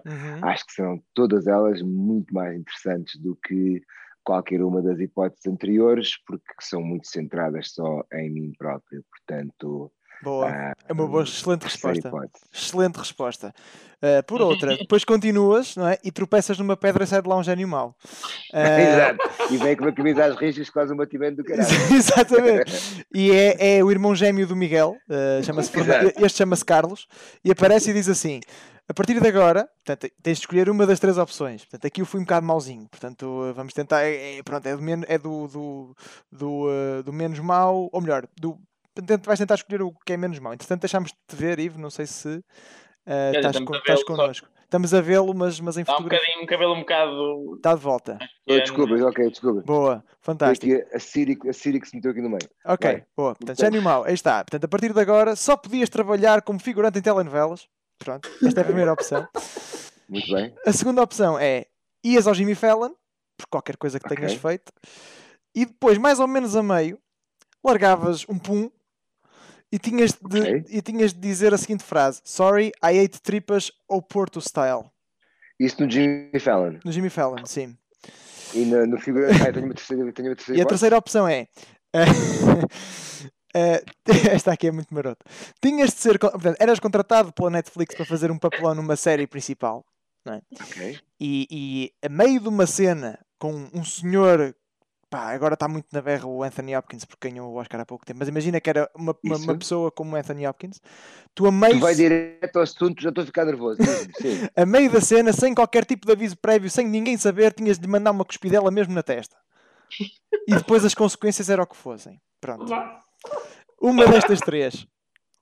Uhum. 0.05 0.45
acho 0.45 0.65
que 0.65 0.73
são 0.73 1.01
todas 1.13 1.47
elas 1.47 1.81
muito 1.81 2.33
mais 2.33 2.57
interessantes 2.57 3.19
do 3.19 3.35
que 3.35 3.81
qualquer 4.23 4.63
uma 4.63 4.81
das 4.81 4.99
hipóteses 4.99 5.45
anteriores, 5.47 6.17
porque 6.25 6.53
são 6.61 6.81
muito 6.81 7.07
centradas 7.07 7.71
só 7.71 8.03
em 8.13 8.29
mim 8.31 8.51
próprio. 8.57 9.03
Portanto, 9.09 9.91
Boa. 10.23 10.49
ah, 10.49 10.73
É 10.87 10.93
uma 10.93 11.07
boa, 11.07 11.23
excelente 11.23 11.63
resposta. 11.63 12.11
Excelente 12.53 12.95
resposta. 12.97 13.53
Uh, 14.03 14.23
por 14.25 14.41
outra, 14.41 14.75
depois 14.77 15.03
continuas 15.05 15.75
não 15.75 15.87
é? 15.87 15.97
e 16.03 16.11
tropeças 16.11 16.57
numa 16.57 16.75
pedra 16.75 17.03
e 17.03 17.07
sai 17.07 17.21
de 17.21 17.29
lá 17.29 17.37
um 17.37 17.43
gênio 17.43 17.67
mau. 17.67 17.95
Uh, 18.51 18.57
Exato. 18.81 19.53
E 19.53 19.57
vem 19.57 19.75
com 19.75 19.83
uma 19.85 19.91
camisa 19.91 20.25
às 20.25 20.35
rixas, 20.35 20.69
quase 20.69 20.91
um 20.93 20.97
batimento 20.97 21.37
do 21.37 21.43
caralho. 21.43 21.67
Exatamente. 21.93 23.05
E 23.13 23.31
é, 23.31 23.77
é 23.77 23.83
o 23.83 23.91
irmão 23.91 24.15
gêmeo 24.15 24.47
do 24.47 24.55
Miguel, 24.55 24.95
uh, 25.09 25.43
chama-se 25.43 25.69
Fernan- 25.71 26.01
Exato. 26.03 26.25
este 26.25 26.37
chama-se 26.39 26.65
Carlos, 26.65 27.07
e 27.43 27.51
aparece 27.51 27.91
e 27.91 27.93
diz 27.93 28.09
assim: 28.09 28.39
a 28.89 28.93
partir 28.93 29.19
de 29.21 29.27
agora, 29.27 29.69
portanto, 29.85 30.11
tens 30.21 30.37
de 30.37 30.41
escolher 30.43 30.67
uma 30.69 30.85
das 30.87 30.99
três 30.99 31.17
opções. 31.19 31.61
Portanto, 31.63 31.85
aqui 31.85 32.01
eu 32.01 32.05
fui 32.05 32.19
um 32.19 32.23
bocado 32.23 32.45
mauzinho. 32.45 32.87
Portanto, 32.89 33.53
vamos 33.55 33.73
tentar. 33.73 34.03
É, 34.03 34.37
é- 34.39 34.43
pronto, 34.43 34.65
é, 34.65 34.75
do, 34.75 34.81
men- 34.81 35.05
é 35.07 35.17
do, 35.19 35.47
do, 35.47 35.95
do, 36.31 36.49
uh, 36.67 37.03
do 37.03 37.13
menos 37.13 37.37
mau, 37.39 37.87
ou 37.91 38.01
melhor, 38.01 38.25
do. 38.39 38.57
Portanto, 38.95 39.25
Vais 39.25 39.39
tentar 39.39 39.55
escolher 39.55 39.81
o 39.81 39.91
que 40.05 40.13
é 40.13 40.17
menos 40.17 40.39
mau. 40.39 40.53
Entretanto, 40.53 40.81
deixámos 40.81 41.11
de 41.11 41.17
te 41.27 41.35
ver, 41.35 41.59
Ivo. 41.59 41.79
Não 41.79 41.89
sei 41.89 42.05
se 42.05 42.27
uh, 42.29 42.41
estás, 43.35 43.55
estamos 43.55 43.67
con- 43.69 43.75
estás 43.77 43.85
vê-lo 43.99 43.99
só. 43.99 44.05
connosco. 44.05 44.47
Estamos 44.63 44.93
a 44.93 45.01
vê-lo, 45.01 45.33
mas, 45.35 45.59
mas 45.59 45.75
em 45.75 45.81
Está 45.81 45.93
um 45.93 45.97
fotografia. 45.97 46.25
bocadinho, 46.27 46.43
um 46.43 46.47
cabelo 46.47 46.73
um 46.75 46.79
bocado. 46.79 47.55
Está 47.57 47.75
de 47.75 47.81
volta. 47.81 48.17
Oh, 48.47 48.53
desculpa, 48.57 48.93
ok, 49.05 49.29
desculpa. 49.29 49.61
Boa, 49.63 50.05
fantástico. 50.21 50.73
A 50.95 50.99
Siri, 50.99 51.37
a 51.49 51.51
Siri 51.51 51.81
que 51.81 51.89
se 51.89 51.95
meteu 51.97 52.11
aqui 52.11 52.21
no 52.21 52.29
meio. 52.29 52.49
Ok, 52.65 52.89
Vai. 52.89 53.05
boa. 53.17 53.35
Portanto, 53.35 53.59
Gênio 53.59 53.81
Mau, 53.81 54.05
aí 54.05 54.13
está. 54.13 54.37
Portanto, 54.45 54.63
a 54.63 54.67
partir 54.69 54.93
de 54.93 54.99
agora 55.01 55.35
só 55.35 55.57
podias 55.57 55.89
trabalhar 55.89 56.41
como 56.41 56.57
figurante 56.57 56.99
em 56.99 57.01
telenovelas. 57.01 57.67
Pronto, 57.99 58.29
esta 58.41 58.61
é 58.61 58.63
a 58.63 58.65
primeira 58.65 58.93
opção. 58.93 59.27
Muito 60.07 60.33
bem. 60.33 60.55
A 60.65 60.71
segunda 60.71 61.01
opção 61.03 61.37
é 61.37 61.65
ias 62.01 62.25
ao 62.25 62.33
Jimmy 62.33 62.55
Fallon, 62.55 62.91
por 63.37 63.47
qualquer 63.49 63.75
coisa 63.75 63.99
que 63.99 64.07
tenhas 64.07 64.31
Ok. 64.31 64.39
feito, 64.51 64.71
e 65.53 65.65
depois, 65.65 65.97
mais 65.97 66.17
ou 66.21 66.27
menos 66.27 66.55
a 66.55 66.63
meio, 66.63 66.97
largavas 67.63 68.25
um 68.29 68.39
pum 68.39 68.71
e 69.71 69.79
tinhas 69.79 70.11
de, 70.13 70.39
Ok. 70.39 70.65
e 70.69 70.81
tinhas 70.81 71.13
de 71.13 71.19
dizer 71.19 71.53
a 71.53 71.57
seguinte 71.57 71.83
frase: 71.83 72.21
Sorry, 72.23 72.71
I 72.83 72.99
ate 72.99 73.21
tripas 73.21 73.71
ou 73.87 74.01
Porto 74.01 74.41
style. 74.41 74.85
Isso 75.59 75.81
no 75.83 75.89
Jimmy 75.89 76.39
Fallon. 76.39 76.79
No 76.83 76.91
Jimmy 76.91 77.09
Fallon, 77.09 77.45
sim. 77.45 77.77
E 78.53 78.65
no, 78.65 78.85
no 78.85 78.99
figurante. 78.99 79.41
Ah, 79.41 79.53
tenho 79.53 79.65
uma 79.65 79.73
terceira, 79.75 80.11
tenho 80.11 80.29
uma 80.29 80.35
terceira 80.35 80.59
E 80.59 80.61
a 80.61 80.65
terceira 80.65 80.97
opção 80.97 81.27
é 81.27 81.47
Eh, 83.53 83.83
esta 84.31 84.53
aqui 84.53 84.67
é 84.67 84.71
muito 84.71 84.93
maroto. 84.93 85.25
Tinhas 85.61 85.89
de 85.91 85.97
ser. 85.97 86.17
Portanto, 86.17 86.57
eras 86.59 86.79
contratado 86.79 87.31
pela 87.33 87.49
Netflix 87.49 87.95
para 87.95 88.05
fazer 88.05 88.31
um 88.31 88.37
papelão 88.37 88.75
numa 88.75 88.95
série 88.95 89.27
principal. 89.27 89.85
É? 90.25 90.41
Ok. 90.61 90.99
E, 91.19 91.47
e 91.49 91.91
a 92.05 92.09
meio 92.09 92.39
de 92.39 92.47
uma 92.47 92.65
cena 92.65 93.19
com 93.39 93.69
um 93.73 93.83
senhor. 93.83 94.55
Pá, 95.11 95.33
agora 95.33 95.55
está 95.55 95.67
muito 95.67 95.87
na 95.91 96.01
berra 96.01 96.25
o 96.25 96.41
Anthony 96.41 96.73
Hopkins 96.73 97.03
porque 97.03 97.29
ganhou 97.29 97.51
o 97.51 97.55
Oscar 97.57 97.81
há 97.81 97.85
pouco 97.85 98.05
tempo. 98.05 98.19
Mas 98.19 98.29
imagina 98.29 98.61
que 98.61 98.69
era 98.69 98.89
uma, 98.95 99.13
uma, 99.21 99.35
uma 99.35 99.57
pessoa 99.57 99.91
como 99.91 100.15
o 100.15 100.15
Anthony 100.15 100.47
Hopkins. 100.47 100.79
Tu 101.35 101.45
a 101.45 101.51
meio, 101.51 101.73
Tu 101.73 101.79
vai 101.81 101.93
direto 101.93 102.55
ao 102.55 102.61
assunto, 102.61 103.01
já 103.01 103.09
estou 103.09 103.21
a 103.21 103.25
ficar 103.25 103.43
nervoso. 103.43 103.77
Sim. 104.21 104.47
a 104.55 104.65
meio 104.65 104.89
da 104.89 105.01
cena, 105.01 105.33
sem 105.33 105.53
qualquer 105.53 105.83
tipo 105.83 106.07
de 106.07 106.13
aviso 106.13 106.37
prévio, 106.37 106.69
sem 106.69 106.87
ninguém 106.87 107.17
saber, 107.17 107.51
tinhas 107.51 107.77
de 107.77 107.85
mandar 107.89 108.11
uma 108.11 108.23
cuspidela 108.23 108.71
mesmo 108.71 108.93
na 108.93 109.03
testa. 109.03 109.35
E 110.47 110.55
depois 110.55 110.85
as 110.85 110.95
consequências 110.95 111.49
eram 111.49 111.65
o 111.65 111.67
que 111.67 111.75
fossem. 111.75 112.17
Pronto. 112.39 112.71
Uma 113.81 114.07
destas 114.07 114.39
três. 114.39 114.87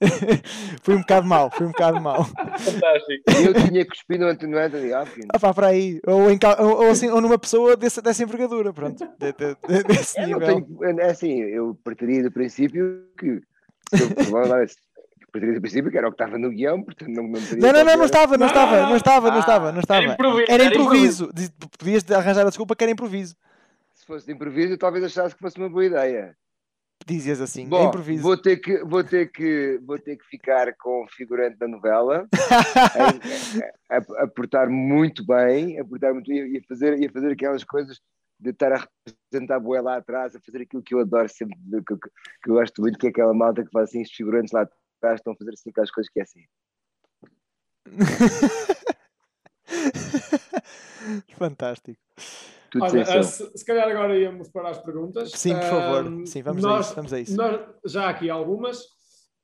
foi 0.81 0.95
um 0.95 0.99
bocado 0.99 1.27
mal, 1.27 1.51
foi 1.51 1.67
um 1.67 1.71
bocado 1.71 1.99
mal. 2.01 2.23
Fantástico. 2.25 3.23
Eu 3.45 3.53
tinha 3.67 3.85
cuspido 3.85 4.25
no 4.25 4.31
Anthony 4.31 4.55
Anthony 4.57 4.93
Hopkins. 4.93 5.25
Ah 5.33 5.39
pá, 5.39 5.53
para 5.53 5.67
aí. 5.67 5.99
Ou, 6.07 6.31
em 6.31 6.39
ou, 6.59 6.83
ou 6.85 6.89
assim, 6.91 7.09
ou 7.09 7.19
numa 7.21 7.37
pessoa 7.37 7.75
desse, 7.75 8.01
dessa 8.01 8.23
envergadura, 8.23 8.71
pronto. 8.73 9.05
De- 9.17 9.33
de- 9.33 9.55
de- 9.67 9.83
desse 9.83 10.19
nível. 10.21 10.39
tenho, 10.39 10.99
é 10.99 11.09
assim, 11.09 11.39
eu 11.41 11.77
partiria 11.83 12.23
do 12.23 12.31
princípio 12.31 13.03
que. 13.17 13.41
Se 13.95 14.03
eu, 14.03 14.09
provavelmente, 14.15 14.75
partiria 15.31 15.55
do 15.55 15.61
princípio 15.61 15.91
que 15.91 15.97
era 15.97 16.07
o 16.07 16.11
que 16.11 16.21
estava 16.21 16.37
no 16.37 16.49
guião, 16.49 16.81
portanto 16.83 17.09
não, 17.09 17.23
não 17.23 17.39
Não, 17.39 17.71
não, 17.73 17.83
não, 17.85 17.97
não 17.97 18.05
estava, 18.05 18.37
não 18.37 18.47
estava, 18.47 18.81
não, 18.81 18.89
não 18.89 18.95
estava, 18.97 19.29
não 19.29 19.37
Ah, 19.37 19.39
estava, 19.39 19.71
não 19.71 19.79
estava. 19.81 20.03
Era 20.03 20.13
improviso. 20.13 20.45
Era 20.51 20.65
improviso. 20.65 21.29
Podias 21.77 22.11
arranjar 22.11 22.41
a 22.45 22.49
desculpa 22.49 22.75
que 22.75 22.83
era 22.83 22.91
improviso. 22.91 23.35
Se 23.93 24.05
fosse 24.05 24.25
de 24.25 24.31
improviso, 24.33 24.73
eu 24.73 24.77
talvez 24.77 25.03
achasse 25.03 25.35
que 25.35 25.41
fosse 25.41 25.57
uma 25.57 25.69
boa 25.69 25.85
ideia. 25.85 26.35
Dizias 27.05 27.41
assim, 27.41 27.67
Bom, 27.67 27.87
improviso. 27.87 28.21
vou 28.21 28.37
ter, 28.37 28.57
que, 28.57 28.83
vou, 28.83 29.03
ter 29.03 29.31
que, 29.31 29.79
vou 29.83 29.97
ter 29.97 30.17
que 30.17 30.25
ficar 30.25 30.73
com 30.77 31.03
o 31.03 31.07
figurante 31.07 31.57
da 31.57 31.67
novela, 31.67 32.27
a, 33.89 33.97
a, 33.97 34.23
a 34.23 34.27
portar 34.27 34.69
muito 34.69 35.25
bem, 35.25 35.79
a 35.79 35.85
portar 35.85 36.13
muito 36.13 36.31
e 36.31 36.57
a 36.57 36.67
fazer, 36.67 36.99
e 36.99 37.07
a 37.07 37.11
fazer 37.11 37.31
aquelas 37.31 37.63
coisas 37.63 37.99
de 38.39 38.51
estar 38.51 38.71
a 38.71 38.87
representar 39.05 39.55
a 39.55 39.59
boé 39.59 39.81
lá 39.81 39.97
atrás, 39.97 40.35
a 40.35 40.39
fazer 40.39 40.61
aquilo 40.61 40.83
que 40.83 40.93
eu 40.93 40.99
adoro 40.99 41.27
sempre, 41.27 41.57
que, 41.57 41.95
que, 41.95 42.09
que 42.43 42.49
eu 42.49 42.55
gosto 42.55 42.81
muito, 42.81 42.97
que 42.97 43.07
é 43.07 43.09
aquela 43.09 43.33
malta 43.33 43.63
que 43.63 43.71
faz 43.71 43.89
assim, 43.89 44.01
os 44.01 44.11
figurantes 44.11 44.53
lá 44.53 44.61
atrás 44.61 45.19
estão 45.19 45.33
a 45.33 45.35
fazer 45.35 45.51
assim 45.51 45.69
aquelas 45.71 45.91
coisas 45.91 46.11
que 46.11 46.19
é 46.19 46.23
assim. 46.23 46.45
Fantástico. 51.37 51.99
Tudo 52.71 52.83
Olha, 52.85 53.05
som. 53.05 53.23
se, 53.23 53.57
se 53.57 53.65
calhar 53.65 53.87
agora 53.89 54.17
íamos 54.17 54.49
para 54.49 54.69
as 54.69 54.77
perguntas. 54.79 55.31
Sim, 55.31 55.53
por 55.55 55.63
favor. 55.63 56.05
Ahm, 56.07 56.25
Sim, 56.25 56.41
vamos 56.43 56.63
a 56.63 56.67
nós, 56.67 56.85
isso, 56.87 56.95
vamos 56.95 57.13
a 57.13 57.19
isso. 57.19 57.35
nós- 57.35 57.61
já 57.85 58.05
há 58.05 58.09
aqui 58.09 58.29
algumas. 58.29 58.81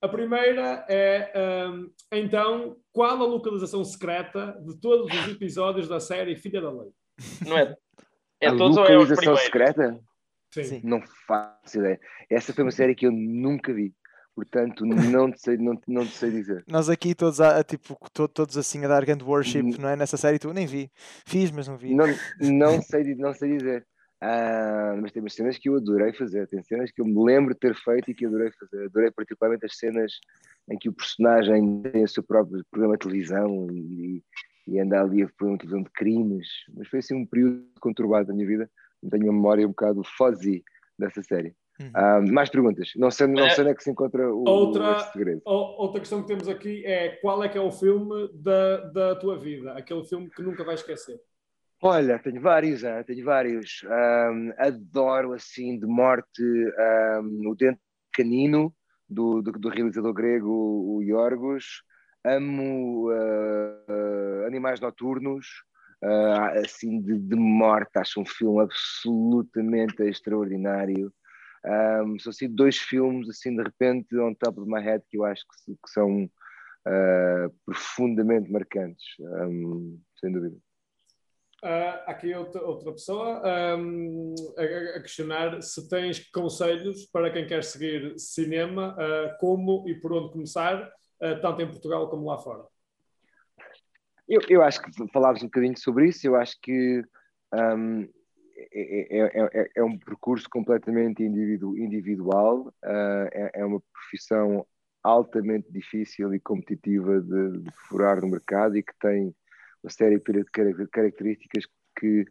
A 0.02 0.08
primeira 0.08 0.86
é, 0.88 1.32
ahm, 1.36 1.88
então, 2.12 2.76
qual 2.92 3.12
a 3.18 3.26
localização 3.26 3.84
secreta 3.84 4.56
de 4.66 4.80
todos 4.80 5.12
os 5.12 5.28
episódios 5.32 5.88
da 5.88 6.00
série 6.00 6.36
Filha 6.36 6.62
da 6.62 6.70
Lei? 6.72 6.90
Não 7.48 7.58
é? 7.58 7.76
É 8.42 8.48
a 8.50 8.56
todos 8.56 8.78
ou 8.78 8.84
é 8.86 8.98
os 8.98 9.10
localização 9.10 9.16
primeiros? 9.36 9.42
secreta? 9.44 10.00
Sim. 10.54 10.64
Sim. 10.64 10.82
Não 10.84 11.02
faço 11.28 11.80
ideia. 11.80 12.00
Essa 12.30 12.54
foi 12.54 12.64
uma 12.64 12.72
série 12.72 12.94
que 12.94 13.08
eu 13.08 13.12
nunca 13.12 13.74
vi. 13.74 13.94
Portanto, 14.36 14.86
não 14.86 15.32
te 15.32 15.40
sei, 15.40 15.58
não, 15.58 15.80
não 15.88 16.06
te 16.06 16.12
sei 16.12 16.30
dizer. 16.30 16.64
Nós 16.68 16.90
aqui 16.90 17.16
todos, 17.16 17.40
a, 17.40 17.60
a, 17.60 17.64
tipo, 17.64 17.98
to- 18.12 18.28
todos 18.28 18.58
assim 18.58 18.84
a 18.84 18.88
dar 18.90 19.06
grande 19.06 19.24
worship, 19.24 19.64
não 19.80 19.88
é? 19.88 19.96
Nessa 19.96 20.18
série 20.18 20.38
tu 20.38 20.54
nem 20.54 20.68
vi. 20.68 20.92
Fiz, 21.26 21.52
mas 21.52 21.70
não 21.70 21.78
vi. 21.78 21.96
Não, 21.96 22.06
não, 22.42 22.82
sei, 22.82 23.16
não 23.16 23.34
sei 23.34 23.58
dizer. 23.58 23.88
Ah, 24.20 24.94
mas 25.02 25.14
tem 25.14 25.22
umas 25.22 25.34
cenas 25.34 25.58
que 25.58 25.70
eu 25.70 25.78
adorei 25.78 26.12
fazer. 26.12 26.48
Tem 26.48 26.62
cenas 26.64 26.92
que 26.92 27.02
eu 27.02 27.06
me 27.06 27.24
lembro 27.24 27.54
de 27.54 27.60
ter 27.60 27.74
feito 27.76 28.12
e 28.12 28.14
que 28.14 28.26
adorei 28.26 28.52
fazer. 28.60 28.86
Adorei 28.86 29.10
particularmente 29.12 29.66
as 29.66 29.78
cenas 29.78 30.12
em 30.70 30.78
que 30.78 30.90
o 30.90 30.94
personagem 30.94 31.82
tem 31.84 32.04
o 32.04 32.08
seu 32.08 32.24
próprio 32.24 32.62
programa 32.70 32.98
de 32.98 33.08
televisão 33.08 33.68
e, 33.72 34.22
e 34.68 34.80
anda 34.80 35.00
ali 35.02 35.24
a 35.24 35.30
fazer 35.30 35.50
uma 35.52 35.58
televisão 35.58 35.84
de 35.84 35.90
crimes. 35.92 36.48
Mas 36.76 36.90
foi 36.90 37.00
assim 37.00 37.16
um 37.16 37.26
período 37.26 37.66
conturbado 37.80 38.28
da 38.28 38.34
minha 38.34 38.48
vida. 38.48 38.70
Tenho 39.10 39.26
uma 39.26 39.34
memória 39.34 39.66
um 39.66 39.70
bocado 39.70 40.02
fuzzy 40.18 40.64
dessa 41.00 41.22
série. 41.22 41.56
Uhum. 41.80 41.92
Ah, 41.94 42.22
mais 42.22 42.50
perguntas. 42.50 42.92
Não 42.96 43.12
sei, 43.12 43.28
não 43.28 43.46
É. 43.46 43.50
sei 43.50 43.64
onde 43.64 43.72
é 43.74 43.76
que 43.76 43.84
se 43.84 43.92
encontra 43.92 44.34
o, 44.34 44.48
Outra- 44.48 45.00
segredo. 45.12 45.42
Outra 45.46 46.00
questão 46.00 46.22
que 46.22 46.28
temos 46.28 46.48
aqui 46.48 46.86
é 46.86 47.10
qual 47.18 47.44
é 47.44 47.50
que 47.50 47.58
é 47.58 47.62
o 47.62 47.72
filme 47.72 48.30
da, 48.34 48.78
da 48.92 49.16
tua 49.16 49.38
vida? 49.38 49.74
Aquele 49.74 50.06
filme 50.06 50.30
que 50.30 50.42
nunca 50.42 50.64
vais 50.64 50.80
esquecer. 50.80 51.20
Olha, 51.82 52.18
tenho 52.20 52.42
vários, 52.42 52.84
ah, 52.86 53.04
tenho 53.04 53.26
vários. 53.26 53.86
Ahm, 53.90 54.52
adoro 54.58 55.34
assim 55.34 55.78
de 55.78 55.86
morte 55.86 56.42
ahm, 56.78 57.46
o 57.48 57.54
Dente 57.56 57.82
Canino 58.14 58.74
do, 59.10 59.42
do, 59.42 59.52
do 59.52 59.70
realizador 59.70 60.14
grego 60.14 60.50
o 60.50 61.04
Yorgos. 61.04 61.84
Amo 62.26 63.10
ah, 63.12 64.46
Animais 64.48 64.80
Noturnos, 64.80 65.46
ah, 66.02 66.54
assim 66.64 67.02
de, 67.02 67.20
de 67.20 67.36
morte. 67.36 67.98
Acho 68.00 68.22
um 68.22 68.26
filme 68.26 68.62
absolutamente 68.62 70.02
extraordinário. 70.04 71.12
Ahm, 71.66 72.18
são 72.20 72.30
assim 72.30 72.48
dois 72.48 72.78
filmes 72.78 73.28
assim 73.30 73.56
de 73.56 73.64
repente 73.64 74.16
on 74.18 74.36
top 74.36 74.60
of 74.60 74.70
my 74.70 74.80
head 74.82 75.04
que 75.10 75.18
eu 75.18 75.26
acho 75.26 75.44
que, 75.66 75.74
que 75.74 75.90
são 75.90 76.30
ah, 76.88 77.50
profundamente 77.66 78.52
marcantes, 78.52 79.06
ahm, 79.42 79.98
sem 80.20 80.32
dúvida. 80.32 80.58
Ah, 81.64 82.04
aqui 82.08 82.32
outra, 82.36 82.62
outra 82.62 82.92
pessoa 82.92 83.42
ahm, 83.44 84.36
a, 84.58 84.98
a 84.98 85.02
questionar 85.02 85.64
se 85.64 85.90
tens 85.90 86.20
conselhos 86.30 87.08
para 87.08 87.32
quem 87.32 87.48
quer 87.48 87.64
seguir 87.64 88.20
cinema, 88.20 88.96
ah, 89.00 89.36
como 89.40 89.84
e 89.88 89.96
por 90.00 90.14
onde 90.14 90.34
começar, 90.34 90.92
ah, 91.22 91.36
tanto 91.42 91.62
em 91.64 91.68
Portugal 91.68 92.08
como 92.10 92.28
lá 92.28 92.38
fora. 92.38 92.66
Eu, 94.28 94.42
eu 94.50 94.62
acho 94.62 94.82
que 94.82 94.92
falámos 95.12 95.42
um 95.42 95.46
bocadinho 95.46 95.78
sobre 95.78 96.10
isso. 96.10 96.28
Eu 96.28 96.36
acho 96.36 96.56
que 96.62 97.04
hum, 97.54 98.08
é, 98.56 99.18
é- 99.18 99.40
é- 99.40 99.50
é- 99.62 99.70
é 99.76 99.84
um 99.84 99.98
percurso 99.98 100.50
completamente 100.50 101.24
individu- 101.24 101.78
individual, 101.78 102.74
ah, 102.84 103.30
é, 103.34 103.52
é 103.62 103.66
uma 103.66 103.82
profissão 103.94 104.66
altamente 105.04 105.72
difícil 105.72 106.34
e 106.34 106.40
competitiva 106.40 107.22
de, 107.22 107.60
de 107.60 107.72
furar 107.88 108.22
no 108.22 108.28
mercado 108.30 108.76
e 108.78 108.84
que 108.84 108.94
tem 109.00 109.36
uma 109.84 109.92
série 109.92 110.18
de 110.18 110.44
cara- 110.46 110.88
características 110.92 111.66
que 112.00 112.26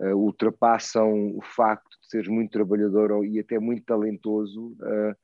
ah, 0.00 0.14
ultrapassam 0.14 1.36
o 1.36 1.42
facto 1.42 1.90
de 2.00 2.08
seres 2.08 2.28
muito 2.28 2.52
trabalhador 2.52 3.24
e 3.24 3.38
até 3.40 3.58
muito 3.58 3.84
talentoso. 3.84 4.76
Ah, 4.82 5.16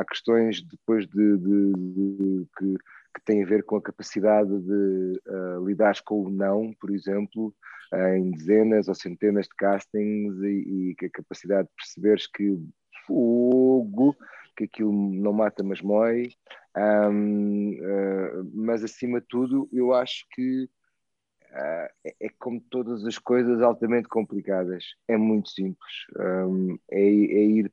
há 0.00 0.04
questões 0.04 0.62
depois 0.62 1.06
de, 1.08 1.38
de- 1.38 1.72
de- 1.72 2.46
que 2.56 2.76
que 3.16 3.24
tem 3.24 3.42
a 3.42 3.46
ver 3.46 3.64
com 3.64 3.76
a 3.76 3.82
capacidade 3.82 4.50
de 4.50 5.20
uh, 5.26 5.66
lidares 5.66 6.00
com 6.00 6.24
o 6.24 6.30
não, 6.30 6.70
por 6.78 6.90
exemplo, 6.90 7.54
uh, 7.94 8.14
em 8.14 8.30
dezenas 8.30 8.88
ou 8.88 8.94
centenas 8.94 9.46
de 9.46 9.54
castings 9.56 10.38
e, 10.42 10.94
e 11.00 11.06
a 11.06 11.10
capacidade 11.10 11.66
de 11.66 11.74
perceberes 11.74 12.26
que 12.26 12.58
fogo, 13.06 14.14
que 14.54 14.64
aquilo 14.64 14.92
não 14.92 15.32
mata 15.32 15.62
mas 15.62 15.80
mói, 15.80 16.28
um, 16.76 17.72
uh, 17.72 18.50
mas 18.52 18.84
acima 18.84 19.18
de 19.18 19.26
tudo 19.28 19.66
eu 19.72 19.94
acho 19.94 20.26
que 20.32 20.64
uh, 20.64 21.88
é, 22.04 22.16
é 22.20 22.28
como 22.38 22.60
todas 22.60 23.02
as 23.06 23.16
coisas 23.16 23.62
altamente 23.62 24.08
complicadas, 24.08 24.84
é 25.08 25.16
muito 25.16 25.48
simples, 25.48 25.92
um, 26.18 26.78
é, 26.90 27.00
é 27.00 27.44
ir 27.46 27.72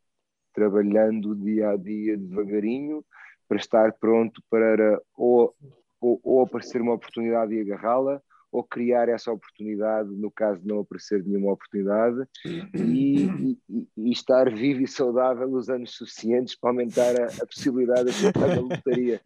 trabalhando 0.54 1.36
dia 1.36 1.72
a 1.72 1.76
dia 1.76 2.16
devagarinho, 2.16 3.04
para 3.48 3.58
estar 3.58 3.94
pronto 3.94 4.42
para 4.50 5.02
ou, 5.16 5.56
ou, 6.00 6.20
ou 6.24 6.42
aparecer 6.42 6.82
uma 6.82 6.94
oportunidade 6.94 7.54
e 7.54 7.62
agarrá-la, 7.62 8.22
ou 8.54 8.64
criar 8.64 9.10
essa 9.10 9.32
oportunidade, 9.32 10.10
no 10.12 10.30
caso 10.30 10.62
de 10.62 10.68
não 10.68 10.82
aparecer 10.82 11.24
nenhuma 11.24 11.52
oportunidade, 11.52 12.24
e, 12.46 13.26
e, 13.26 13.88
e 13.98 14.12
estar 14.12 14.54
vivo 14.54 14.84
e 14.84 14.88
saudável 14.88 15.52
os 15.52 15.70
anos 15.70 15.96
suficientes 15.96 16.56
para 16.56 16.70
aumentar 16.70 17.20
a, 17.20 17.26
a 17.42 17.48
possibilidade 17.48 18.04
de 18.04 18.10
acertar 18.12 18.50
na 18.50 18.62
lotaria, 18.62 19.20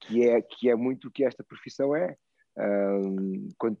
que 0.00 0.28
é, 0.28 0.42
que 0.42 0.68
é 0.68 0.74
muito 0.74 1.06
o 1.06 1.10
que 1.12 1.24
esta 1.24 1.44
profissão 1.44 1.94
é. 1.94 2.16
Um, 2.58 3.48
quanto, 3.56 3.78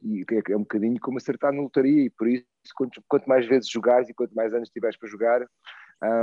é 0.48 0.56
um 0.56 0.60
bocadinho 0.60 0.98
como 1.00 1.18
acertar 1.18 1.52
na 1.52 1.60
lotaria, 1.60 2.04
e 2.04 2.10
por 2.10 2.28
isso, 2.28 2.46
quanto, 2.76 3.02
quanto 3.08 3.28
mais 3.28 3.44
vezes 3.46 3.68
jogares 3.68 4.08
e 4.08 4.14
quanto 4.14 4.34
mais 4.34 4.54
anos 4.54 4.70
tiveres 4.70 4.96
para 4.96 5.08
jogar, 5.08 5.44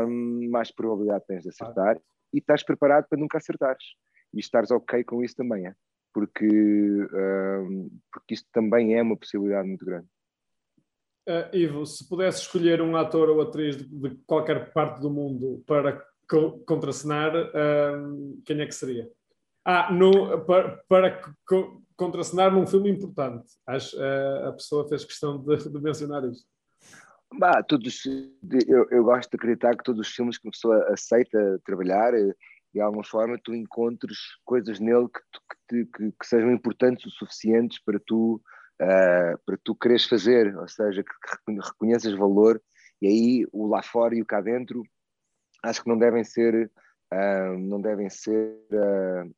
um, 0.08 0.50
mais 0.50 0.72
probabilidade 0.72 1.26
tens 1.28 1.44
de 1.44 1.50
acertar 1.50 2.00
e 2.34 2.40
estás 2.40 2.64
preparado 2.64 3.08
para 3.10 3.20
nunca 3.20 3.38
acertares 3.38 3.84
e 4.34 4.40
estares 4.40 4.72
ok 4.72 5.04
com 5.04 5.24
isso 5.24 5.36
também, 5.36 5.68
é? 5.68 5.74
porque, 6.14 6.48
um, 6.48 7.90
porque 8.12 8.34
isso 8.34 8.46
também 8.52 8.96
é 8.96 9.02
uma 9.02 9.18
possibilidade 9.18 9.68
muito 9.68 9.86
grande. 9.86 10.08
Uh, 11.28 11.56
Ivo, 11.56 11.86
se 11.86 12.08
pudesse 12.08 12.42
escolher 12.42 12.82
um 12.82 12.96
ator 12.96 13.30
ou 13.30 13.42
atriz 13.42 13.78
de, 13.78 13.86
de 13.86 14.16
qualquer 14.26 14.74
parte 14.74 15.00
do 15.00 15.12
mundo 15.12 15.64
para 15.68 16.04
co 16.28 16.60
contracenar, 16.66 17.34
um, 17.36 18.42
quem 18.46 18.62
é 18.62 18.66
que 18.66 18.74
seria? 18.74 19.10
Ah, 19.64 19.92
no, 19.92 20.44
para, 20.46 20.84
para 20.88 21.22
co 21.48 21.84
contracenar 21.96 22.52
num 22.52 22.66
filme 22.66 22.90
importante. 22.90 23.46
Acho 23.68 23.98
uh, 23.98 24.48
a 24.48 24.54
pessoa 24.54 24.88
fez 24.88 25.04
questão 25.04 25.38
de, 25.38 25.70
de 25.70 25.82
mencionar 25.82 26.24
isto. 26.24 26.48
Bah, 27.34 27.62
todos, 27.64 28.06
eu, 28.68 28.88
eu 28.90 29.04
gosto 29.04 29.30
de 29.30 29.36
acreditar 29.36 29.76
que 29.78 29.84
todos 29.84 30.08
os 30.08 30.14
filmes 30.14 30.38
que 30.38 30.48
uma 30.48 30.52
pessoa 30.52 30.92
aceita 30.92 31.62
trabalhar, 31.64 32.14
eh, 32.14 32.34
de 32.74 32.82
alguma 32.82 33.04
forma, 33.04 33.40
tu 33.44 33.54
encontres 33.54 34.18
coisas 34.44 34.80
nele 34.80 35.08
que, 35.08 35.22
que, 35.70 35.86
que, 35.86 36.12
que 36.12 36.26
sejam 36.26 36.52
importantes 36.52 37.06
o 37.06 37.10
suficientes 37.12 37.80
para 37.84 38.00
tu, 38.06 38.42
uh, 38.82 39.38
para 39.46 39.58
tu 39.64 39.76
quereres 39.76 40.06
fazer, 40.06 40.58
ou 40.58 40.68
seja, 40.68 41.04
que, 41.04 41.12
que 41.46 41.60
reconheças 41.62 42.14
valor, 42.14 42.62
e 43.02 43.08
aí 43.08 43.48
o 43.52 43.68
lá 43.68 43.84
fora 43.84 44.16
e 44.16 44.22
o 44.22 44.26
cá 44.26 44.42
dentro 44.42 44.84
acho 45.64 45.84
que 45.84 45.90
não 45.90 45.98
devem 45.98 46.24
ser. 46.24 46.72
Uh, 47.12 47.58
não 47.58 47.82
devem 47.82 48.08
ser 48.08 48.56
uh, 48.72 49.34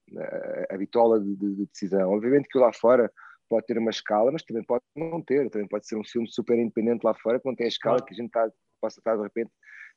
a 0.70 0.78
bitola 0.78 1.22
de, 1.22 1.34
de, 1.38 1.66
decisão. 1.68 2.12
Obviamente 2.12 2.50
que 2.50 2.58
o 2.58 2.62
lá 2.62 2.74
fora 2.74 3.10
pode 3.52 3.66
ter 3.66 3.78
uma 3.78 3.92
escala, 3.92 4.32
mas 4.32 4.44
também 4.44 4.64
pode 4.64 4.82
não 4.96 5.22
ter. 5.22 5.50
Também 5.50 5.68
pode 5.68 5.86
ser 5.86 5.98
um 5.98 6.06
filme 6.06 6.26
super 6.32 6.58
independente 6.58 7.04
lá 7.04 7.14
fora 7.14 7.38
que 7.38 7.46
não 7.46 7.54
tem 7.54 7.66
a 7.66 7.68
escala 7.68 8.02
que 8.02 8.14
a 8.14 8.16
gente 8.16 8.32
tá, 8.32 8.50
possa 8.80 9.02
estar 9.02 9.18
de 9.18 9.24
repente 9.24 9.52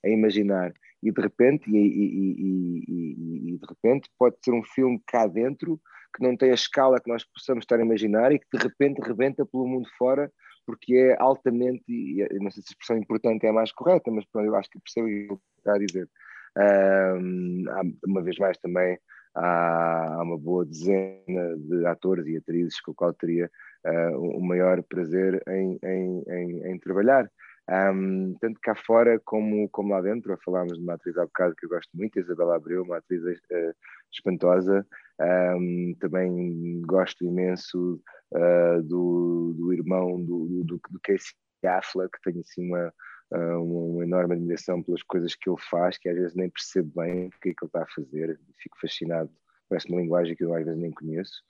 a 0.04 0.08
imaginar. 0.08 0.72
E 1.00 1.12
de 1.12 1.20
repente, 1.20 1.70
e, 1.70 1.76
e, 1.76 2.84
e, 2.88 3.54
e, 3.54 3.58
de 3.58 3.66
repente 3.68 4.10
pode 4.18 4.36
ser 4.44 4.50
um 4.50 4.64
filme 4.64 5.00
cá 5.06 5.28
dentro 5.28 5.80
que 6.16 6.22
não 6.22 6.36
tem 6.36 6.50
a 6.50 6.54
escala 6.54 7.00
que 7.00 7.08
nós 7.08 7.24
possamos 7.24 7.62
estar 7.62 7.78
a 7.78 7.82
imaginar 7.82 8.32
e 8.32 8.40
que 8.40 8.46
de 8.52 8.62
repente 8.62 9.00
rebenta 9.00 9.46
pelo 9.46 9.68
mundo 9.68 9.88
fora 9.96 10.30
porque 10.66 10.94
é 10.94 11.16
altamente, 11.20 11.84
e 11.88 12.26
não 12.40 12.50
sei 12.50 12.62
se 12.62 12.70
a 12.70 12.72
expressão 12.72 12.96
importante 12.96 13.44
é 13.44 13.50
a 13.50 13.52
mais 13.52 13.70
correta, 13.70 14.10
mas 14.10 14.24
eu 14.34 14.56
acho 14.56 14.70
que 14.70 14.80
percebo 14.80 15.34
o 15.34 15.36
que 15.36 15.42
está 15.58 15.74
a 15.74 15.78
dizer. 15.78 16.08
Um, 16.56 17.64
uma 18.06 18.22
vez 18.22 18.38
mais 18.38 18.56
também 18.58 18.98
há 19.34 20.20
uma 20.22 20.38
boa 20.38 20.64
dezena 20.64 21.56
de 21.56 21.86
atores 21.86 22.26
e 22.26 22.36
atrizes 22.36 22.80
com 22.80 22.92
o 22.92 22.94
qual 22.94 23.12
teria 23.12 23.50
uh, 23.86 24.18
o 24.18 24.42
maior 24.42 24.82
prazer 24.82 25.42
em, 25.48 25.78
em, 25.82 26.24
em, 26.28 26.72
em 26.72 26.78
trabalhar. 26.78 27.30
Um, 27.66 28.36
tanto 28.40 28.60
cá 28.60 28.74
fora 28.74 29.18
como, 29.24 29.68
como 29.70 29.94
lá 29.94 30.02
dentro, 30.02 30.36
falámos 30.44 30.76
de 30.76 30.84
uma 30.84 30.94
atriz 30.94 31.16
há 31.16 31.24
bocado 31.24 31.54
que 31.56 31.64
eu 31.64 31.70
gosto 31.70 31.88
muito, 31.94 32.18
Isabela 32.18 32.56
Abreu, 32.56 32.82
uma 32.82 32.98
atriz 32.98 33.22
uh, 33.24 33.74
espantosa. 34.12 34.86
Um, 35.20 35.94
também 35.98 36.82
gosto 36.82 37.24
imenso 37.24 38.00
uh, 38.32 38.82
do, 38.82 39.54
do 39.56 39.72
irmão 39.72 40.22
do, 40.22 40.64
do, 40.64 40.80
do 40.90 41.00
Casey 41.02 41.32
Affleck, 41.64 42.10
que 42.12 42.30
tem 42.30 42.40
assim 42.40 42.68
uma, 42.68 42.92
uh, 43.32 43.62
uma, 43.62 44.04
enorme 44.04 44.34
admiração 44.34 44.82
pelas 44.82 45.02
coisas 45.02 45.34
que 45.34 45.48
ele 45.48 45.60
faz, 45.60 45.98
que 45.98 46.08
às 46.08 46.16
vezes 46.16 46.34
nem 46.34 46.50
percebo 46.50 46.92
bem 47.00 47.26
o 47.26 47.30
que 47.40 47.50
é 47.50 47.52
que 47.52 47.64
ele 47.64 47.68
está 47.68 47.82
a 47.82 47.94
fazer, 47.94 48.38
fico 48.58 48.78
fascinado 48.80 49.30
parece 49.68 49.88
uma 49.88 50.00
linguagem 50.00 50.36
que 50.36 50.44
eu 50.44 50.54
às 50.54 50.64
vezes 50.64 50.80
nem 50.80 50.90
conheço. 50.90 51.42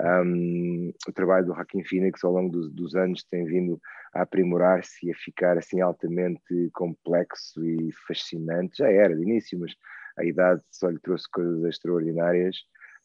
Um, 0.00 0.92
o 1.08 1.12
trabalho 1.12 1.46
do 1.46 1.54
Joaquim 1.54 1.84
Phoenix 1.84 2.22
ao 2.24 2.32
longo 2.32 2.50
dos, 2.50 2.70
dos 2.72 2.94
anos 2.94 3.24
tem 3.24 3.44
vindo 3.44 3.80
a 4.14 4.22
aprimorar-se 4.22 5.06
e 5.06 5.12
a 5.12 5.14
ficar 5.14 5.56
assim 5.58 5.80
altamente 5.80 6.70
complexo 6.72 7.64
e 7.64 7.90
fascinante. 8.06 8.78
Já 8.78 8.90
era 8.90 9.14
de 9.14 9.22
início, 9.22 9.58
mas 9.58 9.72
a 10.18 10.24
idade 10.24 10.62
só 10.70 10.88
lhe 10.88 10.98
trouxe 10.98 11.28
coisas 11.30 11.64
extraordinárias. 11.64 12.56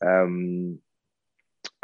Um, 0.03 0.80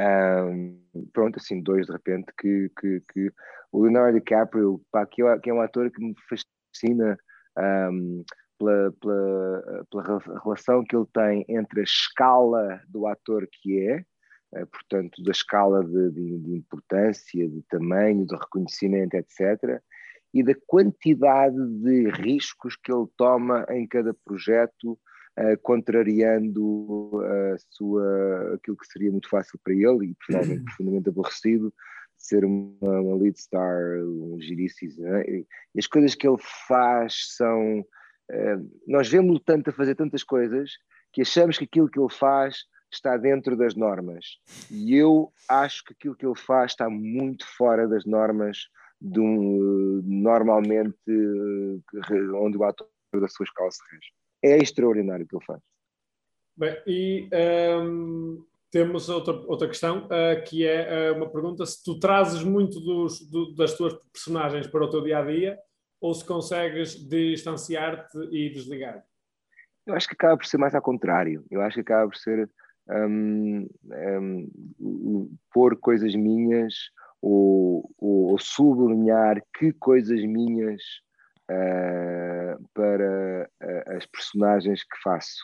um, 0.01 0.79
pronto, 1.13 1.37
assim, 1.37 1.61
dois 1.61 1.87
de 1.87 1.93
repente 1.93 2.31
que, 2.39 2.71
que, 2.79 3.01
que 3.13 3.31
o 3.71 3.83
Leonardo 3.83 4.19
DiCaprio, 4.19 4.81
pá, 4.91 5.05
que, 5.05 5.23
é, 5.23 5.39
que 5.39 5.49
é 5.49 5.53
um 5.53 5.61
ator 5.61 5.89
que 5.91 6.03
me 6.03 6.15
fascina 6.29 7.17
um, 7.91 8.23
pela, 8.57 8.91
pela, 8.99 9.85
pela, 9.89 10.19
relação 10.43 10.83
que 10.83 10.95
ele 10.95 11.07
tem 11.13 11.45
entre 11.49 11.81
a 11.81 11.83
escala 11.83 12.81
do 12.87 13.07
ator 13.07 13.47
que 13.51 13.79
é, 13.87 14.05
eh, 14.53 14.65
portanto, 14.65 15.23
da 15.23 15.31
escala 15.31 15.83
de, 15.83 16.11
de, 16.11 16.37
de 16.39 16.57
importância, 16.57 17.49
de 17.49 17.61
tamanho, 17.69 18.25
de 18.25 18.35
reconhecimento, 18.35 19.15
etc., 19.15 19.81
e 20.33 20.43
da 20.43 20.53
quantidade 20.65 21.57
de 21.83 22.09
riscos 22.09 22.77
que 22.77 22.91
ele 22.91 23.07
toma 23.17 23.65
em 23.69 23.85
cada 23.85 24.13
projeto, 24.25 24.97
uh, 25.39 25.57
contrariando 25.61 27.21
a 27.23 27.57
sua, 27.69 28.55
aquilo 28.55 28.77
que 28.77 28.87
seria 28.87 29.11
muito 29.11 29.29
fácil 29.29 29.59
para 29.63 29.73
ele 29.73 30.07
e 30.07 30.15
provavelmente 30.25 30.63
profundamente 30.65 31.09
aborrecido, 31.09 31.73
ser 32.17 32.45
uma, 32.45 32.99
uma 33.01 33.15
lead 33.15 33.39
star, 33.39 33.99
um 34.03 34.39
giricis. 34.39 34.99
É? 34.99 35.29
E 35.29 35.47
as 35.77 35.87
coisas 35.87 36.15
que 36.15 36.27
ele 36.27 36.37
faz 36.67 37.35
são 37.35 37.83
eh, 38.31 38.57
nós 38.87 39.09
vemos-lo 39.09 39.39
tanto 39.39 39.69
a 39.69 39.73
fazer 39.73 39.95
tantas 39.95 40.23
coisas 40.23 40.71
que 41.11 41.21
achamos 41.21 41.57
que 41.57 41.65
aquilo 41.65 41.89
que 41.89 41.99
ele 41.99 42.11
faz 42.11 42.65
está 42.91 43.17
dentro 43.17 43.57
das 43.57 43.75
normas. 43.75 44.37
E 44.69 44.95
eu 44.95 45.31
acho 45.49 45.83
que 45.83 45.93
aquilo 45.93 46.15
que 46.15 46.25
ele 46.25 46.37
faz 46.37 46.71
está 46.71 46.89
muito 46.89 47.45
fora 47.57 47.87
das 47.87 48.05
normas 48.05 48.57
de 49.01 49.19
um, 49.19 50.01
normalmente 50.05 50.97
onde 52.35 52.57
o 52.57 52.63
ator 52.63 52.87
da 53.13 53.27
sua 53.27 53.43
escala 53.43 53.71
se 53.71 53.81
rege. 53.91 54.11
É 54.43 54.57
extraordinário 54.57 55.26
o 55.26 55.27
que 55.27 55.35
ele 55.35 55.45
faz. 55.45 55.61
Bem, 56.57 56.77
e 56.85 57.30
um, 57.81 58.43
temos 58.72 59.09
outra, 59.09 59.34
outra 59.47 59.68
questão, 59.68 60.05
uh, 60.05 60.43
que 60.45 60.65
é 60.65 61.11
uh, 61.11 61.18
uma 61.18 61.30
pergunta: 61.30 61.65
se 61.65 61.84
tu 61.84 61.99
trazes 61.99 62.43
muito 62.43 62.80
dos, 62.80 63.19
do, 63.30 63.53
das 63.53 63.76
tuas 63.76 63.93
personagens 64.11 64.68
para 64.68 64.84
o 64.84 64.89
teu 64.89 65.01
dia 65.01 65.19
a 65.19 65.26
dia, 65.26 65.59
ou 65.99 66.13
se 66.13 66.26
consegues 66.26 66.95
distanciar-te 67.07 68.18
e 68.31 68.49
desligar? 68.49 69.03
Eu 69.85 69.93
acho 69.95 70.07
que 70.07 70.13
acaba 70.13 70.38
por 70.38 70.45
ser 70.45 70.57
mais 70.57 70.73
ao 70.73 70.81
contrário. 70.81 71.45
Eu 71.49 71.61
acho 71.61 71.76
que 71.76 71.81
acaba 71.81 72.09
por 72.09 72.18
ser 72.18 72.49
um, 72.89 73.68
um, 74.80 75.35
pôr 75.53 75.77
coisas 75.77 76.15
minhas 76.15 76.73
ou, 77.22 77.89
ou, 77.97 78.31
ou, 78.31 78.39
sublinhar 78.39 79.41
que 79.57 79.72
coisas 79.73 80.23
minhas 80.23 80.81
uh, 81.51 82.69
para 82.73 83.49
uh, 83.61 83.97
as 83.97 84.05
personagens 84.05 84.83
que 84.83 84.97
faço. 85.03 85.41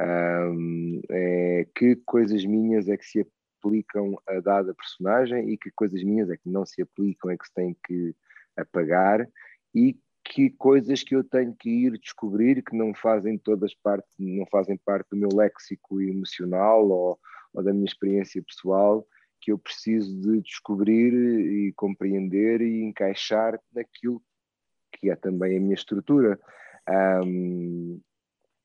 Um, 0.00 1.00
é, 1.10 1.66
que 1.74 1.96
coisas 2.06 2.44
minhas 2.44 2.88
é 2.88 2.96
que 2.96 3.04
se 3.04 3.26
aplicam 3.58 4.16
a 4.28 4.38
dada 4.38 4.72
personagem 4.72 5.50
e 5.50 5.58
que 5.58 5.72
coisas 5.72 6.04
minhas 6.04 6.30
é 6.30 6.36
que 6.36 6.48
não 6.48 6.64
se 6.64 6.80
aplicam, 6.80 7.30
é 7.30 7.36
que 7.36 7.46
se 7.46 7.52
tem 7.52 7.76
que 7.84 8.14
apagar 8.56 9.28
e 9.74 9.98
que 10.24 10.50
coisas 10.50 11.02
que 11.02 11.16
eu 11.16 11.24
tenho 11.24 11.54
que 11.58 11.68
ir 11.68 11.98
descobrir 11.98 12.62
que 12.62 12.76
não 12.76 12.94
fazem 12.94 13.38
todas 13.38 13.74
parte, 13.74 14.06
não 14.18 14.46
fazem 14.46 14.76
parte 14.76 15.08
do 15.10 15.16
meu 15.16 15.30
léxico 15.34 16.00
emocional 16.00 16.86
ou, 16.88 17.18
ou 17.52 17.62
da 17.62 17.72
minha 17.72 17.86
experiência 17.86 18.42
pessoal, 18.42 19.04
que 19.40 19.50
eu 19.50 19.58
preciso 19.58 20.14
de 20.20 20.40
descobrir 20.42 21.12
e 21.12 21.72
compreender 21.72 22.60
e 22.60 22.82
encaixar 22.82 23.58
naquilo 23.72 24.22
que 25.00 25.10
é 25.10 25.16
também 25.16 25.56
a 25.56 25.60
minha 25.60 25.74
estrutura. 25.74 26.38
Um, 27.24 28.00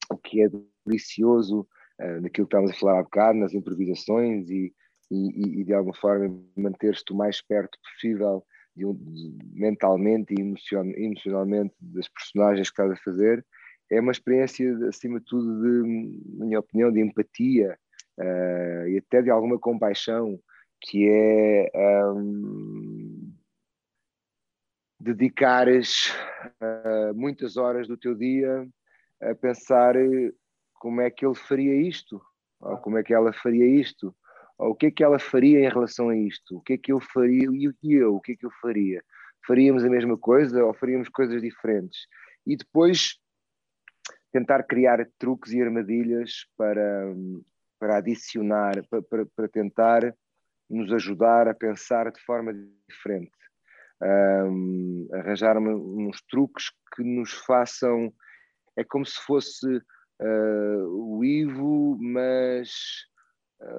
o 0.09 0.17
que 0.17 0.41
é 0.41 0.49
delicioso 0.85 1.67
uh, 1.99 2.29
que 2.29 2.41
estávamos 2.41 2.71
a 2.71 2.79
falar 2.79 2.99
há 2.99 3.03
bocado, 3.03 3.39
nas 3.39 3.53
improvisações 3.53 4.49
e, 4.49 4.73
e, 5.11 5.61
e 5.61 5.63
de 5.63 5.73
alguma 5.73 5.95
forma 5.95 6.33
manter-te 6.55 7.11
o 7.11 7.15
mais 7.15 7.41
perto 7.41 7.77
possível 7.81 8.43
de 8.75 8.85
um, 8.85 8.93
de, 8.93 9.35
mentalmente 9.53 10.33
e 10.33 10.41
emocion, 10.41 10.91
emocionalmente 10.95 11.73
das 11.79 12.07
personagens 12.09 12.69
que 12.69 12.81
estás 12.81 12.91
a 12.91 13.03
fazer, 13.03 13.45
é 13.91 13.99
uma 13.99 14.11
experiência, 14.11 14.75
acima 14.87 15.19
de 15.19 15.25
tudo, 15.25 15.61
de, 15.61 16.19
na 16.37 16.45
minha 16.45 16.59
opinião, 16.59 16.91
de 16.91 17.01
empatia 17.01 17.77
uh, 18.19 18.87
e 18.87 18.97
até 18.97 19.21
de 19.21 19.29
alguma 19.29 19.59
compaixão, 19.59 20.39
que 20.81 21.07
é 21.09 21.69
um, 22.11 23.02
dedicares 25.03 26.13
uh, 26.61 27.13
muitas 27.13 27.57
horas 27.57 27.87
do 27.87 27.97
teu 27.97 28.15
dia 28.15 28.65
a 29.21 29.35
pensar 29.35 29.95
como 30.75 31.01
é 31.01 31.11
que 31.11 31.25
ele 31.25 31.35
faria 31.35 31.75
isto, 31.75 32.21
ou 32.59 32.77
como 32.77 32.97
é 32.97 33.03
que 33.03 33.13
ela 33.13 33.33
faria 33.33 33.65
isto, 33.65 34.15
o 34.57 34.73
que 34.73 34.87
é 34.87 34.91
que 34.91 35.03
ela 35.03 35.19
faria 35.19 35.59
em 35.59 35.69
relação 35.69 36.09
a 36.09 36.15
isto? 36.15 36.57
O 36.57 36.61
que 36.61 36.73
é 36.73 36.77
que 36.77 36.91
eu 36.91 36.99
faria 36.99 37.47
e 37.51 37.93
eu, 37.93 38.15
o 38.15 38.21
que 38.21 38.33
é 38.33 38.35
que 38.35 38.45
eu 38.45 38.51
faria? 38.61 39.03
Faríamos 39.45 39.83
a 39.83 39.89
mesma 39.89 40.17
coisa 40.17 40.63
ou 40.63 40.73
faríamos 40.73 41.09
coisas 41.09 41.41
diferentes? 41.41 42.07
E 42.45 42.55
depois 42.55 43.19
tentar 44.31 44.63
criar 44.63 45.05
truques 45.17 45.51
e 45.51 45.61
armadilhas 45.61 46.47
para, 46.57 47.13
para 47.79 47.97
adicionar, 47.97 48.83
para, 48.89 49.01
para, 49.01 49.25
para 49.25 49.47
tentar 49.49 50.15
nos 50.69 50.91
ajudar 50.93 51.47
a 51.47 51.53
pensar 51.53 52.11
de 52.11 52.21
forma 52.21 52.53
diferente. 52.89 53.31
Um, 54.05 55.07
arranjar 55.13 55.57
uns 55.57 56.21
truques 56.29 56.71
que 56.95 57.03
nos 57.03 57.31
façam. 57.31 58.13
É 58.75 58.83
como 58.83 59.05
se 59.05 59.19
fosse 59.21 59.77
uh, 59.77 60.87
o 60.87 61.23
Ivo, 61.23 61.97
mas 62.01 62.69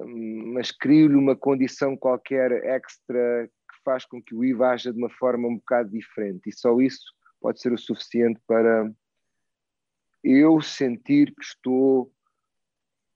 mas 0.05 0.71
crio-lhe 0.71 1.15
uma 1.15 1.35
condição 1.35 1.95
qualquer 1.95 2.51
extra 2.65 3.47
que 3.47 3.83
faz 3.83 4.05
com 4.05 4.21
que 4.21 4.33
o 4.33 4.43
IVA 4.43 4.71
haja 4.71 4.91
de 4.91 4.97
uma 4.97 5.09
forma 5.09 5.47
um 5.47 5.57
bocado 5.57 5.89
diferente. 5.89 6.49
E 6.49 6.51
só 6.51 6.79
isso 6.79 7.13
pode 7.39 7.61
ser 7.61 7.71
o 7.71 7.77
suficiente 7.77 8.39
para 8.47 8.91
eu 10.23 10.59
sentir 10.61 11.33
que 11.35 11.43
estou 11.43 12.11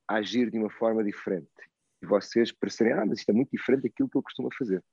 a 0.07 0.15
agir 0.15 0.51
de 0.51 0.59
uma 0.59 0.69
forma 0.69 1.03
diferente. 1.03 1.49
E 2.01 2.05
vocês 2.05 2.51
parecerem, 2.51 2.93
ah, 2.93 3.05
mas 3.05 3.19
isto 3.19 3.29
é 3.29 3.33
muito 3.33 3.49
diferente 3.51 3.83
daquilo 3.83 4.09
que 4.09 4.17
eu 4.17 4.23
costumo 4.23 4.49
fazer. 4.57 4.83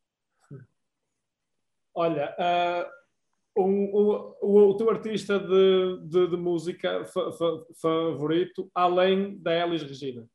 Olha, 1.97 2.37
uh, 2.39 3.61
o, 3.63 4.69
o, 4.69 4.77
teu 4.77 4.91
artista 4.91 5.39
de, 5.41 6.07
de, 6.07 6.29
de 6.29 6.37
música 6.37 7.07
fa, 7.07 7.33
fa, 7.33 7.65
favorito, 7.81 8.71
além 8.75 9.39
da 9.39 9.67
Elis 9.67 9.83
Regina? 9.83 10.29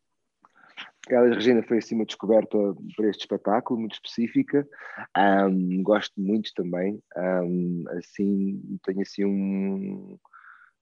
Elis 1.07 1.35
Regina 1.35 1.61
foi 1.61 1.77
assim 1.77 1.93
uma 1.93 2.05
descoberta 2.05 2.57
para 2.97 3.09
este 3.09 3.21
espetáculo, 3.21 3.79
muito 3.79 3.93
específica. 3.93 4.67
Um, 5.15 5.83
gosto 5.83 6.19
muito 6.19 6.51
também. 6.55 6.99
Um, 7.15 7.83
assim, 7.89 8.79
tenho 8.83 9.01
assim 9.01 9.23
um, 9.23 10.17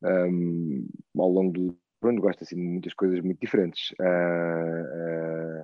um, 0.01 0.87
ao 1.17 1.29
longo 1.29 1.51
do 1.51 1.77
pronto, 1.99 2.21
gosto 2.21 2.45
assim 2.45 2.55
de 2.55 2.61
muitas 2.61 2.93
coisas 2.93 3.19
muito 3.19 3.41
diferentes. 3.41 3.91
Uh, 3.99 5.59
uh, 5.59 5.63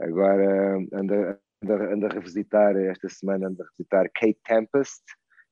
agora 0.00 0.76
ando, 0.92 1.41
ando, 1.62 1.72
ando, 1.74 2.06
a 2.06 2.08
revisitar 2.08 2.76
esta 2.76 3.08
semana 3.08 3.48
ando 3.48 3.62
a 3.62 3.66
revisitar 3.66 4.10
Kate 4.14 4.38
Tempest, 4.44 5.02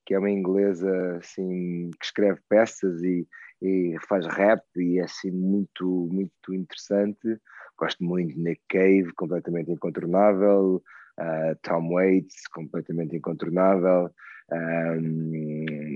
que 0.06 0.14
é 0.14 0.18
uma 0.18 0.30
inglesa 0.30 1.18
assim 1.18 1.90
que 1.98 2.04
escreve 2.04 2.40
peças 2.48 3.02
e, 3.02 3.26
e 3.62 3.96
faz 4.08 4.26
rap 4.26 4.62
e 4.76 4.98
é 4.98 5.04
assim 5.04 5.30
muito 5.30 6.08
muito 6.12 6.54
interessante. 6.54 7.40
Gosto 7.78 8.04
muito 8.04 8.34
de 8.34 8.40
Nick 8.40 8.62
Cave, 8.68 9.12
completamente 9.16 9.70
incontornável. 9.70 10.82
Uh, 11.18 11.54
Tom 11.62 11.90
Waits, 11.92 12.46
completamente 12.52 13.16
incontornável. 13.16 14.10
Um, 14.52 15.92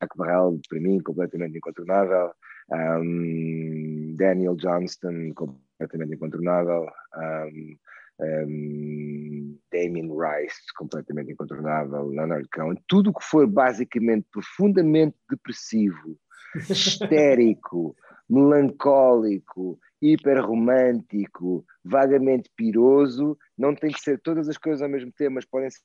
Jack 0.00 0.16
Barrel, 0.16 0.60
para 0.68 0.80
mim, 0.80 1.00
completamente 1.00 1.58
incontornável. 1.58 2.32
Um, 2.70 4.14
Daniel 4.16 4.56
Johnston, 4.56 5.32
completamente 5.34 6.14
incontornável. 6.14 6.86
Um, 7.16 7.76
um, 8.20 9.27
Damien 9.72 10.10
Rice, 10.10 10.60
completamente 10.76 11.32
incontornável. 11.32 12.08
Leonard 12.08 12.48
Cohen. 12.50 12.76
Tudo 12.86 13.12
que 13.12 13.24
for 13.24 13.46
basicamente 13.46 14.26
profundamente 14.32 15.16
depressivo, 15.28 16.18
histérico, 16.68 17.96
melancólico, 18.28 19.78
hiperromântico, 20.00 21.64
vagamente 21.84 22.50
piroso, 22.54 23.36
não 23.56 23.74
tem 23.74 23.90
que 23.90 24.00
ser 24.00 24.20
todas 24.20 24.48
as 24.48 24.56
coisas 24.56 24.82
ao 24.82 24.88
mesmo 24.88 25.10
tempo, 25.12 25.34
mas 25.34 25.44
podem 25.44 25.70
ser 25.70 25.82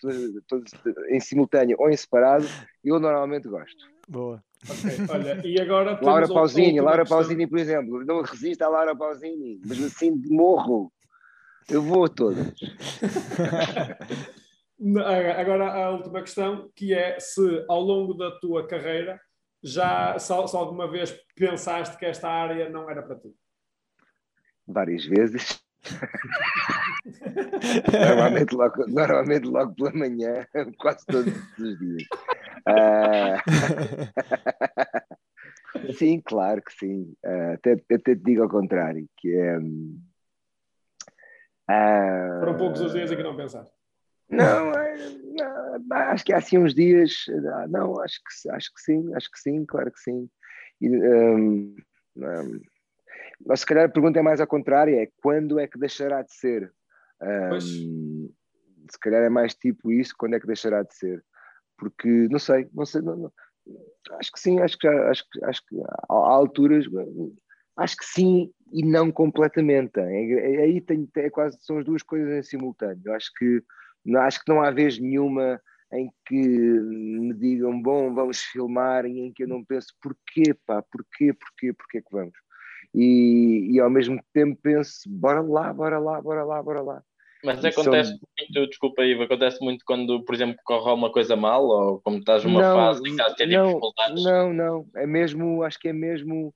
todas, 0.00 0.18
todas 0.46 0.72
em 1.08 1.20
simultâneo 1.20 1.76
ou 1.78 1.90
em 1.90 1.96
separado, 1.96 2.46
eu 2.84 3.00
normalmente 3.00 3.48
gosto. 3.48 3.84
Boa. 4.08 4.42
Okay, 4.64 5.06
olha, 5.10 5.46
e 5.46 5.60
agora 5.60 5.98
Laura 6.00 6.26
Pausini, 6.26 6.80
Laura 6.80 7.04
Pausini, 7.04 7.46
por 7.46 7.58
exemplo, 7.58 8.04
não 8.04 8.22
resisto 8.22 8.62
a 8.62 8.68
Laura 8.68 8.96
Pausini, 8.96 9.60
mas 9.64 9.82
assim 9.82 10.10
morro. 10.30 10.90
Eu 11.68 11.82
vou 11.82 12.04
a 12.04 12.08
todas. 12.08 12.46
agora 15.38 15.72
a 15.72 15.90
última 15.90 16.20
questão, 16.20 16.70
que 16.74 16.92
é 16.92 17.18
se 17.18 17.64
ao 17.68 17.80
longo 17.80 18.14
da 18.14 18.30
tua 18.38 18.66
carreira 18.66 19.20
já 19.62 20.18
alguma 20.52 20.90
vez 20.90 21.16
pensaste 21.34 21.96
que 21.96 22.04
esta 22.04 22.28
área 22.28 22.68
não 22.68 22.90
era 22.90 23.02
para 23.02 23.16
ti? 23.16 23.34
Várias 24.66 25.06
vezes. 25.06 25.62
normalmente, 27.92 28.54
logo, 28.54 28.86
normalmente 28.86 29.46
logo 29.46 29.74
pela 29.74 29.92
manhã, 29.92 30.46
quase 30.78 31.04
todos 31.06 31.34
os 31.58 31.78
dias. 31.78 32.02
Uh... 32.68 33.40
sim, 35.94 36.20
claro 36.20 36.62
que 36.62 36.72
sim. 36.72 37.14
Uh, 37.24 37.54
até, 37.54 37.72
até 37.72 37.98
te 37.98 38.14
digo 38.16 38.42
ao 38.42 38.48
contrário, 38.48 39.08
que 39.16 39.34
é. 39.34 39.58
Uh... 41.70 42.40
Foram 42.40 42.56
poucos 42.56 42.80
os 42.80 42.92
dias 42.92 43.10
em 43.10 43.16
que 43.16 43.22
não 43.22 43.36
pensaste. 43.36 43.72
Não, 44.28 44.72
não, 44.72 45.96
acho 45.96 46.24
que 46.24 46.32
há 46.32 46.38
assim 46.38 46.58
uns 46.58 46.74
dias. 46.74 47.26
Não, 47.68 48.00
acho 48.00 48.20
que, 48.20 48.50
acho 48.50 48.72
que 48.74 48.80
sim, 48.80 49.14
acho 49.14 49.30
que 49.30 49.38
sim, 49.38 49.64
claro 49.66 49.92
que 49.92 50.00
sim. 50.00 50.28
E, 50.80 50.88
um, 50.88 51.76
um, 52.16 52.60
mas 53.46 53.60
se 53.60 53.66
calhar 53.66 53.84
a 53.84 53.88
pergunta 53.88 54.18
é 54.18 54.22
mais 54.22 54.40
ao 54.40 54.46
contrário: 54.46 54.98
é 54.98 55.08
quando 55.22 55.58
é 55.58 55.66
que 55.66 55.78
deixará 55.78 56.22
de 56.22 56.32
ser? 56.32 56.72
Um, 57.22 58.30
se 58.90 58.98
calhar 59.00 59.22
é 59.22 59.28
mais 59.28 59.54
tipo 59.54 59.92
isso: 59.92 60.14
quando 60.16 60.34
é 60.34 60.40
que 60.40 60.46
deixará 60.46 60.82
de 60.82 60.94
ser? 60.94 61.24
Porque 61.76 62.08
não 62.30 62.38
sei, 62.38 62.68
não 62.72 62.86
sei, 62.86 63.02
não, 63.02 63.16
não, 63.16 63.32
acho 64.18 64.32
que 64.32 64.40
sim, 64.40 64.60
acho 64.60 64.78
que, 64.78 64.86
já, 64.86 65.10
acho, 65.10 65.24
acho 65.44 65.62
que 65.66 65.80
há, 65.80 66.06
há 66.08 66.14
alturas, 66.14 66.86
acho 67.76 67.96
que 67.96 68.04
sim 68.04 68.52
e 68.74 68.84
não 68.84 69.12
completamente. 69.12 70.00
É, 70.00 70.32
é, 70.32 70.62
aí 70.62 70.80
tem, 70.80 71.08
é 71.16 71.30
quase 71.30 71.56
são 71.60 71.78
as 71.78 71.84
duas 71.84 72.02
coisas 72.02 72.28
em 72.28 72.42
simultâneo. 72.42 73.14
Acho 73.14 73.32
que 73.38 73.62
não, 74.04 74.20
acho 74.20 74.44
que 74.44 74.52
não 74.52 74.60
há 74.60 74.70
vez 74.72 74.98
nenhuma 74.98 75.60
em 75.92 76.10
que 76.26 76.34
me 76.36 77.32
digam, 77.34 77.80
bom, 77.80 78.12
vamos 78.12 78.40
filmar, 78.40 79.06
e 79.06 79.20
em 79.20 79.32
que 79.32 79.44
eu 79.44 79.48
não 79.48 79.64
penso, 79.64 79.94
porquê, 80.02 80.52
pá, 80.66 80.82
porquê, 80.82 81.32
porquê, 81.32 81.72
porquê 81.72 82.02
que 82.02 82.10
vamos? 82.10 82.34
E, 82.92 83.70
e 83.72 83.78
ao 83.78 83.88
mesmo 83.88 84.20
tempo 84.32 84.58
penso, 84.60 85.08
bora 85.08 85.40
lá, 85.40 85.72
bora 85.72 86.00
lá, 86.00 86.20
bora 86.20 86.44
lá, 86.44 86.60
bora 86.60 86.82
lá. 86.82 87.02
Mas 87.44 87.62
e 87.62 87.68
acontece 87.68 88.10
são... 88.10 88.18
muito, 88.40 88.68
desculpa 88.70 89.04
Ivo, 89.04 89.22
acontece 89.22 89.62
muito 89.62 89.84
quando, 89.84 90.24
por 90.24 90.34
exemplo, 90.34 90.56
corre 90.64 90.90
uma 90.90 91.12
coisa 91.12 91.36
mal, 91.36 91.64
ou 91.64 92.00
como 92.00 92.18
estás 92.18 92.42
numa 92.42 92.60
não, 92.60 92.76
fase 92.76 93.00
em 93.00 93.04
que 93.04 93.10
estás 93.10 93.32
a 93.32 93.36
ter 93.36 93.46
não, 93.46 93.66
dificuldades? 93.68 94.24
Não, 94.24 94.52
não, 94.52 94.86
é 94.96 95.06
mesmo, 95.06 95.62
acho 95.62 95.78
que 95.78 95.88
é 95.88 95.92
mesmo 95.92 96.52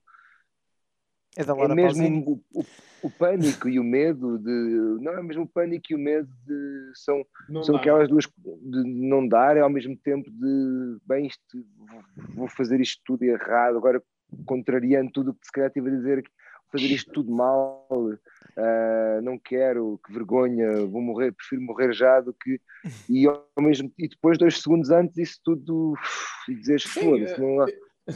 é, 1.37 1.43
da 1.43 1.53
é 1.53 1.67
mesmo 1.75 2.41
o, 2.53 2.59
o, 2.59 2.65
o, 3.03 3.09
pânico 3.09 3.69
e 3.69 3.79
o 3.79 3.83
medo 3.83 4.37
de. 4.39 5.03
Não 5.03 5.13
é 5.13 5.23
mesmo 5.23 5.43
o 5.43 5.47
pânico 5.47 5.85
e 5.91 5.95
o 5.95 5.99
medo 5.99 6.29
de. 6.45 6.91
São, 6.95 7.25
são 7.63 7.75
aquelas 7.75 8.09
duas 8.09 8.25
de 8.25 8.83
não 8.83 9.27
dar, 9.27 9.55
é 9.55 9.61
ao 9.61 9.69
mesmo 9.69 9.95
tempo 9.97 10.29
de 10.29 10.97
bem, 11.05 11.27
isto, 11.27 11.65
vou 12.35 12.47
fazer 12.47 12.79
isto 12.81 13.01
tudo 13.05 13.23
errado, 13.23 13.77
agora 13.77 14.01
contrariando 14.45 15.11
tudo 15.11 15.31
o 15.31 15.33
que 15.33 15.45
se 15.45 15.51
calhar 15.51 15.71
tive 15.71 15.89
a 15.89 15.95
dizer 15.95 16.23
fazer 16.71 16.87
isto 16.87 17.11
tudo 17.11 17.31
mal, 17.31 17.87
uh, 17.91 19.21
não 19.23 19.37
quero, 19.37 19.99
que 20.05 20.13
vergonha, 20.13 20.85
vou 20.85 21.01
morrer, 21.01 21.31
prefiro 21.31 21.61
morrer 21.61 21.93
já 21.93 22.21
do 22.21 22.33
que. 22.33 22.59
E, 23.09 23.27
ao 23.27 23.43
mesmo, 23.59 23.91
e 23.97 24.07
depois, 24.07 24.37
dois 24.37 24.61
segundos 24.61 24.89
antes, 24.91 25.17
isso 25.17 25.39
tudo. 25.43 25.93
E 26.47 26.55
dizeres, 26.55 26.83
foda-se, 26.83 27.39
não 27.39 27.61
há 27.61 27.67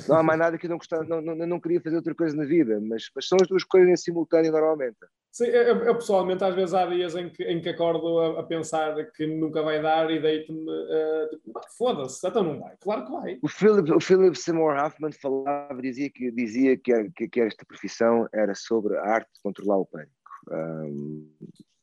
não 0.08 0.18
há 0.18 0.24
mais 0.24 0.40
nada 0.40 0.58
que 0.58 0.66
eu 0.66 0.70
não 0.70 0.78
gostava, 0.78 1.04
não, 1.04 1.22
não, 1.22 1.36
não 1.36 1.60
queria 1.60 1.82
fazer 1.82 1.96
outra 1.96 2.16
coisa 2.16 2.36
na 2.36 2.46
vida, 2.46 2.80
mas, 2.82 3.10
mas 3.16 3.28
são 3.28 3.38
as 3.42 3.48
duas 3.48 3.64
coisas 3.64 3.90
em 3.90 3.96
simultâneo 3.96 4.52
normalmente. 4.52 4.98
Sim, 5.32 5.46
eu, 5.46 5.78
eu, 5.80 5.96
pessoalmente 5.96 6.44
às 6.44 6.54
vezes 6.54 6.76
há 6.76 6.86
dias 6.86 7.16
em 7.16 7.30
que, 7.30 7.44
em 7.44 7.60
que 7.60 7.70
acordo 7.70 8.20
a, 8.20 8.42
a 8.42 8.44
pensar 8.44 8.96
que 9.12 9.26
nunca 9.26 9.64
vai 9.64 9.82
dar 9.82 10.12
e 10.12 10.22
deito-me, 10.22 10.70
uh, 10.70 11.30
tipo, 11.30 11.60
foda-se, 11.76 12.28
então 12.28 12.44
não 12.44 12.60
vai, 12.60 12.76
claro 12.80 13.06
que 13.06 13.12
vai. 13.12 13.40
O 13.42 13.48
Philip, 13.48 13.92
o 13.92 14.00
Philip 14.00 14.38
Seymour 14.38 14.76
Hoffman 14.76 15.12
falava, 15.12 15.82
dizia 15.82 16.10
que, 16.10 16.32
dizia 16.32 16.78
que, 16.78 17.10
que, 17.16 17.28
que 17.28 17.42
esta 17.42 17.66
profissão 17.66 18.28
era 18.32 18.54
sobre 18.54 18.96
a 18.98 19.02
arte 19.02 19.30
de 19.34 19.42
controlar 19.42 19.78
o 19.78 19.86
pânico. 19.86 20.12
Um, 20.52 21.30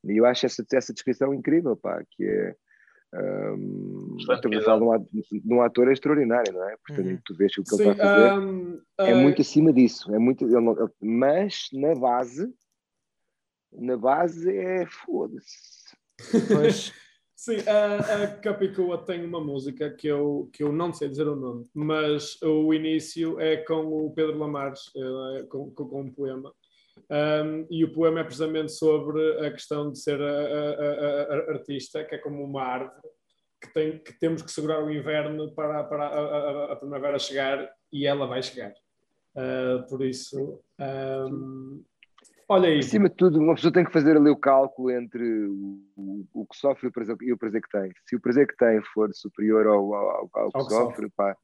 e 0.04 0.16
eu 0.16 0.24
acho 0.24 0.46
essa, 0.46 0.64
essa 0.72 0.92
descrição 0.92 1.34
incrível, 1.34 1.76
pá, 1.76 2.02
que 2.10 2.24
é 2.24 2.54
um, 3.12 4.16
estamos 4.18 4.68
a 4.68 4.76
de 4.76 5.52
um, 5.52 5.62
ator 5.62 5.90
extraordinário, 5.90 6.52
não 6.52 6.68
é? 6.68 6.76
Portanto, 6.86 7.08
uhum. 7.08 7.18
tu 7.24 7.34
vês 7.34 7.52
o 7.58 7.62
que 7.62 7.70
Sim, 7.70 7.82
ele 7.82 7.90
está 7.90 8.04
a 8.04 8.30
fazer. 8.30 8.40
Um, 8.40 8.82
é 8.98 9.14
uh... 9.14 9.16
muito 9.16 9.42
acima 9.42 9.72
disso. 9.72 10.14
É 10.14 10.18
muito, 10.18 10.44
ele 10.44 10.60
não, 10.60 10.78
ele, 10.78 10.92
mas 11.00 11.68
na 11.72 11.94
base, 11.94 12.52
na 13.72 13.96
base 13.96 14.56
é 14.56 14.86
foda-se. 14.86 15.96
Pois. 16.48 16.92
Sim, 17.34 17.56
a, 17.66 18.24
a 18.24 18.36
Capicua 18.36 18.98
tem 18.98 19.24
uma 19.24 19.40
música 19.40 19.88
que 19.88 20.06
eu, 20.06 20.50
que 20.52 20.62
eu 20.62 20.70
não 20.70 20.92
sei 20.92 21.08
dizer 21.08 21.26
o 21.26 21.34
nome, 21.34 21.66
mas 21.72 22.38
o 22.42 22.74
início 22.74 23.40
é 23.40 23.56
com 23.56 23.86
o 23.86 24.12
Pedro 24.12 24.36
Lamares, 24.36 24.90
é, 24.94 25.42
com, 25.44 25.70
com, 25.70 25.88
com 25.88 26.02
um 26.02 26.12
poema. 26.12 26.52
Um, 27.10 27.66
e 27.68 27.84
o 27.84 27.92
poema 27.92 28.20
é 28.20 28.24
precisamente 28.24 28.70
sobre 28.70 29.44
a 29.44 29.50
questão 29.50 29.90
de 29.90 29.98
ser 29.98 30.20
a, 30.22 30.24
a, 30.24 31.34
a, 31.34 31.52
artista, 31.52 32.04
que 32.04 32.14
é 32.14 32.18
como 32.18 32.44
uma 32.44 32.62
árvore, 32.62 33.02
que, 33.60 33.74
tem, 33.74 33.98
que 33.98 34.12
temos 34.20 34.42
que 34.42 34.52
segurar 34.52 34.84
o 34.84 34.92
inverno 34.92 35.52
para, 35.52 35.82
para 35.82 36.72
a, 36.72 36.76
primavera 36.76 37.18
chegar 37.18 37.68
e 37.92 38.06
ela 38.06 38.28
vai 38.28 38.40
chegar. 38.42 38.72
Uh, 39.34 39.84
por 39.88 40.04
isso, 40.04 40.60
um, 40.78 41.84
olha 42.48 42.68
aí. 42.68 42.78
Acima 42.78 43.08
de 43.08 43.16
tudo, 43.16 43.40
uma 43.40 43.56
pessoa 43.56 43.72
tem 43.72 43.84
que 43.84 43.92
fazer 43.92 44.16
ali 44.16 44.30
o 44.30 44.36
cálculo 44.36 44.92
entre 44.92 45.46
o, 45.46 45.82
o, 45.96 46.26
o 46.32 46.46
que 46.46 46.56
sofre 46.56 46.86
e 46.86 46.90
o, 46.90 46.92
prazer, 46.92 47.16
e 47.22 47.32
o, 47.32 47.38
prazer, 47.38 47.60
que 47.60 47.68
tem. 47.70 47.92
Se 48.06 48.14
o 48.14 48.20
prazer 48.20 48.46
que 48.46 48.56
tem 48.56 48.80
for 48.94 49.12
superior 49.12 49.66
ao, 49.66 49.94
ao, 49.94 50.30
ao, 50.32 50.44
ao 50.44 50.50
que, 50.52 50.58
que 50.58 50.64
sofre, 50.64 50.94
sofre. 50.94 51.10
Pá, 51.16 51.36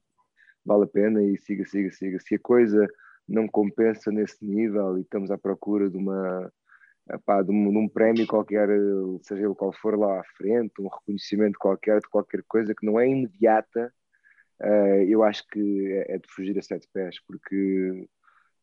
vale 0.65 0.85
a 0.85 0.87
pena 0.87 1.21
e 1.21 1.37
siga, 1.37 1.65
siga, 1.65 1.91
siga. 1.91 2.19
Se 2.21 2.35
a 2.35 2.39
coisa 2.39 2.87
não 3.27 3.47
compensa 3.47 4.11
nesse 4.11 4.43
nível 4.45 4.97
e 4.97 5.01
estamos 5.01 5.31
à 5.31 5.37
procura 5.37 5.89
de 5.89 5.97
uma 5.97 6.51
epá, 7.11 7.41
de, 7.41 7.51
um, 7.51 7.71
de 7.71 7.77
um 7.77 7.87
prémio 7.89 8.27
qualquer, 8.27 8.67
seja 9.21 9.45
ele 9.45 9.55
qual 9.55 9.73
for 9.73 9.97
lá 9.97 10.19
à 10.19 10.23
frente, 10.37 10.73
um 10.79 10.87
reconhecimento 10.87 11.57
qualquer 11.59 11.99
de 11.99 12.09
qualquer 12.09 12.43
coisa 12.47 12.73
que 12.75 12.85
não 12.85 12.99
é 12.99 13.07
imediata, 13.07 13.93
uh, 14.61 15.03
eu 15.07 15.23
acho 15.23 15.45
que 15.47 15.91
é, 15.91 16.15
é, 16.15 16.17
de 16.17 16.27
fugir 16.29 16.57
a 16.57 16.61
sete 16.61 16.87
pés, 16.93 17.17
porque 17.25 18.07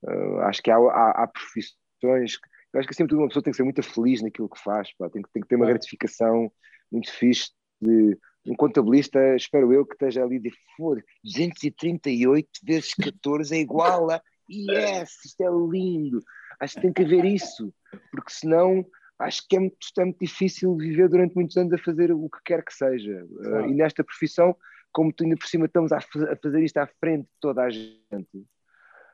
uh, 0.02 0.38
acho 0.40 0.62
que 0.62 0.70
há, 0.70 0.76
há, 0.76 1.22
há 1.22 1.26
profissões 1.26 2.38
eu 2.74 2.80
acho 2.80 2.88
que 2.88 2.94
sempre 2.94 3.14
uma 3.14 3.28
pessoa 3.28 3.42
tem 3.42 3.52
que 3.52 3.56
ser 3.56 3.62
muito 3.62 3.82
feliz 3.84 4.20
naquilo 4.20 4.48
que 4.48 4.60
faz, 4.60 4.92
pá. 4.98 5.08
Tem, 5.08 5.22
que, 5.22 5.30
tem 5.32 5.40
que 5.40 5.48
ter 5.48 5.54
uma 5.54 5.66
gratificação 5.66 6.50
muito 6.90 7.08
fixe 7.12 7.52
de 7.80 8.18
um 8.46 8.56
contabilista, 8.56 9.36
espero 9.36 9.72
eu, 9.72 9.86
que 9.86 9.94
esteja 9.94 10.22
ali 10.22 10.38
de 10.38 10.52
foda 10.76 11.02
238 11.22 12.48
vezes 12.62 12.92
14 12.94 13.54
é 13.54 13.60
igual 13.60 14.10
a 14.10 14.20
yes, 14.50 15.24
isto 15.24 15.42
é 15.42 15.48
lindo. 15.48 16.22
Acho 16.60 16.76
que 16.76 16.82
tem 16.82 16.92
que 16.92 17.02
haver 17.02 17.24
isso, 17.24 17.72
porque 18.10 18.30
senão 18.30 18.84
acho 19.18 19.46
que 19.48 19.56
é 19.56 19.60
muito, 19.60 19.76
é 19.98 20.04
muito 20.04 20.18
difícil 20.18 20.76
viver 20.76 21.08
durante 21.08 21.34
muitos 21.34 21.56
anos 21.56 21.72
a 21.72 21.78
fazer 21.78 22.12
o 22.12 22.28
que 22.28 22.38
quer 22.44 22.64
que 22.64 22.72
seja. 22.72 23.24
Uh, 23.30 23.68
e 23.68 23.74
nesta 23.74 24.04
profissão, 24.04 24.56
como 24.92 25.12
ainda 25.20 25.36
por 25.36 25.46
cima 25.46 25.66
estamos 25.66 25.92
a, 25.92 25.98
a 25.98 26.36
fazer 26.42 26.62
isto 26.62 26.78
à 26.78 26.86
frente 26.86 27.24
de 27.24 27.40
toda 27.40 27.62
a 27.62 27.70
gente, 27.70 28.46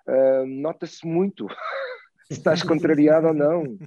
uh, 0.09 0.47
nota-se 0.47 1.07
muito 1.07 1.47
se 2.31 2.39
estás 2.39 2.63
contrariado 2.63 3.29
ou 3.29 3.35
não. 3.35 3.79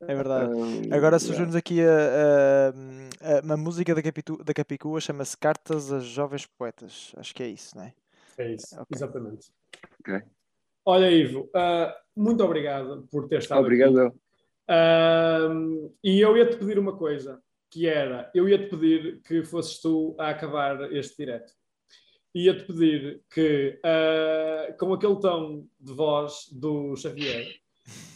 É 0.00 0.14
verdade. 0.14 0.52
Um, 0.52 0.92
Agora 0.92 1.18
surgiu-nos 1.18 1.54
aqui 1.54 1.80
a, 1.82 1.90
a, 1.90 3.38
a, 3.38 3.40
uma 3.42 3.56
música 3.56 3.94
da, 3.94 4.02
Capitu, 4.02 4.42
da 4.42 4.52
Capicua, 4.52 5.00
chama-se 5.00 5.36
Cartas 5.36 5.92
a 5.92 6.00
Jovens 6.00 6.46
Poetas. 6.46 7.12
Acho 7.16 7.34
que 7.34 7.42
é 7.42 7.48
isso, 7.48 7.76
não 7.76 7.84
é? 7.84 7.94
É 8.38 8.52
isso, 8.52 8.74
okay. 8.74 8.94
exatamente. 8.94 9.50
Okay. 10.00 10.22
Olha, 10.86 11.10
Ivo, 11.10 11.50
uh, 11.54 11.92
muito 12.16 12.42
obrigado 12.44 13.06
por 13.10 13.28
ter 13.28 13.40
estado 13.40 13.60
obrigado. 13.60 13.98
aqui. 13.98 14.16
Uh, 14.70 15.94
e 16.02 16.20
eu 16.20 16.36
ia-te 16.36 16.56
pedir 16.56 16.78
uma 16.78 16.96
coisa, 16.96 17.40
que 17.70 17.86
era, 17.86 18.30
eu 18.34 18.48
ia-te 18.48 18.68
pedir 18.70 19.20
que 19.22 19.44
fosses 19.44 19.80
tu 19.80 20.16
a 20.18 20.30
acabar 20.30 20.92
este 20.92 21.16
direto 21.18 21.52
ia-te 22.36 22.64
pedir 22.64 23.22
que, 23.32 23.80
uh, 23.80 24.76
com 24.76 24.92
aquele 24.92 25.18
tom 25.20 25.64
de 25.80 25.92
voz 25.94 26.50
do 26.52 26.94
Xavier, 26.94 27.46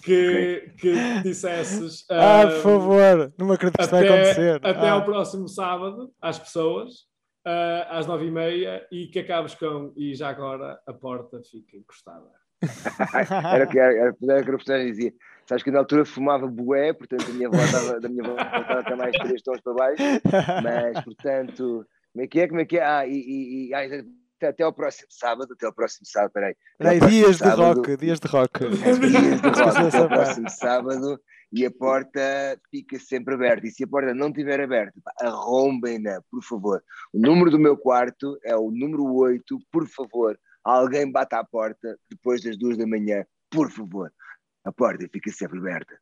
que, 0.04 0.74
que 0.78 1.22
dissesses. 1.22 2.04
Ah, 2.10 2.46
por 2.46 2.62
favor, 2.62 3.32
não 3.38 3.46
me 3.46 3.54
acredito 3.54 3.76
que 3.76 3.82
isto 3.82 3.90
vai 3.90 4.06
acontecer. 4.06 4.56
Até 4.56 4.88
ah. 4.88 4.92
ao 4.92 5.04
próximo 5.06 5.48
sábado, 5.48 6.12
às 6.20 6.38
pessoas, 6.38 7.06
às 7.88 8.06
nove 8.06 8.26
e 8.26 8.30
meia, 8.30 8.86
e 8.92 9.06
que 9.06 9.20
acabes 9.20 9.54
com. 9.54 9.92
E 9.96 10.14
já 10.14 10.28
agora 10.28 10.78
a 10.86 10.92
porta 10.92 11.40
fica 11.42 11.76
encostada. 11.76 12.28
Era 13.52 13.64
o 13.64 13.68
que 13.68 13.78
era, 13.78 13.92
era, 14.22 14.40
a 14.40 14.44
personagem 14.44 14.90
dizia. 14.90 15.14
Sabes 15.46 15.64
que 15.64 15.70
na 15.70 15.80
altura 15.80 16.04
fumava 16.04 16.46
bué, 16.46 16.92
portanto 16.92 17.24
a 17.28 17.32
minha 17.32 17.48
voz 17.48 17.64
estava, 17.64 18.00
da 18.00 18.08
minha 18.08 18.22
voz 18.22 18.36
estava 18.36 18.80
até 18.80 18.94
mais 18.94 19.16
três 19.16 19.42
tons 19.42 19.60
para 19.60 19.74
baixo, 19.74 20.02
mas 20.62 21.04
portanto 21.04 21.86
como 22.12 22.24
é 22.24 22.26
que 22.26 22.40
é? 22.40 22.48
Como 22.48 22.60
é 22.60 22.64
que 22.64 22.78
é? 22.78 22.84
Ah, 22.84 23.06
e, 23.06 23.12
e, 23.12 23.68
e 23.68 23.74
até, 23.74 24.48
até 24.48 24.62
ao 24.64 24.72
próximo 24.72 25.08
sábado, 25.10 25.52
até 25.52 25.66
ao 25.66 25.72
próximo 25.72 26.06
sábado, 26.06 26.32
peraí. 26.32 26.54
Peraí, 26.78 27.00
dias 27.00 27.38
de 27.38 27.48
rock, 27.48 27.96
dias 27.96 28.20
de 28.20 28.28
rock. 28.28 28.68
Dias 28.68 28.98
de 29.40 29.48
rock, 29.48 29.86
até 29.86 29.98
ao 29.98 30.08
próximo 30.08 30.50
sábado 30.50 31.20
e 31.52 31.66
a 31.66 31.70
porta 31.70 32.20
fica 32.70 32.98
sempre 32.98 33.34
aberta. 33.34 33.66
E 33.66 33.70
se 33.70 33.84
a 33.84 33.88
porta 33.88 34.14
não 34.14 34.28
estiver 34.28 34.60
aberta, 34.60 34.94
arrombem-na, 35.20 36.22
por 36.30 36.42
favor. 36.42 36.82
O 37.12 37.18
número 37.18 37.50
do 37.50 37.58
meu 37.58 37.76
quarto 37.76 38.38
é 38.44 38.56
o 38.56 38.70
número 38.70 39.04
8, 39.14 39.58
por 39.70 39.86
favor. 39.88 40.38
Alguém 40.64 41.10
bata 41.10 41.38
à 41.38 41.44
porta 41.44 41.98
depois 42.10 42.42
das 42.42 42.56
duas 42.58 42.76
da 42.76 42.86
manhã, 42.86 43.24
por 43.50 43.70
favor. 43.70 44.12
A 44.64 44.72
porta 44.72 45.08
fica 45.10 45.30
sempre 45.30 45.58
aberta. 45.58 45.98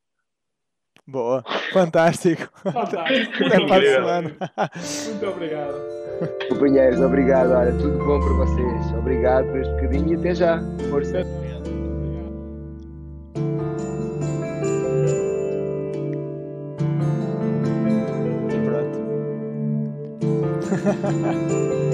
Boa, 1.07 1.43
fantástico. 1.73 2.51
Fantástico. 2.63 3.45
Até 3.47 3.67
para 3.67 3.77
a 3.77 3.95
semana. 3.95 4.37
Muito 5.07 5.27
obrigado. 5.27 5.75
Companheiros, 6.49 7.01
obrigado. 7.01 7.53
Olha, 7.53 7.73
tudo 7.73 7.97
bom 8.05 8.21
para 8.21 8.35
vocês. 8.35 8.93
Obrigado 8.99 9.47
por 9.47 9.61
este 9.61 9.73
bocadinho 9.75 10.15
e 10.15 10.17
até 10.17 10.35
já. 10.35 10.61
Força. 10.91 11.21
E 18.51 18.59
pronto. 18.67 18.99